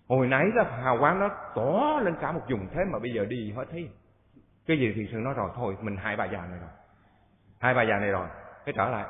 Hồi 0.08 0.26
nãy 0.26 0.46
là 0.54 0.64
hào 0.82 0.98
quang 0.98 1.20
nó 1.20 1.28
tỏ 1.54 2.00
lên 2.02 2.14
cả 2.20 2.32
một 2.32 2.42
vùng, 2.50 2.66
thế 2.74 2.84
mà 2.84 2.98
bây 2.98 3.12
giờ 3.12 3.24
đi 3.24 3.52
hết 3.56 3.64
thấy. 3.70 3.90
Cái 4.66 4.78
gì 4.78 4.92
thiền 4.92 5.06
sư 5.12 5.16
nói 5.18 5.34
rồi, 5.34 5.50
thôi 5.54 5.76
mình 5.80 5.96
hai 5.96 6.16
bà 6.16 6.24
già 6.24 6.46
này 6.50 6.58
rồi. 6.60 6.70
Hai 7.58 7.74
bà 7.74 7.82
già 7.82 7.98
này 7.98 8.10
rồi, 8.10 8.26
cái 8.64 8.74
trở 8.76 8.88
lại. 8.88 9.04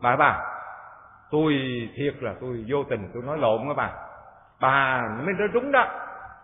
Bà 0.00 0.16
bà 0.16 0.51
tôi 1.32 1.54
thiệt 1.96 2.14
là 2.20 2.32
tôi 2.40 2.64
vô 2.68 2.84
tình 2.90 3.10
tôi 3.14 3.22
nói 3.26 3.38
lộn 3.38 3.68
đó 3.68 3.74
bà 3.76 3.90
bà 4.60 5.02
mới 5.24 5.34
nói 5.38 5.48
đúng 5.52 5.72
đó. 5.72 5.86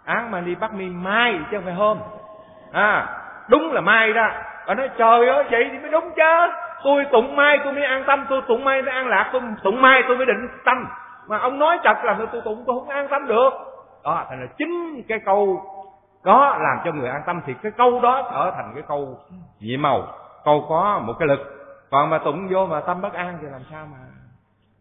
Án 0.05 0.30
mà 0.30 0.41
đi 0.41 0.55
bắt 0.55 0.74
mi 0.74 0.86
mai 0.86 1.41
chứ 1.51 1.57
không 1.57 1.64
phải 1.64 1.74
hôm. 1.74 1.99
À 2.72 3.07
đúng 3.49 3.72
là 3.72 3.80
mai 3.80 4.12
đó. 4.12 4.28
Bà 4.66 4.74
nói, 4.74 4.91
trời 4.99 5.28
ơi, 5.28 5.45
vậy 5.51 5.68
thì 5.72 5.78
mới 5.78 5.91
đúng 5.91 6.11
chứ. 6.16 6.53
Tôi 6.84 7.07
tụng 7.12 7.36
mai 7.36 7.59
tôi 7.64 7.72
mới 7.72 7.84
an 7.84 8.05
tâm, 8.07 8.26
tôi 8.30 8.43
tụng 8.49 8.64
mai 8.64 8.82
mới 8.82 8.95
an 8.95 9.09
lạc, 9.09 9.30
tôi 9.32 9.43
tụng 9.62 9.82
mai 9.82 10.03
tôi 10.09 10.16
mới 10.16 10.26
định 10.26 10.49
tâm. 10.64 10.89
Mà 11.28 11.39
ông 11.39 11.59
nói 11.59 11.78
chật 11.84 11.97
là 12.05 12.16
tôi 12.32 12.43
tụng 12.45 12.64
tôi 12.66 12.80
không 12.80 12.89
an 12.89 13.09
tâm 13.11 13.26
được. 13.26 13.51
Đó, 14.05 14.26
thành 14.28 14.41
là 14.41 14.47
chính 14.59 15.03
cái 15.09 15.18
câu 15.24 15.62
đó 16.24 16.59
làm 16.61 16.78
cho 16.84 16.93
người 16.93 17.09
an 17.09 17.22
tâm 17.26 17.41
thì 17.47 17.55
cái 17.62 17.72
câu 17.76 18.01
đó 18.01 18.30
trở 18.32 18.53
thành 18.57 18.72
cái 18.74 18.82
câu 18.89 19.18
dị 19.61 19.76
màu. 19.76 20.03
Câu 20.45 20.66
có 20.68 21.01
một 21.05 21.12
cái 21.18 21.28
lực. 21.28 21.41
Còn 21.91 22.11
mà 22.11 22.18
tụng 22.18 22.49
vô 22.51 22.66
mà 22.66 22.80
tâm 22.80 23.01
bất 23.01 23.12
an 23.12 23.39
thì 23.43 23.49
làm 23.53 23.61
sao 23.70 23.86
mà 23.93 23.99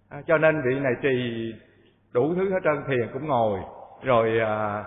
à, 0.10 0.22
cho 0.28 0.38
nên 0.38 0.62
vị 0.62 0.80
này 0.80 0.94
trì 1.02 1.54
đủ 2.14 2.36
thứ 2.36 2.54
hết 2.54 2.60
trơn 2.64 2.84
thiền 2.88 3.10
cũng 3.14 3.28
ngồi 3.28 3.60
rồi 4.04 4.40
à, 4.40 4.84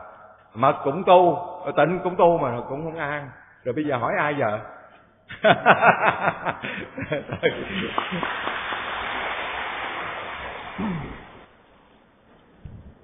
mật 0.54 0.76
cũng 0.84 1.02
tu 1.06 1.38
tịnh 1.76 2.00
cũng 2.04 2.16
tu 2.16 2.38
mà 2.38 2.60
cũng 2.68 2.84
không 2.84 2.96
an. 2.96 3.28
Rồi 3.64 3.72
bây 3.74 3.84
giờ 3.84 3.96
hỏi 3.96 4.12
ai 4.18 4.34
giờ 4.38 4.58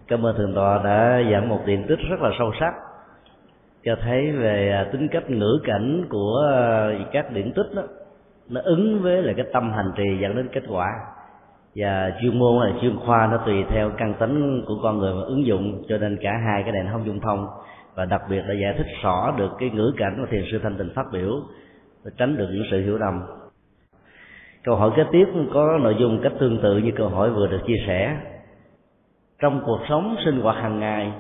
cảm 0.08 0.26
ơn 0.26 0.36
thượng 0.36 0.54
tọa 0.54 0.80
đã 0.84 1.22
giảng 1.32 1.48
một 1.48 1.60
điện 1.66 1.86
tích 1.88 1.98
rất 2.10 2.20
là 2.20 2.30
sâu 2.38 2.52
sắc 2.60 2.74
cho 3.84 3.96
thấy 4.02 4.32
về 4.32 4.72
à, 4.72 4.86
tính 4.92 5.08
cách 5.12 5.30
ngữ 5.30 5.60
cảnh 5.64 6.06
của 6.10 6.52
à, 6.54 6.90
các 7.12 7.30
điển 7.32 7.52
tích 7.52 7.66
đó 7.76 7.82
nó 8.48 8.60
ứng 8.64 9.02
với 9.02 9.22
lại 9.22 9.34
cái 9.36 9.46
tâm 9.52 9.72
hành 9.72 9.92
trì 9.96 10.18
dẫn 10.22 10.36
đến 10.36 10.48
kết 10.52 10.62
quả 10.68 10.86
và 11.76 12.12
chuyên 12.20 12.38
môn 12.38 12.62
hay 12.62 12.80
chuyên 12.80 12.96
khoa 12.96 13.26
nó 13.26 13.36
tùy 13.46 13.64
theo 13.68 13.90
căn 13.98 14.14
tính 14.20 14.64
của 14.66 14.74
con 14.82 14.98
người 14.98 15.14
mà 15.14 15.22
ứng 15.22 15.46
dụng, 15.46 15.82
cho 15.88 15.98
nên 15.98 16.18
cả 16.22 16.30
hai 16.46 16.62
cái 16.62 16.72
đèn 16.72 16.88
không 16.92 17.06
dung 17.06 17.20
thông. 17.20 17.46
Và 17.94 18.04
đặc 18.04 18.22
biệt 18.30 18.42
là 18.46 18.54
giải 18.62 18.74
thích 18.78 18.86
rõ 19.02 19.34
được 19.36 19.50
cái 19.58 19.70
ngữ 19.70 19.92
cảnh 19.96 20.16
mà 20.18 20.26
thiền 20.30 20.44
sư 20.50 20.60
thanh 20.62 20.76
tịnh 20.78 20.90
phát 20.94 21.06
biểu 21.12 21.40
và 22.04 22.10
tránh 22.16 22.36
được 22.36 22.48
những 22.52 22.64
sự 22.70 22.80
hiểu 22.80 22.98
lầm. 22.98 23.22
Câu 24.64 24.76
hỏi 24.76 24.90
kế 24.96 25.04
tiếp 25.12 25.26
có 25.54 25.78
nội 25.82 25.96
dung 25.98 26.20
cách 26.22 26.32
tương 26.40 26.62
tự 26.62 26.78
như 26.78 26.90
câu 26.96 27.08
hỏi 27.08 27.30
vừa 27.30 27.46
được 27.46 27.60
chia 27.66 27.84
sẻ. 27.86 28.16
Trong 29.38 29.62
cuộc 29.66 29.80
sống 29.88 30.16
sinh 30.24 30.40
hoạt 30.40 30.56
hàng 30.56 30.80
ngày, 30.80 31.12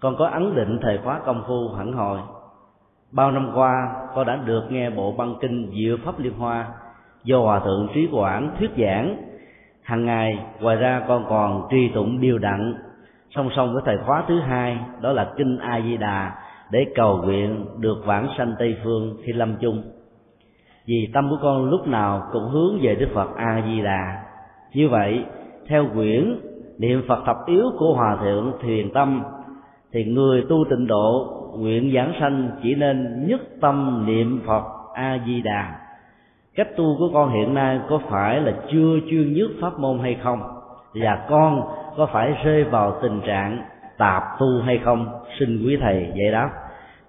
con 0.00 0.16
có 0.18 0.26
ấn 0.26 0.54
định 0.54 0.78
thời 0.82 0.98
khóa 0.98 1.20
công 1.26 1.44
phu 1.48 1.68
hẳn 1.68 1.92
hồi 1.92 2.18
bao 3.12 3.30
năm 3.30 3.50
qua, 3.54 3.72
con 4.14 4.26
đã 4.26 4.36
được 4.36 4.62
nghe 4.70 4.90
bộ 4.90 5.12
băng 5.12 5.34
kinh 5.40 5.70
diệu 5.74 5.96
pháp 6.04 6.18
liên 6.18 6.32
hoa 6.32 6.68
do 7.24 7.40
hòa 7.40 7.60
thượng 7.60 7.88
trí 7.94 8.08
quảng 8.12 8.56
thuyết 8.58 8.70
giảng 8.78 9.27
hàng 9.88 10.04
ngày, 10.04 10.38
ngoài 10.60 10.76
ra 10.76 11.02
con 11.08 11.24
còn 11.28 11.62
tri 11.70 11.88
tụng 11.94 12.20
điều 12.20 12.38
đặn 12.38 12.74
song 13.30 13.48
song 13.56 13.72
với 13.72 13.82
thời 13.86 13.96
khóa 14.06 14.24
thứ 14.28 14.40
hai, 14.40 14.78
đó 15.00 15.12
là 15.12 15.32
kinh 15.36 15.58
a 15.58 15.80
di 15.80 15.96
đà 15.96 16.32
để 16.70 16.86
cầu 16.94 17.22
nguyện 17.24 17.64
được 17.78 18.02
vãng 18.04 18.28
sanh 18.38 18.54
tây 18.58 18.76
phương 18.84 19.16
khi 19.24 19.32
lâm 19.32 19.56
chung. 19.60 19.82
Vì 20.86 21.10
tâm 21.14 21.30
của 21.30 21.38
con 21.42 21.70
lúc 21.70 21.86
nào 21.86 22.22
cũng 22.32 22.48
hướng 22.48 22.78
về 22.82 22.94
đức 22.94 23.08
phật 23.14 23.36
a 23.36 23.62
di 23.66 23.82
đà 23.82 24.24
như 24.74 24.88
vậy, 24.88 25.24
theo 25.68 25.86
quyển 25.94 26.40
niệm 26.78 27.02
phật 27.08 27.22
thập 27.26 27.36
yếu 27.46 27.64
của 27.78 27.94
hòa 27.94 28.16
thượng 28.20 28.52
thiền 28.62 28.90
tâm, 28.94 29.22
thì 29.92 30.04
người 30.04 30.44
tu 30.48 30.64
tịnh 30.70 30.86
độ 30.86 31.26
nguyện 31.58 31.92
giảng 31.94 32.12
sanh 32.20 32.50
chỉ 32.62 32.74
nên 32.74 33.26
nhất 33.28 33.40
tâm 33.60 34.06
niệm 34.06 34.40
phật 34.46 34.64
a 34.94 35.18
di 35.26 35.42
đà 35.42 35.87
cách 36.58 36.76
tu 36.76 36.96
của 36.98 37.10
con 37.12 37.30
hiện 37.32 37.54
nay 37.54 37.80
có 37.88 38.00
phải 38.10 38.40
là 38.40 38.52
chưa 38.72 38.98
chuyên 39.10 39.32
nhất 39.32 39.50
pháp 39.60 39.78
môn 39.78 39.98
hay 39.98 40.16
không? 40.22 40.42
Và 40.94 41.26
con 41.30 41.62
có 41.96 42.08
phải 42.12 42.34
rơi 42.44 42.64
vào 42.64 42.98
tình 43.02 43.20
trạng 43.26 43.62
tạp 43.98 44.22
tu 44.38 44.46
hay 44.66 44.80
không? 44.84 45.20
Xin 45.38 45.62
quý 45.66 45.78
thầy 45.80 46.12
giải 46.14 46.32
đáp. 46.32 46.50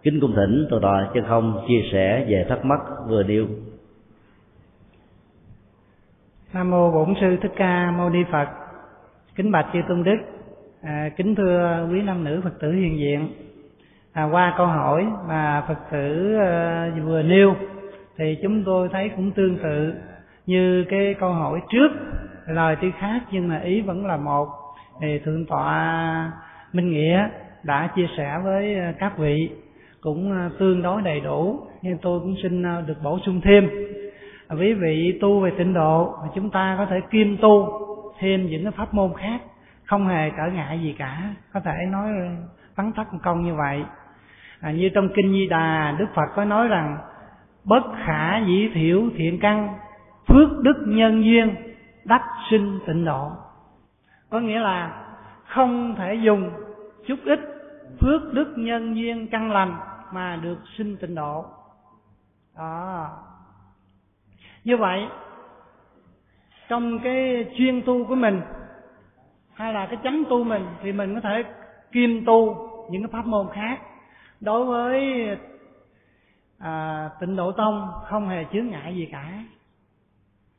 Kính 0.04 0.20
cung 0.22 0.34
thỉnh 0.36 0.68
tôi 0.70 0.80
đòi 0.80 1.08
chân 1.14 1.24
không 1.28 1.66
chia 1.68 1.82
sẻ 1.92 2.26
về 2.28 2.46
thắc 2.50 2.66
mắc 2.66 2.80
vừa 3.08 3.24
nêu. 3.24 3.46
Nam 6.54 6.72
mô 6.72 6.92
bổn 6.92 7.14
sư 7.22 7.38
thích 7.42 7.52
ca 7.56 7.92
mâu 7.98 8.10
ni 8.10 8.20
phật. 8.32 8.48
Kính 9.36 9.52
bạch 9.52 9.66
chư 9.74 9.80
tôn 9.88 10.04
đức. 10.04 10.18
À, 10.82 11.10
kính 11.18 11.36
thưa 11.36 11.88
quý 11.92 12.02
nam 12.02 12.24
nữ 12.24 12.42
phật 12.44 12.60
tử 12.60 12.72
hiện 12.72 13.00
diện. 13.00 13.30
À, 14.14 14.30
qua 14.32 14.54
câu 14.58 14.68
hỏi 14.68 15.08
mà 15.28 15.64
phật 15.68 15.80
tử 15.92 16.36
à, 16.40 16.92
vừa 17.06 17.22
nêu 17.22 17.56
thì 18.20 18.38
chúng 18.44 18.64
tôi 18.64 18.90
thấy 18.92 19.10
cũng 19.16 19.32
tương 19.32 19.58
tự 19.58 19.94
như 20.46 20.86
cái 20.90 21.16
câu 21.20 21.34
hỏi 21.34 21.62
trước 21.70 21.90
lời 22.48 22.76
tuy 22.82 22.92
khác 23.00 23.22
nhưng 23.32 23.48
mà 23.48 23.60
ý 23.60 23.82
vẫn 23.82 24.06
là 24.06 24.18
một. 24.18 24.48
Thì 25.02 25.20
thượng 25.20 25.46
tọa 25.46 26.32
minh 26.74 26.90
nghĩa 26.90 27.30
đã 27.64 27.90
chia 27.96 28.08
sẻ 28.18 28.40
với 28.44 28.76
ờ, 28.76 28.94
các 29.00 29.18
vị 29.18 29.50
cũng 30.02 30.32
ờ, 30.32 30.50
tương 30.60 30.82
đối 30.82 31.02
đầy 31.02 31.20
đủ 31.20 31.60
nhưng 31.82 31.98
tôi 32.02 32.20
cũng 32.20 32.36
xin 32.44 32.64
ờ, 32.64 32.82
được 32.88 33.04
bổ 33.04 33.20
sung 33.26 33.42
thêm. 33.44 33.70
Quý 34.60 34.74
vị 34.74 35.18
tu 35.22 35.40
về 35.40 35.52
tịnh 35.58 35.74
độ 35.74 36.16
chúng 36.36 36.50
ta 36.50 36.76
có 36.78 36.86
thể 36.86 37.00
kiêm 37.12 37.38
tu 37.38 37.70
thêm 38.20 38.50
những 38.50 38.64
cái 38.64 38.72
pháp 38.72 38.94
môn 38.94 39.14
khác 39.18 39.42
không 39.86 40.08
hề 40.08 40.30
trở 40.30 40.52
ngại 40.54 40.80
gì 40.84 40.96
cả. 40.98 41.34
Có 41.54 41.60
thể 41.60 41.86
nói 41.92 42.10
vắn 42.76 42.92
tắt 42.92 43.14
một 43.14 43.20
câu 43.24 43.36
như 43.36 43.56
vậy. 43.56 43.84
À, 44.62 44.72
như 44.72 44.90
trong 44.90 45.10
kinh 45.16 45.32
di 45.32 45.48
đà 45.48 45.96
đức 46.00 46.06
phật 46.16 46.28
có 46.36 46.46
nói 46.46 46.68
rằng 46.68 46.98
bất 47.70 47.84
khả 48.06 48.40
dĩ 48.46 48.70
thiểu 48.74 49.10
thiện 49.16 49.40
căn, 49.40 49.78
phước 50.28 50.50
đức 50.62 50.84
nhân 50.88 51.24
duyên, 51.24 51.56
đắc 52.06 52.22
sinh 52.50 52.80
tịnh 52.88 53.06
độ. 53.06 53.32
Có 54.30 54.40
nghĩa 54.40 54.60
là 54.60 55.06
không 55.46 55.96
thể 55.96 56.16
dùng 56.16 56.52
chút 57.08 57.20
ít 57.26 57.40
phước 58.00 58.34
đức 58.34 58.54
nhân 58.58 58.96
duyên 58.96 59.28
căn 59.28 59.52
lành 59.52 59.76
mà 60.14 60.40
được 60.42 60.58
sinh 60.78 60.98
tịnh 60.98 61.16
độ. 61.16 61.46
Đó. 62.58 63.10
Như 64.64 64.78
vậy, 64.78 65.08
trong 66.70 67.00
cái 67.00 67.46
chuyên 67.58 67.82
tu 67.82 68.06
của 68.06 68.16
mình 68.16 68.42
hay 69.54 69.74
là 69.74 69.86
cái 69.86 69.98
chấm 70.04 70.26
tu 70.30 70.44
mình 70.44 70.66
thì 70.84 70.92
mình 70.92 71.16
có 71.16 71.22
thể 71.22 71.44
kiêm 71.92 72.26
tu 72.26 72.70
những 72.92 73.02
cái 73.02 73.12
pháp 73.12 73.26
môn 73.26 73.48
khác. 73.54 73.80
Đối 74.42 74.66
với 74.66 75.28
à, 76.60 77.10
tịnh 77.20 77.36
độ 77.36 77.52
tông 77.52 77.92
không 78.06 78.30
hề 78.30 78.46
chướng 78.54 78.68
ngại 78.68 78.96
gì 78.96 79.08
cả. 79.12 79.44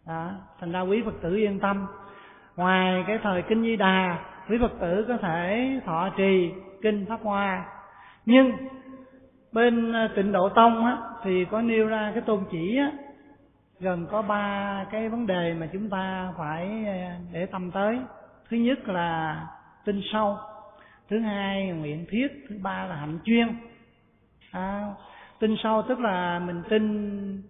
Đó. 0.07 0.31
thành 0.61 0.73
ra 0.73 0.81
quý 0.81 1.03
phật 1.05 1.15
tử 1.23 1.37
yên 1.37 1.61
tâm. 1.61 1.87
Ngoài 2.57 3.05
cái 3.07 3.19
thời 3.23 3.43
kinh 3.43 3.63
di 3.63 3.77
đà 3.77 4.19
quý 4.49 4.59
phật 4.61 4.73
tử 4.81 5.05
có 5.09 5.17
thể 5.17 5.81
thọ 5.87 6.11
trì 6.17 6.53
kinh 6.83 7.07
pháp 7.09 7.21
hoa. 7.23 7.65
Nhưng 8.27 8.53
bên 9.53 9.93
à, 9.93 10.09
tịnh 10.17 10.33
độ 10.33 10.49
tông 10.49 10.85
á, 10.85 10.99
thì 11.23 11.45
có 11.45 11.63
nêu 11.63 11.87
ra 11.87 12.11
cái 12.15 12.23
tôn 12.23 12.45
chỉ 12.51 12.77
á, 12.77 12.93
gần 13.81 14.07
có 14.11 14.23
ba 14.23 14.85
cái 14.91 15.09
vấn 15.09 15.27
đề 15.27 15.55
mà 15.55 15.69
chúng 15.73 15.91
ta 15.91 16.33
phải 16.39 16.85
à, 16.87 17.19
để 17.33 17.47
tâm 17.47 17.71
tới. 17.71 17.99
Thứ 18.49 18.57
nhất 18.57 18.89
là 18.89 19.41
tin 19.85 20.01
sâu 20.13 20.39
thứ 21.11 21.19
hai 21.19 21.67
nguyện 21.67 22.07
thiết 22.11 22.29
thứ 22.49 22.59
ba 22.63 22.85
là 22.85 22.97
hạnh 22.97 23.19
chuyên. 23.25 23.49
À, 24.51 24.87
tin 25.41 25.57
sâu 25.63 25.83
tức 25.89 26.01
là 26.01 26.39
mình 26.39 26.63
tin 26.69 27.43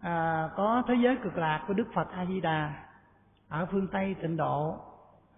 à, 0.00 0.48
có 0.56 0.82
thế 0.88 0.94
giới 1.02 1.16
cực 1.16 1.38
lạc 1.38 1.64
của 1.68 1.74
đức 1.74 1.86
phật 1.94 2.08
a 2.12 2.26
di 2.26 2.40
đà 2.40 2.72
ở 3.48 3.66
phương 3.70 3.86
tây 3.92 4.14
tịnh 4.22 4.36
độ. 4.36 4.76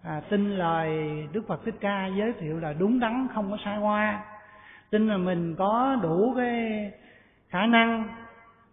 À, 0.03 0.21
tin 0.29 0.57
lời 0.57 0.89
đức 1.31 1.47
phật 1.47 1.65
thích 1.65 1.75
ca 1.79 2.07
giới 2.07 2.33
thiệu 2.33 2.59
là 2.59 2.73
đúng 2.73 2.99
đắn 2.99 3.27
không 3.33 3.51
có 3.51 3.57
sai 3.65 3.77
hoa 3.77 4.23
tin 4.93 5.07
là 5.07 5.17
mình 5.17 5.55
có 5.55 5.97
đủ 6.01 6.33
cái 6.37 6.91
khả 7.49 7.65
năng 7.65 8.07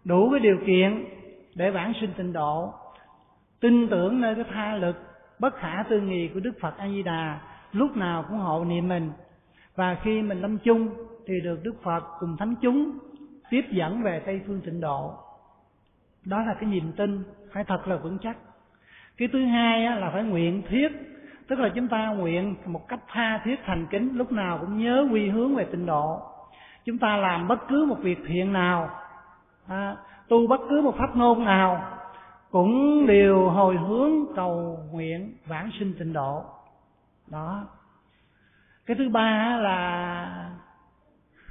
đủ 0.03 0.29
cái 0.31 0.39
điều 0.39 0.57
kiện 0.65 1.05
để 1.55 1.71
vãng 1.71 1.93
sinh 2.01 2.13
tịnh 2.17 2.33
độ. 2.33 2.73
Tin 3.59 3.87
tưởng 3.89 4.21
nơi 4.21 4.35
cái 4.35 4.43
tha 4.53 4.75
lực 4.75 4.95
bất 5.39 5.55
khả 5.55 5.83
tư 5.89 6.01
nghì 6.01 6.27
của 6.33 6.39
đức 6.39 6.51
phật 6.61 6.77
a 6.77 6.87
di 6.87 7.03
đà 7.03 7.39
lúc 7.71 7.97
nào 7.97 8.25
cũng 8.29 8.37
hộ 8.37 8.65
niệm 8.65 8.87
mình. 8.87 9.11
Và 9.75 9.97
khi 10.03 10.21
mình 10.21 10.41
lâm 10.41 10.57
chung 10.57 10.89
thì 11.27 11.41
được 11.41 11.59
đức 11.63 11.83
phật 11.83 12.03
cùng 12.19 12.37
thánh 12.37 12.55
chúng 12.61 12.91
tiếp 13.49 13.65
dẫn 13.71 14.03
về 14.03 14.21
tây 14.25 14.41
phương 14.47 14.61
tịnh 14.65 14.81
độ. 14.81 15.13
Đó 16.25 16.43
là 16.43 16.53
cái 16.53 16.69
niềm 16.69 16.91
tin 16.97 17.23
phải 17.53 17.63
thật 17.63 17.87
là 17.87 17.95
vững 17.95 18.17
chắc. 18.21 18.37
Cái 19.17 19.27
thứ 19.33 19.45
hai 19.45 19.99
là 19.99 20.09
phải 20.13 20.23
nguyện 20.23 20.61
thiết 20.69 20.91
tức 21.47 21.59
là 21.59 21.69
chúng 21.75 21.87
ta 21.87 22.07
nguyện 22.07 22.55
một 22.65 22.87
cách 22.87 22.99
tha 23.07 23.41
thiết 23.43 23.55
thành 23.65 23.87
kính 23.91 24.17
lúc 24.17 24.31
nào 24.31 24.57
cũng 24.61 24.77
nhớ 24.77 25.07
quy 25.11 25.29
hướng 25.29 25.55
về 25.55 25.63
tịnh 25.63 25.85
độ. 25.85 26.21
Chúng 26.85 26.97
ta 26.97 27.17
làm 27.17 27.47
bất 27.47 27.59
cứ 27.67 27.85
một 27.85 27.97
việc 27.99 28.19
thiện 28.27 28.53
nào 28.53 28.89
à, 29.67 29.95
tu 30.27 30.47
bất 30.47 30.61
cứ 30.69 30.81
một 30.81 30.95
pháp 30.97 31.15
ngôn 31.15 31.45
nào 31.45 31.97
cũng 32.51 33.05
đều 33.07 33.49
hồi 33.49 33.77
hướng 33.77 34.11
cầu 34.35 34.79
nguyện 34.91 35.33
vãng 35.45 35.69
sinh 35.79 35.93
tịnh 35.99 36.13
độ. 36.13 36.43
Đó. 37.27 37.63
Cái 38.85 38.97
thứ 38.97 39.09
ba 39.09 39.57
là 39.57 40.40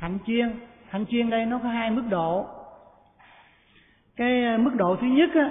hạnh 0.01 0.19
chuyên 0.27 0.51
hạnh 0.89 1.05
chuyên 1.11 1.31
đây 1.31 1.47
nó 1.47 1.59
có 1.63 1.69
hai 1.69 1.91
mức 1.91 2.03
độ. 2.11 2.47
Cái 4.17 4.45
ờ, 4.45 4.59
mức 4.59 4.71
độ 4.75 4.97
thứ 5.01 5.07
nhất 5.07 5.31
á 5.35 5.51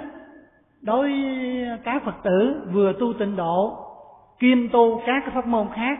đối 0.82 1.10
với 1.10 1.78
các 1.84 2.04
phật 2.04 2.14
tử 2.22 2.66
vừa 2.72 2.92
tu 3.00 3.12
tịnh 3.12 3.36
độ 3.36 3.86
kiêm 4.38 4.68
tu 4.68 5.02
các 5.06 5.20
cái 5.20 5.34
pháp 5.34 5.46
môn 5.46 5.66
khác 5.74 5.98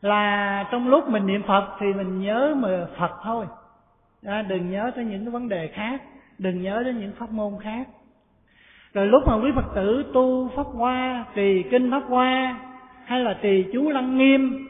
là 0.00 0.64
trong 0.70 0.88
lúc 0.88 1.08
mình 1.08 1.26
niệm 1.26 1.42
phật 1.46 1.76
thì 1.80 1.86
mình 1.92 2.20
nhớ 2.20 2.54
mà 2.58 2.86
phật 2.98 3.10
thôi. 3.24 3.46
À, 4.26 4.42
đừng 4.42 4.70
nhớ 4.70 4.90
tới 4.96 5.04
những 5.04 5.24
cái 5.24 5.30
vấn 5.30 5.48
đề 5.48 5.68
khác 5.68 6.02
đừng 6.38 6.62
nhớ 6.62 6.82
đến 6.84 7.00
những 7.00 7.12
pháp 7.18 7.30
môn 7.30 7.52
khác. 7.60 7.88
Rồi 8.94 9.06
lúc 9.06 9.22
mà 9.26 9.34
quý 9.34 9.50
phật 9.54 9.74
tử 9.74 10.10
tu 10.14 10.48
pháp 10.56 10.66
hoa 10.66 11.24
trì 11.34 11.62
kinh 11.70 11.90
pháp 11.90 12.02
hoa 12.08 12.58
hay 13.04 13.20
là 13.20 13.38
trì 13.42 13.64
chú 13.72 13.90
lăng 13.90 14.18
nghiêm 14.18 14.68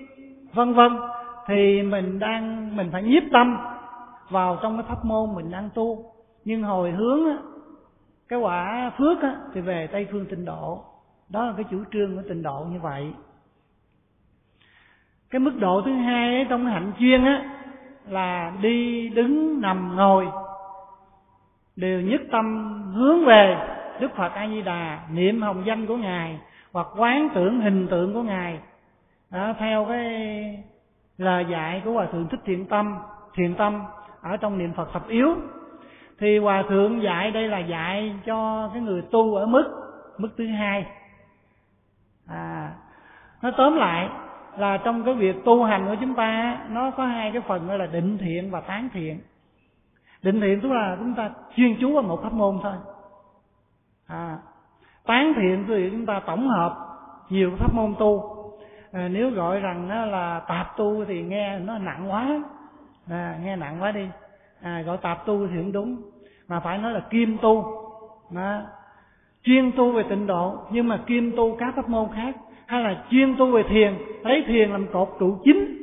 vân 0.52 0.72
vân 0.74 0.92
thì 1.48 1.82
mình 1.82 2.18
đang 2.18 2.76
mình 2.76 2.88
phải 2.92 3.02
nhiếp 3.02 3.22
tâm 3.32 3.58
vào 4.30 4.58
trong 4.62 4.76
cái 4.76 4.86
pháp 4.88 5.04
môn 5.04 5.34
mình 5.34 5.50
đang 5.50 5.70
tu. 5.74 6.12
Nhưng 6.44 6.62
hồi 6.62 6.90
hướng 6.90 7.26
á, 7.26 7.36
cái 8.28 8.38
quả 8.38 8.90
phước 8.98 9.22
á, 9.22 9.36
thì 9.54 9.60
về 9.60 9.86
tây 9.86 10.06
phương 10.10 10.26
tịnh 10.26 10.44
độ. 10.44 10.84
Đó 11.28 11.44
là 11.44 11.52
cái 11.56 11.64
chủ 11.70 11.84
trương 11.92 12.16
của 12.16 12.22
tịnh 12.28 12.42
độ 12.42 12.66
như 12.70 12.80
vậy. 12.80 13.12
Cái 15.30 15.40
mức 15.40 15.52
độ 15.60 15.82
thứ 15.84 15.92
hai 15.92 16.46
trong 16.48 16.66
hạnh 16.66 16.92
chuyên 16.98 17.24
á 17.24 17.50
là 18.08 18.52
đi 18.62 19.08
đứng 19.08 19.60
nằm 19.60 19.96
ngồi. 19.96 20.28
Đều 21.76 22.00
nhất 22.00 22.20
tâm 22.32 22.72
hướng 22.94 23.24
về 23.24 23.56
đức 24.00 24.08
phật 24.16 24.32
a 24.32 24.48
di 24.48 24.62
đà 24.62 25.00
niệm 25.12 25.42
hồng 25.42 25.62
danh 25.66 25.86
của 25.86 25.96
ngài 25.96 26.40
hoặc 26.72 26.86
quán 26.96 27.28
tưởng 27.34 27.60
hình 27.60 27.88
tượng 27.90 28.14
của 28.14 28.22
ngài. 28.22 28.58
Đó, 29.30 29.54
theo 29.58 29.86
cái 29.88 30.64
lời 31.18 31.46
dạy 31.50 31.82
của 31.84 31.92
hòa 31.92 32.06
thượng 32.12 32.28
thích 32.28 32.40
thiện 32.44 32.66
tâm 32.66 32.98
thiện 33.34 33.54
tâm 33.54 33.82
ở 34.22 34.36
trong 34.36 34.58
niệm 34.58 34.72
phật 34.72 34.92
thập 34.92 35.08
yếu. 35.08 35.36
Thì 36.18 36.38
hòa 36.38 36.64
thượng 36.68 37.02
dạy 37.02 37.30
đây 37.30 37.48
là 37.48 37.58
dạy 37.58 38.16
cho 38.26 38.70
cái 38.72 38.82
người 38.82 39.02
tu 39.10 39.34
ở 39.34 39.46
mức 39.46 39.64
mức 40.18 40.28
thứ 40.36 40.46
hai. 40.46 40.86
À 42.26 42.72
nó 43.42 43.50
tóm 43.56 43.76
lại 43.76 44.08
là 44.56 44.76
trong 44.76 45.04
cái 45.04 45.14
việc 45.14 45.44
tu 45.44 45.64
hành 45.64 45.86
của 45.86 45.96
chúng 46.00 46.14
ta 46.14 46.58
nó 46.70 46.90
có 46.90 47.06
hai 47.06 47.32
cái 47.32 47.42
phần 47.42 47.68
đó 47.68 47.76
là 47.76 47.86
định 47.86 48.18
thiện 48.18 48.50
và 48.50 48.60
tán 48.60 48.88
thiện. 48.92 49.20
Định 50.22 50.40
thiện 50.40 50.60
tức 50.60 50.72
là 50.72 50.96
chúng 50.98 51.14
ta 51.14 51.30
chuyên 51.56 51.76
chú 51.80 51.92
vào 51.92 52.02
một 52.02 52.20
pháp 52.22 52.32
môn 52.32 52.58
thôi. 52.62 52.72
À, 54.06 54.38
tán 55.06 55.32
thiện 55.36 55.64
thì 55.68 55.90
chúng 55.90 56.06
ta 56.06 56.20
tổng 56.26 56.48
hợp 56.48 56.76
nhiều 57.28 57.50
pháp 57.58 57.74
môn 57.74 57.94
tu. 57.98 58.37
Ờ, 58.92 59.08
nếu 59.08 59.30
gọi 59.30 59.60
rằng 59.60 59.88
nó 59.88 60.06
là 60.06 60.40
tạp 60.48 60.76
tu 60.76 61.04
thì 61.04 61.22
nghe 61.22 61.58
nó 61.58 61.78
nặng 61.78 62.10
quá. 62.10 62.42
À, 63.10 63.36
nghe 63.44 63.56
nặng 63.56 63.82
quá 63.82 63.92
đi. 63.92 64.08
À, 64.62 64.82
gọi 64.86 64.96
tạp 64.96 65.26
tu 65.26 65.46
thì 65.46 65.56
cũng 65.56 65.72
đúng. 65.72 65.96
Mà 66.48 66.60
phải 66.60 66.78
nói 66.78 66.92
là 66.92 67.00
kim 67.00 67.38
tu. 67.38 67.64
Đó. 68.30 68.60
chuyên 69.44 69.72
tu 69.72 69.92
về 69.92 70.02
tịnh 70.10 70.26
độ 70.26 70.58
nhưng 70.70 70.88
mà 70.88 70.98
kim 71.06 71.36
tu 71.36 71.56
các 71.58 71.74
pháp 71.76 71.88
môn 71.88 72.08
khác. 72.14 72.36
Hay 72.66 72.82
là 72.82 73.04
chuyên 73.10 73.36
tu 73.36 73.50
về 73.50 73.62
thiền 73.62 73.94
lấy 74.22 74.44
thiền 74.46 74.70
làm 74.70 74.86
cột 74.92 75.08
trụ 75.20 75.36
chính. 75.44 75.78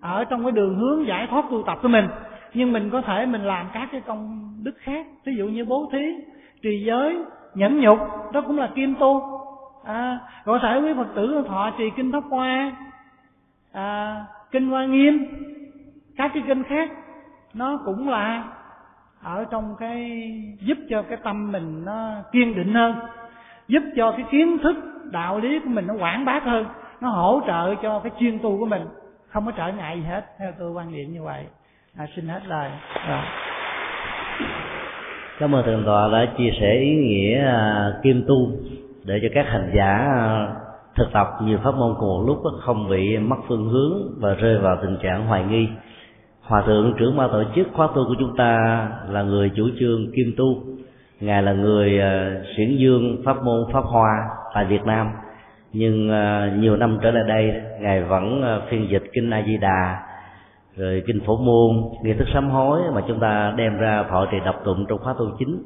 Ở 0.00 0.24
trong 0.24 0.42
cái 0.42 0.52
đường 0.52 0.78
hướng 0.78 1.06
giải 1.06 1.26
thoát 1.30 1.44
tu 1.50 1.62
tập 1.66 1.78
của 1.82 1.88
mình. 1.88 2.08
Nhưng 2.54 2.72
mình 2.72 2.90
có 2.90 3.00
thể 3.00 3.26
mình 3.26 3.42
làm 3.42 3.66
các 3.72 3.88
cái 3.92 4.00
công 4.00 4.54
đức 4.62 4.74
khác. 4.78 5.06
Ví 5.24 5.36
dụ 5.36 5.46
như 5.46 5.64
bố 5.64 5.88
thí 5.92 6.14
trì 6.62 6.84
giới 6.86 7.18
nhẫn 7.54 7.80
nhục 7.80 7.98
đó 8.32 8.40
cũng 8.40 8.58
là 8.58 8.70
kim 8.74 8.94
tu 8.94 9.39
à, 9.84 10.18
có 10.44 10.58
thể 10.62 10.80
quý 10.80 10.92
phật 10.96 11.08
tử 11.14 11.44
thọ 11.48 11.70
trì 11.78 11.90
kinh 11.96 12.12
pháp 12.12 12.24
hoa 12.30 12.72
à, 13.72 14.16
kinh 14.50 14.68
hoa 14.68 14.86
nghiêm 14.86 15.26
các 16.16 16.30
cái 16.34 16.42
kinh 16.46 16.62
khác 16.62 16.90
nó 17.54 17.80
cũng 17.84 18.08
là 18.08 18.44
ở 19.22 19.44
trong 19.50 19.76
cái 19.78 20.20
giúp 20.60 20.78
cho 20.90 21.02
cái 21.02 21.18
tâm 21.24 21.52
mình 21.52 21.84
nó 21.84 22.14
kiên 22.32 22.54
định 22.54 22.74
hơn 22.74 22.94
giúp 23.68 23.82
cho 23.96 24.12
cái 24.12 24.26
kiến 24.30 24.58
thức 24.62 24.76
đạo 25.12 25.38
lý 25.38 25.58
của 25.58 25.70
mình 25.70 25.86
nó 25.86 25.94
quảng 25.94 26.24
bác 26.24 26.44
hơn 26.44 26.66
nó 27.00 27.08
hỗ 27.08 27.40
trợ 27.46 27.74
cho 27.82 28.00
cái 28.00 28.12
chuyên 28.20 28.38
tu 28.38 28.58
của 28.58 28.66
mình 28.66 28.82
không 29.30 29.46
có 29.46 29.52
trở 29.56 29.72
ngại 29.72 29.96
gì 29.96 30.04
hết 30.04 30.24
theo 30.38 30.52
tôi 30.58 30.70
quan 30.70 30.92
niệm 30.92 31.12
như 31.12 31.22
vậy. 31.22 31.44
À, 31.96 32.06
xin 32.16 32.28
hết 32.28 32.40
lời. 32.46 32.70
Rồi 33.08 33.22
cảm 35.38 35.54
ơn 35.54 35.64
thượng 35.64 35.82
tọa 35.86 36.08
đã 36.12 36.26
chia 36.38 36.50
sẻ 36.60 36.74
ý 36.74 36.96
nghĩa 36.96 37.44
à, 37.44 37.92
kim 38.02 38.24
tu 38.28 38.50
để 39.10 39.20
cho 39.22 39.28
các 39.34 39.46
hành 39.48 39.70
giả 39.74 40.08
ờ, 40.14 40.48
thực 40.96 41.12
tập 41.12 41.28
nhiều 41.44 41.58
pháp 41.64 41.74
môn 41.74 41.94
cùng 42.00 42.08
một 42.08 42.24
lúc 42.26 42.38
không 42.60 42.88
bị 42.88 43.18
mất 43.18 43.36
phương 43.48 43.68
hướng 43.68 44.20
và 44.20 44.34
rơi 44.34 44.58
vào 44.58 44.76
tình 44.82 44.96
trạng 45.02 45.26
hoài 45.26 45.44
nghi. 45.44 45.68
Hòa 46.42 46.62
thượng 46.66 46.94
trưởng 46.98 47.16
ban 47.16 47.30
tổ 47.30 47.42
chức 47.54 47.68
khóa 47.72 47.86
tu 47.86 48.04
của 48.08 48.14
chúng 48.18 48.36
ta 48.36 48.88
là 49.08 49.22
người 49.22 49.50
chủ 49.56 49.68
trương 49.80 50.12
kim 50.16 50.34
tu. 50.36 50.62
Ngài 51.20 51.42
là 51.42 51.52
người 51.52 51.98
ờ, 51.98 52.42
xuyển 52.56 52.76
dương 52.76 53.22
pháp 53.24 53.44
môn 53.44 53.72
pháp 53.72 53.84
hoa 53.84 54.28
tại 54.54 54.64
việt 54.64 54.82
nam. 54.84 55.10
Nhưng 55.72 56.08
ờ, 56.10 56.50
nhiều 56.58 56.76
năm 56.76 56.98
trở 57.02 57.10
lại 57.10 57.24
đây, 57.28 57.52
ngài 57.80 58.02
vẫn 58.02 58.42
phiên 58.70 58.88
dịch 58.90 59.04
kinh 59.12 59.30
a 59.30 59.42
di 59.46 59.56
đà, 59.56 60.02
rồi 60.76 61.02
kinh 61.06 61.20
phổ 61.26 61.36
môn, 61.36 61.82
nghi 62.04 62.12
thức 62.12 62.28
sám 62.34 62.50
hối 62.50 62.80
mà 62.94 63.00
chúng 63.08 63.20
ta 63.20 63.54
đem 63.56 63.78
ra 63.78 64.04
thọ 64.10 64.26
trì 64.30 64.36
đọc 64.44 64.60
tụng 64.64 64.86
trong 64.88 64.98
khóa 64.98 65.14
tu 65.18 65.26
chính. 65.38 65.62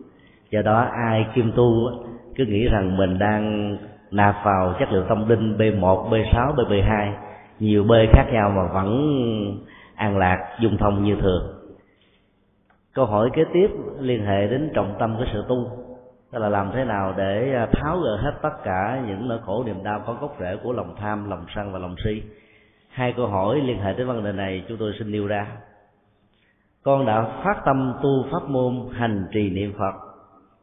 Do 0.50 0.62
đó, 0.62 0.88
ai 1.06 1.26
kim 1.34 1.52
tu 1.56 1.90
cứ 2.36 2.44
nghĩ 2.44 2.68
rằng 2.68 2.96
mình 2.96 3.18
đang 3.18 3.76
nạp 4.10 4.44
vào 4.44 4.74
chất 4.78 4.92
liệu 4.92 5.02
tâm 5.08 5.28
linh 5.28 5.56
B1, 5.58 6.10
B6, 6.10 6.54
B12 6.54 7.12
nhiều 7.58 7.84
B 7.84 7.92
khác 8.12 8.24
nhau 8.32 8.50
mà 8.50 8.62
vẫn 8.72 9.20
an 9.94 10.18
lạc 10.18 10.56
dung 10.60 10.76
thông 10.76 11.04
như 11.04 11.16
thường. 11.20 11.54
Câu 12.94 13.06
hỏi 13.06 13.30
kế 13.32 13.44
tiếp 13.52 13.70
liên 14.00 14.24
hệ 14.26 14.46
đến 14.46 14.70
trọng 14.74 14.94
tâm 14.98 15.16
của 15.18 15.24
sự 15.32 15.44
tu. 15.48 15.70
Đó 16.32 16.38
là 16.38 16.48
làm 16.48 16.70
thế 16.74 16.84
nào 16.84 17.14
để 17.16 17.54
à, 17.54 17.66
tháo 17.72 17.98
gỡ 17.98 18.16
hết 18.16 18.32
tất 18.42 18.64
cả 18.64 19.02
những 19.06 19.28
nỗi 19.28 19.38
khổ 19.46 19.64
niềm 19.66 19.84
đau 19.84 20.02
có 20.06 20.16
gốc 20.20 20.36
rễ 20.40 20.56
của 20.62 20.72
lòng 20.72 20.94
tham 20.96 21.30
lòng 21.30 21.46
sân 21.54 21.72
và 21.72 21.78
lòng 21.78 21.94
si? 22.04 22.22
Hai 22.88 23.12
câu 23.16 23.26
hỏi 23.26 23.60
liên 23.60 23.78
hệ 23.78 23.94
đến 23.94 24.06
vấn 24.06 24.24
đề 24.24 24.32
này 24.32 24.64
chúng 24.68 24.78
tôi 24.78 24.92
xin 24.98 25.12
nêu 25.12 25.26
ra. 25.26 25.46
Con 26.82 27.06
đã 27.06 27.22
phát 27.44 27.62
tâm 27.64 27.94
tu 28.02 28.24
pháp 28.32 28.48
môn 28.48 28.74
hành 28.92 29.26
trì 29.32 29.50
niệm 29.50 29.72
phật. 29.78 29.94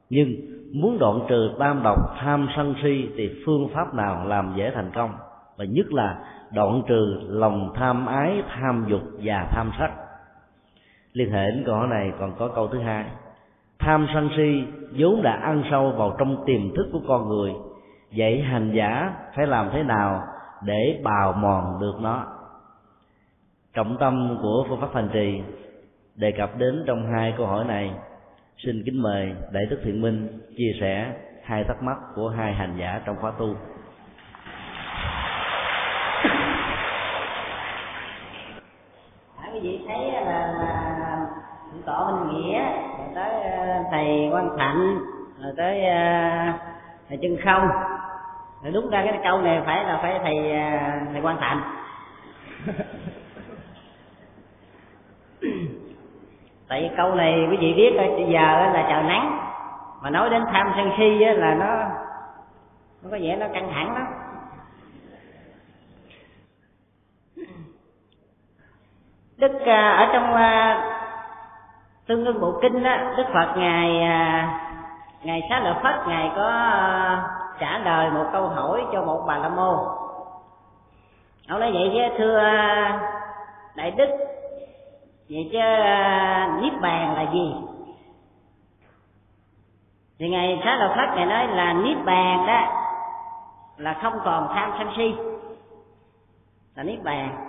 Nhưng 0.10 0.36
muốn 0.74 1.00
đoạn 1.00 1.20
trừ 1.30 1.52
tam 1.60 1.84
độc 1.84 2.16
tham 2.20 2.48
sân 2.56 2.76
si 2.84 3.10
thì 3.18 3.30
phương 3.46 3.70
pháp 3.74 3.94
nào 3.94 4.26
làm 4.28 4.54
dễ 4.58 4.72
thành 4.76 4.92
công? 4.96 5.12
Và 5.58 5.66
nhất 5.66 5.94
là 5.94 6.18
đoạn 6.54 6.82
trừ 6.88 7.20
lòng 7.28 7.74
tham 7.76 8.06
ái, 8.06 8.44
tham 8.56 8.86
dục 8.88 9.02
và 9.24 9.48
tham 9.52 9.72
sắc. 9.80 9.92
Liên 11.14 11.32
hệ 11.32 11.52
đến 11.52 11.64
câu 11.66 11.76
hỏi 11.76 11.88
này 11.88 12.12
còn 12.20 12.34
có 12.40 12.48
câu 12.48 12.68
thứ 12.68 12.80
hai. 12.80 13.06
Tham 13.80 14.08
sân 14.14 14.30
si 14.38 14.64
vốn 14.98 15.22
đã 15.22 15.32
ăn 15.32 15.64
sâu 15.72 15.92
vào 15.92 16.16
trong 16.20 16.44
tiềm 16.46 16.76
thức 16.76 16.90
của 16.94 17.02
con 17.08 17.30
người, 17.30 17.52
vậy 18.18 18.42
hành 18.42 18.72
giả 18.74 19.14
phải 19.36 19.48
làm 19.48 19.70
thế 19.74 19.84
nào 19.84 20.24
để 20.64 21.02
bào 21.04 21.34
mòn 21.34 21.78
được 21.82 21.96
nó? 22.02 22.26
Trọng 23.74 23.98
tâm 23.98 24.38
của 24.42 24.66
phương 24.70 24.82
pháp 24.82 24.94
hành 24.94 25.10
trì 25.14 25.42
đề 26.16 26.32
cập 26.32 26.58
đến 26.58 26.84
trong 26.88 27.06
hai 27.14 27.34
câu 27.38 27.48
hỏi 27.48 27.66
này 27.66 27.92
xin 28.58 28.84
kính 28.86 29.02
mời 29.02 29.34
đại 29.52 29.66
đức 29.66 29.80
thiện 29.84 30.02
minh 30.02 30.40
chia 30.58 30.72
sẻ 30.80 31.14
hai 31.44 31.64
thắc 31.64 31.84
mắc 31.84 31.98
của 32.16 32.30
hai 32.30 32.54
hành 32.54 32.78
giả 32.80 33.02
trong 33.06 33.16
khóa 33.22 33.32
tu. 33.40 33.56
Quý 39.54 39.60
vị 39.60 39.80
thấy 39.88 40.12
là, 40.12 40.22
là 40.22 41.26
tọa 41.86 42.12
minh 42.12 42.34
nghĩa 42.34 42.62
tới 43.16 43.42
ờ, 43.42 43.84
thầy 43.92 44.30
quan 44.32 44.50
thạnh 44.58 44.98
rồi 45.42 45.54
tới 45.58 45.80
uh, 45.80 46.56
thầy 47.10 47.18
chân 47.22 47.38
không. 47.44 47.70
Rồi 48.64 48.72
đúng 48.74 48.90
ra 48.90 49.06
cái 49.06 49.20
câu 49.24 49.42
này 49.42 49.62
phải 49.66 49.84
là 49.84 50.00
phải 50.02 50.20
thầy 50.24 50.38
uh, 50.38 51.12
thầy 51.14 51.22
quan 51.22 51.38
thạnh 51.40 51.62
tại 56.72 56.82
vì 56.82 56.90
câu 56.98 57.16
này 57.16 57.48
quý 57.52 57.58
vị 57.58 57.74
biết 57.74 57.94
bây 57.98 58.26
giờ 58.30 58.72
là 58.74 58.86
trời 58.90 59.04
nắng. 59.04 59.40
Mà 60.02 60.10
nói 60.10 60.30
đến 60.30 60.44
tham 60.52 60.74
sân 60.76 60.92
si 60.98 61.20
là 61.20 61.54
nó 61.54 61.66
nó 63.04 63.10
có 63.12 63.18
vẻ 63.22 63.36
nó 63.36 63.46
căng 63.54 63.72
thẳng 63.74 63.94
lắm. 63.94 64.08
Đức 69.38 69.52
à, 69.66 69.90
ở 69.90 70.10
trong 70.14 70.34
à, 70.34 70.84
tương 72.08 72.26
ưng 72.26 72.42
bộ 72.42 72.60
kinh 72.62 72.84
đó 72.84 72.98
đức 73.18 73.26
phật 73.34 73.54
ngài 73.58 74.02
à, 74.02 74.50
ngài 75.24 75.42
xá 75.50 75.60
lợi 75.60 75.74
phất, 75.84 76.08
ngài 76.08 76.32
có 76.36 76.52
trả 77.60 77.78
lời 77.78 78.10
một 78.12 78.26
câu 78.32 78.48
hỏi 78.48 78.84
cho 78.94 79.04
một 79.04 79.24
bà 79.28 79.38
la 79.38 79.50
môn 79.50 79.78
ông 81.48 81.60
nói 81.60 81.72
vậy 81.72 81.92
chứ, 81.94 82.16
thưa 82.18 82.44
đại 83.76 83.92
đức 83.92 84.31
vậy 85.32 85.50
chứ 85.52 85.60
à, 85.60 86.58
niết 86.62 86.74
bàn 86.82 87.14
là 87.16 87.32
gì? 87.32 87.54
Thì 90.20 90.30
ngài 90.30 90.62
xá 90.64 90.76
lợi 90.76 90.90
phất 90.90 91.16
ngài 91.16 91.26
nói 91.26 91.48
là 91.48 91.74
niết 91.74 91.98
bàn 92.06 92.46
đó 92.48 92.62
là 93.78 93.94
không 94.02 94.20
còn 94.24 94.48
tham 94.54 94.72
sân 94.78 94.88
si, 94.98 95.16
là 96.76 96.84
niết 96.84 97.04
bàn. 97.04 97.48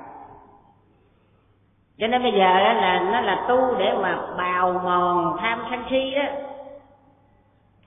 Cho 1.98 2.06
nên 2.06 2.22
bây 2.22 2.32
giờ 2.32 2.64
đó 2.64 2.72
là 2.72 3.00
nó 3.12 3.20
là 3.20 3.44
tu 3.48 3.74
để 3.78 3.92
mà 4.02 4.18
bào 4.36 4.72
mòn 4.72 5.36
tham 5.40 5.64
sân 5.70 5.84
si 5.90 6.14
đó 6.14 6.22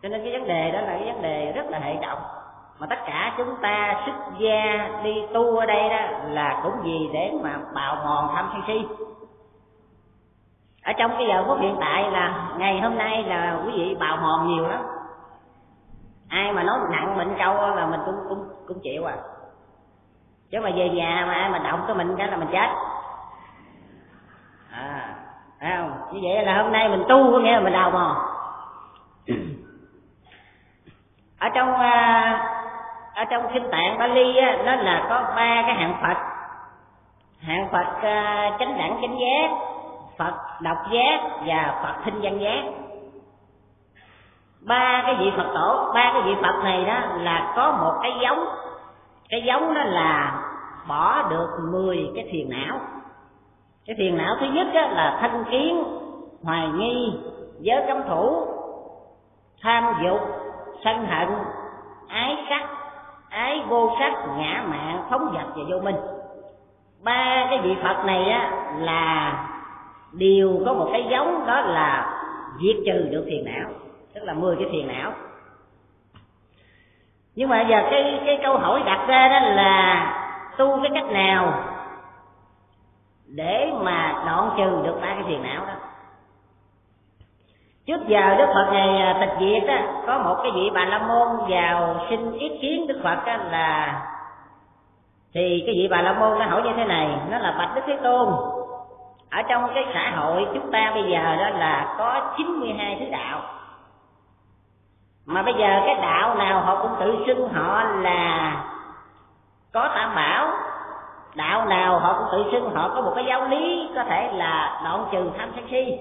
cho 0.01 0.09
nên 0.09 0.23
cái 0.23 0.31
vấn 0.31 0.47
đề 0.47 0.71
đó 0.71 0.81
là 0.81 0.87
cái 0.87 1.13
vấn 1.13 1.21
đề 1.21 1.51
rất 1.51 1.65
là 1.69 1.79
hệ 1.79 1.95
trọng 2.01 2.19
mà 2.79 2.87
tất 2.89 2.99
cả 3.07 3.33
chúng 3.37 3.55
ta 3.61 4.03
xuất 4.05 4.15
gia 4.39 4.89
đi 5.03 5.23
tu 5.33 5.57
ở 5.57 5.65
đây 5.65 5.89
đó 5.89 6.17
là 6.27 6.59
cũng 6.63 6.85
gì 6.85 7.09
để 7.13 7.31
mà 7.43 7.59
bào 7.73 7.95
mòn 7.95 8.29
tham 8.35 8.49
sân 8.53 8.61
si 8.67 9.05
ở 10.85 10.93
trong 10.93 11.11
cái 11.17 11.27
giờ 11.27 11.43
phút 11.47 11.59
hiện 11.61 11.77
tại 11.79 12.11
là 12.11 12.49
ngày 12.57 12.81
hôm 12.81 12.97
nay 12.97 13.23
là 13.23 13.59
quý 13.65 13.71
vị 13.75 13.95
bào 13.99 14.17
mòn 14.17 14.47
nhiều 14.47 14.67
lắm. 14.67 14.81
Ai 16.29 16.53
mà 16.53 16.63
nói 16.63 16.79
nặng 16.91 17.17
bệnh 17.17 17.35
câu 17.39 17.75
là 17.75 17.85
mình 17.85 17.99
cũng 18.05 18.15
cũng 18.29 18.49
cũng 18.67 18.79
chịu 18.83 19.05
à. 19.05 19.15
Chứ 20.51 20.59
mà 20.61 20.69
về 20.75 20.89
nhà 20.89 21.23
mà 21.27 21.33
ai 21.33 21.49
mà 21.49 21.59
động 21.59 21.83
cái 21.87 21.95
mình 21.95 22.15
cái 22.17 22.27
là 22.27 22.37
mình 22.37 22.49
chết. 22.51 22.67
À 24.71 25.15
thấy 25.59 25.71
không? 25.77 25.91
Như 26.11 26.19
vậy 26.23 26.45
là 26.45 26.61
hôm 26.63 26.71
nay 26.71 26.89
mình 26.89 27.03
tu 27.09 27.31
có 27.31 27.39
nghĩa 27.39 27.51
là 27.51 27.59
mình 27.59 27.73
đào 27.73 27.91
mòn 27.91 28.15
ở 31.39 31.49
trong 31.49 31.73
à, 31.73 32.51
ở 33.15 33.23
trong 33.25 33.47
kinh 33.53 33.67
tạng 33.71 33.97
Bali 33.97 34.37
á, 34.37 34.57
nó 34.65 34.75
là 34.75 35.05
có 35.09 35.21
ba 35.35 35.63
cái 35.65 35.75
hạng 35.75 35.97
Phật. 36.01 36.17
Hạng 37.41 37.67
Phật 37.71 38.01
à, 38.01 38.51
chánh 38.59 38.77
đẳng 38.77 38.97
chánh 39.01 39.17
giác. 39.19 39.74
Phật 40.17 40.33
độc 40.61 40.77
giác 40.91 41.19
và 41.45 41.79
Phật 41.83 42.03
thinh 42.05 42.21
văn 42.21 42.39
giác. 42.39 42.63
Ba 44.67 45.03
cái 45.05 45.15
vị 45.19 45.31
Phật 45.37 45.47
tổ, 45.53 45.91
ba 45.93 46.11
cái 46.13 46.21
vị 46.21 46.35
Phật 46.41 46.63
này 46.63 46.85
đó 46.85 46.99
là 47.17 47.53
có 47.55 47.71
một 47.71 47.99
cái 48.01 48.11
giống. 48.21 48.45
Cái 49.29 49.43
giống 49.45 49.73
đó 49.73 49.81
là 49.83 50.41
bỏ 50.87 51.29
được 51.29 51.47
10 51.71 52.11
cái 52.15 52.29
phiền 52.31 52.49
não. 52.49 52.79
Cái 53.85 53.95
phiền 53.99 54.17
não 54.17 54.35
thứ 54.39 54.45
nhất 54.45 54.67
đó 54.73 54.81
là 54.81 55.17
thanh 55.21 55.43
kiến, 55.51 55.83
hoài 56.43 56.67
nghi, 56.67 57.13
giới 57.59 57.83
cấm 57.87 57.97
thủ, 58.07 58.47
tham 59.61 59.93
dục, 60.03 60.19
sân 60.83 61.05
hận, 61.05 61.29
ái 62.07 62.45
sắc, 62.49 62.69
ái 63.29 63.63
vô 63.67 63.91
sắc, 63.99 64.13
ngã 64.37 64.63
mạng, 64.67 65.03
phóng 65.09 65.33
dật 65.33 65.55
và 65.55 65.63
vô 65.69 65.79
minh. 65.79 65.97
Ba 67.03 67.47
cái 67.49 67.59
vị 67.63 67.75
phật 67.83 68.05
này 68.05 68.29
á 68.29 68.51
là 68.77 69.33
đều 70.17 70.61
có 70.65 70.73
một 70.73 70.89
cái 70.91 71.05
giống 71.11 71.47
đó 71.47 71.61
là 71.61 72.19
diệt 72.61 72.75
trừ 72.85 73.07
được 73.11 73.23
phiền 73.25 73.45
não, 73.45 73.69
tức 74.13 74.23
là 74.23 74.33
mười 74.33 74.55
cái 74.55 74.67
phiền 74.71 74.87
não. 74.87 75.11
Nhưng 77.35 77.49
mà 77.49 77.61
giờ 77.61 77.83
cái 77.91 78.21
cái 78.25 78.39
câu 78.43 78.57
hỏi 78.57 78.83
đặt 78.85 79.05
ra 79.07 79.27
đó 79.27 79.47
là 79.47 80.11
tu 80.57 80.79
cái 80.81 80.91
cách 80.93 81.11
nào 81.11 81.63
để 83.25 83.71
mà 83.81 84.23
đoạn 84.25 84.49
trừ 84.57 84.81
được 84.83 84.97
ba 85.01 85.07
cái 85.07 85.23
phiền 85.27 85.43
não 85.43 85.65
đó? 85.65 85.73
Trước 87.85 88.07
giờ 88.07 88.35
đức 88.37 88.45
phật 88.53 88.69
ngày 88.71 88.97
à, 88.97 89.17
tịch 89.19 89.37
diệt 89.39 89.69
á 89.69 89.87
có 90.07 90.19
một 90.19 90.35
cái 90.43 90.51
vị 90.55 90.69
bà 90.73 90.85
la 90.85 90.99
môn 90.99 91.27
vào 91.49 92.05
xin 92.09 92.31
ý 92.31 92.51
kiến 92.61 92.87
đức 92.87 92.99
phật 93.03 93.25
á 93.25 93.37
là, 93.51 94.01
thì 95.33 95.63
cái 95.65 95.75
vị 95.75 95.87
bà 95.91 96.01
la 96.01 96.13
môn 96.13 96.39
nó 96.39 96.45
hỏi 96.45 96.61
như 96.63 96.71
thế 96.75 96.85
này, 96.85 97.17
nó 97.31 97.37
là 97.37 97.55
bạch 97.57 97.75
đức 97.75 97.81
thế 97.87 97.97
tôn 98.03 98.33
ở 99.31 99.41
trong 99.41 99.71
cái 99.75 99.85
xã 99.93 100.11
hội 100.15 100.47
chúng 100.53 100.71
ta 100.71 100.91
bây 100.93 101.03
giờ 101.03 101.35
đó 101.35 101.49
là 101.49 101.95
có 101.97 102.33
92 102.37 102.97
thứ 102.99 103.05
đạo. 103.11 103.41
Mà 105.25 105.41
bây 105.41 105.53
giờ 105.53 105.81
cái 105.85 105.95
đạo 105.95 106.35
nào 106.35 106.61
họ 106.61 106.81
cũng 106.81 106.95
tự 106.99 107.23
xưng 107.27 107.49
họ 107.49 107.83
là 107.83 108.51
có 109.73 109.89
tam 109.95 110.15
bảo. 110.15 110.49
Đạo 111.35 111.65
nào 111.65 111.99
họ 111.99 112.13
cũng 112.13 112.27
tự 112.31 112.51
xưng 112.51 112.75
họ 112.75 112.91
có 112.95 113.01
một 113.01 113.11
cái 113.15 113.25
giáo 113.27 113.47
lý, 113.47 113.89
có 113.95 114.03
thể 114.03 114.31
là 114.33 114.81
đoạn 114.83 115.05
trừ 115.11 115.29
tham 115.37 115.51
sân 115.55 115.67
si. 115.71 115.97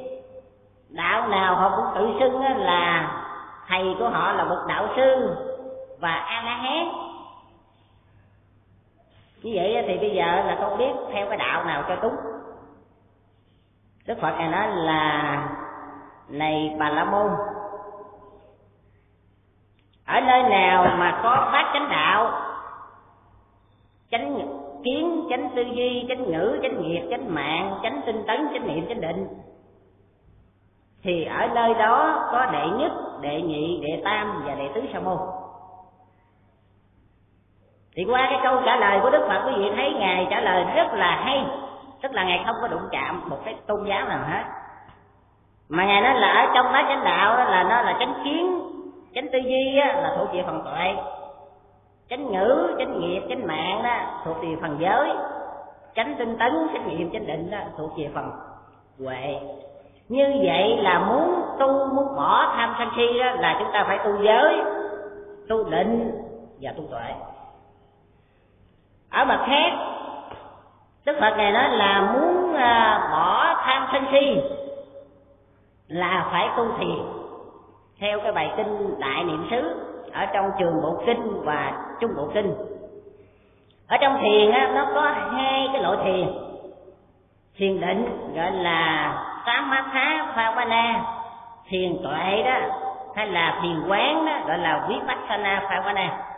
Đạo 0.88 1.28
nào 1.28 1.54
họ 1.54 1.72
cũng 1.76 1.86
tự 1.94 2.08
xưng 2.20 2.42
là 2.58 3.10
thầy 3.68 3.96
của 3.98 4.08
họ 4.08 4.32
là 4.32 4.44
một 4.44 4.58
đạo 4.68 4.88
sư 4.96 5.36
và 6.00 6.12
a 6.12 6.42
la 6.44 6.54
hán. 6.54 6.88
Như 9.42 9.52
vậy 9.54 9.84
thì 9.88 9.98
bây 9.98 10.10
giờ 10.10 10.24
là 10.24 10.56
không 10.60 10.78
biết 10.78 10.92
theo 11.12 11.26
cái 11.28 11.36
đạo 11.36 11.64
nào 11.64 11.84
cho 11.88 11.96
đúng 12.02 12.16
đức 14.06 14.18
phật 14.20 14.34
ngài 14.38 14.48
nói 14.48 14.68
là 14.76 15.48
này 16.28 16.76
bà 16.78 16.90
la 16.90 17.04
môn. 17.04 17.30
Ở 20.06 20.20
nơi 20.20 20.42
nào 20.42 20.96
mà 20.98 21.20
có 21.22 21.50
bát 21.52 21.70
chánh 21.72 21.88
đạo, 21.88 22.32
chánh 24.10 24.48
kiến, 24.84 25.26
chánh 25.30 25.50
tư 25.56 25.62
duy, 25.62 26.06
chánh 26.08 26.30
ngữ, 26.30 26.58
chánh 26.62 26.82
nghiệp, 26.82 27.06
chánh 27.10 27.34
mạng, 27.34 27.78
chánh 27.82 28.00
tinh 28.06 28.24
tấn, 28.26 28.48
chánh 28.52 28.66
niệm, 28.66 28.86
chánh 28.88 29.00
định, 29.00 29.28
thì 31.02 31.24
ở 31.24 31.46
nơi 31.54 31.74
đó 31.74 32.28
có 32.32 32.46
đệ 32.46 32.66
nhất, 32.78 32.92
đệ 33.20 33.42
nhị, 33.42 33.80
đệ 33.82 34.02
tam 34.04 34.42
và 34.46 34.54
đệ 34.54 34.68
tứ 34.74 34.80
sa 34.92 35.00
môn. 35.00 35.18
Thì 37.96 38.04
qua 38.04 38.26
cái 38.30 38.40
câu 38.42 38.62
trả 38.64 38.76
lời 38.76 39.00
của 39.02 39.10
đức 39.10 39.24
phật, 39.28 39.42
quý 39.46 39.52
vị 39.56 39.70
thấy 39.76 39.92
ngài 39.98 40.26
trả 40.30 40.40
lời 40.40 40.64
rất 40.74 40.92
là 40.92 41.20
hay 41.24 41.46
tức 42.04 42.14
là 42.14 42.24
ngài 42.24 42.42
không 42.46 42.56
có 42.60 42.68
đụng 42.68 42.88
chạm 42.90 43.30
một 43.30 43.38
cái 43.44 43.56
tôn 43.66 43.84
giáo 43.84 44.08
nào 44.08 44.18
hết. 44.28 44.42
Mà 45.68 45.86
ngài 45.86 46.00
nói 46.00 46.14
là 46.14 46.28
ở 46.28 46.52
trong 46.54 46.72
bát 46.72 46.84
chánh 46.88 47.04
đạo 47.04 47.36
đó 47.36 47.44
là 47.44 47.62
nó 47.62 47.82
là 47.82 47.96
chánh 47.98 48.14
kiến 48.24 48.60
chánh 49.14 49.28
tư 49.32 49.38
duy 49.38 49.78
á, 49.78 50.00
là 50.02 50.14
thuộc 50.18 50.28
về 50.32 50.42
phần 50.46 50.62
tuệ. 50.64 50.94
Chánh 52.10 52.32
ngữ 52.32 52.74
chánh 52.78 53.00
nghiệp 53.00 53.22
chánh 53.28 53.46
mạng 53.46 53.82
đó 53.82 53.96
thuộc 54.24 54.36
về 54.42 54.56
phần 54.60 54.76
giới. 54.80 55.12
Chánh 55.94 56.14
tinh 56.18 56.38
tấn 56.38 56.68
chánh 56.72 56.88
niệm 56.88 57.10
chánh 57.12 57.26
định 57.26 57.50
đó 57.50 57.58
thuộc 57.76 57.90
về 57.98 58.10
phần 58.14 58.30
huệ. 58.98 59.40
Như 60.08 60.40
vậy 60.44 60.76
là 60.76 60.98
muốn 60.98 61.42
tu 61.58 61.86
muốn 61.94 62.16
bỏ 62.16 62.54
tham 62.56 62.74
sân 62.78 62.88
si 62.96 63.18
đó 63.18 63.30
là 63.30 63.56
chúng 63.58 63.72
ta 63.72 63.84
phải 63.86 63.98
tu 64.04 64.22
giới 64.22 64.62
tu 65.48 65.64
định 65.70 66.12
và 66.60 66.72
tu 66.76 66.82
tuệ. 66.90 67.14
Ở 69.10 69.24
mặt 69.24 69.44
khác 69.46 69.93
đức 71.06 71.16
phật 71.20 71.34
ngài 71.36 71.52
nói 71.52 71.68
là 71.68 72.00
muốn 72.00 72.54
à, 72.54 73.08
bỏ 73.12 73.54
tham 73.66 73.86
sân 73.92 74.04
si 74.12 74.40
là 75.88 76.26
phải 76.32 76.48
tu 76.56 76.64
thiền. 76.78 76.98
Theo 78.00 78.20
cái 78.20 78.32
bài 78.32 78.52
kinh 78.56 79.00
đại 79.00 79.24
niệm 79.24 79.46
xứ 79.50 79.80
ở 80.12 80.26
trong 80.26 80.50
trường 80.58 80.82
bộ 80.82 81.02
kinh 81.06 81.42
và 81.44 81.72
trung 82.00 82.10
bộ 82.16 82.28
kinh. 82.34 82.54
Ở 83.88 83.96
trong 84.00 84.18
thiền 84.20 84.50
á, 84.50 84.70
nó 84.74 84.86
có 84.94 85.00
hai 85.32 85.68
cái 85.72 85.82
loại 85.82 85.96
thiền. 86.04 86.28
Thiền 87.56 87.80
định 87.80 88.32
gọi 88.36 88.50
là 88.52 89.12
samatha 89.46 90.64
na 90.68 91.04
thiền 91.68 91.96
tuệ 92.02 92.42
đó 92.42 92.58
hay 93.16 93.26
là 93.26 93.58
thiền 93.62 93.88
quán 93.88 94.26
đó 94.26 94.32
gọi 94.46 94.58
là 94.58 94.86
vipassana 94.88 95.68
na 95.94 96.33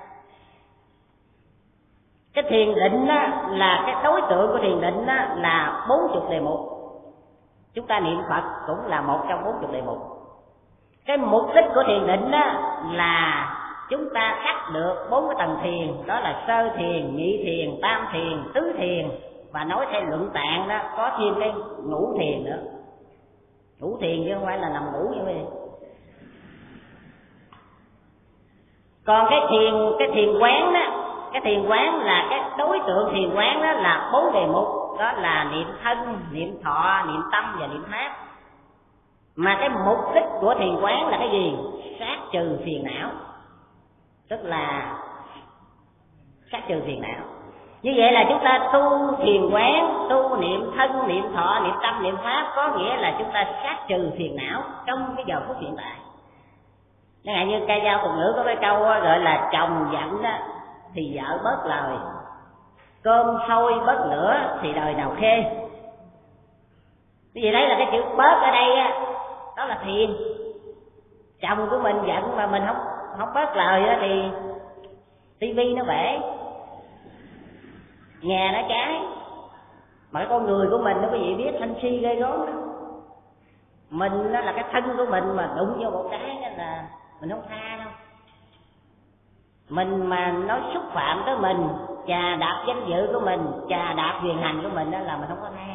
cái 2.36 2.44
thiền 2.48 2.74
định 2.74 3.06
đó 3.06 3.26
là 3.50 3.82
cái 3.86 3.94
đối 4.04 4.20
tượng 4.30 4.52
của 4.52 4.58
thiền 4.58 4.80
định 4.80 5.06
đó 5.06 5.14
là 5.36 5.86
bốn 5.88 5.98
chục 6.14 6.30
đề 6.30 6.40
mục. 6.40 6.60
Chúng 7.74 7.86
ta 7.86 8.00
niệm 8.00 8.18
phật 8.28 8.42
cũng 8.66 8.86
là 8.86 9.00
một 9.00 9.20
trong 9.28 9.44
bốn 9.44 9.54
chục 9.60 9.72
đề 9.72 9.82
mục. 9.82 9.98
Cái 11.06 11.16
mục 11.16 11.54
đích 11.54 11.64
của 11.74 11.82
thiền 11.86 12.06
định 12.06 12.30
đó 12.30 12.52
là 12.92 13.48
chúng 13.90 14.08
ta 14.14 14.40
cắt 14.44 14.70
được 14.74 15.08
bốn 15.10 15.28
cái 15.28 15.36
tầng 15.38 15.58
thiền, 15.62 16.06
đó 16.06 16.20
là 16.20 16.44
sơ 16.46 16.68
thiền, 16.76 17.16
nhị 17.16 17.42
thiền, 17.44 17.80
tam 17.82 18.06
thiền, 18.12 18.42
tứ 18.54 18.72
thiền. 18.78 19.10
Và 19.52 19.64
nói 19.64 19.86
theo 19.92 20.04
luận 20.04 20.30
tạng 20.34 20.68
đó, 20.68 20.78
có 20.96 21.10
thêm 21.18 21.34
cái 21.40 21.52
ngũ 21.84 22.18
thiền 22.18 22.44
nữa. 22.44 22.58
Ngủ 23.80 23.96
thiền 24.00 24.24
chứ 24.24 24.34
không 24.34 24.46
phải 24.46 24.58
là 24.58 24.68
nằm 24.68 24.92
ngủ 24.92 25.14
như 25.14 25.24
vậy. 25.24 25.40
Còn 29.06 29.26
cái 29.30 29.40
thiền 29.50 29.74
cái 29.98 30.08
thiền 30.14 30.38
quán 30.38 30.72
đó 30.72 31.05
cái 31.36 31.54
thiền 31.54 31.68
quán 31.68 32.04
là 32.04 32.26
cái 32.30 32.40
đối 32.58 32.80
tượng 32.86 33.12
thiền 33.12 33.34
quán 33.34 33.62
đó 33.62 33.72
là 33.72 34.10
bốn 34.12 34.32
đề 34.32 34.46
mục. 34.46 34.68
Đó 34.98 35.12
là 35.12 35.44
niệm 35.52 35.66
thân, 35.82 36.18
niệm 36.30 36.62
thọ, 36.64 37.04
niệm 37.06 37.22
tâm 37.32 37.56
và 37.60 37.66
niệm 37.66 37.84
pháp 37.90 38.16
mà 39.36 39.56
cái 39.60 39.68
mục 39.68 39.98
đích 40.14 40.24
của 40.40 40.54
thiền 40.58 40.76
quán 40.80 41.08
là 41.08 41.16
cái 41.18 41.28
gì? 41.32 41.56
Sát 41.98 42.18
trừ 42.32 42.58
phiền 42.64 42.84
não. 42.84 43.10
Tức 44.28 44.40
là 44.42 44.94
sát 46.52 46.60
trừ 46.68 46.82
phiền 46.86 47.02
não. 47.02 47.24
Như 47.82 47.92
vậy 47.96 48.12
là 48.12 48.24
chúng 48.28 48.44
ta 48.44 48.70
tu 48.72 49.16
thiền 49.16 49.50
quán, 49.50 50.06
tu 50.10 50.36
niệm 50.36 50.70
thân, 50.76 51.08
niệm 51.08 51.24
thọ, 51.34 51.60
niệm 51.64 51.74
tâm, 51.82 52.02
niệm 52.02 52.16
pháp 52.24 52.52
có 52.56 52.68
nghĩa 52.78 52.96
là 52.96 53.14
chúng 53.18 53.30
ta 53.32 53.44
sát 53.62 53.76
trừ 53.88 54.10
phiền 54.18 54.36
não 54.36 54.62
trong 54.86 55.14
cái 55.16 55.24
giờ 55.28 55.40
phút 55.48 55.56
hiện 55.60 55.74
tại. 55.76 55.96
Chẳng 57.24 57.34
hạn 57.34 57.48
như 57.48 57.60
ca 57.68 57.74
dao 57.84 57.98
tục 58.02 58.10
ngữ 58.16 58.32
có 58.36 58.42
cái 58.44 58.56
câu 58.60 58.78
gọi 58.80 59.20
là 59.20 59.48
chồng 59.52 59.88
giận 59.92 60.22
đó 60.22 60.38
thì 60.96 61.18
vợ 61.18 61.38
bớt 61.44 61.66
lời. 61.66 61.96
Cơm 63.02 63.38
sôi 63.48 63.72
bớt 63.86 64.06
lửa 64.10 64.58
thì 64.62 64.72
đời 64.72 64.94
nào 64.94 65.14
khê. 65.20 65.42
Cái 67.34 67.42
gì 67.42 67.52
đấy 67.52 67.68
là 67.68 67.74
cái 67.78 67.88
chữ 67.92 68.04
bớt 68.16 68.42
ở 68.42 68.50
đây 68.50 68.76
á, 68.76 69.00
đó 69.56 69.64
là 69.64 69.78
thiền. 69.84 70.16
Chồng 71.40 71.68
của 71.70 71.78
mình 71.78 71.96
giận 72.06 72.36
mà 72.36 72.46
mình 72.46 72.62
không 72.66 72.76
không 73.18 73.34
bớt 73.34 73.56
lời 73.56 73.88
á 73.88 73.98
thì 74.00 74.30
tivi 75.38 75.74
nó 75.74 75.84
bể. 75.84 76.18
Nhà 78.22 78.50
nó 78.54 78.68
cháy. 78.68 79.00
Mà 80.10 80.20
cái 80.20 80.28
con 80.30 80.46
người 80.46 80.66
của 80.70 80.78
mình 80.78 80.96
nó 81.02 81.08
quý 81.12 81.18
vị 81.18 81.34
biết 81.34 81.56
thanh 81.58 81.74
si 81.82 81.98
ghê 81.98 82.14
gớm 82.14 82.46
đó 82.46 82.52
mình 83.90 84.32
nó 84.32 84.40
là 84.40 84.52
cái 84.52 84.64
thân 84.72 84.84
của 84.96 85.06
mình 85.10 85.36
mà 85.36 85.50
đụng 85.56 85.84
vô 85.84 85.90
một 85.90 86.08
cái 86.10 86.52
là 86.56 86.84
mình 87.20 87.30
không 87.30 87.42
tha 87.48 87.76
đâu 87.76 87.88
mình 89.68 90.06
mà 90.06 90.32
nói 90.32 90.60
xúc 90.74 90.82
phạm 90.92 91.22
tới 91.26 91.36
mình 91.36 91.68
chà 92.08 92.36
đạp 92.36 92.64
danh 92.68 92.86
dự 92.88 93.08
của 93.12 93.20
mình 93.20 93.40
chà 93.68 93.92
đạp 93.92 94.20
quyền 94.24 94.38
hành 94.38 94.62
của 94.62 94.70
mình 94.74 94.90
đó 94.90 94.98
là 94.98 95.16
mình 95.16 95.28
không 95.28 95.38
có 95.42 95.50
tha 95.56 95.74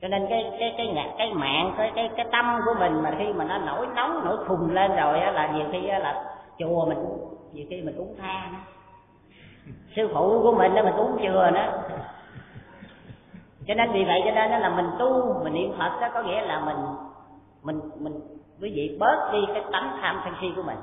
cho 0.00 0.08
nên 0.08 0.26
cái 0.30 0.50
cái 0.58 0.74
cái 0.76 0.92
cái, 0.94 1.14
cái 1.18 1.34
mạng 1.34 1.74
cái 1.76 1.92
cái 1.94 2.10
cái 2.16 2.26
tâm 2.32 2.60
của 2.64 2.74
mình 2.78 3.02
mà 3.02 3.14
khi 3.18 3.32
mà 3.32 3.44
nó 3.44 3.58
nổi 3.58 3.86
nóng 3.94 4.24
nổi 4.24 4.36
khùng 4.46 4.74
lên 4.74 4.96
rồi 4.96 5.20
á 5.20 5.30
là 5.30 5.52
nhiều 5.52 5.66
khi 5.72 5.80
là 5.80 6.24
chùa 6.58 6.86
mình 6.86 6.98
nhiều 7.52 7.66
khi 7.70 7.82
mình 7.82 7.94
cũng 7.98 8.14
tha 8.18 8.50
đó 8.52 8.58
sư 9.96 10.10
phụ 10.14 10.42
của 10.42 10.52
mình 10.52 10.74
đó 10.74 10.82
mình 10.82 10.94
cũng 10.96 11.18
chừa 11.22 11.50
đó. 11.50 11.64
cho 13.66 13.74
nên 13.74 13.92
vì 13.92 14.04
vậy 14.04 14.20
cho 14.24 14.30
nên 14.30 14.60
là 14.60 14.68
mình 14.68 14.86
tu 14.98 15.40
mình 15.44 15.52
niệm 15.54 15.72
phật 15.78 16.00
đó 16.00 16.08
có 16.14 16.22
nghĩa 16.22 16.40
là 16.40 16.60
mình 16.60 16.76
mình 17.62 17.80
mình 17.96 18.20
quý 18.60 18.72
vị 18.74 18.96
bớt 19.00 19.30
đi 19.32 19.38
cái 19.54 19.64
tánh 19.72 19.98
tham 20.00 20.20
sân 20.24 20.34
si 20.40 20.46
của 20.56 20.62
mình 20.62 20.76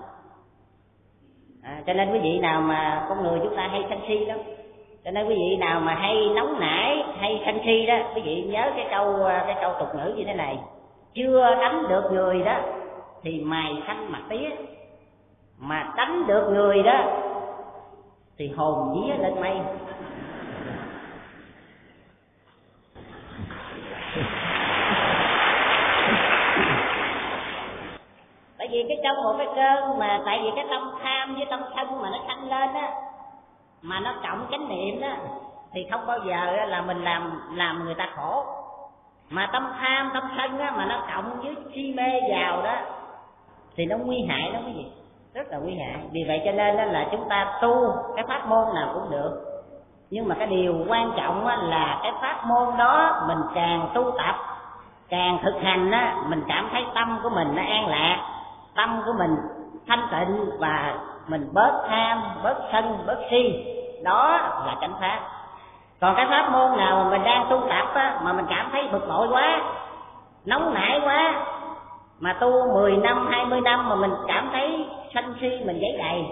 à, 1.65 1.81
cho 1.87 1.93
nên 1.93 2.11
quý 2.11 2.19
vị 2.19 2.39
nào 2.39 2.61
mà 2.61 3.05
con 3.09 3.23
người 3.23 3.39
chúng 3.43 3.55
ta 3.55 3.67
hay 3.67 3.85
sân 3.89 3.99
si 4.07 4.25
lắm 4.25 4.37
cho 5.05 5.11
nên 5.11 5.27
quý 5.27 5.35
vị 5.35 5.57
nào 5.59 5.79
mà 5.79 5.95
hay 5.95 6.29
nóng 6.35 6.59
nảy 6.59 7.03
hay 7.17 7.41
sân 7.45 7.59
si 7.65 7.85
đó 7.85 7.95
quý 8.15 8.21
vị 8.21 8.43
nhớ 8.49 8.71
cái 8.75 8.85
câu 8.91 9.23
à, 9.23 9.43
cái 9.47 9.55
câu 9.61 9.73
tục 9.79 9.89
ngữ 9.95 10.13
như 10.17 10.23
thế 10.25 10.33
này 10.33 10.57
chưa 11.13 11.55
đánh 11.61 11.83
được 11.89 12.03
người 12.11 12.43
đó 12.43 12.59
thì 13.23 13.41
mày 13.41 13.73
xanh 13.87 14.11
mặt 14.11 14.21
tía 14.29 14.49
mà 15.59 15.93
đánh 15.97 16.27
được 16.27 16.49
người 16.53 16.83
đó 16.83 17.03
thì 18.37 18.51
hồn 18.55 18.93
vía 18.93 19.13
lên 19.23 19.41
mây 19.41 19.57
tại 28.57 28.64
vì 28.75 28.85
cái 28.87 28.97
trong 29.03 29.23
một 29.23 29.35
cái 29.37 29.47
cơn 29.55 29.99
mà 29.99 30.21
tại 30.25 30.39
vì 30.43 30.51
cái 30.55 30.65
tâm 30.69 30.91
tham 31.03 31.35
với 31.35 31.45
tâm 31.45 31.61
sân 31.75 32.01
mà 32.01 32.09
nó 32.09 32.17
sanh 32.27 32.49
lên 32.49 32.73
á, 32.73 32.93
mà 33.81 33.99
nó 33.99 34.13
cộng 34.23 34.45
chánh 34.51 34.69
niệm 34.69 35.01
đó 35.01 35.07
thì 35.73 35.87
không 35.91 36.05
bao 36.07 36.19
giờ 36.19 36.65
là 36.65 36.81
mình 36.81 37.03
làm 37.03 37.41
làm 37.53 37.85
người 37.85 37.95
ta 37.95 38.09
khổ. 38.15 38.43
Mà 39.29 39.49
tâm 39.53 39.67
tham, 39.79 40.11
tâm 40.13 40.23
sân 40.37 40.59
á 40.59 40.71
mà 40.77 40.85
nó 40.85 40.99
cộng 41.13 41.39
với 41.43 41.55
si 41.75 41.93
mê 41.97 42.21
vào 42.29 42.61
đó, 42.61 42.75
thì 43.75 43.85
nó 43.85 43.97
nguy 43.97 44.25
hại 44.29 44.51
lắm 44.51 44.61
cái 44.65 44.73
gì 44.73 44.91
rất 45.33 45.47
là 45.49 45.57
nguy 45.57 45.75
hại. 45.75 45.95
Vì 46.11 46.23
vậy 46.27 46.41
cho 46.45 46.51
nên 46.51 46.77
đó 46.77 46.83
là 46.83 47.07
chúng 47.11 47.29
ta 47.29 47.59
tu 47.61 47.93
cái 48.15 48.25
pháp 48.27 48.47
môn 48.47 48.75
nào 48.75 48.89
cũng 48.93 49.11
được. 49.11 49.41
Nhưng 50.09 50.27
mà 50.27 50.35
cái 50.35 50.47
điều 50.47 50.75
quan 50.87 51.11
trọng 51.17 51.47
là 51.47 51.99
cái 52.03 52.11
pháp 52.21 52.45
môn 52.47 52.77
đó 52.77 53.23
mình 53.27 53.41
càng 53.55 53.89
tu 53.93 54.11
tập, 54.17 54.35
càng 55.09 55.37
thực 55.43 55.55
hành 55.63 55.91
á, 55.91 56.15
mình 56.27 56.43
cảm 56.47 56.69
thấy 56.71 56.85
tâm 56.95 57.19
của 57.23 57.29
mình 57.29 57.55
nó 57.55 57.61
an 57.61 57.87
lạc 57.87 58.34
tâm 58.75 59.01
của 59.05 59.13
mình 59.17 59.35
thanh 59.87 60.07
tịnh 60.11 60.49
và 60.59 60.93
mình 61.27 61.49
bớt 61.53 61.85
tham 61.89 62.21
bớt 62.43 62.55
sân 62.71 62.97
bớt 63.07 63.17
si. 63.29 63.65
Đó 64.03 64.37
là 64.65 64.75
chánh 64.81 64.93
pháp. 65.01 65.19
Còn 66.01 66.15
cái 66.15 66.25
pháp 66.29 66.49
môn 66.51 66.77
nào 66.77 67.03
mà 67.03 67.09
mình 67.09 67.23
đang 67.23 67.47
tu 67.49 67.59
tập 67.69 67.87
á, 67.93 68.19
mà 68.23 68.33
mình 68.33 68.45
cảm 68.49 68.69
thấy 68.71 68.87
bực 68.91 69.07
bội 69.07 69.27
quá 69.31 69.61
nóng 70.45 70.73
nảy 70.73 71.01
quá 71.03 71.45
mà 72.19 72.33
tu 72.33 72.73
10 72.73 72.97
năm 72.97 73.27
20 73.31 73.61
năm 73.61 73.89
mà 73.89 73.95
mình 73.95 74.11
cảm 74.27 74.49
thấy 74.53 74.85
sân 75.13 75.35
si 75.41 75.49
mình 75.65 75.79
giấy 75.81 75.95
đầy 75.97 76.25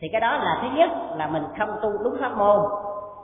thì 0.00 0.08
cái 0.12 0.20
đó 0.20 0.36
là 0.36 0.58
thứ 0.62 0.68
nhất 0.74 0.90
là 1.16 1.26
mình 1.26 1.42
không 1.58 1.68
tu 1.82 1.90
đúng 2.04 2.16
pháp 2.20 2.36
môn. 2.36 2.60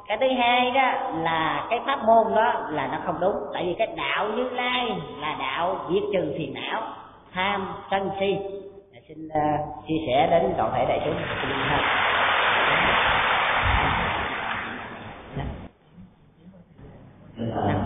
Cái 0.07 0.19
thứ 0.21 0.27
hai 0.39 0.71
đó 0.71 0.93
là 1.23 1.67
cái 1.71 1.81
pháp 1.87 2.05
môn 2.05 2.35
đó 2.35 2.53
là 2.71 2.87
nó 2.87 2.99
không 3.07 3.21
đúng 3.21 3.37
tại 3.55 3.65
vì 3.67 3.75
cái 3.79 3.89
đạo 3.97 4.29
như 4.29 4.49
lai 4.49 4.97
là 5.21 5.37
đạo 5.39 5.77
diệt 5.91 6.03
trừ 6.13 6.35
phiền 6.39 6.55
não 6.55 6.83
tham 7.33 7.69
sân 7.91 8.11
si. 8.21 8.37
Dạ, 8.93 9.01
xin 9.09 9.29
uh, 9.29 9.87
chia 9.89 9.99
sẻ 10.07 10.27
đến 10.31 10.55
toàn 10.57 10.73
thể 10.75 10.85
đại 10.89 11.01
chúng. 11.05 11.15
Dạ. 17.37 17.86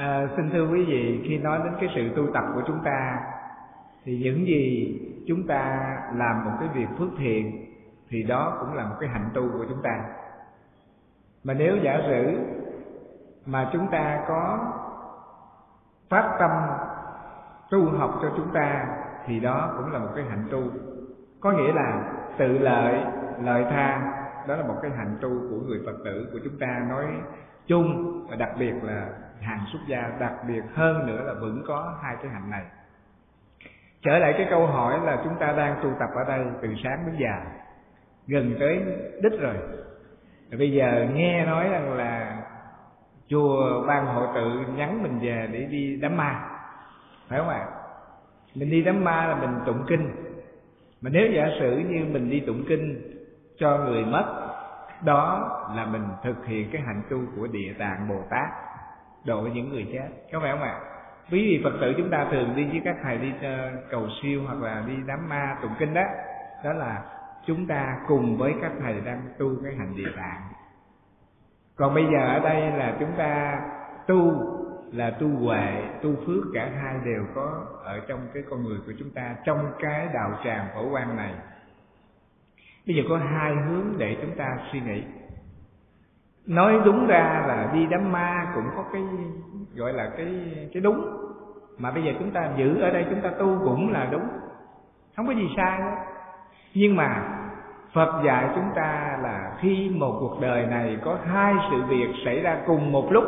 à, 0.00 0.28
xin 0.36 0.50
thưa 0.50 0.68
quý 0.68 0.84
vị 0.84 1.24
khi 1.28 1.38
nói 1.38 1.60
đến 1.64 1.72
cái 1.80 1.88
sự 1.94 2.08
tu 2.16 2.32
tập 2.34 2.44
của 2.54 2.62
chúng 2.66 2.78
ta 2.84 3.20
thì 4.04 4.20
những 4.24 4.46
gì 4.46 4.96
chúng 5.28 5.46
ta 5.46 5.96
làm 6.14 6.44
một 6.44 6.50
cái 6.60 6.68
việc 6.74 6.86
phước 6.98 7.08
thiện 7.18 7.66
thì 8.08 8.22
đó 8.22 8.56
cũng 8.60 8.74
là 8.74 8.84
một 8.84 8.96
cái 9.00 9.08
hạnh 9.08 9.30
tu 9.34 9.42
của 9.52 9.64
chúng 9.68 9.82
ta. 9.82 10.04
Mà 11.44 11.54
nếu 11.54 11.76
giả 11.76 12.00
sử 12.06 12.38
mà 13.46 13.70
chúng 13.72 13.86
ta 13.90 14.24
có 14.28 14.58
phát 16.08 16.36
tâm 16.40 16.50
tu 17.70 17.90
học 17.98 18.18
cho 18.22 18.32
chúng 18.36 18.48
ta 18.54 18.86
thì 19.26 19.40
đó 19.40 19.74
cũng 19.76 19.92
là 19.92 19.98
một 19.98 20.10
cái 20.14 20.24
hạnh 20.24 20.48
tu. 20.50 20.62
Có 21.40 21.52
nghĩa 21.52 21.72
là 21.72 22.12
tự 22.38 22.58
lợi 22.58 23.04
lợi 23.42 23.64
tha 23.70 24.12
đó 24.48 24.56
là 24.56 24.66
một 24.66 24.76
cái 24.82 24.90
hạnh 24.90 25.18
tu 25.20 25.30
của 25.50 25.60
người 25.66 25.80
phật 25.86 25.96
tử 26.04 26.28
của 26.32 26.38
chúng 26.44 26.58
ta 26.60 26.86
nói 26.88 27.06
chung 27.66 28.20
và 28.30 28.36
đặc 28.36 28.50
biệt 28.58 28.74
là 28.82 29.08
hàng 29.40 29.60
xuất 29.72 29.78
gia, 29.86 30.12
đặc 30.20 30.32
biệt 30.48 30.62
hơn 30.74 31.06
nữa 31.06 31.22
là 31.26 31.34
vẫn 31.34 31.62
có 31.66 31.98
hai 32.02 32.16
cái 32.22 32.32
hạnh 32.32 32.50
này. 32.50 32.64
Trở 34.02 34.18
lại 34.18 34.34
cái 34.36 34.46
câu 34.50 34.66
hỏi 34.66 35.00
là 35.04 35.20
chúng 35.24 35.34
ta 35.40 35.52
đang 35.52 35.80
tu 35.82 35.90
tập 36.00 36.08
ở 36.14 36.24
đây 36.28 36.46
từ 36.62 36.68
sáng 36.84 37.06
đến 37.06 37.16
già 37.18 37.44
gần 38.26 38.56
tới 38.60 38.84
đích 39.22 39.40
rồi. 39.40 39.56
Bây 40.58 40.72
giờ 40.72 41.06
nghe 41.14 41.46
nói 41.46 41.68
rằng 41.68 41.92
là 41.92 42.36
chùa 43.28 43.84
ban 43.86 44.06
hội 44.06 44.28
tự 44.34 44.74
nhắn 44.76 45.02
mình 45.02 45.18
về 45.22 45.48
để 45.52 45.64
đi 45.64 45.98
đám 46.02 46.16
ma, 46.16 46.40
phải 47.28 47.38
không 47.38 47.48
ạ? 47.48 47.66
Mình 48.54 48.70
đi 48.70 48.82
đám 48.82 49.04
ma 49.04 49.26
là 49.26 49.34
mình 49.34 49.58
tụng 49.66 49.84
kinh. 49.88 50.10
Mà 51.00 51.10
nếu 51.12 51.32
giả 51.32 51.48
sử 51.60 51.76
như 51.76 52.04
mình 52.04 52.30
đi 52.30 52.40
tụng 52.40 52.64
kinh 52.68 53.02
cho 53.58 53.78
người 53.78 54.04
mất, 54.04 54.24
đó 55.04 55.50
là 55.76 55.86
mình 55.86 56.04
thực 56.24 56.46
hiện 56.46 56.70
cái 56.72 56.82
hạnh 56.82 57.02
tu 57.10 57.18
của 57.36 57.46
địa 57.46 57.74
tạng 57.78 58.08
bồ 58.08 58.22
tát 58.30 58.48
độ 59.24 59.40
những 59.40 59.68
người 59.68 59.86
chết. 59.92 60.08
Có 60.32 60.40
phải 60.40 60.50
không 60.50 60.62
ạ? 60.62 60.80
Quý 61.30 61.46
vị 61.46 61.60
phật 61.64 61.78
tử 61.80 61.94
chúng 61.96 62.10
ta 62.10 62.26
thường 62.30 62.56
đi 62.56 62.64
với 62.64 62.80
các 62.84 62.96
thầy 63.02 63.18
đi 63.18 63.32
ờ, 63.42 63.70
cầu 63.90 64.08
siêu 64.22 64.42
hoặc 64.46 64.62
là 64.62 64.84
đi 64.86 64.94
đám 65.06 65.28
ma 65.28 65.56
tụng 65.62 65.72
kinh 65.78 65.94
đó 65.94 66.02
đó 66.64 66.72
là 66.72 67.02
chúng 67.46 67.66
ta 67.66 68.00
cùng 68.08 68.36
với 68.38 68.54
các 68.62 68.72
thầy 68.80 69.00
đang 69.00 69.22
tu 69.38 69.56
cái 69.64 69.74
hành 69.74 69.96
địa 69.96 70.10
tạng. 70.16 70.40
Còn 71.76 71.94
bây 71.94 72.04
giờ 72.04 72.26
ở 72.26 72.38
đây 72.38 72.70
là 72.70 72.96
chúng 73.00 73.12
ta 73.18 73.60
tu, 74.06 74.32
là 74.92 75.10
tu 75.10 75.28
huệ, 75.28 75.82
tu 76.02 76.16
phước, 76.26 76.44
cả 76.54 76.70
hai 76.82 76.94
đều 77.04 77.24
có 77.34 77.66
ở 77.84 78.00
trong 78.08 78.28
cái 78.34 78.42
con 78.50 78.64
người 78.64 78.78
của 78.86 78.92
chúng 78.98 79.10
ta, 79.10 79.36
trong 79.44 79.72
cái 79.78 80.08
đạo 80.14 80.30
tràng 80.44 80.66
phổ 80.74 80.90
quan 80.90 81.16
này. 81.16 81.34
Bây 82.86 82.96
giờ 82.96 83.02
có 83.08 83.16
hai 83.16 83.54
hướng 83.54 83.94
để 83.98 84.16
chúng 84.22 84.36
ta 84.36 84.58
suy 84.72 84.80
nghĩ 84.80 85.02
nói 86.46 86.80
đúng 86.84 87.06
ra 87.06 87.44
là 87.48 87.70
đi 87.74 87.86
đám 87.90 88.12
ma 88.12 88.52
cũng 88.54 88.64
có 88.76 88.84
cái 88.92 89.02
gọi 89.74 89.92
là 89.92 90.10
cái 90.16 90.26
cái 90.74 90.80
đúng. 90.82 91.16
Mà 91.78 91.90
bây 91.90 92.02
giờ 92.02 92.12
chúng 92.18 92.30
ta 92.30 92.50
giữ 92.56 92.80
ở 92.80 92.90
đây, 92.90 93.06
chúng 93.10 93.20
ta 93.20 93.30
tu 93.38 93.58
cũng 93.64 93.92
là 93.92 94.08
đúng. 94.10 94.28
Không 95.16 95.26
có 95.26 95.32
gì 95.32 95.48
sai 95.56 95.78
đó. 95.78 95.96
nhưng 96.74 96.96
mà 96.96 97.36
Phật 97.92 98.22
dạy 98.24 98.48
chúng 98.54 98.70
ta 98.74 99.18
là 99.22 99.52
khi 99.60 99.90
một 99.94 100.16
cuộc 100.20 100.40
đời 100.40 100.66
này 100.66 100.98
có 101.04 101.18
hai 101.24 101.54
sự 101.70 101.82
việc 101.88 102.08
xảy 102.24 102.40
ra 102.40 102.58
cùng 102.66 102.92
một 102.92 103.12
lúc, 103.12 103.24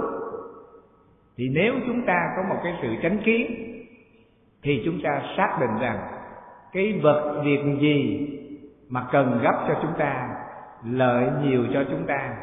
thì 1.36 1.48
nếu 1.48 1.74
chúng 1.86 2.06
ta 2.06 2.32
có 2.36 2.42
một 2.48 2.60
cái 2.64 2.78
sự 2.82 2.88
tránh 3.02 3.18
kiến, 3.24 3.46
thì 4.62 4.82
chúng 4.84 5.00
ta 5.04 5.22
xác 5.36 5.58
định 5.60 5.78
rằng 5.80 5.98
cái 6.72 7.00
vật 7.02 7.42
việc 7.44 7.60
gì 7.80 8.28
mà 8.88 9.06
cần 9.12 9.40
gấp 9.42 9.64
cho 9.68 9.74
chúng 9.82 9.92
ta, 9.98 10.28
lợi 10.84 11.30
nhiều 11.42 11.64
cho 11.74 11.84
chúng 11.90 12.06
ta 12.06 12.34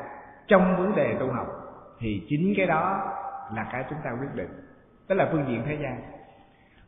trong 0.49 0.77
vấn 0.77 0.95
đề 0.95 1.15
tu 1.19 1.31
học, 1.31 1.47
thì 1.99 2.26
chính 2.30 2.53
cái 2.57 2.65
đó 2.65 3.13
là 3.55 3.65
cái 3.71 3.84
chúng 3.89 3.99
ta 4.03 4.11
quyết 4.19 4.35
định. 4.35 4.49
Đó 5.09 5.15
là 5.15 5.30
phương 5.31 5.45
diện 5.47 5.63
thế 5.65 5.77
gian. 5.81 6.01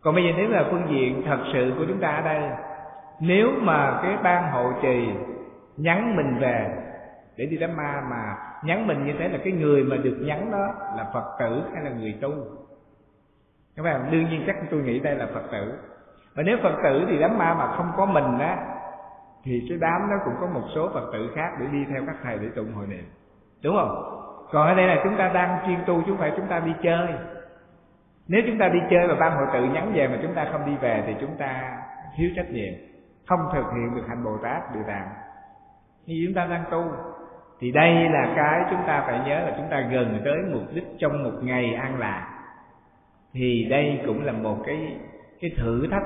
Còn 0.01 0.15
bây 0.15 0.23
giờ 0.23 0.29
nếu 0.37 0.49
là 0.49 0.65
phương 0.71 0.87
diện 0.89 1.23
thật 1.25 1.39
sự 1.53 1.73
của 1.77 1.85
chúng 1.87 1.99
ta 1.99 2.07
ở 2.07 2.21
đây, 2.21 2.49
nếu 3.19 3.51
mà 3.61 3.99
cái 4.03 4.17
ban 4.23 4.51
hộ 4.51 4.71
trì 4.81 5.09
nhắn 5.77 6.15
mình 6.15 6.37
về 6.39 6.75
để 7.37 7.45
đi 7.45 7.57
đám 7.57 7.75
ma 7.77 8.03
mà 8.09 8.35
nhắn 8.63 8.87
mình 8.87 9.05
như 9.05 9.13
thế 9.19 9.27
là 9.27 9.39
cái 9.43 9.53
người 9.53 9.83
mà 9.83 9.97
được 9.97 10.17
nhắn 10.21 10.51
đó 10.51 10.67
là 10.97 11.09
phật 11.13 11.35
tử 11.39 11.63
hay 11.73 11.83
là 11.83 11.89
người 11.89 12.17
tu? 12.21 12.31
Các 13.75 13.83
bạn 13.83 14.11
đương 14.11 14.29
nhiên 14.29 14.43
chắc 14.47 14.55
tôi 14.71 14.81
nghĩ 14.81 14.99
đây 14.99 15.15
là 15.15 15.27
phật 15.33 15.43
tử. 15.51 15.73
Và 16.35 16.43
nếu 16.43 16.57
phật 16.63 16.75
tử 16.83 17.05
thì 17.09 17.19
đám 17.19 17.37
ma 17.37 17.53
mà 17.53 17.67
không 17.77 17.91
có 17.97 18.05
mình 18.05 18.39
á, 18.39 18.57
thì 19.43 19.65
cái 19.69 19.77
đám 19.81 20.09
nó 20.09 20.15
cũng 20.25 20.33
có 20.41 20.47
một 20.47 20.67
số 20.75 20.89
phật 20.93 21.09
tử 21.13 21.31
khác 21.35 21.49
để 21.59 21.65
đi 21.71 21.85
theo 21.89 22.03
các 22.07 22.15
thầy 22.23 22.37
để 22.37 22.47
tụng 22.55 22.73
hội 22.73 22.87
niệm 22.87 23.03
đúng 23.63 23.75
không? 23.75 24.07
Còn 24.51 24.67
ở 24.67 24.75
đây 24.75 24.87
là 24.87 25.01
chúng 25.03 25.17
ta 25.17 25.31
đang 25.33 25.57
chuyên 25.67 25.79
tu, 25.85 26.01
chứ 26.01 26.11
không 26.11 26.17
phải 26.17 26.31
chúng 26.37 26.47
ta 26.47 26.59
đi 26.59 26.71
chơi. 26.83 27.07
Nếu 28.27 28.41
chúng 28.47 28.57
ta 28.57 28.67
đi 28.67 28.79
chơi 28.89 29.07
và 29.07 29.15
ban 29.15 29.31
hội 29.31 29.47
tự 29.53 29.63
nhắn 29.63 29.91
về 29.93 30.07
mà 30.07 30.17
chúng 30.21 30.33
ta 30.33 30.47
không 30.51 30.65
đi 30.65 30.75
về 30.81 31.03
thì 31.07 31.15
chúng 31.21 31.35
ta 31.37 31.77
thiếu 32.17 32.29
trách 32.35 32.49
nhiệm, 32.51 32.73
không 33.27 33.39
thực 33.53 33.65
hiện 33.75 33.95
được 33.95 34.03
hạnh 34.07 34.23
bồ 34.23 34.37
tát 34.43 34.73
điều 34.73 34.83
tạng. 34.87 35.09
Như 36.05 36.23
chúng 36.27 36.35
ta 36.35 36.45
đang 36.45 36.63
tu, 36.71 36.83
thì 37.59 37.71
đây 37.71 38.09
là 38.09 38.33
cái 38.35 38.61
chúng 38.69 38.79
ta 38.87 39.03
phải 39.07 39.19
nhớ 39.27 39.39
là 39.39 39.53
chúng 39.57 39.67
ta 39.69 39.79
gần 39.79 40.21
tới 40.25 40.37
mục 40.51 40.63
đích 40.73 40.87
trong 40.99 41.23
một 41.23 41.39
ngày 41.41 41.73
an 41.73 41.99
lạc. 41.99 42.27
Thì 43.33 43.67
đây 43.69 44.01
cũng 44.05 44.25
là 44.25 44.31
một 44.31 44.57
cái 44.65 44.97
cái 45.41 45.51
thử 45.57 45.87
thách 45.91 46.03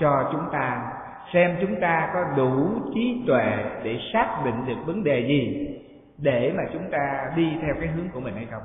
cho 0.00 0.28
chúng 0.32 0.44
ta, 0.52 0.92
xem 1.32 1.56
chúng 1.60 1.80
ta 1.80 2.10
có 2.14 2.24
đủ 2.36 2.68
trí 2.94 3.24
tuệ 3.26 3.64
để 3.82 3.98
xác 4.12 4.42
định 4.44 4.66
được 4.66 4.86
vấn 4.86 5.04
đề 5.04 5.26
gì 5.28 5.72
để 6.18 6.54
mà 6.56 6.62
chúng 6.72 6.90
ta 6.90 7.32
đi 7.36 7.58
theo 7.62 7.74
cái 7.80 7.88
hướng 7.88 8.08
của 8.08 8.20
mình 8.20 8.34
hay 8.34 8.46
không. 8.50 8.62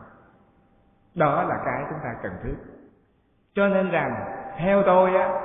Đó 1.15 1.43
là 1.43 1.55
cái 1.65 1.83
chúng 1.89 1.99
ta 2.03 2.15
cần 2.23 2.31
thiết. 2.43 2.55
Cho 3.55 3.67
nên 3.67 3.91
rằng, 3.91 4.15
theo 4.57 4.83
tôi 4.85 5.15
á 5.15 5.41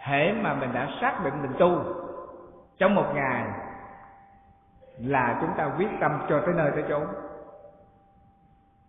hễ 0.00 0.32
mà 0.32 0.54
mình 0.54 0.72
đã 0.72 0.88
xác 1.00 1.20
định 1.24 1.42
mình 1.42 1.52
tu 1.58 1.84
trong 2.78 2.94
một 2.94 3.06
ngày 3.14 3.44
là 4.98 5.38
chúng 5.40 5.50
ta 5.56 5.70
quyết 5.76 5.88
tâm 6.00 6.26
cho 6.28 6.40
tới 6.40 6.54
nơi 6.54 6.70
tới 6.70 6.84
chốn. 6.88 7.06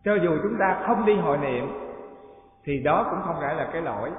Cho 0.04 0.16
dù 0.16 0.38
chúng 0.44 0.58
ta 0.60 0.84
không 0.88 1.06
đi 1.06 1.16
hội 1.16 1.38
niệm, 1.38 1.90
thì 2.64 2.80
đó 2.84 3.08
cũng 3.10 3.22
không 3.26 3.36
phải 3.42 3.56
là 3.56 3.70
cái 3.74 3.82
lỗi. 3.82 4.12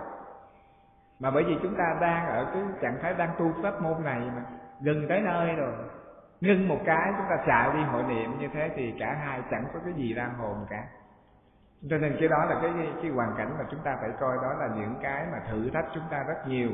Mà 1.21 1.31
bởi 1.31 1.45
vì 1.45 1.57
chúng 1.63 1.75
ta 1.75 1.97
đang 2.01 2.27
ở 2.27 2.47
cái 2.53 2.63
trạng 2.83 2.99
thái 3.03 3.15
đang 3.15 3.31
tu 3.39 3.53
pháp 3.63 3.83
môn 3.83 4.05
này 4.05 4.21
mà, 4.21 4.43
gần 4.81 5.07
tới 5.09 5.21
nơi 5.21 5.53
rồi 5.53 5.73
ngưng 6.41 6.69
một 6.69 6.79
cái 6.85 7.13
chúng 7.17 7.27
ta 7.31 7.37
chạy 7.47 7.71
đi 7.75 7.83
hội 7.83 8.03
niệm 8.03 8.39
như 8.39 8.49
thế 8.53 8.71
thì 8.77 8.95
cả 8.99 9.17
hai 9.25 9.43
chẳng 9.51 9.65
có 9.75 9.81
cái 9.85 9.95
gì 9.95 10.15
ra 10.15 10.31
hồn 10.39 10.67
cả. 10.71 10.85
Cho 11.91 11.99
nên 11.99 12.17
cái 12.21 12.29
đó 12.29 12.45
là 12.45 12.59
cái 12.63 12.71
cái 13.03 13.11
hoàn 13.11 13.35
cảnh 13.39 13.51
mà 13.59 13.65
chúng 13.71 13.81
ta 13.81 13.97
phải 14.01 14.11
coi 14.21 14.37
đó 14.37 14.53
là 14.59 14.69
những 14.77 14.95
cái 15.03 15.27
mà 15.33 15.39
thử 15.51 15.71
thách 15.71 15.87
chúng 15.95 16.03
ta 16.11 16.25
rất 16.29 16.49
nhiều. 16.49 16.71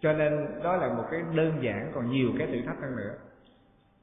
Cho 0.00 0.12
nên 0.12 0.62
đó 0.62 0.76
là 0.76 0.88
một 0.88 1.04
cái 1.10 1.22
đơn 1.34 1.62
giản 1.62 1.92
còn 1.94 2.10
nhiều 2.10 2.28
cái 2.38 2.46
thử 2.46 2.66
thách 2.66 2.80
hơn 2.80 2.96
nữa. 2.96 3.14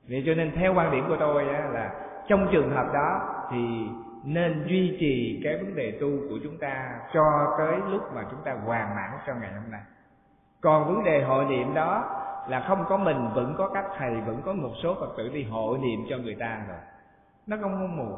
Vậy 0.10 0.23
cho 0.26 0.34
nên 0.34 0.52
theo 0.56 0.73
quan 0.73 0.91
điểm 0.91 1.06
của 1.07 1.18
tôi 1.19 1.49
á, 1.49 1.69
là 1.72 1.91
trong 2.27 2.48
trường 2.52 2.69
hợp 2.69 2.94
đó 2.94 3.34
thì 3.52 3.88
nên 4.23 4.65
duy 4.68 4.98
trì 4.99 5.41
cái 5.44 5.57
vấn 5.57 5.76
đề 5.76 5.98
tu 6.02 6.07
của 6.30 6.38
chúng 6.44 6.57
ta 6.57 6.99
cho 7.14 7.56
tới 7.57 7.76
lúc 7.89 8.02
mà 8.15 8.23
chúng 8.31 8.39
ta 8.44 8.53
hoàn 8.65 8.95
mãn 8.95 9.11
cho 9.27 9.34
ngày 9.41 9.53
hôm 9.53 9.72
nay. 9.72 9.81
Còn 10.61 10.85
vấn 10.88 11.03
đề 11.03 11.23
hội 11.23 11.45
niệm 11.45 11.73
đó 11.73 12.23
là 12.48 12.60
không 12.68 12.86
có 12.90 12.98
mình 12.98 13.30
vẫn 13.34 13.56
có 13.57 13.69
các 13.74 13.86
thầy 13.98 14.15
vẫn 14.15 14.41
có 14.45 14.53
một 14.53 14.72
số 14.84 14.95
phật 14.99 15.10
tử 15.18 15.30
đi 15.34 15.44
hội 15.44 15.78
niệm 15.78 15.99
cho 16.10 16.18
người 16.18 16.36
ta 16.40 16.61
rồi. 16.68 16.78
Nó 17.48 17.57
không 17.61 17.72
có 17.72 17.88
mù 17.88 18.18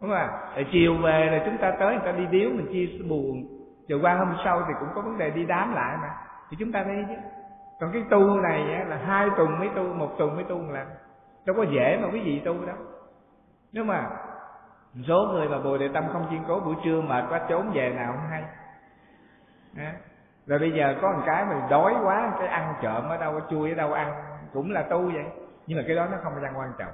đúng 0.00 0.10
không 0.10 0.12
ạ? 0.12 0.30
Chiều 0.72 0.96
về 0.96 1.28
là 1.32 1.42
chúng 1.44 1.58
ta 1.58 1.70
tới 1.80 1.94
người 1.94 2.04
ta 2.04 2.12
đi 2.12 2.26
điếu 2.26 2.50
mình 2.50 2.66
chia 2.72 2.86
buồn. 3.08 3.44
Rồi 3.88 4.00
qua 4.02 4.14
hôm 4.14 4.34
sau 4.44 4.62
thì 4.68 4.74
cũng 4.80 4.88
có 4.94 5.02
vấn 5.02 5.18
đề 5.18 5.30
đi 5.30 5.46
đám 5.46 5.74
lại 5.74 5.96
mà. 6.02 6.10
Thì 6.50 6.56
chúng 6.60 6.72
ta 6.72 6.82
đi 6.82 6.94
chứ. 7.08 7.14
Còn 7.80 7.90
cái 7.92 8.02
tu 8.10 8.40
này 8.40 8.74
á, 8.74 8.84
là 8.84 8.96
hai 8.96 9.28
tuần 9.36 9.58
mới 9.58 9.68
tu 9.76 9.82
một 9.82 10.18
tuần 10.18 10.34
mới 10.34 10.44
tu 10.44 10.58
một 10.58 10.72
lần. 10.72 10.86
Đâu 11.46 11.56
có 11.56 11.62
dễ 11.62 11.98
mà 12.02 12.08
quý 12.12 12.20
vị 12.20 12.42
tu 12.44 12.66
đâu. 12.66 12.76
Nếu 13.72 13.84
mà 13.84 14.10
số 15.08 15.28
người 15.32 15.48
mà 15.48 15.58
bồ 15.58 15.78
đề 15.78 15.88
tâm 15.94 16.04
không 16.12 16.26
chuyên 16.30 16.40
cố 16.48 16.60
buổi 16.60 16.74
trưa 16.84 17.00
mệt 17.00 17.24
quá 17.28 17.40
trốn 17.48 17.70
về 17.74 17.92
nào 17.96 18.12
không 18.12 18.30
hay. 18.30 18.42
À 19.76 19.94
rồi 20.50 20.58
bây 20.58 20.72
giờ 20.72 20.94
có 21.02 21.12
một 21.12 21.22
cái 21.26 21.44
mình 21.44 21.58
đói 21.70 21.94
quá, 22.04 22.32
cái 22.38 22.48
ăn 22.48 22.74
trộm 22.82 23.08
ở 23.08 23.16
đâu 23.16 23.40
chui 23.50 23.70
ở 23.70 23.74
đâu 23.74 23.92
ăn, 23.92 24.12
cũng 24.52 24.70
là 24.70 24.82
tu 24.82 25.02
vậy. 25.02 25.24
Nhưng 25.66 25.78
mà 25.78 25.84
cái 25.86 25.96
đó 25.96 26.06
nó 26.10 26.18
không 26.22 26.32
có 26.34 26.48
quan 26.58 26.72
trọng, 26.78 26.92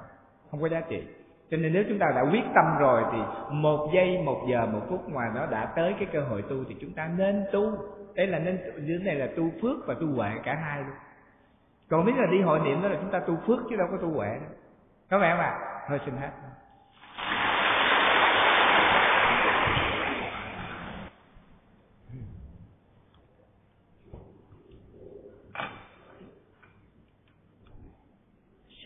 không 0.51 0.61
có 0.61 0.69
giá 0.69 0.81
trị. 0.89 1.07
Cho 1.51 1.57
nên 1.57 1.73
nếu 1.73 1.83
chúng 1.89 1.99
ta 1.99 2.05
đã 2.15 2.21
quyết 2.31 2.43
tâm 2.55 2.77
rồi 2.79 3.03
thì 3.11 3.17
một 3.51 3.89
giây, 3.93 4.21
một 4.25 4.41
giờ, 4.49 4.65
một 4.65 4.81
phút 4.89 5.09
ngoài 5.09 5.29
nó 5.35 5.45
đã 5.45 5.65
tới 5.75 5.95
cái 5.99 6.07
cơ 6.13 6.21
hội 6.21 6.41
tu 6.41 6.55
thì 6.69 6.75
chúng 6.81 6.93
ta 6.93 7.09
nên 7.17 7.45
tu. 7.51 7.71
Đây 8.15 8.27
là 8.27 8.39
nên 8.39 8.59
dưới 8.77 8.99
này 8.99 9.15
là 9.15 9.27
tu 9.37 9.43
phước 9.61 9.87
và 9.87 9.93
tu 9.93 10.07
huệ 10.15 10.29
cả 10.43 10.55
hai 10.55 10.79
luôn. 10.79 10.95
Còn 11.89 12.05
biết 12.05 12.13
là 12.17 12.25
đi 12.31 12.41
hội 12.41 12.59
niệm 12.59 12.81
đó 12.81 12.89
là 12.89 12.97
chúng 13.01 13.11
ta 13.11 13.19
tu 13.19 13.37
phước 13.47 13.59
chứ 13.69 13.75
đâu 13.75 13.87
có 13.91 13.97
tu 13.97 14.11
huệ. 14.11 14.29
Đâu 14.29 14.49
có 15.09 15.19
vẻ 15.19 15.31
không 15.31 15.39
ạ? 15.39 15.57
À? 15.61 15.85
thôi 15.87 15.99
xin 16.05 16.17
hết. 16.17 16.29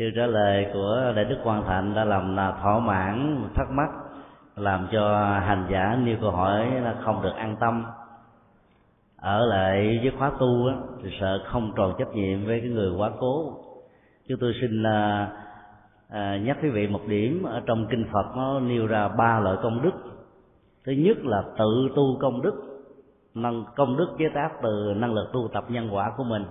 Sự 0.01 0.11
trả 0.15 0.25
lời 0.25 0.67
của 0.73 1.13
đại 1.15 1.25
đức 1.25 1.37
quan 1.43 1.63
thạnh 1.63 1.93
đã 1.95 2.03
làm 2.03 2.35
là 2.35 2.51
thỏa 2.61 2.79
mãn 2.79 3.45
thắc 3.55 3.67
mắc 3.71 3.89
làm 4.55 4.87
cho 4.91 5.17
hành 5.39 5.67
giả 5.71 5.97
nêu 6.03 6.17
câu 6.21 6.31
hỏi 6.31 6.71
là 6.81 6.95
không 7.03 7.21
được 7.23 7.33
an 7.35 7.55
tâm. 7.59 7.85
Ở 9.17 9.45
lại 9.45 9.99
với 10.03 10.11
khóa 10.17 10.31
tu 10.39 10.67
á, 10.67 10.75
thì 11.03 11.09
sợ 11.19 11.39
không 11.45 11.71
tròn 11.75 11.93
trách 11.99 12.13
nhiệm 12.13 12.45
với 12.45 12.59
cái 12.59 12.69
người 12.69 12.91
quá 12.97 13.11
cố. 13.19 13.59
Chúng 14.27 14.39
tôi 14.39 14.53
xin 14.61 14.83
là 14.83 15.29
à, 16.09 16.37
nhắc 16.37 16.57
quý 16.61 16.69
vị 16.69 16.87
một 16.87 17.01
điểm. 17.07 17.43
Ở 17.43 17.61
trong 17.65 17.87
kinh 17.89 18.05
phật 18.13 18.25
nó 18.35 18.59
nêu 18.59 18.87
ra 18.87 19.07
ba 19.07 19.39
loại 19.39 19.57
công 19.63 19.81
đức. 19.81 19.93
Thứ 20.85 20.91
nhất 20.91 21.17
là 21.23 21.43
tự 21.57 21.89
tu 21.95 22.17
công 22.21 22.41
đức 22.41 22.53
năng 23.33 23.65
công 23.75 23.97
đức 23.97 24.07
chế 24.17 24.25
tác 24.33 24.49
từ 24.63 24.93
năng 24.97 25.13
lực 25.13 25.29
tu 25.33 25.47
tập 25.53 25.63
nhân 25.69 25.95
quả 25.95 26.11
của 26.17 26.23
mình. 26.23 26.45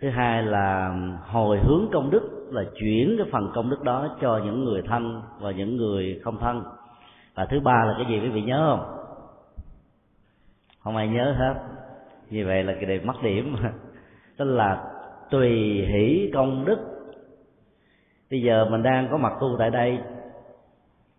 Thứ 0.00 0.10
hai 0.10 0.42
là 0.42 0.96
hồi 1.26 1.58
hướng 1.58 1.88
công 1.92 2.10
đức 2.10 2.35
là 2.52 2.64
chuyển 2.74 3.14
cái 3.18 3.26
phần 3.32 3.50
công 3.54 3.70
đức 3.70 3.82
đó 3.82 4.16
cho 4.20 4.40
những 4.44 4.64
người 4.64 4.82
thân 4.82 5.22
và 5.40 5.50
những 5.50 5.76
người 5.76 6.20
không 6.24 6.38
thân. 6.38 6.62
Và 7.34 7.46
thứ 7.46 7.60
ba 7.60 7.84
là 7.84 7.94
cái 7.98 8.06
gì 8.08 8.20
quý 8.20 8.28
vị 8.28 8.42
nhớ 8.42 8.76
không? 8.76 8.96
Không 10.84 10.96
ai 10.96 11.08
nhớ 11.08 11.34
hết. 11.38 11.54
Như 12.30 12.46
vậy 12.46 12.64
là 12.64 12.72
cái 12.72 12.84
đề 12.84 12.98
mất 12.98 13.22
điểm. 13.22 13.56
Tức 14.36 14.44
là 14.44 14.84
tùy 15.30 15.50
hỷ 15.86 16.30
công 16.34 16.64
đức. 16.64 16.78
Bây 18.30 18.42
giờ 18.42 18.66
mình 18.70 18.82
đang 18.82 19.08
có 19.10 19.16
mặt 19.16 19.32
tu 19.40 19.56
tại 19.58 19.70
đây, 19.70 19.98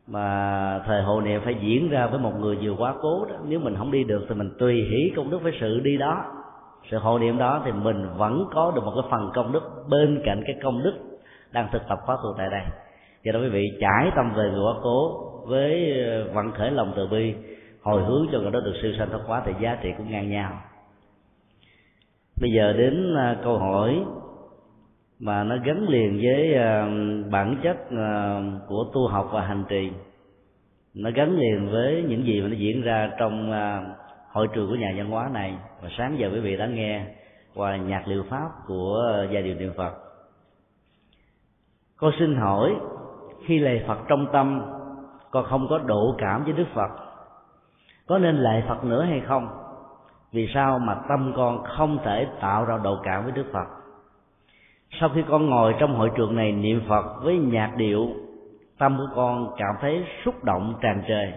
mà 0.08 0.82
thời 0.86 1.02
hộ 1.02 1.22
niệm 1.22 1.42
phải 1.44 1.56
diễn 1.62 1.90
ra 1.90 2.08
với 2.08 2.20
một 2.20 2.34
người 2.40 2.58
vừa 2.62 2.76
quá 2.78 2.96
cố 3.02 3.26
đó. 3.26 3.36
Nếu 3.48 3.60
mình 3.60 3.76
không 3.78 3.92
đi 3.92 4.04
được 4.04 4.26
thì 4.30 4.36
mình 4.36 4.52
tùy 4.60 4.74
hỷ 4.92 5.14
công 5.16 5.30
đức 5.30 5.44
với 5.44 5.54
sự 5.60 5.80
đi 5.80 5.98
đó. 5.98 6.26
Sự 6.92 6.98
hộ 6.98 7.20
niệm 7.20 7.38
đó 7.38 7.62
thì 7.66 7.72
mình 7.72 8.08
vẫn 8.18 8.46
có 8.54 8.72
được 8.76 8.82
một 8.84 8.92
cái 8.96 9.12
phần 9.12 9.32
công 9.34 9.52
đức 9.52 9.64
bên 9.90 10.22
cạnh 10.26 10.44
cái 10.46 10.56
công 10.64 10.84
đức 10.84 10.94
đang 11.58 11.70
thực 11.72 11.88
tập 11.90 12.00
khóa 12.06 12.18
tu 12.24 12.34
tại 12.38 12.48
đây. 12.52 12.62
Do 13.24 13.32
đó 13.32 13.40
quý 13.40 13.50
vị, 13.50 13.78
trải 13.82 14.12
tâm 14.16 14.34
về 14.36 14.50
người 14.50 14.64
quá 14.64 14.74
cố 14.84 15.28
với 15.46 16.02
ờ, 16.04 16.34
vận 16.34 16.52
khởi 16.52 16.72
lòng 16.72 16.94
từ 16.96 17.08
bi, 17.08 17.36
hồi 17.82 18.04
hướng 18.04 18.28
cho 18.32 18.40
người 18.40 18.52
đó 18.52 18.60
được 18.60 18.74
siêu 18.82 18.92
sanh 18.98 19.10
thoát 19.10 19.22
quá 19.28 19.42
thì 19.46 19.52
giá 19.60 19.78
trị 19.82 19.90
cũng 19.98 20.12
ngang 20.12 20.30
nhau. 20.30 20.52
Bây 22.42 22.52
giờ 22.52 22.74
đến 22.74 23.16
ờ, 23.16 23.36
câu 23.44 23.58
hỏi 23.58 24.04
mà 25.20 25.44
nó 25.44 25.56
gắn 25.66 25.90
liền 25.90 26.20
với 26.24 26.54
ờ, 26.54 26.88
bản 27.32 27.58
chất 27.64 27.78
của 28.68 28.86
tu 28.94 29.08
học 29.08 29.30
và 29.34 29.42
hành 29.42 29.64
trì. 29.70 29.92
Nó 30.94 31.10
gắn 31.16 31.38
liền 31.38 31.70
với 31.72 32.04
những 32.08 32.26
gì 32.26 32.42
mà 32.42 32.48
nó 32.48 32.56
diễn 32.56 32.82
ra 32.82 33.12
trong 33.20 33.52
hội 34.32 34.48
trường 34.54 34.70
của 34.70 34.76
nhà 34.76 34.94
văn 34.98 35.10
hóa 35.10 35.30
này. 35.34 35.54
Và 35.82 35.90
sáng 35.98 36.20
giờ 36.20 36.30
quý 36.34 36.40
vị 36.40 36.58
đã 36.58 36.66
nghe 36.66 37.06
qua 37.56 37.78
nhạc 37.78 38.08
liệu 38.08 38.24
pháp 38.30 38.50
của 38.68 39.26
giai 39.32 39.44
điệu 39.44 39.56
niệm 39.56 39.72
phật 39.78 40.07
con 41.98 42.12
xin 42.20 42.36
hỏi, 42.36 42.76
khi 43.46 43.60
lạy 43.60 43.84
phật 43.88 43.98
trong 44.08 44.28
tâm, 44.32 44.62
con 45.32 45.46
không 45.46 45.68
có 45.70 45.78
độ 45.78 46.16
cảm 46.18 46.44
với 46.44 46.54
đức 46.54 46.68
phật, 46.74 46.90
có 48.08 48.18
nên 48.18 48.36
lạy 48.36 48.64
phật 48.68 48.84
nữa 48.84 49.04
hay 49.04 49.22
không? 49.28 49.48
Vì 50.32 50.50
sao 50.54 50.80
mà 50.80 50.96
tâm 51.10 51.34
con 51.36 51.64
không 51.64 51.98
thể 52.04 52.28
tạo 52.42 52.66
ra 52.66 52.78
độ 52.84 52.98
cảm 53.04 53.24
với 53.24 53.32
đức 53.32 53.46
phật? 53.54 53.68
Sau 55.00 55.10
khi 55.16 55.24
con 55.30 55.50
ngồi 55.50 55.76
trong 55.80 55.96
hội 55.96 56.12
trường 56.16 56.36
này 56.36 56.52
niệm 56.52 56.82
phật 56.90 57.06
với 57.24 57.38
nhạc 57.38 57.74
điệu, 57.78 58.08
tâm 58.78 58.98
của 58.98 59.16
con 59.16 59.54
cảm 59.58 59.76
thấy 59.82 60.06
xúc 60.26 60.44
động 60.44 60.74
tràn 60.82 61.04
trề. 61.08 61.32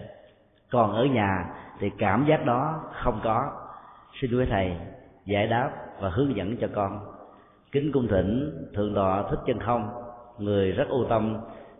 Còn 0.70 0.92
ở 0.92 1.04
nhà 1.04 1.44
thì 1.78 1.90
cảm 1.98 2.26
giác 2.28 2.46
đó 2.46 2.80
không 2.92 3.20
có. 3.24 3.50
Xin 4.20 4.30
quý 4.38 4.46
thầy 4.50 4.76
giải 5.24 5.46
đáp 5.46 5.70
và 6.00 6.08
hướng 6.08 6.36
dẫn 6.36 6.56
cho 6.60 6.68
con. 6.74 7.00
Kính 7.72 7.92
cung 7.92 8.08
thỉnh 8.08 8.52
thượng 8.74 8.94
tọa 8.94 9.22
thích 9.30 9.40
chân 9.46 9.58
không 9.58 9.88
người 10.40 10.72
rất 10.72 10.88
ưu 10.88 11.06
tâm 11.08 11.36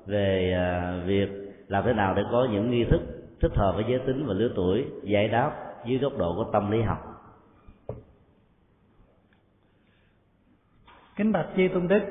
về 0.07 0.53
à, 0.57 0.95
việc 1.07 1.29
làm 1.69 1.85
thế 1.85 1.93
nào 1.93 2.15
để 2.15 2.23
có 2.33 2.49
những 2.53 2.71
nghi 2.71 2.85
thức 2.85 3.01
thích 3.41 3.53
hợp 3.57 3.73
với 3.75 3.85
giới 3.89 3.99
tính 3.99 4.27
và 4.27 4.35
lứa 4.35 4.53
tuổi 4.57 4.87
giải 5.03 5.29
đáp 5.29 5.53
dưới 5.85 5.99
góc 5.99 6.13
độ 6.19 6.35
của 6.37 6.51
tâm 6.53 6.71
lý 6.71 6.83
học. 6.83 6.99
Kính 11.17 11.33
bạch 11.33 11.47
chi 11.57 11.69
tôn 11.69 11.89
đức 11.89 12.03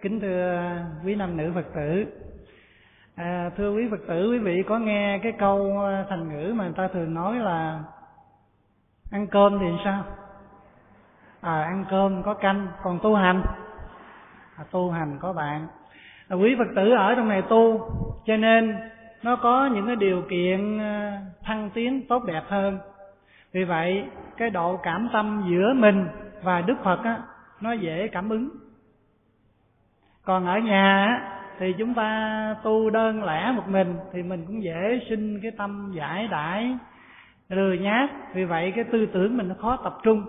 kính 0.00 0.20
thưa 0.20 0.76
quý 1.04 1.14
nam 1.14 1.36
nữ 1.36 1.52
phật 1.54 1.66
tử. 1.74 2.04
À, 3.14 3.50
thưa 3.56 3.72
quý 3.72 3.88
phật 3.90 4.00
tử 4.08 4.30
quý 4.30 4.38
vị 4.38 4.62
có 4.68 4.78
nghe 4.78 5.20
cái 5.22 5.32
câu 5.38 5.80
à, 5.80 6.06
thành 6.08 6.28
ngữ 6.28 6.52
mà 6.54 6.64
người 6.64 6.74
ta 6.76 6.88
thường 6.88 7.14
nói 7.14 7.36
là 7.36 7.84
ăn 9.10 9.26
cơm 9.26 9.58
thì 9.58 9.66
sao? 9.84 10.04
À, 11.40 11.62
ăn 11.62 11.84
cơm 11.90 12.22
có 12.22 12.34
canh 12.34 12.68
còn 12.82 12.98
tu 13.02 13.14
hành. 13.14 13.42
À, 14.56 14.64
tu 14.70 14.90
hành 14.90 15.18
có 15.20 15.32
bạn 15.32 15.66
quý 16.36 16.54
phật 16.58 16.68
tử 16.76 16.90
ở 16.90 17.14
trong 17.14 17.28
này 17.28 17.42
tu, 17.42 17.90
cho 18.26 18.36
nên 18.36 18.76
nó 19.22 19.36
có 19.36 19.66
những 19.66 19.86
cái 19.86 19.96
điều 19.96 20.22
kiện 20.30 20.78
ờ, 20.78 21.12
thăng 21.44 21.70
tiến 21.74 22.02
tốt 22.08 22.24
đẹp 22.24 22.42
hơn. 22.48 22.78
Vì 23.52 23.64
vậy, 23.64 24.04
cái 24.36 24.50
độ 24.50 24.76
cảm 24.82 25.08
tâm 25.12 25.44
giữa 25.50 25.72
mình 25.76 26.06
và 26.42 26.60
đức 26.60 26.74
phật 26.84 27.04
á, 27.04 27.18
nó 27.60 27.72
dễ 27.72 28.08
cảm 28.12 28.28
ứng. 28.28 28.48
Còn 30.24 30.46
ở 30.46 30.58
nhà 30.58 31.06
á, 31.06 31.40
thì 31.58 31.74
chúng 31.78 31.94
ta 31.94 32.54
tu 32.62 32.90
đơn 32.90 33.24
lẻ 33.24 33.52
một 33.56 33.68
mình 33.68 33.94
thì 34.12 34.22
mình 34.22 34.44
cũng 34.46 34.62
dễ 34.62 35.00
sinh 35.08 35.40
cái 35.42 35.50
tâm 35.58 35.92
giải 35.94 36.28
đãi 36.28 36.76
lười 37.48 37.78
nhát. 37.78 38.10
Vì 38.34 38.44
vậy, 38.44 38.72
cái 38.76 38.84
tư 38.84 39.06
tưởng 39.06 39.36
mình 39.36 39.48
nó 39.48 39.54
khó 39.54 39.76
tập 39.84 39.98
trung. 40.02 40.24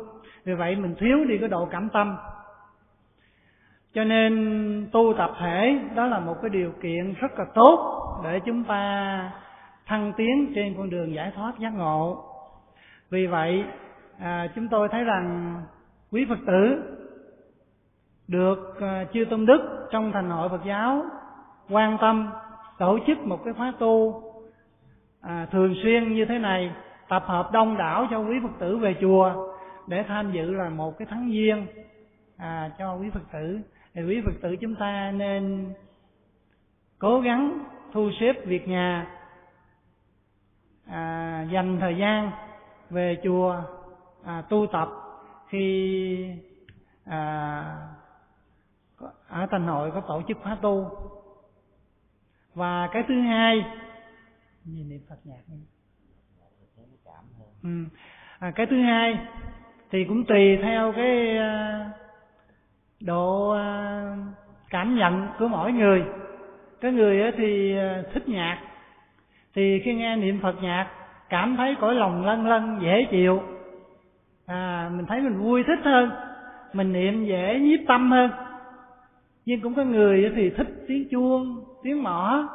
Vì 0.45 0.53
vậy, 0.53 0.75
mình 0.75 0.95
thiếu 0.99 1.25
đi 1.25 1.37
cái 1.37 1.49
độ 1.49 1.65
cảm 1.65 1.89
tâm 1.89 2.17
cho 3.93 4.03
nên 4.03 4.87
tu 4.91 5.13
tập 5.17 5.31
thể 5.39 5.79
đó 5.95 6.05
là 6.05 6.19
một 6.19 6.35
cái 6.41 6.49
điều 6.49 6.71
kiện 6.81 7.13
rất 7.13 7.39
là 7.39 7.45
tốt 7.53 7.95
để 8.23 8.39
chúng 8.45 8.63
ta 8.63 9.31
thăng 9.85 10.13
tiến 10.17 10.51
trên 10.55 10.73
con 10.77 10.89
đường 10.89 11.13
giải 11.13 11.31
thoát 11.35 11.59
giác 11.59 11.73
ngộ. 11.73 12.23
Vì 13.09 13.27
vậy 13.27 13.63
à, 14.19 14.47
chúng 14.55 14.67
tôi 14.67 14.87
thấy 14.89 15.03
rằng 15.03 15.55
quý 16.11 16.25
phật 16.29 16.39
tử 16.47 16.83
được 18.27 18.81
à, 18.81 19.05
chư 19.13 19.25
tôn 19.29 19.45
đức 19.45 19.87
trong 19.91 20.11
thành 20.11 20.29
hội 20.29 20.49
phật 20.49 20.61
giáo 20.65 21.03
quan 21.69 21.97
tâm 22.01 22.29
tổ 22.79 22.99
chức 23.07 23.17
một 23.19 23.43
cái 23.45 23.53
khóa 23.53 23.73
tu 23.79 24.23
à, 25.21 25.47
thường 25.51 25.75
xuyên 25.83 26.13
như 26.13 26.25
thế 26.25 26.39
này 26.39 26.71
tập 27.09 27.23
hợp 27.25 27.51
đông 27.51 27.77
đảo 27.77 28.07
cho 28.11 28.19
quý 28.19 28.35
phật 28.43 28.59
tử 28.59 28.77
về 28.77 28.95
chùa 29.01 29.53
để 29.87 30.03
tham 30.07 30.31
dự 30.31 30.53
là 30.53 30.69
một 30.69 30.97
cái 30.97 31.07
tháng 31.11 31.33
duyên 31.33 31.67
à, 32.37 32.71
cho 32.79 32.95
quý 32.95 33.09
phật 33.09 33.31
tử 33.33 33.59
thì 33.93 34.03
quý 34.03 34.21
phật 34.25 34.31
tử 34.41 34.55
chúng 34.61 34.75
ta 34.75 35.11
nên 35.11 35.73
cố 36.99 37.19
gắng 37.19 37.65
thu 37.93 38.11
xếp 38.19 38.45
việc 38.45 38.67
nhà 38.67 39.07
à, 40.85 41.47
dành 41.51 41.77
thời 41.79 41.97
gian 41.97 42.31
về 42.89 43.17
chùa 43.23 43.63
à, 44.23 44.43
tu 44.49 44.67
tập 44.71 44.89
khi 45.47 46.35
à, 47.05 47.63
ở 49.27 49.47
thành 49.51 49.67
hội 49.67 49.91
có 49.91 50.01
tổ 50.01 50.21
chức 50.27 50.37
khóa 50.43 50.57
tu 50.61 50.89
và 52.53 52.89
cái 52.93 53.03
thứ 53.07 53.21
hai 53.21 53.65
nhìn 54.65 54.89
niệm 54.89 55.01
phật 55.09 55.19
nhạc. 55.23 55.41
Ừ. 57.63 57.69
À, 58.39 58.51
cái 58.55 58.65
thứ 58.69 58.81
hai 58.81 59.27
thì 59.91 60.05
cũng 60.07 60.25
tùy 60.25 60.57
theo 60.61 60.93
cái 60.95 61.37
à, 61.37 61.91
độ 63.01 63.49
à, 63.49 64.01
cảm 64.69 64.95
nhận 64.95 65.27
của 65.39 65.47
mỗi 65.47 65.71
người. 65.71 66.03
Có 66.81 66.89
người 66.89 67.31
thì 67.37 67.77
à, 67.77 68.03
thích 68.13 68.29
nhạc. 68.29 68.61
Thì 69.55 69.81
khi 69.85 69.93
nghe 69.93 70.15
niệm 70.15 70.39
phật 70.41 70.55
nhạc 70.63 70.87
cảm 71.29 71.55
thấy 71.57 71.75
cõi 71.79 71.95
lòng 71.95 72.25
lân 72.25 72.47
lân 72.47 72.79
dễ 72.81 73.05
chịu. 73.11 73.41
À 74.45 74.89
mình 74.95 75.05
thấy 75.05 75.21
mình 75.21 75.37
vui 75.37 75.63
thích 75.63 75.79
hơn 75.83 76.11
mình 76.73 76.93
niệm 76.93 77.25
dễ 77.25 77.59
nhiếp 77.59 77.79
tâm 77.87 78.11
hơn. 78.11 78.31
Nhưng 79.45 79.61
cũng 79.61 79.75
có 79.75 79.83
người 79.83 80.31
thì 80.35 80.49
thích 80.49 80.67
tiếng 80.87 81.09
chuông 81.11 81.63
tiếng 81.83 82.03
mõ. 82.03 82.47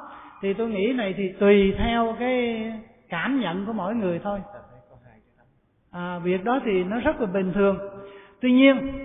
Thì 0.42 0.54
tôi 0.54 0.68
nghĩ 0.68 0.92
này 0.92 1.14
thì 1.16 1.32
tùy 1.32 1.74
theo 1.78 2.16
cái 2.18 2.72
cảm 3.08 3.40
nhận 3.40 3.66
của 3.66 3.72
mỗi 3.72 3.94
người 3.94 4.20
thôi. 4.24 4.40
À, 5.90 6.18
việc 6.18 6.44
đó 6.44 6.60
thì 6.64 6.84
nó 6.84 7.00
rất 7.00 7.20
là 7.20 7.26
bình 7.26 7.52
thường. 7.52 7.78
Tuy 8.40 8.52
nhiên 8.52 9.04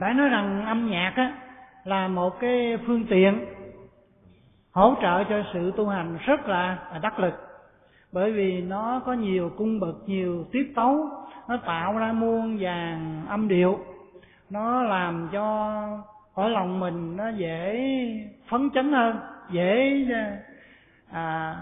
phải 0.00 0.14
nói 0.14 0.28
rằng 0.28 0.66
âm 0.66 0.90
nhạc 0.90 1.12
á 1.16 1.32
là 1.84 2.08
một 2.08 2.40
cái 2.40 2.78
phương 2.86 3.06
tiện 3.10 3.46
hỗ 4.72 4.94
trợ 5.02 5.24
cho 5.24 5.42
sự 5.52 5.72
tu 5.76 5.88
hành 5.88 6.18
rất 6.26 6.48
là 6.48 6.78
đắc 7.02 7.18
lực. 7.18 7.34
Bởi 8.12 8.32
vì 8.32 8.60
nó 8.60 9.02
có 9.06 9.12
nhiều 9.12 9.50
cung 9.56 9.80
bậc 9.80 9.96
nhiều 10.06 10.46
tiết 10.52 10.72
tấu 10.74 11.08
nó 11.48 11.56
tạo 11.56 11.98
ra 11.98 12.12
muôn 12.12 12.58
vàng 12.60 13.26
âm 13.28 13.48
điệu. 13.48 13.78
Nó 14.50 14.82
làm 14.82 15.28
cho 15.32 15.76
khỏi 16.34 16.50
lòng 16.50 16.80
mình 16.80 17.16
nó 17.16 17.28
dễ 17.28 17.80
phấn 18.48 18.70
chấn 18.74 18.92
hơn 18.92 19.20
dễ 19.50 20.04
à, 21.10 21.56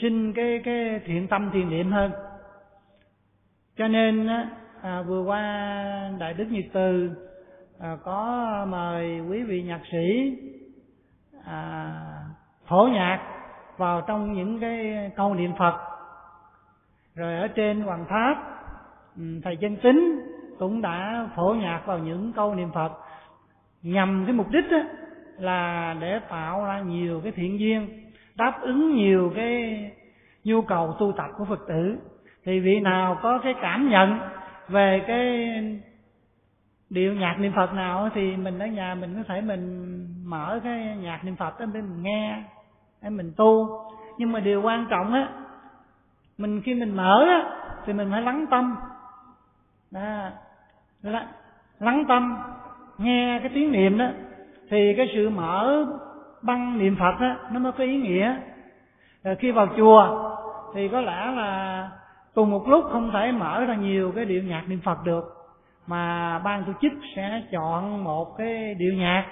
sinh 0.00 0.32
cái 0.32 0.60
cái 0.64 1.00
thiện 1.04 1.28
tâm 1.28 1.50
thiền 1.52 1.70
niệm 1.70 1.92
hơn. 1.92 2.12
Cho 3.76 3.88
nên 3.88 4.28
à, 4.82 5.02
vừa 5.02 5.22
qua 5.22 5.42
đại 6.18 6.34
đức 6.34 6.46
nhật 6.50 6.64
từ 6.72 7.10
à, 7.80 7.96
có 8.04 8.66
mời 8.68 9.20
quý 9.20 9.42
vị 9.42 9.62
nhạc 9.62 9.80
sĩ 9.92 10.36
à, 11.44 11.92
phổ 12.66 12.88
nhạc 12.92 13.20
vào 13.76 14.00
trong 14.00 14.32
những 14.32 14.60
cái 14.60 15.10
câu 15.16 15.34
niệm 15.34 15.52
phật. 15.58 15.74
Rồi 17.14 17.36
ở 17.36 17.48
trên 17.48 17.80
hoàng 17.80 18.04
tháp 18.08 18.36
ừ, 19.16 19.22
thầy 19.44 19.56
chân 19.56 19.76
tính 19.76 20.20
cũng 20.58 20.82
đã 20.82 21.28
phổ 21.36 21.54
nhạc 21.54 21.82
vào 21.86 21.98
những 21.98 22.32
câu 22.32 22.54
niệm 22.54 22.70
phật. 22.74 22.92
Nhằm 23.82 24.22
cái 24.26 24.34
mục 24.34 24.50
đích 24.50 24.70
đó, 24.70 24.78
là 25.38 25.96
để 26.00 26.20
tạo 26.28 26.64
ra 26.64 26.80
nhiều 26.80 27.20
cái 27.24 27.32
thiện 27.32 27.60
duyên 27.60 27.88
đáp 28.34 28.58
ứng 28.60 28.94
nhiều 28.94 29.32
cái 29.36 29.90
nhu 30.44 30.62
cầu 30.62 30.96
tu 30.98 31.12
tập 31.16 31.30
của 31.38 31.44
phật 31.44 31.60
tử. 31.68 31.98
Thì 32.44 32.60
vị 32.60 32.80
nào 32.80 33.18
có 33.22 33.38
cái 33.38 33.54
cảm 33.62 33.88
nhận 33.90 34.18
về 34.70 35.04
cái 35.06 35.50
điệu 36.90 37.14
nhạc 37.14 37.36
niệm 37.38 37.52
phật 37.56 37.72
nào 37.72 38.08
thì 38.14 38.36
mình 38.36 38.58
ở 38.58 38.66
nhà 38.66 38.94
mình 38.94 39.14
có 39.16 39.34
thể 39.34 39.40
mình 39.40 40.06
mở 40.24 40.60
cái 40.64 40.96
nhạc 40.96 41.24
niệm 41.24 41.36
phật 41.36 41.60
đó 41.60 41.66
để 41.74 41.80
mình 41.80 42.02
nghe 42.02 42.42
để 43.02 43.10
mình 43.10 43.32
tu. 43.36 43.68
Nhưng 44.18 44.32
mà 44.32 44.40
điều 44.40 44.62
quan 44.62 44.86
trọng 44.90 45.12
á 45.12 45.28
mình 46.38 46.62
khi 46.62 46.74
mình 46.74 46.96
mở 46.96 47.24
á 47.28 47.42
thì 47.86 47.92
mình 47.92 48.08
phải 48.10 48.22
lắng 48.22 48.46
tâm. 48.50 48.76
Đó, 49.90 50.30
lắng 51.78 52.04
tâm 52.08 52.38
nghe 52.98 53.38
cái 53.42 53.50
tiếng 53.54 53.72
niệm 53.72 53.98
đó 53.98 54.06
thì 54.70 54.94
cái 54.96 55.10
sự 55.14 55.30
mở 55.30 55.86
băng 56.42 56.78
niệm 56.78 56.96
phật 56.96 57.14
á 57.20 57.36
nó 57.52 57.60
mới 57.60 57.72
có 57.72 57.84
ý 57.84 57.96
nghĩa. 57.96 58.36
Rồi 59.24 59.36
khi 59.36 59.50
vào 59.50 59.66
chùa 59.76 60.30
thì 60.74 60.88
có 60.88 61.00
lẽ 61.00 61.32
là 61.36 61.90
cùng 62.34 62.50
một 62.50 62.68
lúc 62.68 62.84
không 62.92 63.10
thể 63.12 63.32
mở 63.32 63.64
ra 63.64 63.74
nhiều 63.74 64.12
cái 64.16 64.24
điệu 64.24 64.42
nhạc 64.42 64.64
niệm 64.68 64.80
phật 64.84 65.04
được 65.04 65.24
mà 65.86 66.38
ban 66.38 66.64
tổ 66.64 66.72
chức 66.82 66.92
sẽ 67.16 67.42
chọn 67.52 68.04
một 68.04 68.36
cái 68.38 68.74
điệu 68.74 68.94
nhạc 68.94 69.26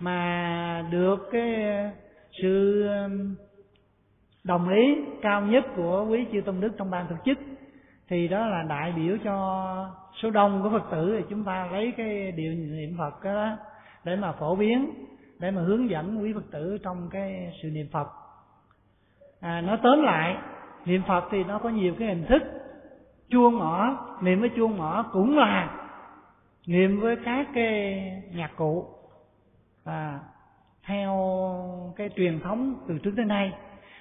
mà 0.00 0.84
được 0.90 1.28
cái 1.32 1.64
sự 2.42 2.86
um, 2.88 3.34
đồng 4.44 4.68
ý 4.68 4.96
cao 5.22 5.42
nhất 5.42 5.64
của 5.76 6.06
quý 6.10 6.26
chư 6.32 6.40
tôn 6.40 6.60
đức 6.60 6.72
trong 6.78 6.90
ban 6.90 7.06
tổ 7.06 7.16
chức. 7.24 7.38
Thì 8.08 8.28
đó 8.28 8.46
là 8.46 8.62
đại 8.68 8.92
biểu 8.92 9.16
cho 9.24 9.90
số 10.22 10.30
đông 10.30 10.62
của 10.62 10.70
phật 10.70 10.90
tử 10.90 11.16
thì 11.18 11.24
chúng 11.30 11.44
ta 11.44 11.68
lấy 11.72 11.92
cái 11.96 12.32
điều 12.32 12.52
niệm 12.52 12.96
phật 12.98 13.24
đó 13.24 13.56
để 14.04 14.16
mà 14.16 14.32
phổ 14.32 14.56
biến 14.56 14.90
để 15.38 15.50
mà 15.50 15.62
hướng 15.62 15.90
dẫn 15.90 16.22
quý 16.22 16.32
phật 16.32 16.50
tử 16.50 16.78
trong 16.84 17.08
cái 17.10 17.52
sự 17.62 17.68
niệm 17.72 17.86
phật. 17.92 18.08
À, 19.40 19.60
nói 19.60 19.78
tóm 19.82 20.02
lại 20.02 20.36
niệm 20.84 21.02
phật 21.06 21.24
thì 21.30 21.44
nó 21.44 21.58
có 21.58 21.68
nhiều 21.68 21.94
cái 21.98 22.08
hình 22.08 22.24
thức. 22.28 22.42
Chuông 23.30 23.58
mỏ 23.58 23.96
niệm 24.20 24.40
với 24.40 24.50
chuông 24.56 24.78
mỏ 24.78 25.04
cũng 25.12 25.38
là 25.38 25.70
niệm 26.66 27.00
với 27.00 27.16
các 27.24 27.46
cái 27.54 28.02
nhạc 28.34 28.50
cụ. 28.56 28.86
À, 29.84 30.18
theo 30.86 31.14
cái 31.96 32.10
truyền 32.16 32.40
thống 32.40 32.74
từ 32.88 32.98
trước 32.98 33.12
đến 33.16 33.28
nay. 33.28 33.52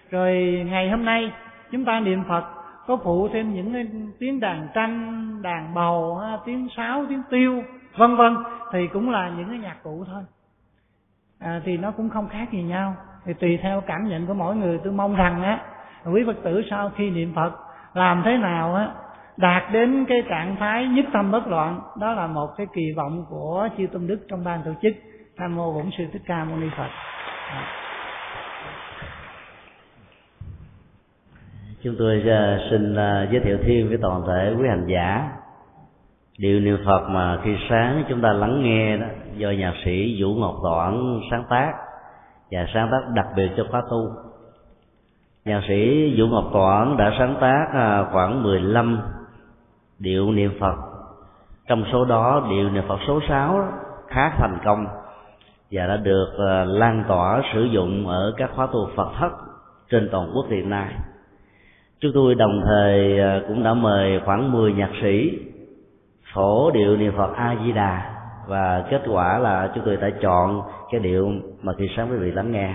Rồi 0.10 0.64
ngày 0.70 0.90
hôm 0.90 1.06
nay 1.06 1.32
chúng 1.72 1.86
ta 1.86 2.00
niệm 2.00 2.24
phật 2.28 2.44
có 2.88 2.98
phụ 3.04 3.28
thêm 3.34 3.54
những 3.54 3.74
cái 3.74 3.88
tiếng 4.20 4.40
đàn 4.40 4.68
tranh 4.74 5.42
đàn 5.42 5.74
bầu 5.74 6.22
tiếng 6.46 6.68
sáo 6.78 7.06
tiếng 7.10 7.24
tiêu 7.30 7.64
vân 7.98 8.16
vân 8.16 8.38
thì 8.72 8.88
cũng 8.88 9.10
là 9.10 9.32
những 9.38 9.50
cái 9.50 9.58
nhạc 9.58 9.84
cụ 9.84 10.04
thôi. 10.08 10.24
À, 11.40 11.62
thì 11.66 11.78
nó 11.78 11.92
cũng 11.92 12.10
không 12.10 12.30
khác 12.30 12.48
gì 12.52 12.64
nhau. 12.64 12.96
Thì 13.26 13.34
tùy 13.34 13.60
theo 13.62 13.82
cảm 13.82 14.08
nhận 14.08 14.28
của 14.28 14.34
mỗi 14.34 14.56
người. 14.56 14.80
Tôi 14.84 14.94
mong 14.94 15.16
rằng 15.16 15.44
á 15.44 15.66
quý 16.14 16.24
phật 16.26 16.44
tử 16.44 16.62
sau 16.70 16.92
khi 16.96 17.10
niệm 17.10 17.34
phật, 17.36 17.52
làm 17.94 18.22
thế 18.26 18.38
nào 18.38 18.76
á, 18.76 18.90
đạt 19.38 19.64
đến 19.72 20.06
cái 20.08 20.24
trạng 20.30 20.56
thái 20.60 20.88
nhất 20.88 21.06
tâm 21.14 21.32
bất 21.32 21.48
loạn, 21.48 21.82
đó 22.00 22.14
là 22.14 22.28
một 22.28 22.50
cái 22.58 22.68
kỳ 22.74 22.92
vọng 22.98 23.26
của 23.30 23.70
chư 23.78 23.88
tôn 23.88 24.08
đức 24.08 24.20
trong 24.30 24.44
ban 24.44 24.62
tổ 24.66 24.72
chức. 24.82 24.94
Tham 25.38 25.56
mô 25.56 25.74
bổn 25.74 25.90
sư 25.98 26.04
thích 26.14 26.22
ca 26.26 26.44
mâu 26.44 26.58
ni 26.58 26.68
phật. 26.78 26.90
À. 27.50 27.64
chúng 31.84 31.96
tôi 32.00 32.24
à, 32.30 32.60
xin 32.70 32.96
à, 32.96 33.28
giới 33.32 33.42
thiệu 33.42 33.58
thêm 33.64 33.88
với 33.90 33.98
toàn 34.02 34.24
thể 34.28 34.56
quý 34.60 34.70
hành 34.70 34.86
giả. 34.88 35.30
Điều 36.38 36.60
niệm 36.60 36.78
phật 36.86 37.10
mà 37.10 37.40
khi 37.44 37.56
sáng 37.70 38.04
chúng 38.10 38.22
ta 38.22 38.34
lắng 38.34 38.64
nghe 38.64 38.98
đó, 38.98 39.06
do 39.38 39.50
nhạc 39.50 39.74
sĩ 39.86 40.22
vũ 40.22 40.36
ngọc 40.36 40.56
toản 40.64 41.20
sáng 41.32 41.44
tác. 41.50 41.74
Và 42.52 42.66
sáng 42.74 42.90
tác 42.92 43.02
đặc 43.14 43.28
biệt 43.36 43.50
cho 43.58 43.64
khóa 43.72 43.82
tu 43.90 44.27
nhạc 45.48 45.62
sĩ 45.68 46.14
vũ 46.18 46.28
ngọc 46.28 46.44
toản 46.54 46.98
đã 46.98 47.12
sáng 47.20 47.36
tác 47.42 47.66
à, 47.74 48.06
khoảng 48.12 48.44
15 48.44 49.00
điệu 50.00 50.32
niệm 50.32 50.52
phật. 50.60 50.76
Trong 51.68 51.84
số 51.92 52.06
đó, 52.06 52.48
điệu 52.50 52.70
niệm 52.70 52.84
phật 52.88 53.00
số 53.08 53.20
6 53.30 53.68
khá 54.08 54.30
thành 54.30 54.58
công 54.66 54.86
và 55.72 55.88
đã 55.88 55.98
được 55.98 56.38
à, 56.48 56.66
lan 56.66 57.04
tỏa 57.08 57.42
sử 57.54 57.64
dụng 57.64 58.08
ở 58.08 58.34
các 58.38 58.52
khóa 58.56 58.68
tu 58.74 58.90
phật 58.96 59.10
thất 59.20 59.32
trên 59.90 60.10
toàn 60.12 60.32
quốc 60.36 60.46
hiện 60.50 60.70
nay. 60.70 60.94
Chúng 62.00 62.12
tôi 62.14 62.36
đồng 62.36 62.62
thời 62.66 63.20
à, 63.20 63.42
cũng 63.48 63.64
đã 63.64 63.74
mời 63.74 64.20
khoảng 64.26 64.52
10 64.52 64.74
nhạc 64.74 64.92
sĩ 65.02 65.40
phổ 66.34 66.72
điệu 66.72 66.98
niệm 66.98 67.14
phật 67.18 67.34
a 67.36 67.56
di 67.66 67.72
đà 67.72 68.14
và 68.48 68.86
kết 68.90 69.02
quả 69.08 69.40
là 69.40 69.72
chúng 69.76 69.86
tôi 69.86 69.98
đã 69.98 70.10
chọn 70.22 70.62
cái 70.92 71.00
điệu 71.02 71.32
mà 71.62 71.74
khi 71.78 71.90
sáng 71.96 72.12
quý 72.12 72.18
vị 72.18 72.32
lắng 72.32 72.52
nghe 72.52 72.74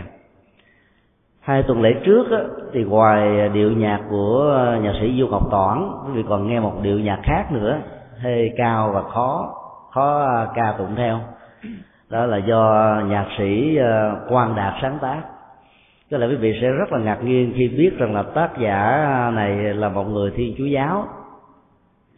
hai 1.42 1.62
tuần 1.62 1.82
lễ 1.82 1.94
trước 2.04 2.30
á, 2.30 2.38
thì 2.72 2.84
ngoài 2.84 3.48
điệu 3.48 3.72
nhạc 3.72 4.00
của 4.10 4.56
nhạc 4.82 4.92
sĩ 5.00 5.20
du 5.20 5.26
ngọc 5.26 5.42
toản 5.50 5.90
quý 6.06 6.12
vị 6.12 6.24
còn 6.28 6.48
nghe 6.48 6.60
một 6.60 6.72
điệu 6.82 7.00
nhạc 7.00 7.20
khác 7.22 7.52
nữa 7.52 7.78
hơi 8.22 8.52
cao 8.56 8.90
và 8.94 9.02
khó 9.02 9.54
khó 9.90 10.26
ca 10.54 10.74
tụng 10.78 10.94
theo. 10.96 11.20
Đó 12.10 12.26
là 12.26 12.36
do 12.36 12.94
nhạc 13.06 13.26
sĩ 13.38 13.76
ờ, 13.76 14.20
Quang 14.28 14.56
đạt 14.56 14.74
sáng 14.82 14.98
tác. 15.02 15.22
Tức 16.10 16.18
là 16.18 16.26
quý 16.26 16.36
vị 16.36 16.58
sẽ 16.60 16.68
rất 16.68 16.92
là 16.92 16.98
ngạc 16.98 17.18
nhiên 17.24 17.52
khi 17.56 17.68
biết 17.68 17.90
rằng 17.98 18.14
là 18.14 18.22
tác 18.22 18.58
giả 18.58 19.06
này 19.34 19.56
là 19.56 19.88
một 19.88 20.04
người 20.04 20.30
thiên 20.36 20.54
chúa 20.58 20.64
giáo. 20.64 21.04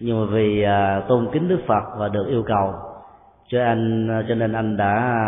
Nhưng 0.01 0.21
mà 0.21 0.27
vì 0.33 0.63
ờ, 0.63 1.03
tôn 1.09 1.29
kính 1.33 1.49
đức 1.49 1.61
phật 1.67 1.85
và 1.99 2.09
được 2.09 2.27
yêu 2.29 2.43
cầu 2.47 2.75
cho 3.49 3.65
anh 3.65 4.09
cho 4.29 4.35
nên 4.35 4.53
anh 4.53 4.77
đã 4.77 5.23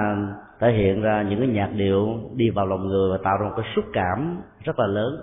thể 0.61 0.73
hiện 0.73 1.03
ra 1.03 1.23
những 1.23 1.39
cái 1.39 1.49
nhạc 1.49 1.71
điệu 1.77 2.19
đi 2.37 2.51
vào 2.51 2.67
lòng 2.67 2.89
người 2.89 3.11
và 3.11 3.19
tạo 3.25 3.37
ra 3.39 3.49
một 3.49 3.55
cái 3.57 3.67
xúc 3.77 3.85
cảm 3.93 4.43
rất 4.65 4.79
là 4.79 4.87
lớn. 4.87 5.17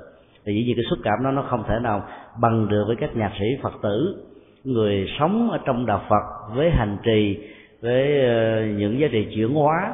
Thì 0.45 0.53
dĩ 0.53 0.63
nhiên 0.65 0.75
cái 0.75 0.85
xúc 0.89 0.99
cảm 1.03 1.23
đó 1.23 1.31
nó 1.31 1.41
không 1.41 1.63
thể 1.67 1.75
nào 1.83 2.03
bằng 2.41 2.67
được 2.69 2.83
với 2.87 2.95
các 2.95 3.15
nhạc 3.15 3.31
sĩ 3.39 3.45
phật 3.61 3.73
tử, 3.83 4.25
người 4.63 5.07
sống 5.19 5.51
ở 5.51 5.59
trong 5.65 5.85
đạo 5.85 6.01
phật 6.09 6.55
với 6.55 6.69
hành 6.69 6.97
trì, 7.03 7.37
với 7.81 8.21
ờ, 8.21 8.65
những 8.65 8.99
giá 8.99 9.07
trị 9.11 9.27
chuyển 9.35 9.53
hóa 9.53 9.93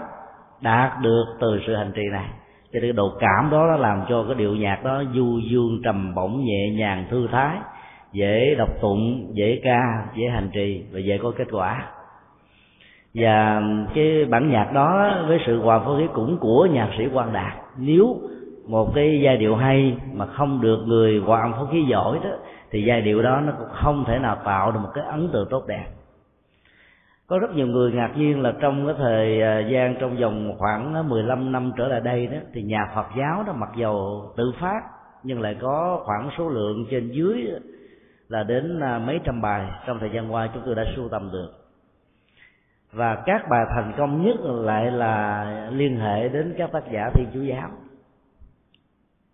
đạt 0.62 0.92
được 1.02 1.26
từ 1.42 1.60
sự 1.68 1.76
hành 1.76 1.92
trì 1.96 2.04
này. 2.12 2.30
Cho 2.74 2.80
nên 2.80 2.82
cái 2.82 2.92
độ 2.92 3.12
cảm 3.20 3.50
đó 3.52 3.66
nó 3.68 3.78
làm 3.78 4.02
cho 4.10 4.24
cái 4.24 4.36
điệu 4.36 4.56
nhạc 4.56 4.84
đó 4.84 5.04
du 5.16 5.40
dương 5.52 5.82
trầm 5.84 6.16
bổng, 6.16 6.46
nhẹ 6.46 6.70
nhàng 6.78 7.06
thư 7.10 7.28
thái, 7.32 7.58
dễ 8.12 8.56
đọc 8.58 8.70
tụng, 8.82 9.32
dễ 9.34 9.60
ca, 9.64 10.08
dễ 10.16 10.28
hành 10.28 10.50
trì 10.54 10.84
và 10.94 11.00
dễ 11.00 11.18
có 11.18 11.32
kết 11.38 11.48
quả 11.52 11.86
và 13.14 13.62
cái 13.94 14.26
bản 14.26 14.50
nhạc 14.52 14.72
đó 14.74 15.16
với 15.28 15.40
sự 15.46 15.60
hòa 15.60 15.80
phối 15.80 16.00
khí 16.02 16.08
cũng 16.14 16.38
của 16.38 16.68
nhạc 16.72 16.90
sĩ 16.98 17.04
Quang 17.14 17.34
đạt. 17.34 17.54
Nếu 17.78 18.18
một 18.68 18.92
cái 18.96 19.22
giai 19.24 19.38
điệu 19.38 19.56
hay 19.56 19.98
mà 20.14 20.26
không 20.26 20.62
được 20.62 20.84
người 20.86 21.20
hòa 21.20 21.42
âm 21.42 21.54
phối 21.54 21.68
khí 21.72 21.86
giỏi 21.90 22.20
đó, 22.24 22.30
thì 22.72 22.84
giai 22.84 23.02
điệu 23.02 23.22
đó 23.22 23.42
nó 23.46 23.54
cũng 23.60 23.68
không 23.72 24.06
thể 24.08 24.20
nào 24.20 24.38
tạo 24.46 24.72
được 24.72 24.80
một 24.84 24.90
cái 24.94 25.04
ấn 25.04 25.30
tượng 25.34 25.48
tốt 25.50 25.68
đẹp. 25.68 25.86
Có 27.28 27.40
rất 27.40 27.56
nhiều 27.56 27.68
người 27.68 27.92
ngạc 27.92 28.12
nhiên 28.18 28.42
là 28.42 28.54
trong 28.62 28.86
cái 28.86 28.96
thời 28.98 29.42
à, 29.42 29.60
gian 29.60 29.96
trong 30.00 30.18
vòng 30.18 30.56
khoảng 30.58 30.94
à, 30.94 31.02
15 31.02 31.52
năm 31.52 31.72
trở 31.78 31.88
lại 31.88 32.02
đây 32.02 32.28
đó, 32.28 32.38
thì 32.54 32.64
nhà 32.64 32.92
Phật 32.96 33.06
giáo 33.18 33.44
đó 33.48 33.54
mặc 33.54 33.70
dầu 33.76 34.24
tự 34.38 34.52
phát, 34.60 34.82
nhưng 35.24 35.42
lại 35.42 35.56
có 35.62 36.02
khoảng 36.06 36.30
số 36.38 36.50
lượng 36.50 36.86
trên 36.92 37.12
dưới 37.12 37.48
là 38.28 38.44
đến 38.44 38.80
à, 38.80 39.00
mấy 39.00 39.20
trăm 39.24 39.42
bài 39.42 39.68
trong 39.88 40.00
thời 40.00 40.10
gian 40.10 40.34
qua 40.34 40.50
chúng 40.54 40.64
tôi 40.66 40.76
đã 40.76 40.84
sưu 40.96 41.10
tầm 41.10 41.30
được 41.32 41.59
và 42.92 43.24
các 43.26 43.42
bài 43.50 43.66
thành 43.70 43.94
công 43.98 44.26
nhất 44.26 44.36
lại 44.42 44.92
là 44.92 45.70
liên 45.72 46.00
hệ 46.00 46.30
đến 46.30 46.56
các 46.58 46.72
tác 46.72 46.84
giả 46.92 47.10
thiên 47.14 47.28
chúa 47.34 47.42
giáo. 47.42 47.70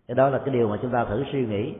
Cái 0.08 0.16
đó 0.16 0.30
là 0.30 0.38
cái 0.38 0.54
điều 0.54 0.68
mà 0.68 0.78
chúng 0.82 0.92
ta 0.92 1.06
thử 1.06 1.24
suy 1.32 1.46
nghĩ. 1.46 1.74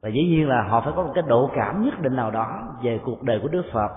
Và 0.00 0.08
dĩ 0.08 0.24
nhiên 0.24 0.48
là 0.48 0.62
họ 0.62 0.80
phải 0.80 0.92
có 0.96 1.02
một 1.02 1.12
cái 1.14 1.24
độ 1.28 1.50
cảm 1.56 1.84
nhất 1.84 2.00
định 2.00 2.16
nào 2.16 2.30
đó 2.30 2.76
về 2.82 3.00
cuộc 3.04 3.22
đời 3.22 3.38
của 3.42 3.48
đức 3.48 3.62
phật, 3.72 3.90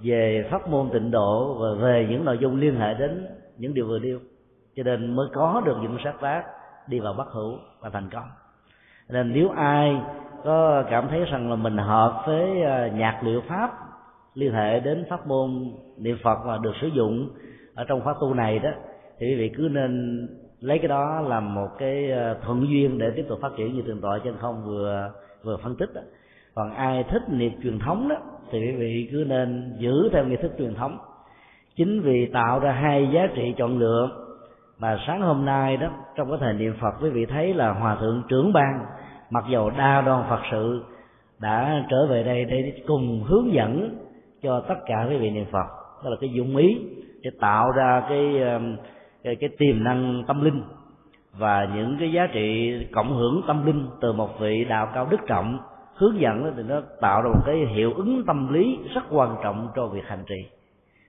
về 0.00 0.48
pháp 0.50 0.68
môn 0.68 0.90
tịnh 0.92 1.10
độ 1.10 1.58
và 1.60 1.84
về 1.84 2.06
những 2.10 2.24
nội 2.24 2.38
dung 2.38 2.56
liên 2.56 2.80
hệ 2.80 2.94
đến 2.94 3.26
những 3.56 3.74
điều 3.74 3.86
vừa 3.86 3.98
điêu 3.98 4.18
cho 4.78 4.82
nên 4.82 5.16
mới 5.16 5.28
có 5.34 5.62
được 5.64 5.76
những 5.82 5.98
sát 6.04 6.14
tác 6.20 6.44
đi 6.86 7.00
vào 7.00 7.12
bất 7.12 7.28
hữu 7.32 7.58
và 7.80 7.90
thành 7.90 8.10
công. 8.10 8.28
Nên 9.08 9.32
nếu 9.32 9.50
ai 9.50 10.00
có 10.44 10.84
cảm 10.90 11.08
thấy 11.08 11.24
rằng 11.24 11.50
là 11.50 11.56
mình 11.56 11.76
hợp 11.76 12.22
với 12.26 12.62
à, 12.62 12.88
nhạc 12.88 13.20
liệu 13.22 13.40
pháp 13.48 13.70
liên 14.38 14.52
hệ 14.52 14.80
đến 14.80 15.04
pháp 15.08 15.26
môn 15.26 15.72
niệm 15.98 16.16
phật 16.22 16.38
mà 16.46 16.58
được 16.62 16.72
sử 16.80 16.86
dụng 16.86 17.28
ở 17.74 17.84
trong 17.88 18.00
khóa 18.00 18.14
tu 18.20 18.34
này 18.34 18.58
đó, 18.58 18.70
thì 19.18 19.26
quý 19.26 19.34
vị 19.34 19.50
cứ 19.56 19.68
nên 19.72 20.20
lấy 20.60 20.78
cái 20.78 20.88
đó 20.88 21.20
làm 21.20 21.54
một 21.54 21.68
cái 21.78 22.10
ờ, 22.10 22.38
thuận 22.44 22.66
duyên 22.68 22.98
để 22.98 23.10
tiếp 23.16 23.24
tục 23.28 23.38
phát 23.42 23.52
triển 23.56 23.74
như 23.76 23.82
tường 23.82 24.00
tọa 24.00 24.18
trên 24.24 24.34
không 24.40 24.64
vừa 24.64 25.12
vừa 25.42 25.56
phân 25.56 25.76
tích 25.76 25.94
đó. 25.94 26.00
còn 26.54 26.74
ai 26.74 27.04
thích 27.10 27.22
niệm 27.28 27.52
truyền 27.62 27.78
thống 27.78 28.08
đó, 28.08 28.16
thì 28.50 28.58
quý 28.58 28.72
vị 28.72 29.08
cứ 29.12 29.24
nên 29.28 29.76
giữ 29.78 30.08
theo 30.12 30.24
nghi 30.24 30.36
thức 30.36 30.52
truyền 30.58 30.74
thống 30.74 30.98
chính 31.76 32.00
vì 32.00 32.26
tạo 32.26 32.58
ra 32.58 32.72
hai 32.72 33.08
giá 33.12 33.28
trị 33.34 33.54
chọn 33.58 33.78
lựa 33.78 34.10
mà 34.78 34.98
sáng 35.06 35.20
hôm 35.20 35.44
nay 35.44 35.76
đó, 35.76 35.88
trong 36.16 36.28
cái 36.28 36.38
thời 36.40 36.52
niệm 36.52 36.74
phật, 36.80 36.94
quý 37.02 37.10
vị 37.10 37.26
thấy 37.26 37.54
là 37.54 37.72
hòa 37.72 37.96
thượng 38.00 38.22
trưởng 38.28 38.52
ban, 38.52 38.84
mặc 39.30 39.44
dầu 39.50 39.70
đa 39.70 40.00
đoan 40.00 40.24
phật 40.30 40.40
sự, 40.50 40.84
đã 41.40 41.84
trở 41.90 42.06
về 42.06 42.22
đây 42.22 42.44
để 42.44 42.82
cùng 42.86 43.24
hướng 43.26 43.52
dẫn 43.52 43.98
cho 44.42 44.60
tất 44.68 44.74
cả 44.86 45.06
quý 45.10 45.16
vị 45.16 45.30
niệm 45.30 45.46
phật. 45.52 45.66
Đó 46.04 46.10
là 46.10 46.16
cái 46.20 46.30
dụng 46.30 46.56
ý 46.56 46.78
để 47.22 47.30
tạo 47.40 47.70
ra 47.70 48.02
cái 48.08 48.40
um, 48.40 48.76
cái, 49.24 49.36
cái 49.36 49.50
tiềm 49.58 49.84
năng 49.84 50.24
tâm 50.26 50.44
linh 50.44 50.62
và 51.38 51.68
những 51.74 51.96
cái 52.00 52.12
giá 52.12 52.26
trị 52.32 52.74
cộng 52.92 53.16
hưởng 53.16 53.42
tâm 53.46 53.66
linh 53.66 53.86
từ 54.00 54.12
một 54.12 54.40
vị 54.40 54.64
đạo 54.64 54.88
cao 54.94 55.06
đức 55.10 55.20
trọng 55.26 55.58
hướng 55.94 56.20
dẫn 56.20 56.52
thì 56.56 56.62
nó 56.62 56.80
tạo 57.00 57.22
ra 57.22 57.28
một 57.28 57.42
cái 57.46 57.56
hiệu 57.74 57.92
ứng 57.92 58.24
tâm 58.26 58.52
lý 58.52 58.78
rất 58.94 59.02
quan 59.10 59.36
trọng 59.42 59.68
cho 59.76 59.86
việc 59.86 60.04
hành 60.06 60.24
trì. 60.28 60.46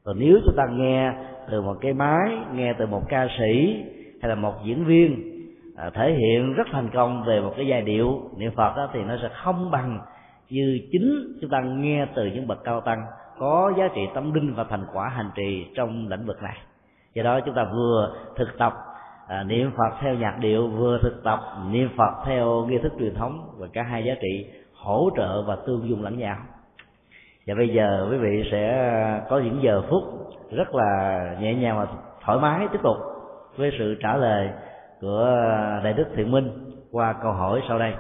Còn 0.03 0.19
nếu 0.19 0.39
chúng 0.45 0.55
ta 0.57 0.63
nghe 0.71 1.13
từ 1.51 1.61
một 1.61 1.75
cái 1.81 1.93
máy 1.93 2.37
nghe 2.53 2.73
từ 2.73 2.85
một 2.85 3.01
ca 3.09 3.27
sĩ 3.39 3.83
hay 4.21 4.29
là 4.29 4.35
một 4.35 4.53
diễn 4.63 4.85
viên 4.85 5.39
à, 5.77 5.89
thể 5.93 6.13
hiện 6.13 6.53
rất 6.53 6.67
thành 6.71 6.89
công 6.93 7.23
về 7.27 7.41
một 7.41 7.53
cái 7.57 7.67
giai 7.67 7.81
điệu 7.81 8.21
niệm 8.37 8.51
phật 8.55 8.73
đó, 8.77 8.89
thì 8.93 8.99
nó 9.03 9.17
sẽ 9.21 9.29
không 9.43 9.71
bằng 9.71 9.99
như 10.49 10.79
chính 10.91 11.37
chúng 11.41 11.49
ta 11.49 11.61
nghe 11.61 12.07
từ 12.15 12.25
những 12.25 12.47
bậc 12.47 12.63
cao 12.63 12.81
tăng 12.81 13.05
có 13.39 13.73
giá 13.77 13.87
trị 13.95 14.01
tâm 14.13 14.33
linh 14.33 14.53
và 14.53 14.63
thành 14.63 14.85
quả 14.93 15.09
hành 15.09 15.29
trì 15.35 15.67
trong 15.75 16.07
lĩnh 16.07 16.25
vực 16.25 16.41
này. 16.41 16.57
Do 17.13 17.23
đó 17.23 17.39
chúng 17.45 17.55
ta 17.55 17.63
vừa 17.73 18.15
thực 18.35 18.57
tập 18.57 18.73
à, 19.27 19.43
niệm 19.43 19.71
phật 19.77 19.97
theo 20.01 20.13
nhạc 20.13 20.37
điệu 20.39 20.67
vừa 20.67 20.99
thực 21.01 21.23
tập 21.23 21.39
niệm 21.69 21.89
phật 21.97 22.13
theo 22.25 22.65
nghi 22.69 22.77
thức 22.77 22.93
truyền 22.99 23.15
thống 23.15 23.49
và 23.57 23.67
cả 23.73 23.83
hai 23.83 24.03
giá 24.03 24.13
trị 24.21 24.45
hỗ 24.73 25.09
trợ 25.17 25.41
và 25.41 25.57
tương 25.67 25.89
dung 25.89 26.03
lẫn 26.03 26.17
nhau. 26.17 26.37
Và 27.47 27.55
bây 27.55 27.69
giờ 27.69 28.07
quý 28.11 28.17
vị 28.17 28.49
sẽ 28.51 29.21
có 29.29 29.39
những 29.39 29.59
giờ 29.63 29.81
phút 29.89 30.03
rất 30.51 30.75
là 30.75 31.23
nhẹ 31.41 31.53
nhàng 31.55 31.77
và 31.77 31.87
thoải 32.25 32.39
mái 32.39 32.67
tiếp 32.71 32.79
tục 32.83 32.97
với 33.57 33.71
sự 33.79 33.95
trả 34.03 34.17
lời 34.17 34.49
của 35.01 35.25
đại 35.83 35.93
đức 35.93 36.05
thiện 36.15 36.31
minh 36.31 36.51
qua 36.91 37.13
câu 37.21 37.31
hỏi 37.31 37.61
sau 37.67 37.79
đây. 37.79 37.93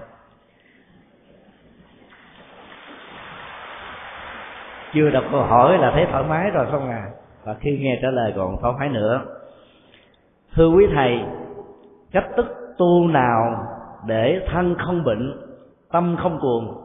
Chưa 4.93 5.09
đọc 5.09 5.23
câu 5.31 5.43
hỏi 5.43 5.77
là 5.77 5.91
thấy 5.91 6.05
thoải 6.11 6.23
mái 6.29 6.49
rồi 6.49 6.65
không 6.71 6.89
à? 6.89 7.09
Và 7.43 7.55
khi 7.59 7.77
nghe 7.81 7.99
trả 8.01 8.09
lời 8.11 8.33
còn 8.35 8.57
thoải 8.61 8.73
mái 8.79 8.89
nữa. 8.89 9.21
Thưa 10.55 10.69
quý 10.69 10.87
thầy, 10.93 11.19
cách 12.11 12.25
tức 12.37 12.45
tu 12.77 13.07
nào 13.07 13.65
để 14.07 14.47
thân 14.51 14.75
không 14.85 15.03
bệnh, 15.03 15.33
tâm 15.91 16.15
không 16.21 16.39
cuồng? 16.41 16.77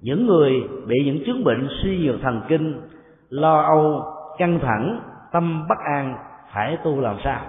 Những 0.00 0.26
người 0.26 0.52
bị 0.86 0.96
những 1.04 1.22
chứng 1.26 1.44
bệnh 1.44 1.68
suy 1.82 1.98
nhược 1.98 2.20
thần 2.22 2.42
kinh, 2.48 2.80
lo 3.30 3.60
âu, 3.60 4.02
căng 4.38 4.58
thẳng, 4.62 5.00
tâm 5.32 5.66
bất 5.68 5.78
an, 5.78 6.16
phải 6.52 6.78
tu 6.84 7.00
làm 7.00 7.16
sao? 7.24 7.40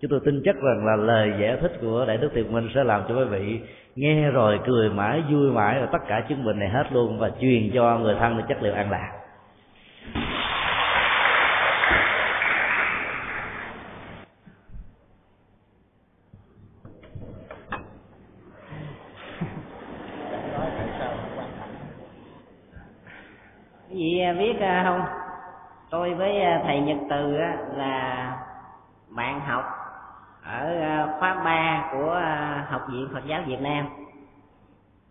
Chúng 0.00 0.10
tôi 0.10 0.20
tin 0.24 0.42
chắc 0.44 0.56
rằng 0.56 0.86
là 0.86 0.96
lời 0.96 1.32
giải 1.40 1.56
thích 1.60 1.72
của 1.80 2.04
đại 2.08 2.16
đức 2.16 2.30
tiền 2.34 2.52
minh 2.52 2.68
sẽ 2.74 2.84
làm 2.84 3.02
cho 3.08 3.14
quý 3.14 3.24
vị 3.24 3.60
nghe 3.94 4.30
rồi 4.30 4.60
cười 4.66 4.90
mãi, 4.90 5.22
vui 5.30 5.52
mãi 5.52 5.80
và 5.80 5.86
tất 5.92 5.98
cả 6.08 6.24
chứng 6.28 6.44
bệnh 6.44 6.58
này 6.58 6.68
hết 6.68 6.92
luôn 6.92 7.18
và 7.18 7.30
truyền 7.40 7.70
cho 7.74 7.98
người 7.98 8.16
thân 8.20 8.36
được 8.36 8.44
chất 8.48 8.62
liệu 8.62 8.74
an 8.74 8.90
lạc. 8.90 9.12
Gì 23.90 24.20
à, 24.20 24.32
biết 24.32 24.60
à, 24.60 24.82
không? 24.86 25.00
Tôi 25.90 26.14
với 26.14 26.40
à, 26.40 26.60
thầy 26.64 26.80
nhật 26.80 26.96
từ 27.10 27.36
là 27.76 28.36
bạn 29.08 29.40
học 29.40 29.64
ở 30.44 30.80
à, 30.80 31.06
khóa 31.18 31.34
ba 31.44 31.88
của 31.92 32.20
học 32.70 32.76
viện 32.88 33.08
phật 33.14 33.26
giáo 33.26 33.40
việt 33.46 33.60
nam. 33.60 33.86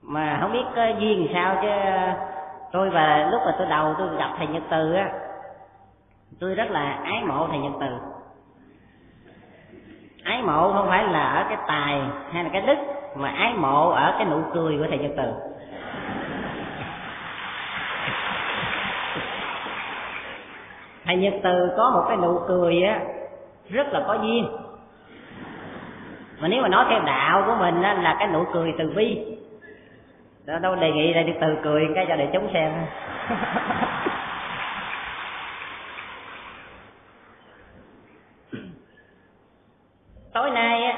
Mà 0.01 0.37
không 0.41 0.53
biết 0.53 0.63
có 0.75 0.87
duyên 0.99 1.27
sao 1.33 1.57
chứ, 1.61 1.67
tôi 2.71 2.89
và 2.89 3.27
lúc 3.31 3.41
mà 3.45 3.55
tôi 3.57 3.67
đầu 3.67 3.95
tôi 3.97 4.07
gặp 4.17 4.33
thầy 4.37 4.47
nhật 4.47 4.63
từ 4.69 4.93
á, 4.93 5.11
tôi 6.39 6.55
rất 6.55 6.71
là 6.71 6.99
ái 7.03 7.23
mộ 7.27 7.47
thầy 7.47 7.59
nhật 7.59 7.73
từ. 7.79 7.87
Ái 10.23 10.41
mộ 10.41 10.73
không 10.73 10.87
phải 10.89 11.03
là 11.03 11.23
ở 11.23 11.45
cái 11.49 11.57
tài 11.67 12.01
hay 12.31 12.43
là 12.43 12.49
cái 12.53 12.61
đức, 12.61 12.77
mà 13.15 13.29
ái 13.29 13.53
mộ 13.53 13.89
ở 13.89 14.15
cái 14.17 14.25
nụ 14.25 14.41
cười 14.53 14.77
của 14.77 14.85
thầy 14.89 14.97
nhật 14.97 15.11
từ. 15.17 15.33
Thầy 21.05 21.17
nhật 21.17 21.33
từ 21.43 21.73
có 21.77 21.91
một 21.93 22.05
cái 22.07 22.17
nụ 22.17 22.39
cười 22.47 22.83
á, 22.83 22.99
rất 23.69 23.87
là 23.91 24.03
có 24.07 24.13
duyên 24.13 24.47
mà 26.39 26.47
nếu 26.47 26.61
mà 26.61 26.68
nói 26.68 26.85
theo 26.89 27.01
đạo 27.01 27.43
của 27.45 27.55
mình 27.59 27.81
á, 27.81 27.93
là 27.93 28.15
cái 28.19 28.27
nụ 28.27 28.45
cười 28.53 28.73
từ 28.77 28.93
bi. 28.95 29.38
Đó 30.45 30.59
đâu 30.59 30.76
đề 30.76 30.91
nghị 30.91 31.14
là 31.14 31.22
đi 31.22 31.34
từ 31.41 31.57
cười 31.64 31.88
cái 31.95 32.05
cho 32.09 32.15
để 32.15 32.30
chống 32.34 32.49
xem. 32.53 32.73
Tối 40.34 40.51
nay 40.51 40.84
á 40.84 40.97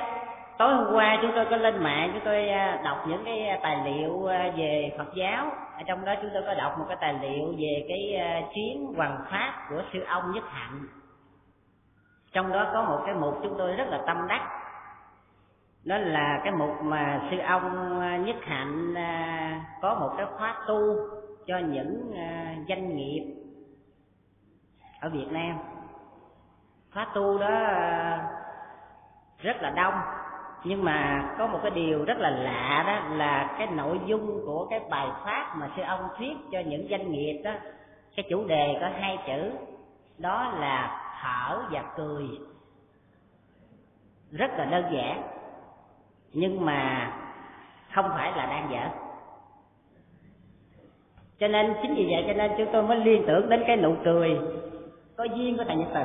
tối 0.58 0.74
hôm 0.74 0.94
qua 0.94 1.18
chúng 1.22 1.32
tôi 1.36 1.46
có 1.46 1.58
lên 1.58 1.84
mạng 1.84 2.10
chúng 2.14 2.22
tôi 2.26 2.50
à, 2.50 2.80
đọc 2.84 2.98
những 3.08 3.24
cái 3.26 3.48
à, 3.48 3.60
tài 3.64 3.78
liệu 3.86 4.26
à, 4.26 4.52
về 4.58 4.92
Phật 4.98 5.14
giáo. 5.16 5.52
Ở 5.78 5.84
trong 5.88 6.06
đó 6.06 6.14
chúng 6.22 6.32
tôi 6.34 6.44
có 6.46 6.54
đọc 6.54 6.80
một 6.80 6.86
cái 6.88 6.98
tài 7.02 7.14
liệu 7.14 7.54
về 7.58 7.86
cái 7.88 8.22
chuyến 8.56 8.94
hoàng 8.98 9.18
pháp 9.32 9.54
của 9.70 9.82
sư 9.94 10.00
ông 10.08 10.32
Nhất 10.32 10.44
Hạnh. 10.48 10.82
Trong 12.34 12.52
đó 12.52 12.70
có 12.74 12.84
một 12.84 13.02
cái 13.06 13.16
mục 13.16 13.40
chúng 13.44 13.56
tôi 13.58 13.74
rất 13.74 13.88
là 13.88 14.00
tâm 14.08 14.28
đắc 14.28 14.59
đó 15.86 15.98
là 15.98 16.42
cái 16.44 16.54
mục 16.54 16.70
mà 16.82 17.22
sư 17.32 17.38
ông 17.38 18.00
à, 18.00 18.18
Nhất 18.18 18.36
Hạnh 18.42 18.94
à, 18.96 19.66
có 19.82 19.96
một 19.96 20.14
cái 20.18 20.26
khóa 20.38 20.64
tu 20.68 20.96
cho 21.48 21.58
những 21.58 22.14
à, 22.16 22.56
doanh 22.70 22.96
nghiệp 22.96 23.36
ở 25.00 25.10
Việt 25.10 25.28
Nam. 25.32 25.58
Khóa 26.94 27.08
tu 27.16 27.38
đó 27.38 27.50
rất 29.38 29.62
là 29.62 29.70
đông, 29.70 29.94
nhưng 30.64 30.84
mà 30.84 31.30
có 31.38 31.48
một 31.48 31.60
cái 31.62 31.72
điều 31.72 32.06
rất 32.06 32.18
là 32.18 32.30
lạ 32.30 32.84
đó 32.88 33.16
là 33.16 33.56
cái 33.58 33.68
nội 33.68 34.00
dung 34.06 34.42
của 34.46 34.68
cái 34.70 34.80
bài 34.90 35.08
pháp 35.26 35.56
mà 35.56 35.70
sư 35.76 35.82
ông 35.82 36.08
thuyết 36.18 36.38
cho 36.52 36.60
những 36.66 36.88
doanh 36.90 37.12
nghiệp 37.12 37.42
đó, 37.44 37.52
cái 38.16 38.26
chủ 38.30 38.48
đề 38.48 38.78
có 38.82 38.90
hai 39.00 39.18
chữ, 39.28 39.52
đó 40.18 40.54
là 40.60 41.06
thở 41.22 41.62
và 41.72 41.84
cười. 41.98 42.28
Rất 44.32 44.52
là 44.58 44.66
đơn 44.66 44.86
giản 44.94 45.39
nhưng 46.34 46.66
mà 46.66 47.12
không 47.94 48.10
phải 48.10 48.32
là 48.32 48.46
đang 48.46 48.70
dở 48.72 48.90
cho 51.40 51.48
nên 51.48 51.74
chính 51.82 51.96
vì 51.96 52.08
vậy 52.12 52.24
cho 52.28 52.34
nên 52.34 52.52
chúng 52.58 52.68
tôi 52.74 52.84
mới 52.84 52.98
liên 52.98 53.24
tưởng 53.28 53.50
đến 53.50 53.64
cái 53.68 53.78
nụ 53.78 53.96
cười 54.06 54.38
có 55.18 55.24
duyên 55.24 55.58
của 55.58 55.64
thầy 55.68 55.76
nhật 55.76 55.88
từ 55.94 56.02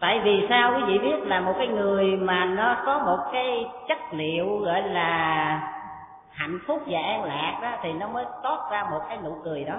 tại 0.00 0.12
vì 0.24 0.46
sao 0.48 0.72
quý 0.76 0.82
vị 0.86 0.98
biết 0.98 1.26
là 1.26 1.40
một 1.40 1.54
cái 1.58 1.66
người 1.66 2.16
mà 2.16 2.44
nó 2.44 2.76
có 2.86 2.98
một 2.98 3.18
cái 3.32 3.66
chất 3.88 3.98
liệu 4.10 4.58
gọi 4.58 4.82
là 4.82 5.60
hạnh 6.30 6.58
phúc 6.66 6.82
và 6.86 7.00
an 7.00 7.24
lạc 7.24 7.58
đó, 7.62 7.70
thì 7.82 7.92
nó 7.92 8.08
mới 8.08 8.24
toát 8.42 8.58
ra 8.70 8.84
một 8.90 9.00
cái 9.08 9.18
nụ 9.24 9.36
cười 9.44 9.64
đó. 9.64 9.76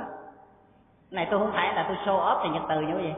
Này, 1.11 1.27
tôi 1.31 1.39
không 1.39 1.51
phải 1.53 1.73
là 1.73 1.85
tôi 1.87 1.97
show 2.05 2.19
off 2.19 2.39
thì 2.43 2.49
nhật 2.49 2.63
từ 2.69 2.81
như 2.81 2.93
vậy 2.95 3.13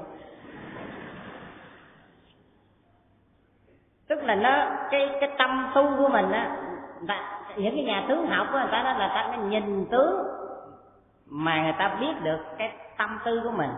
tức 4.08 4.24
là 4.24 4.36
nó, 4.36 4.66
cái 4.92 5.10
cái 5.22 5.30
tâm 5.38 5.72
tu 5.76 5.84
của 5.98 6.10
mình 6.10 6.32
á 6.32 6.58
những 7.58 7.76
cái 7.76 7.84
nhà 7.84 8.06
tướng 8.08 8.28
học 8.28 8.48
của 8.52 8.58
người 8.58 8.68
ta 8.72 8.84
đó 8.84 8.94
là 8.94 9.08
ta 9.08 9.30
nó 9.32 9.44
nhìn 9.44 9.86
tướng 9.92 10.24
mà 11.26 11.64
người 11.64 11.74
ta 11.80 11.98
biết 12.00 12.14
được 12.24 12.40
cái 12.58 12.72
tâm 12.98 13.20
tư 13.26 13.42
của 13.44 13.52
mình 13.52 13.70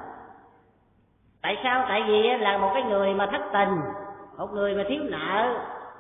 tại 1.42 1.58
sao? 1.64 1.86
Tại 1.90 2.04
vì 2.08 2.38
là 2.40 2.58
một 2.58 2.72
cái 2.74 2.84
người 2.84 3.14
mà 3.14 3.28
thất 3.32 3.42
tình, 3.54 3.82
một 4.38 4.54
người 4.54 4.76
mà 4.76 4.84
thiếu 4.88 5.04
nợ, 5.04 5.56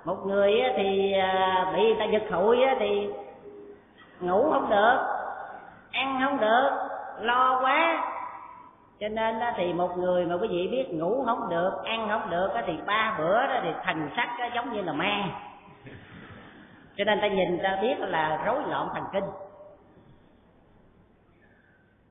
một 0.06 0.26
người 0.26 0.53
thì 0.78 1.14
à, 1.14 1.66
bị 1.76 1.84
người 1.84 1.95
ta 1.99 2.06
giật 2.06 2.24
hụi 2.32 2.57
thì 2.80 3.10
ngủ 4.20 4.52
không 4.52 4.70
được, 4.70 4.98
ăn 5.91 6.22
không 6.24 6.40
được, 6.40 6.70
lo 7.20 7.60
quá. 7.61 8.03
Cho 8.99 9.07
nên 9.07 9.40
thì 9.57 9.74
một 9.74 9.98
người 9.98 10.26
mà 10.26 10.36
quý 10.41 10.48
vị 10.48 10.68
biết 10.72 10.94
ngủ 10.94 11.24
không 11.26 11.49
được, 11.49 11.72
ăn 11.84 12.07
không 12.10 12.30
được 12.30 12.49
thì 12.68 12.74
ba 12.86 13.16
bữa 13.18 13.48
đó 13.48 13.60
thì 13.64 13.70
thành 13.84 14.10
sắc 14.16 14.30
giống 14.56 14.74
như 14.74 14.82
là 14.82 14.94
ma. 14.94 15.24
Cho 16.95 17.03
nên 17.03 17.22
ta 17.22 17.28
nhìn 17.28 17.60
ta 17.64 17.78
biết 17.82 17.95
là 17.99 18.41
rối 18.45 18.60
loạn 18.68 18.88
thần 18.94 19.03
kinh 19.14 19.24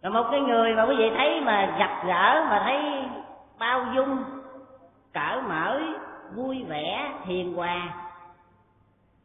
rồi 0.03 0.13
một 0.13 0.29
cái 0.31 0.41
người 0.41 0.75
mà 0.75 0.83
quý 0.83 0.97
vị 0.99 1.11
thấy 1.17 1.41
mà 1.41 1.77
giặt 1.79 1.91
rỡ 2.07 2.45
mà 2.51 2.63
thấy 2.65 2.79
bao 3.59 3.87
dung 3.97 4.25
cởi 5.15 5.43
mở 5.43 5.81
vui 6.35 6.65
vẻ 6.69 7.13
hiền 7.25 7.55
hòa. 7.55 7.95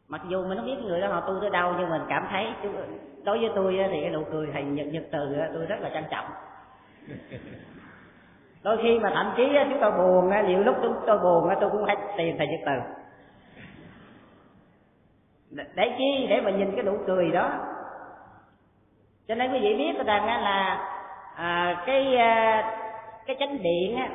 Mặc 0.08 0.22
dù 0.28 0.48
mình 0.48 0.58
không 0.58 0.66
biết 0.66 0.78
người 0.84 1.02
đó 1.02 1.08
họ 1.08 1.22
tu 1.22 1.40
tới 1.41 1.50
đâu 1.50 1.74
nhưng 1.80 1.90
mình 1.90 2.02
cảm 2.10 2.28
thấy 2.30 2.48
đối 3.24 3.40
với 3.40 3.50
tôi 3.56 3.86
thì 3.91 4.02
cái 4.02 4.10
nụ 4.10 4.24
cười 4.32 4.50
thầy 4.54 4.64
nhật 4.64 4.88
nhật 4.88 5.04
từ 5.12 5.36
tôi 5.54 5.66
rất 5.66 5.82
là 5.82 5.90
trân 5.90 6.04
trọng. 6.12 6.26
Đôi 8.64 8.78
khi 8.84 9.00
mà 9.00 9.12
thậm 9.16 9.34
chí 9.38 9.44
chúng 9.70 9.80
tôi 9.82 9.91
buồn 9.91 10.32
nhiều 10.48 10.64
lúc 10.64 10.76
chúng 10.82 10.95
tôi 11.08 11.20
buồn 11.20 11.50
tôi 11.62 11.70
cũng 11.70 11.86
hay 11.86 11.98
tìm 12.18 12.36
thầy 12.38 12.48
nhật 12.48 12.60
từ. 12.66 12.74
Để 15.76 15.95
chi? 15.98 16.28
Để 16.30 16.41
mà 16.41 16.52
nhìn 16.52 16.72
cái 16.76 16.84
nụ 16.84 16.98
cười 17.08 17.32
đó 17.32 17.50
cho 19.28 19.36
nên 19.36 19.52
quý 19.52 19.60
vị 19.60 19.76
biết 19.78 20.06
rằng 20.06 20.26
là 20.26 20.90
à, 21.36 21.84
cái 21.86 22.16
à, 22.16 22.64
cái 23.26 23.36
chánh 23.40 23.64
điện 23.64 23.95
á 23.95 24.10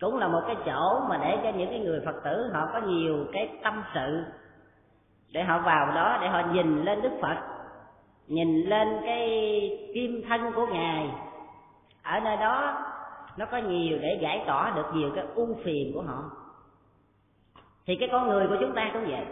cũng 0.00 0.18
là 0.18 0.28
một 0.28 0.40
cái 0.46 0.56
chỗ 0.66 1.00
mà 1.08 1.18
để 1.22 1.38
cho 1.42 1.50
những 1.58 1.70
cái 1.70 1.80
người 1.80 2.00
phật 2.04 2.24
tử 2.24 2.50
họ 2.54 2.68
có 2.72 2.80
nhiều 2.80 3.26
cái 3.32 3.48
tâm 3.62 3.82
sự 3.94 4.24
để 5.32 5.42
họ 5.42 5.58
vào 5.58 5.92
đó 5.94 6.18
để 6.22 6.28
họ 6.28 6.42
nhìn 6.52 6.84
lên 6.84 7.02
đức 7.02 7.12
phật 7.22 7.36
nhìn 8.32 8.62
lên 8.62 8.88
cái 9.04 9.28
kim 9.94 10.22
thân 10.28 10.52
của 10.54 10.66
ngài. 10.66 11.10
Ở 12.02 12.20
nơi 12.20 12.36
đó 12.36 12.84
nó 13.36 13.46
có 13.46 13.56
nhiều 13.56 13.98
để 14.02 14.18
giải 14.22 14.44
tỏa 14.46 14.72
được 14.76 14.86
nhiều 14.94 15.10
cái 15.14 15.24
ưu 15.34 15.56
phiền 15.64 15.90
của 15.94 16.02
họ. 16.02 16.22
Thì 17.86 17.96
cái 17.96 18.08
con 18.12 18.28
người 18.28 18.48
của 18.48 18.56
chúng 18.60 18.74
ta 18.74 18.90
cũng 18.92 19.10
vậy. 19.10 19.26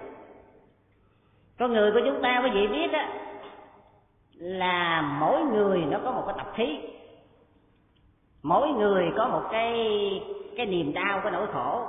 Con 1.58 1.72
người 1.72 1.92
của 1.92 2.00
chúng 2.04 2.22
ta 2.22 2.40
quý 2.44 2.50
vị 2.50 2.66
biết 2.66 2.92
á 2.92 3.08
là 4.40 5.00
mỗi 5.20 5.40
người 5.40 5.78
nó 5.80 5.98
có 6.04 6.10
một 6.10 6.22
cái 6.26 6.34
tập 6.38 6.46
khí. 6.54 6.80
Mỗi 8.42 8.68
người 8.68 9.10
có 9.16 9.28
một 9.28 9.42
cái 9.50 9.74
cái 10.56 10.66
niềm 10.66 10.92
đau, 10.92 11.20
cái 11.22 11.32
nỗi 11.32 11.46
khổ. 11.52 11.86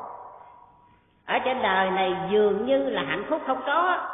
Ở 1.25 1.39
trên 1.45 1.61
đời 1.61 1.91
này 1.91 2.15
dường 2.31 2.65
như 2.65 2.89
là 2.89 3.03
hạnh 3.03 3.23
phúc 3.29 3.41
không 3.47 3.61
có. 3.65 4.07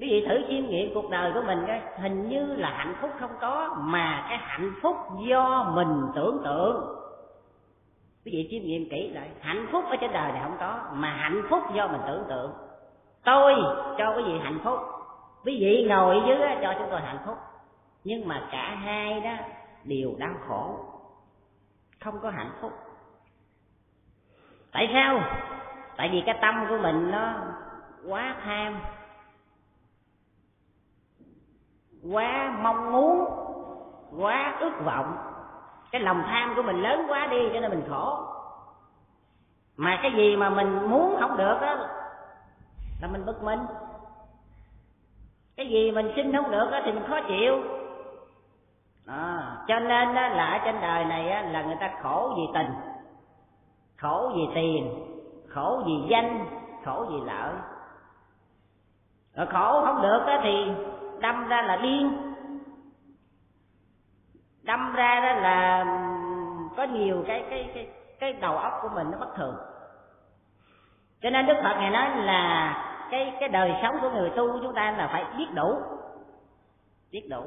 Quý 0.00 0.08
vị 0.10 0.26
thử 0.28 0.38
chiêm 0.48 0.66
nghiệm 0.66 0.94
cuộc 0.94 1.10
đời 1.10 1.32
của 1.32 1.42
mình 1.46 1.64
coi, 1.66 1.80
hình 2.00 2.28
như 2.28 2.54
là 2.56 2.70
hạnh 2.70 2.94
phúc 3.00 3.10
không 3.20 3.30
có, 3.40 3.76
mà 3.78 4.26
cái 4.28 4.38
hạnh 4.40 4.72
phúc 4.82 4.96
do 5.28 5.72
mình 5.74 6.02
tưởng 6.14 6.40
tượng. 6.44 6.96
Quý 8.24 8.32
vị 8.32 8.48
chiêm 8.50 8.62
nghiệm 8.62 8.88
kỹ 8.90 9.10
lại, 9.14 9.30
hạnh 9.40 9.66
phúc 9.72 9.84
ở 9.90 9.96
trên 9.96 10.12
đời 10.12 10.32
này 10.32 10.40
không 10.44 10.56
có, 10.60 10.78
mà 10.92 11.08
hạnh 11.08 11.42
phúc 11.50 11.62
do 11.74 11.86
mình 11.86 12.00
tưởng 12.06 12.24
tượng. 12.28 12.52
Tôi 13.24 13.54
cho 13.98 14.14
quý 14.16 14.22
vị 14.26 14.38
hạnh 14.42 14.58
phúc 14.64 14.78
quý 15.44 15.58
vị 15.60 15.86
ngồi 15.88 16.22
dưới 16.26 16.38
cho 16.62 16.74
chúng 16.78 16.90
tôi 16.90 17.00
hạnh 17.00 17.18
phúc. 17.26 17.38
Nhưng 18.04 18.28
mà 18.28 18.48
cả 18.52 18.74
hai 18.74 19.20
đó 19.20 19.34
đều 19.84 20.14
đau 20.18 20.34
khổ. 20.48 20.78
Không 22.04 22.20
có 22.20 22.30
hạnh 22.30 22.52
phúc. 22.60 22.72
Tại 24.72 24.90
sao? 24.92 25.20
Tại 25.96 26.08
vì 26.12 26.22
cái 26.26 26.38
tâm 26.42 26.66
của 26.68 26.78
mình 26.78 27.10
nó 27.10 27.34
quá 28.08 28.36
tham, 28.44 28.80
quá 32.12 32.56
mong 32.60 32.92
muốn, 32.92 33.24
quá 34.18 34.56
ước 34.60 34.72
vọng. 34.84 35.16
Cái 35.90 36.00
lòng 36.00 36.22
tham 36.26 36.52
của 36.56 36.62
mình 36.62 36.82
lớn 36.82 37.06
quá 37.08 37.26
đi 37.26 37.38
cho 37.54 37.60
nên 37.60 37.70
mình 37.70 37.84
khổ. 37.88 38.18
Mà 39.76 39.98
cái 40.02 40.12
gì 40.16 40.36
mà 40.36 40.50
mình 40.50 40.90
muốn 40.90 41.16
không 41.20 41.36
được 41.36 41.58
đó 41.60 41.74
là 43.00 43.08
mình 43.08 43.26
bực 43.26 43.42
mình 43.42 43.60
cái 45.56 45.68
gì 45.68 45.90
mình 45.90 46.12
xin 46.16 46.32
không 46.32 46.50
được 46.50 46.70
thì 46.84 46.92
mình 46.92 47.04
khó 47.08 47.20
chịu. 47.28 47.62
À, 49.06 49.56
cho 49.68 49.78
nên 49.78 50.14
đó, 50.14 50.28
là 50.28 50.44
ở 50.44 50.58
trên 50.64 50.80
đời 50.80 51.04
này 51.04 51.30
á, 51.30 51.42
là 51.42 51.62
người 51.62 51.76
ta 51.80 51.90
khổ 52.02 52.34
vì 52.36 52.42
tình 52.54 52.70
khổ 53.96 54.32
vì 54.36 54.42
tiền 54.54 55.04
khổ 55.48 55.82
vì 55.86 55.92
danh 56.08 56.46
khổ 56.84 57.06
vì 57.10 57.16
lợi. 57.26 57.54
Rồi 59.34 59.46
khổ 59.46 59.82
không 59.84 60.02
được 60.02 60.22
á, 60.26 60.40
thì 60.42 60.72
đâm 61.20 61.48
ra 61.48 61.62
là 61.62 61.76
điên. 61.76 62.32
Đâm 64.62 64.92
ra 64.94 65.20
đó 65.20 65.40
là 65.40 65.84
có 66.76 66.82
nhiều 66.82 67.24
cái 67.26 67.46
cái 67.50 67.70
cái 67.74 67.88
cái 68.20 68.32
đầu 68.32 68.56
óc 68.56 68.72
của 68.82 68.88
mình 68.94 69.10
nó 69.10 69.18
bất 69.18 69.34
thường. 69.36 69.56
Cho 71.22 71.30
nên 71.30 71.46
đức 71.46 71.56
phật 71.62 71.74
ngài 71.78 71.90
nói 71.90 72.10
là 72.16 72.74
cái 73.14 73.32
cái 73.40 73.48
đời 73.48 73.72
sống 73.82 73.96
của 74.00 74.10
người 74.10 74.30
tu 74.30 74.60
chúng 74.62 74.74
ta 74.74 74.90
là 74.90 75.08
phải 75.12 75.24
biết 75.38 75.46
đủ. 75.54 75.76
Biết 77.12 77.26
đủ. 77.30 77.42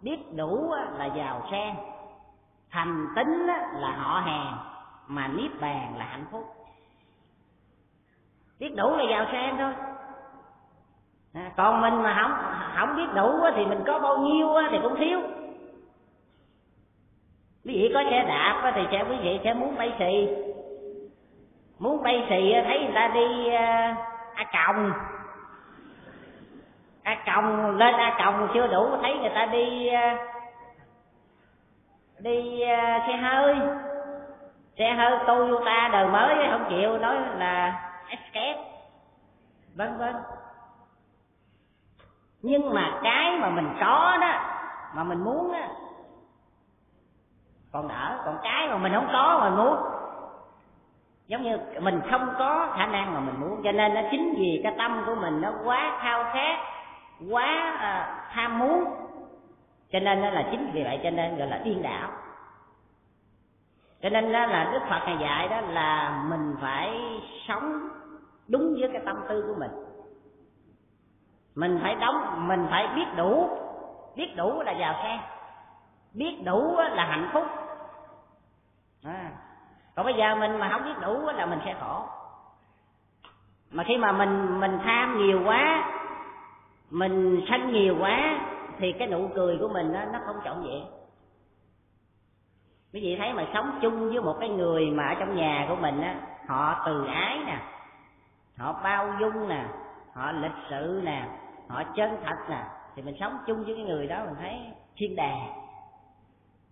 Biết 0.00 0.18
đủ 0.36 0.74
là 0.98 1.06
giàu 1.06 1.42
sang. 1.50 1.76
Thành 2.70 3.06
tính 3.16 3.46
là 3.74 3.90
họ 3.96 4.20
hàng 4.20 4.56
mà 5.06 5.28
niết 5.28 5.50
bàn 5.60 5.94
là 5.98 6.04
hạnh 6.04 6.24
phúc. 6.32 6.44
Biết 8.60 8.74
đủ 8.76 8.96
là 8.96 9.04
giàu 9.10 9.26
sang 9.32 9.56
thôi. 9.58 9.72
À, 11.34 11.50
còn 11.56 11.80
mình 11.80 12.02
mà 12.02 12.18
không 12.22 12.32
không 12.76 12.96
biết 12.96 13.14
đủ 13.14 13.32
thì 13.56 13.66
mình 13.66 13.82
có 13.86 13.98
bao 13.98 14.18
nhiêu 14.18 14.48
thì 14.70 14.78
cũng 14.82 14.96
thiếu. 14.96 15.20
Quý 17.64 17.72
vị 17.74 17.90
có 17.94 18.02
xe 18.10 18.24
đạp 18.28 18.72
thì 18.74 18.82
sẽ 18.92 19.04
quý 19.10 19.16
vị 19.22 19.40
sẽ 19.44 19.54
muốn 19.54 19.76
bay 19.76 19.92
xì. 19.98 20.28
Muốn 21.78 22.02
bay 22.02 22.26
xì 22.28 22.52
thấy 22.64 22.80
người 22.80 22.94
ta 22.94 23.08
đi 23.14 23.48
à, 23.48 23.96
a 24.34 24.44
còng 24.44 24.92
a 27.02 27.16
còng, 27.26 27.76
lên 27.76 27.94
a 27.94 28.16
còng 28.18 28.48
chưa 28.54 28.66
đủ, 28.66 28.96
thấy 29.02 29.18
người 29.18 29.32
ta 29.34 29.46
đi 29.46 29.88
à, 29.88 30.16
đi 32.18 32.60
à, 32.60 33.04
xe 33.06 33.16
hơi. 33.16 33.56
Xe 34.78 34.92
hơi 34.92 35.18
Toyota 35.26 35.88
đời 35.92 36.06
mới, 36.06 36.48
không 36.50 36.66
chịu, 36.68 36.98
nói 36.98 37.16
là 37.38 37.82
Escape, 38.08 38.64
vân 39.76 39.98
vân. 39.98 40.14
Nhưng 42.42 42.74
mà 42.74 43.00
cái 43.02 43.38
mà 43.38 43.48
mình 43.48 43.68
có 43.80 44.18
đó, 44.20 44.32
mà 44.94 45.04
mình 45.04 45.24
muốn 45.24 45.52
á, 45.52 45.68
còn 47.72 47.88
đỡ, 47.88 48.22
còn 48.24 48.38
cái 48.42 48.68
mà 48.68 48.76
mình 48.76 48.92
không 48.94 49.08
có 49.12 49.38
mà 49.40 49.48
mình 49.48 49.58
muốn. 49.58 49.76
Giống 51.26 51.42
như 51.42 51.58
mình 51.80 52.00
không 52.10 52.34
có 52.38 52.72
khả 52.76 52.86
năng 52.86 53.14
mà 53.14 53.20
mình 53.20 53.40
muốn, 53.40 53.60
cho 53.64 53.72
nên 53.72 53.94
nó 53.94 54.00
chính 54.10 54.34
vì 54.38 54.60
cái 54.64 54.74
tâm 54.78 55.02
của 55.06 55.14
mình 55.14 55.40
nó 55.40 55.52
quá 55.64 55.98
khao 56.00 56.24
khát 56.32 56.58
quá 57.30 57.76
ờ, 57.80 57.88
à, 57.88 58.28
tham 58.34 58.58
muốn. 58.58 58.84
Cho 59.92 60.00
nên 60.00 60.22
đó 60.22 60.30
là 60.30 60.48
chính 60.50 60.70
vì 60.72 60.84
vậy 60.84 61.00
cho 61.02 61.10
nên 61.10 61.36
gọi 61.36 61.48
là 61.48 61.58
điên 61.64 61.82
đảo. 61.82 62.10
Cho 64.02 64.08
nên 64.08 64.32
đó 64.32 64.46
là 64.46 64.70
đức 64.72 64.80
phật 64.90 65.00
ngài 65.06 65.16
dạy 65.20 65.48
đó 65.48 65.60
là 65.60 66.22
mình 66.28 66.56
phải 66.60 66.98
sống 67.48 67.88
đúng 68.48 68.74
với 68.80 68.90
cái 68.92 69.02
tâm 69.04 69.16
tư 69.28 69.44
của 69.48 69.54
mình. 69.58 69.70
Mình 71.54 71.78
phải 71.82 71.94
đóng 71.94 72.48
mình 72.48 72.66
phải 72.70 72.88
biết 72.94 73.06
đủ 73.16 73.48
biết 74.16 74.36
đủ 74.36 74.62
là 74.62 74.72
giàu 74.72 74.94
sang. 75.02 75.20
Biết 76.14 76.42
đủ 76.44 76.76
là 76.76 77.04
hạnh 77.04 77.30
phúc. 77.32 77.46
À. 79.04 79.30
còn 79.96 80.04
bây 80.04 80.14
giờ 80.14 80.34
mình 80.34 80.58
mà 80.58 80.68
không 80.72 80.84
biết 80.84 80.94
đủ 81.00 81.26
là 81.26 81.46
mình 81.46 81.58
sẽ 81.64 81.74
khổ. 81.80 82.02
Mà 83.70 83.84
khi 83.84 83.96
mà 83.96 84.12
mình 84.12 84.60
mình 84.60 84.78
tham 84.84 85.18
nhiều 85.18 85.40
quá 85.44 85.84
mình 86.92 87.44
sanh 87.48 87.72
nhiều 87.72 87.96
quá 88.00 88.40
thì 88.78 88.92
cái 88.92 89.08
nụ 89.08 89.28
cười 89.34 89.58
của 89.58 89.68
mình 89.68 89.92
đó, 89.92 90.00
nó 90.12 90.18
không 90.26 90.36
trọn 90.44 90.62
vẹn. 90.62 90.82
Quý 92.92 93.00
vị 93.00 93.16
thấy 93.18 93.32
mà 93.32 93.46
sống 93.54 93.78
chung 93.82 94.08
với 94.10 94.20
một 94.20 94.36
cái 94.40 94.48
người 94.48 94.90
mà 94.90 95.08
ở 95.08 95.14
trong 95.14 95.36
nhà 95.36 95.66
của 95.68 95.76
mình 95.76 96.00
á 96.00 96.14
họ 96.48 96.82
từ 96.86 97.06
ái 97.06 97.38
nè 97.46 97.58
họ 98.58 98.80
bao 98.84 99.14
dung 99.20 99.48
nè 99.48 99.64
họ 100.14 100.32
lịch 100.32 100.52
sự 100.70 101.00
nè 101.04 101.24
họ 101.68 101.82
chân 101.96 102.16
thật 102.24 102.36
nè 102.50 102.64
thì 102.96 103.02
mình 103.02 103.16
sống 103.20 103.38
chung 103.46 103.64
với 103.64 103.74
cái 103.74 103.84
người 103.84 104.06
đó 104.06 104.24
mình 104.24 104.34
thấy 104.40 104.60
thiên 104.96 105.16
đàng. 105.16 105.48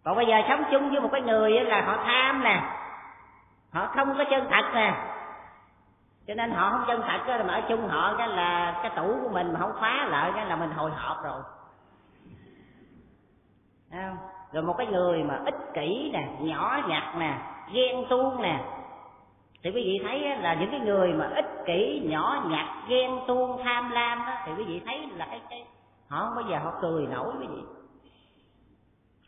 Còn 0.05 0.17
bây 0.17 0.27
giờ 0.27 0.37
sống 0.49 0.65
chung 0.71 0.91
với 0.91 1.01
một 1.01 1.09
cái 1.13 1.21
người 1.21 1.51
là 1.51 1.81
họ 1.81 1.97
tham 2.05 2.43
nè 2.45 2.63
họ 3.73 3.87
không 3.87 4.15
có 4.19 4.25
chân 4.31 4.47
thật 4.51 4.71
nè 4.75 4.95
cho 6.31 6.35
nên 6.35 6.51
họ 6.51 6.71
không 6.71 6.85
chân 6.87 7.03
thật 7.07 7.45
mà 7.47 7.55
ở 7.55 7.61
chung 7.69 7.89
họ 7.89 8.15
cái 8.19 8.29
là 8.29 8.81
cái 8.83 8.93
tủ 8.97 9.15
của 9.23 9.29
mình 9.29 9.53
mà 9.53 9.61
không 9.61 9.73
phá 9.81 10.07
lại 10.11 10.33
cái 10.35 10.47
là 10.47 10.57
mình 10.57 10.71
hồi 10.71 10.91
hộp 10.91 11.17
rồi. 11.25 11.43
Không? 13.91 14.17
rồi 14.53 14.63
một 14.63 14.75
cái 14.79 14.87
người 14.87 15.23
mà 15.23 15.41
ích 15.45 15.55
kỷ 15.75 16.11
nè 16.13 16.29
nhỏ 16.41 16.81
nhặt 16.89 17.15
nè 17.19 17.39
ghen 17.73 18.05
tuông 18.09 18.43
nè. 18.43 18.61
Thì 19.63 19.71
quý 19.71 19.83
vị 19.85 20.01
thấy 20.05 20.37
là 20.37 20.55
những 20.55 20.71
cái 20.71 20.81
người 20.81 21.13
mà 21.13 21.31
ích 21.35 21.65
kỷ 21.67 22.03
nhỏ 22.05 22.43
nhặt 22.49 22.67
ghen 22.89 23.11
tuông 23.27 23.61
tham 23.65 23.91
lam 23.91 24.19
đó 24.27 24.33
thì 24.47 24.53
quý 24.59 24.65
vị 24.65 24.83
thấy 24.87 25.09
là 25.17 25.27
cái 25.27 25.41
cái 25.51 25.67
họ 26.09 26.25
không 26.25 26.35
bao 26.35 26.45
giờ 26.51 26.59
họ 26.59 26.73
cười 26.83 27.07
nổi 27.07 27.33
quý 27.41 27.47
vị. 27.47 27.63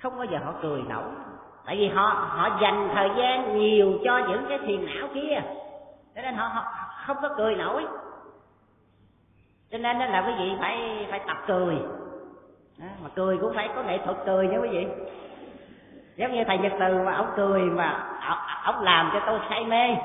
Không 0.02 0.16
bao 0.16 0.24
giờ 0.24 0.38
họ 0.44 0.54
cười 0.62 0.82
nổi. 0.82 1.10
Tại 1.66 1.76
vì 1.76 1.88
họ 1.88 2.26
họ 2.28 2.58
dành 2.62 2.88
thời 2.94 3.10
gian 3.16 3.58
nhiều 3.58 3.92
cho 4.04 4.18
những 4.18 4.46
cái 4.48 4.58
phiền 4.58 4.86
não 4.86 5.08
kia. 5.14 5.42
Cho 6.14 6.22
nên 6.22 6.34
họ, 6.34 6.48
họ 6.48 6.81
không 7.06 7.16
có 7.22 7.28
cười 7.36 7.54
nổi. 7.54 7.84
Cho 9.70 9.78
nên 9.78 9.98
đó 9.98 10.06
là 10.06 10.24
quý 10.26 10.32
vị 10.38 10.52
phải 10.60 11.06
phải 11.10 11.20
tập 11.26 11.36
cười. 11.46 11.74
Đó, 12.78 12.86
mà 13.02 13.08
cười 13.14 13.38
cũng 13.38 13.54
phải 13.54 13.68
có 13.74 13.82
nghệ 13.82 13.98
thuật 14.04 14.16
cười 14.26 14.48
nha 14.48 14.58
quý 14.58 14.68
vị. 14.68 14.86
Giống 16.16 16.32
như 16.32 16.44
thầy 16.44 16.58
nhật 16.58 16.72
từ 16.80 16.98
mà 17.04 17.14
ông 17.14 17.32
cười 17.36 17.60
mà 17.60 18.18
ông 18.64 18.82
làm 18.82 19.10
cho 19.12 19.20
tôi 19.26 19.38
say 19.48 19.64
mê. 19.64 19.88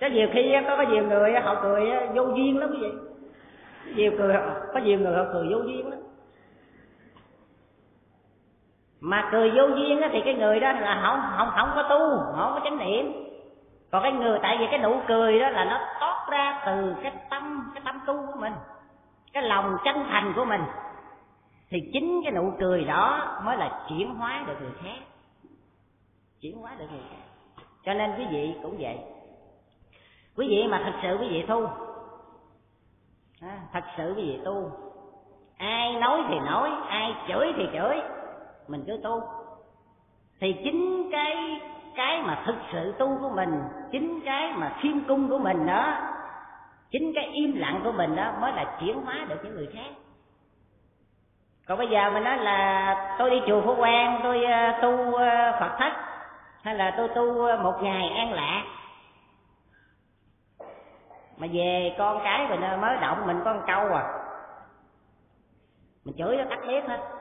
Có 0.00 0.06
nhiều 0.06 0.28
khi 0.32 0.56
có 0.68 0.76
có 0.76 0.82
nhiều 0.82 1.04
người 1.04 1.32
họ 1.32 1.54
cười 1.62 1.82
vô 2.14 2.26
duyên 2.36 2.58
lắm 2.58 2.70
quý 2.72 2.78
vị. 2.80 2.92
Nhiều 3.94 4.12
cười 4.18 4.36
có 4.74 4.80
nhiều 4.80 5.00
người 5.00 5.16
họ 5.16 5.24
cười 5.32 5.46
vô 5.50 5.58
duyên 5.58 5.90
lắm. 5.90 5.98
Mà 9.00 9.28
cười 9.32 9.50
vô 9.50 9.66
duyên 9.66 10.00
thì 10.12 10.20
cái 10.24 10.34
người 10.34 10.60
đó 10.60 10.72
là 10.72 11.00
không 11.02 11.20
không 11.36 11.48
không 11.56 11.70
có 11.74 11.82
tu 11.82 12.16
không 12.36 12.52
có 12.54 12.60
chánh 12.64 12.78
niệm 12.78 13.24
còn 13.94 14.02
cái 14.02 14.12
người 14.12 14.38
tại 14.42 14.56
vì 14.60 14.66
cái 14.70 14.78
nụ 14.78 15.00
cười 15.08 15.40
đó 15.40 15.50
là 15.50 15.64
nó 15.64 15.80
toát 16.00 16.26
ra 16.30 16.62
từ 16.66 16.94
cái 17.02 17.12
tâm 17.30 17.70
cái 17.74 17.82
tâm 17.84 18.00
tu 18.06 18.26
của 18.26 18.40
mình 18.40 18.52
cái 19.32 19.42
lòng 19.42 19.76
chân 19.84 20.06
thành 20.10 20.32
của 20.36 20.44
mình. 20.44 20.62
Thì 21.70 21.90
chính 21.92 22.20
cái 22.24 22.32
nụ 22.32 22.52
cười 22.60 22.84
đó 22.84 23.38
mới 23.44 23.56
là 23.56 23.86
chuyển 23.88 24.14
hóa 24.14 24.44
được 24.46 24.54
người 24.60 24.72
khác. 24.82 25.04
Chuyển 26.40 26.58
hóa 26.58 26.74
được 26.78 26.84
người 26.90 27.02
khác. 27.10 27.62
Cho 27.84 27.94
nên 27.94 28.10
quý 28.18 28.24
vị 28.30 28.54
cũng 28.62 28.76
vậy. 28.78 28.98
Quý 30.36 30.48
vị 30.48 30.66
mà 30.70 30.80
thật 30.84 30.92
sự 31.02 31.18
quý 31.20 31.28
vị 31.28 31.44
tu 31.48 31.66
à, 33.40 33.58
thật 33.72 33.84
sự 33.96 34.14
quý 34.16 34.22
vị 34.22 34.40
tu 34.44 34.70
ai 35.58 35.92
nói 35.92 36.22
thì 36.28 36.38
nói 36.38 36.70
ai 36.88 37.14
chửi 37.28 37.52
thì 37.56 37.68
chửi 37.72 37.96
mình 38.68 38.84
cứ 38.86 39.00
tu. 39.04 39.20
Thì 40.40 40.56
chính 40.64 41.08
cái 41.12 41.60
cái 41.96 42.22
mà 42.22 42.42
thực 42.46 42.56
sự 42.72 42.94
tu 42.98 43.18
của 43.20 43.30
mình 43.30 43.60
chính 43.94 44.20
cái 44.24 44.52
mà 44.52 44.76
khiêm 44.80 45.00
cung 45.08 45.28
của 45.28 45.38
mình 45.38 45.66
đó, 45.66 45.96
chính 46.90 47.12
cái 47.14 47.26
im 47.26 47.56
lặng 47.56 47.80
của 47.84 47.92
mình 47.92 48.16
đó 48.16 48.32
mới 48.40 48.52
là 48.52 48.76
chuyển 48.80 49.00
hóa 49.00 49.26
được 49.28 49.36
những 49.44 49.54
người 49.54 49.68
khác. 49.74 49.90
Còn 51.66 51.78
bây 51.78 51.88
giờ 51.88 52.10
mình 52.10 52.24
nói 52.24 52.36
là 52.36 53.16
tôi 53.18 53.30
đi 53.30 53.36
chùa 53.46 53.62
phú 53.64 53.74
quang, 53.76 54.20
tôi 54.22 54.44
ờ, 54.44 54.72
tu 54.82 55.14
ờ, 55.14 55.56
phật 55.60 55.76
thất, 55.78 55.92
hay 56.62 56.74
là 56.74 56.94
tôi 56.96 57.08
tu 57.08 57.46
ờ, 57.46 57.56
một 57.56 57.74
ngày 57.82 58.08
an 58.08 58.32
lạc. 58.32 58.62
Mà 61.36 61.46
về 61.52 61.94
con 61.98 62.20
cái 62.24 62.46
mình 62.48 62.80
mới 62.80 62.96
động 63.00 63.26
mình 63.26 63.40
có 63.44 63.52
một 63.52 63.62
câu 63.66 63.94
à. 63.94 64.04
Mình 66.04 66.14
chửi 66.18 66.36
nó 66.36 66.44
tắt 66.50 66.58
bếp 66.66 66.88
hết 66.88 67.13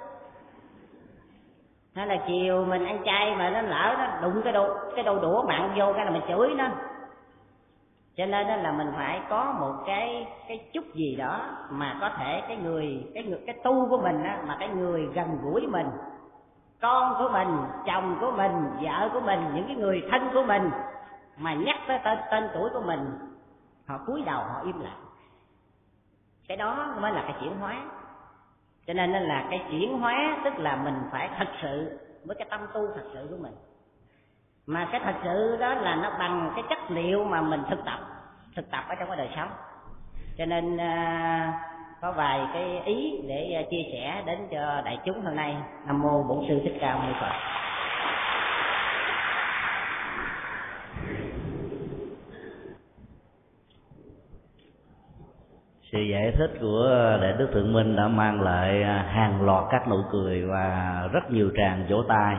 hay 1.95 2.07
là 2.07 2.15
chiều 2.27 2.65
mình 2.65 2.85
ăn 2.85 3.01
chay 3.05 3.35
mà 3.35 3.49
nó 3.49 3.61
lỡ 3.61 3.95
nó 3.97 4.21
đụng 4.21 4.41
cái 4.43 4.53
đồ 4.53 4.67
cái 4.95 5.03
đồ 5.03 5.19
đũa 5.19 5.43
mặn 5.47 5.73
vô 5.77 5.93
cái 5.95 6.05
là 6.05 6.11
mình 6.11 6.21
chửi 6.27 6.53
nó. 6.55 6.67
Cho 8.15 8.25
nên 8.25 8.47
đó 8.47 8.55
là 8.55 8.71
mình 8.71 8.91
phải 8.95 9.21
có 9.29 9.55
một 9.59 9.83
cái 9.85 10.27
cái 10.47 10.69
chút 10.73 10.83
gì 10.93 11.15
đó 11.15 11.39
mà 11.69 11.97
có 12.01 12.09
thể 12.17 12.41
cái 12.47 12.57
người 12.57 13.11
cái 13.13 13.23
người, 13.23 13.39
cái 13.45 13.55
tu 13.63 13.89
của 13.89 13.97
mình 13.97 14.23
á, 14.23 14.43
mà 14.47 14.57
cái 14.59 14.69
người 14.69 15.07
gần 15.13 15.37
gũi 15.43 15.67
mình, 15.67 15.87
con 16.81 17.15
của 17.17 17.29
mình, 17.29 17.57
chồng 17.85 18.17
của 18.21 18.31
mình, 18.31 18.51
vợ 18.81 19.09
của 19.13 19.19
mình, 19.19 19.39
những 19.53 19.67
cái 19.67 19.75
người 19.75 20.03
thân 20.11 20.29
của 20.33 20.43
mình 20.43 20.69
mà 21.37 21.53
nhắc 21.53 21.75
tới 21.87 21.99
tên 22.03 22.17
tên 22.31 22.49
tuổi 22.53 22.69
của 22.73 22.81
mình, 22.85 22.99
họ 23.87 23.97
cúi 24.05 24.21
đầu 24.21 24.43
họ 24.43 24.61
im 24.65 24.79
lặng. 24.79 25.03
Cái 26.47 26.57
đó 26.57 26.95
mới 26.99 27.11
là 27.11 27.21
cái 27.21 27.35
chuyển 27.41 27.59
hóa 27.59 27.75
cho 28.87 28.93
nên 28.93 29.11
là 29.11 29.47
cái 29.49 29.61
chuyển 29.71 29.99
hóa, 29.99 30.37
tức 30.43 30.53
là 30.57 30.75
mình 30.75 30.95
phải 31.11 31.29
thật 31.37 31.47
sự 31.61 31.99
với 32.25 32.35
cái 32.39 32.47
tâm 32.51 32.59
tu 32.73 32.87
thật 32.95 33.03
sự 33.13 33.27
của 33.29 33.37
mình. 33.39 33.53
Mà 34.65 34.87
cái 34.91 35.01
thật 35.03 35.15
sự 35.23 35.57
đó 35.59 35.73
là 35.73 35.95
nó 35.95 36.11
bằng 36.19 36.51
cái 36.55 36.63
chất 36.69 36.91
liệu 36.91 37.23
mà 37.23 37.41
mình 37.41 37.63
thực 37.69 37.85
tập 37.85 37.99
thực 38.55 38.71
tập 38.71 38.85
ở 38.89 38.95
trong 38.95 39.07
cái 39.07 39.17
đời 39.17 39.29
sống. 39.35 39.49
Cho 40.37 40.45
nên 40.45 40.77
à, 40.77 41.69
có 42.01 42.11
vài 42.11 42.41
cái 42.53 42.81
ý 42.85 43.21
để 43.27 43.53
à, 43.53 43.61
chia 43.71 43.83
sẻ 43.91 44.23
đến 44.25 44.47
cho 44.51 44.81
đại 44.85 44.99
chúng 45.05 45.25
hôm 45.25 45.35
nay. 45.35 45.55
Nam 45.85 46.01
mô 46.01 46.23
bổn 46.23 46.45
sư 46.47 46.59
thích 46.63 46.77
ca 46.81 46.95
mâu 46.95 47.07
ni 47.07 47.13
phật. 47.21 47.31
Sự 55.93 55.99
giải 55.99 56.33
thích 56.37 56.51
của 56.61 57.17
đại 57.21 57.33
đức 57.33 57.47
thượng 57.53 57.73
minh 57.73 57.95
đã 57.95 58.07
mang 58.07 58.41
lại 58.41 58.83
à, 58.83 59.05
hàng 59.09 59.45
loạt 59.45 59.63
các 59.71 59.87
nụ 59.89 59.95
cười 60.11 60.45
và 60.45 61.09
rất 61.13 61.31
nhiều 61.31 61.49
tràng 61.57 61.85
vỗ 61.89 62.03
tay. 62.07 62.35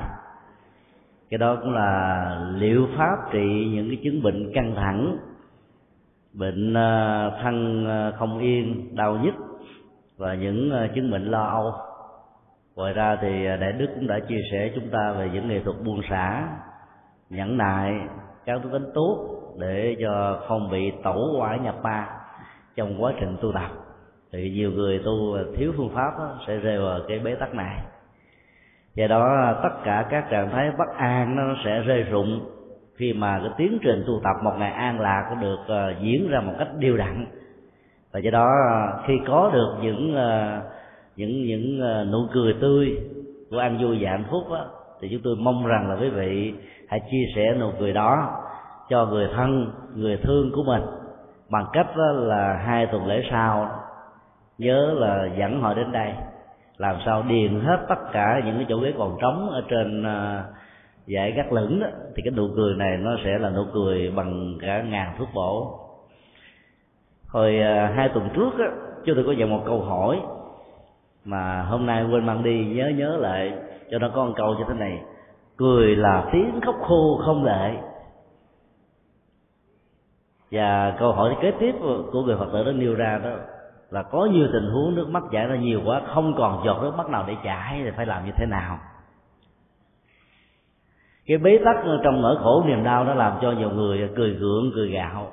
Cái 1.31 1.39
đó 1.39 1.57
cũng 1.61 1.73
là 1.73 2.39
liệu 2.55 2.89
pháp 2.97 3.17
trị 3.33 3.71
những 3.75 3.89
cái 3.89 3.99
chứng 4.05 4.23
bệnh 4.23 4.53
căng 4.55 4.75
thẳng, 4.77 5.17
bệnh 6.33 6.75
à, 6.75 7.31
thân 7.43 7.87
à, 7.89 8.13
không 8.19 8.39
yên, 8.39 8.97
đau 8.97 9.17
nhức 9.17 9.35
và 10.17 10.35
những 10.35 10.73
chứng 10.95 11.11
bệnh 11.11 11.25
lo 11.25 11.45
âu. 11.45 11.73
Ngoài 12.77 12.93
ra 12.93 13.17
thì 13.21 13.45
đại 13.45 13.73
đức 13.73 13.87
cũng 13.95 14.07
đã 14.07 14.21
chia 14.29 14.41
sẻ 14.53 14.71
chúng 14.75 14.89
ta 14.91 15.13
về 15.19 15.31
những 15.33 15.49
nghệ 15.49 15.61
thuật 15.65 15.77
buông 15.85 16.01
xả, 16.11 16.49
nhẫn 17.31 17.57
nại 17.57 17.93
các 18.45 18.65
đức 18.65 18.69
tính 18.73 18.91
tốt 18.95 19.29
để 19.59 19.97
cho 20.01 20.41
không 20.49 20.71
bị 20.71 20.93
tẩu 21.05 21.37
quả 21.39 21.57
nhập 21.57 21.75
ma 21.83 22.24
trong 22.77 23.03
quá 23.03 23.13
trình 23.21 23.37
tu 23.41 23.53
tập. 23.53 23.71
Thì 24.33 24.51
nhiều 24.51 24.71
người 24.71 24.99
tu 25.05 25.39
thiếu 25.57 25.73
phương 25.77 25.91
pháp 25.95 26.11
đó, 26.19 26.39
sẽ 26.47 26.57
rơi 26.57 26.79
vào 26.79 27.01
cái 27.09 27.19
bế 27.19 27.35
tắc 27.35 27.55
này. 27.55 27.79
Do 28.95 29.07
đó 29.07 29.55
tất 29.63 29.75
cả 29.85 30.07
các 30.11 30.31
trạng 30.31 30.51
thái 30.51 30.71
bất 30.79 30.97
an 30.97 31.37
nó 31.37 31.55
sẽ 31.65 31.81
rơi 31.81 32.03
rụng 32.03 32.41
khi 32.97 33.13
mà 33.13 33.39
cái 33.39 33.51
tiến 33.57 33.79
trình 33.83 34.05
tu 34.07 34.21
tập 34.25 34.37
một 34.45 34.53
ngày 34.59 34.71
an 34.71 35.01
lạc 35.01 35.27
có 35.31 35.35
được 35.35 35.59
uh, 35.63 36.03
diễn 36.03 36.29
ra 36.31 36.41
một 36.41 36.53
cách 36.59 36.69
đều 36.79 36.97
đặn. 36.97 37.27
Và 38.13 38.21
do 38.21 38.31
đó 38.31 38.51
ờ, 38.71 39.03
khi 39.07 39.15
có 39.27 39.51
được 39.55 39.75
những 39.83 40.15
uh, 40.15 40.63
những 41.17 41.43
những 41.43 41.81
uh, 41.81 42.13
nụ 42.13 42.19
cười 42.33 42.55
tươi 42.61 42.99
của 43.51 43.59
an 43.59 43.79
vui 43.83 43.99
và 44.01 44.11
hạnh 44.11 44.25
phúc 44.31 44.43
đó, 44.51 44.67
thì 45.01 45.09
chúng 45.11 45.21
tôi 45.25 45.37
mong 45.37 45.67
rằng 45.67 45.91
là 45.91 45.97
quý 46.01 46.09
vị 46.09 46.55
hãy 46.89 47.01
chia 47.11 47.25
sẻ 47.37 47.55
nụ 47.61 47.71
cười 47.79 47.93
đó 47.93 48.41
cho 48.89 49.07
người 49.07 49.29
thân 49.35 49.71
người 49.95 50.17
thương 50.17 50.53
của 50.55 50.63
mình 50.63 50.83
bằng 51.55 51.67
cách 51.73 51.87
là 52.15 52.63
hai 52.67 52.87
tuần 52.87 53.07
lễ 53.07 53.23
sau, 53.31 53.71
nhớ 54.59 54.95
là 54.97 55.29
dẫn 55.39 55.61
họ 55.61 55.75
đến 55.75 55.93
đây, 55.93 56.13
làm 56.77 56.97
sao 57.07 57.23
điền 57.23 57.61
hết 57.61 57.79
tất 57.89 58.13
cả 58.13 58.41
những 58.45 58.57
cái 58.57 58.67
chỗ 58.69 58.79
ghế 58.79 58.93
còn 58.99 59.17
trống 59.21 59.51
ở 59.51 59.63
trên 59.69 60.03
à, 60.03 60.45
dãy 61.07 61.33
gác 61.33 61.53
lửng 61.53 61.81
đó, 61.81 61.87
thì 62.17 62.23
cái 62.25 62.33
nụ 62.37 62.49
cười 62.57 62.75
này 62.75 62.97
nó 62.97 63.11
sẽ 63.25 63.39
là 63.39 63.51
nụ 63.51 63.65
cười 63.75 64.11
bằng 64.11 64.55
cả 64.61 64.83
ngàn 64.83 65.15
thuốc 65.19 65.29
bổ. 65.35 65.81
Hồi 67.29 67.61
à, 67.61 67.93
hai 67.97 68.09
tuần 68.09 68.29
trước 68.35 68.51
á 68.59 68.67
chúng 69.05 69.15
tôi 69.15 69.25
có 69.25 69.33
dạy 69.33 69.49
một 69.49 69.63
câu 69.67 69.81
hỏi 69.81 70.21
mà 71.25 71.63
hôm 71.63 71.87
nay 71.87 72.05
quên 72.11 72.27
mang 72.27 72.43
đi, 72.43 72.67
nhớ 72.67 72.93
nhớ 72.97 73.17
lại, 73.17 73.53
cho 73.91 73.99
nó 73.99 74.09
có 74.15 74.25
một 74.25 74.33
câu 74.37 74.55
như 74.55 74.65
thế 74.69 74.75
này, 74.75 75.01
cười 75.57 75.97
là 75.97 76.25
tiếng 76.33 76.61
khóc 76.61 76.77
khô 76.81 77.21
không 77.25 77.45
lệ 77.45 77.75
và 80.51 80.97
câu 80.99 81.12
hỏi 81.12 81.37
kế 81.43 81.51
tiếp 81.61 81.75
của 82.12 82.23
người 82.23 82.37
phật 82.37 82.49
tử 82.53 82.65
đó 82.65 82.73
nêu 82.73 82.95
ra 82.95 83.21
đó 83.25 83.31
là 83.91 84.03
có 84.03 84.29
nhiều 84.33 84.49
tình 84.53 84.71
huống 84.71 84.95
nước 84.95 85.09
mắt 85.09 85.23
chảy 85.33 85.47
ra 85.47 85.57
nhiều 85.57 85.81
quá, 85.85 86.03
không 86.07 86.35
còn 86.37 86.62
giọt 86.66 86.83
nước 86.83 86.93
mắt 86.97 87.09
nào 87.09 87.25
để 87.29 87.37
chảy 87.45 87.81
thì 87.85 87.91
phải 87.97 88.07
làm 88.07 88.25
như 88.27 88.33
thế 88.37 88.47
nào? 88.47 88.79
Cái 91.27 91.39
bế 91.39 91.59
tắc 91.65 91.77
trong 92.05 92.23
nỗi 92.23 92.37
khổ 92.43 92.65
niềm 92.66 92.85
đau 92.85 93.05
nó 93.05 93.15
làm 93.15 93.33
cho 93.43 93.53
nhiều 93.53 93.71
người 93.71 94.09
cười 94.16 94.31
gượng, 94.31 94.71
cười 94.75 94.91
gạo. 94.91 95.33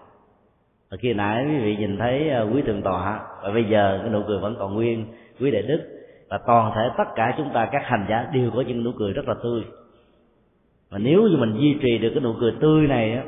Và 0.92 0.98
khi 0.98 1.14
nãy 1.14 1.46
quý 1.50 1.58
vị 1.60 1.76
nhìn 1.76 1.98
thấy 1.98 2.30
à, 2.30 2.42
quý 2.42 2.62
thượng 2.62 2.82
tọa, 2.82 3.20
và 3.44 3.52
bây 3.54 3.64
giờ 3.64 4.00
cái 4.02 4.10
nụ 4.10 4.22
cười 4.28 4.40
vẫn 4.40 4.56
còn 4.60 4.74
nguyên, 4.74 5.06
quý 5.40 5.52
đại 5.52 5.62
đức, 5.62 5.82
và 6.30 6.40
toàn 6.48 6.72
thể 6.76 6.82
tất 6.98 7.16
cả 7.16 7.34
chúng 7.38 7.50
ta, 7.54 7.70
các 7.72 7.82
hành 7.86 8.06
giả 8.10 8.30
đều 8.34 8.52
có 8.52 8.62
những 8.62 8.84
nụ 8.84 8.92
cười 9.00 9.14
rất 9.14 9.28
là 9.28 9.36
tươi. 9.44 9.64
Và 10.90 10.98
nếu 10.98 11.22
như 11.22 11.38
mình 11.38 11.58
duy 11.58 11.78
trì 11.82 11.98
được 11.98 12.10
cái 12.14 12.24
nụ 12.24 12.34
cười 12.40 12.54
tươi 12.60 12.88
này 12.88 13.24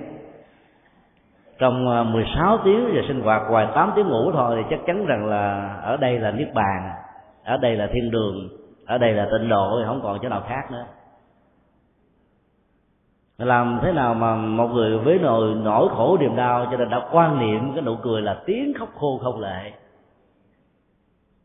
trong 1.59 1.87
ờ, 1.87 2.03
16 2.03 2.57
tiếng 2.65 2.89
giờ 2.95 3.01
sinh 3.07 3.21
hoạt 3.21 3.41
ngoài 3.49 3.67
8 3.75 3.91
tiếng 3.95 4.07
ngủ 4.07 4.31
thôi 4.31 4.55
thì 4.57 4.63
chắc 4.69 4.85
chắn 4.85 5.05
rằng 5.05 5.25
là 5.25 5.73
ở 5.83 5.97
đây 5.97 6.19
là 6.19 6.31
niết 6.31 6.53
bàn 6.53 6.91
ở 7.43 7.57
đây 7.57 7.75
là 7.75 7.87
thiên 7.93 8.11
đường 8.11 8.49
ở 8.85 8.97
đây 8.97 9.13
là 9.13 9.27
tịnh 9.31 9.49
độ 9.49 9.77
thì 9.79 9.85
không 9.87 9.99
còn 10.03 10.19
chỗ 10.21 10.29
nào 10.29 10.43
khác 10.47 10.71
nữa. 10.71 10.85
Làm 13.37 13.79
thế 13.83 13.91
nào 13.91 14.13
mà 14.13 14.35
một 14.35 14.67
người 14.67 14.97
với 14.97 15.19
nồi 15.19 15.55
nỗi 15.55 15.87
khổ 15.89 16.17
niềm 16.19 16.35
đau 16.35 16.67
cho 16.71 16.77
nên 16.77 16.89
đã 16.89 17.01
quan 17.11 17.39
niệm 17.39 17.71
cái 17.73 17.81
nụ 17.81 17.95
cười 18.03 18.21
là 18.21 18.41
tiếng 18.45 18.73
khóc 18.79 18.89
khô 18.95 19.19
không 19.23 19.41
lệ. 19.41 19.71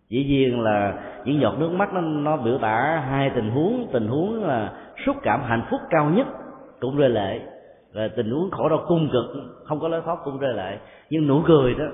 Dĩ 0.09 0.25
nhiên 0.25 0.61
là 0.61 0.95
những 1.25 1.41
giọt 1.41 1.55
nước 1.59 1.71
mắt 1.71 1.93
nó, 1.93 2.01
nó 2.01 2.37
biểu 2.37 2.59
tả 2.59 3.03
hai 3.11 3.31
tình 3.31 3.51
huống 3.51 3.87
tình 3.93 4.09
huống 4.09 4.45
là 4.45 4.73
xúc 5.07 5.17
cảm 5.23 5.43
hạnh 5.43 5.63
phúc 5.71 5.81
cao 5.91 6.11
nhất 6.11 6.27
cũng 6.81 6.97
rơi 6.97 7.09
lệ 7.09 7.41
và 7.99 8.09
tình 8.17 8.31
huống 8.31 8.51
khổ 8.51 8.69
đau 8.69 8.85
cung 8.89 9.09
cực, 9.13 9.25
không 9.65 9.81
có 9.81 9.89
lối 9.89 10.01
thoát 10.05 10.19
cũng 10.25 10.39
rơi 10.39 10.55
lại. 10.55 10.79
Nhưng 11.11 11.27
nụ 11.27 11.43
cười 11.47 11.75
đó, 11.75 11.85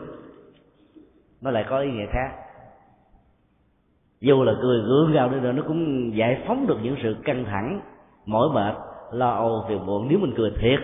nó 1.42 1.50
lại 1.50 1.64
có 1.68 1.78
ý 1.78 1.90
nghĩa 1.90 2.06
khác. 2.12 2.30
Dù 4.20 4.42
là 4.42 4.52
cười 4.62 4.78
gượng 4.80 5.12
gạo 5.12 5.28
đi 5.28 5.40
nữa, 5.40 5.52
nó 5.52 5.62
cũng 5.66 6.10
giải 6.16 6.42
phóng 6.46 6.66
được 6.66 6.78
những 6.82 6.96
sự 7.02 7.16
căng 7.24 7.44
thẳng, 7.44 7.80
mỏi 8.26 8.48
mệt, 8.54 8.74
lo 9.12 9.30
âu, 9.30 9.64
phiền 9.68 9.86
muộn. 9.86 10.06
Nếu 10.08 10.18
mình 10.18 10.32
cười 10.36 10.50
thiệt, 10.60 10.80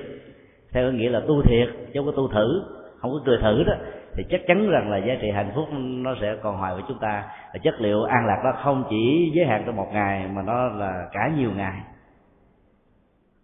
theo 0.73 0.93
nghĩa 0.93 1.11
là 1.11 1.21
tu 1.21 1.43
thiệt, 1.43 1.69
chứ 1.77 2.01
không 2.01 2.07
có 2.07 2.13
tu 2.13 2.29
thử, 2.29 2.63
không 2.99 3.13
có 3.13 3.21
cười 3.25 3.39
thử 3.43 3.63
đó, 3.63 3.73
thì 4.17 4.25
chắc 4.31 4.41
chắn 4.47 4.71
rằng 4.71 4.91
là 4.91 4.99
giá 4.99 5.15
trị 5.21 5.31
hạnh 5.31 5.53
phúc 5.55 5.69
nó 5.79 6.15
sẽ 6.21 6.37
còn 6.43 6.57
hoài 6.57 6.75
với 6.75 6.83
chúng 6.89 6.99
ta. 6.99 7.25
Và 7.53 7.59
chất 7.63 7.75
liệu 7.81 8.03
an 8.03 8.27
lạc 8.27 8.41
đó 8.45 8.53
không 8.63 8.85
chỉ 8.91 9.33
giới 9.35 9.47
hạn 9.47 9.63
trong 9.67 9.77
một 9.77 9.89
ngày, 9.93 10.29
mà 10.35 10.43
nó 10.43 10.69
là 10.69 11.09
cả 11.13 11.31
nhiều 11.37 11.51
ngày. 11.57 11.81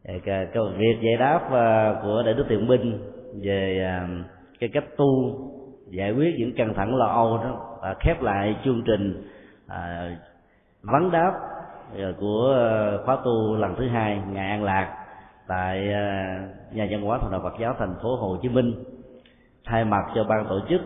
Ờ, 0.07 0.15
câu 0.55 0.69
việc 0.79 0.97
giải 1.03 1.17
đáp 1.19 1.41
ờ, 1.51 2.01
của 2.03 2.23
đại 2.23 2.35
đức 2.35 2.45
tiền 2.49 2.69
binh 2.69 2.99
về 3.43 3.85
ờ, 4.01 4.07
cái 4.61 4.71
cách 4.73 4.85
tu 4.97 5.07
giải 5.91 6.13
quyết 6.13 6.35
những 6.39 6.53
căng 6.57 6.75
thẳng 6.75 6.97
lo 6.97 7.07
âu 7.07 7.39
đó 7.39 7.79
và 7.83 7.95
khép 8.01 8.23
lại 8.23 8.57
chương 8.65 8.83
trình 8.87 9.31
à, 9.69 10.11
vấn 10.83 11.11
đáp 11.11 11.33
của 12.21 12.57
khóa 13.05 13.19
tu 13.25 13.57
lần 13.57 13.75
thứ 13.79 13.89
hai 13.89 14.21
ngày 14.33 14.51
an 14.51 14.65
lạc 14.65 15.07
tại 15.49 15.87
nhà 16.73 16.87
văn 16.91 17.03
hóa 17.03 17.19
thành 17.23 17.33
đạo 17.33 17.41
Phật 17.43 17.55
giáo 17.61 17.75
thành 17.79 17.95
phố 18.03 18.17
Hồ 18.17 18.37
Chí 18.43 18.49
Minh. 18.49 18.75
Thay 19.65 19.85
mặt 19.85 20.05
cho 20.15 20.25
ban 20.25 20.47
tổ 20.49 20.61
chức 20.69 20.81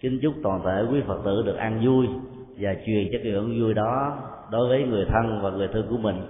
kính 0.00 0.18
chúc 0.22 0.34
toàn 0.42 0.60
thể 0.64 0.84
quý 0.92 1.02
Phật 1.06 1.20
tử 1.24 1.42
được 1.46 1.56
an 1.56 1.80
vui 1.84 2.08
và 2.58 2.74
truyền 2.86 3.08
cho 3.12 3.18
cái 3.22 3.32
hưởng 3.32 3.60
vui 3.60 3.74
đó 3.74 4.18
đối 4.50 4.68
với 4.68 4.82
người 4.82 5.04
thân 5.08 5.40
và 5.42 5.50
người 5.50 5.68
thân 5.72 5.86
của 5.90 5.98
mình 5.98 6.22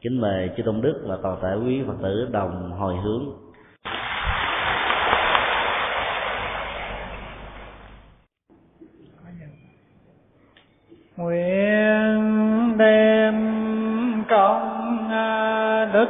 kính 0.00 0.20
mời 0.20 0.50
chư 0.56 0.62
tôn 0.62 0.80
đức 0.80 1.04
và 1.06 1.16
toàn 1.22 1.38
thể 1.42 1.54
quý 1.64 1.82
phật 1.86 1.94
tử 2.02 2.28
đồng 2.32 2.72
hồi 2.72 2.96
hướng. 2.96 3.24
Nguyện 11.16 12.78
đem 12.78 13.34
công 14.28 15.08
à, 15.10 15.84
đức 15.92 16.08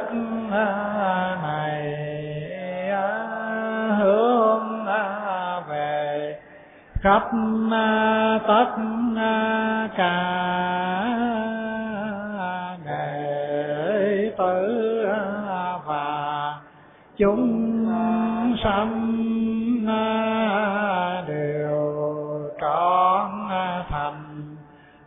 à, 0.50 1.38
này 1.42 1.94
à, 2.90 3.96
hướng 3.98 4.84
về 5.68 6.40
khắp 7.02 7.30
tất 8.48 8.70
cả 9.96 11.37
chúng 17.18 17.84
sanh 18.64 19.14
đều 21.28 22.50
trọn 22.60 23.30
thành 23.88 24.56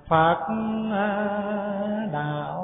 phật 0.07 0.37
đạo. 2.13 2.60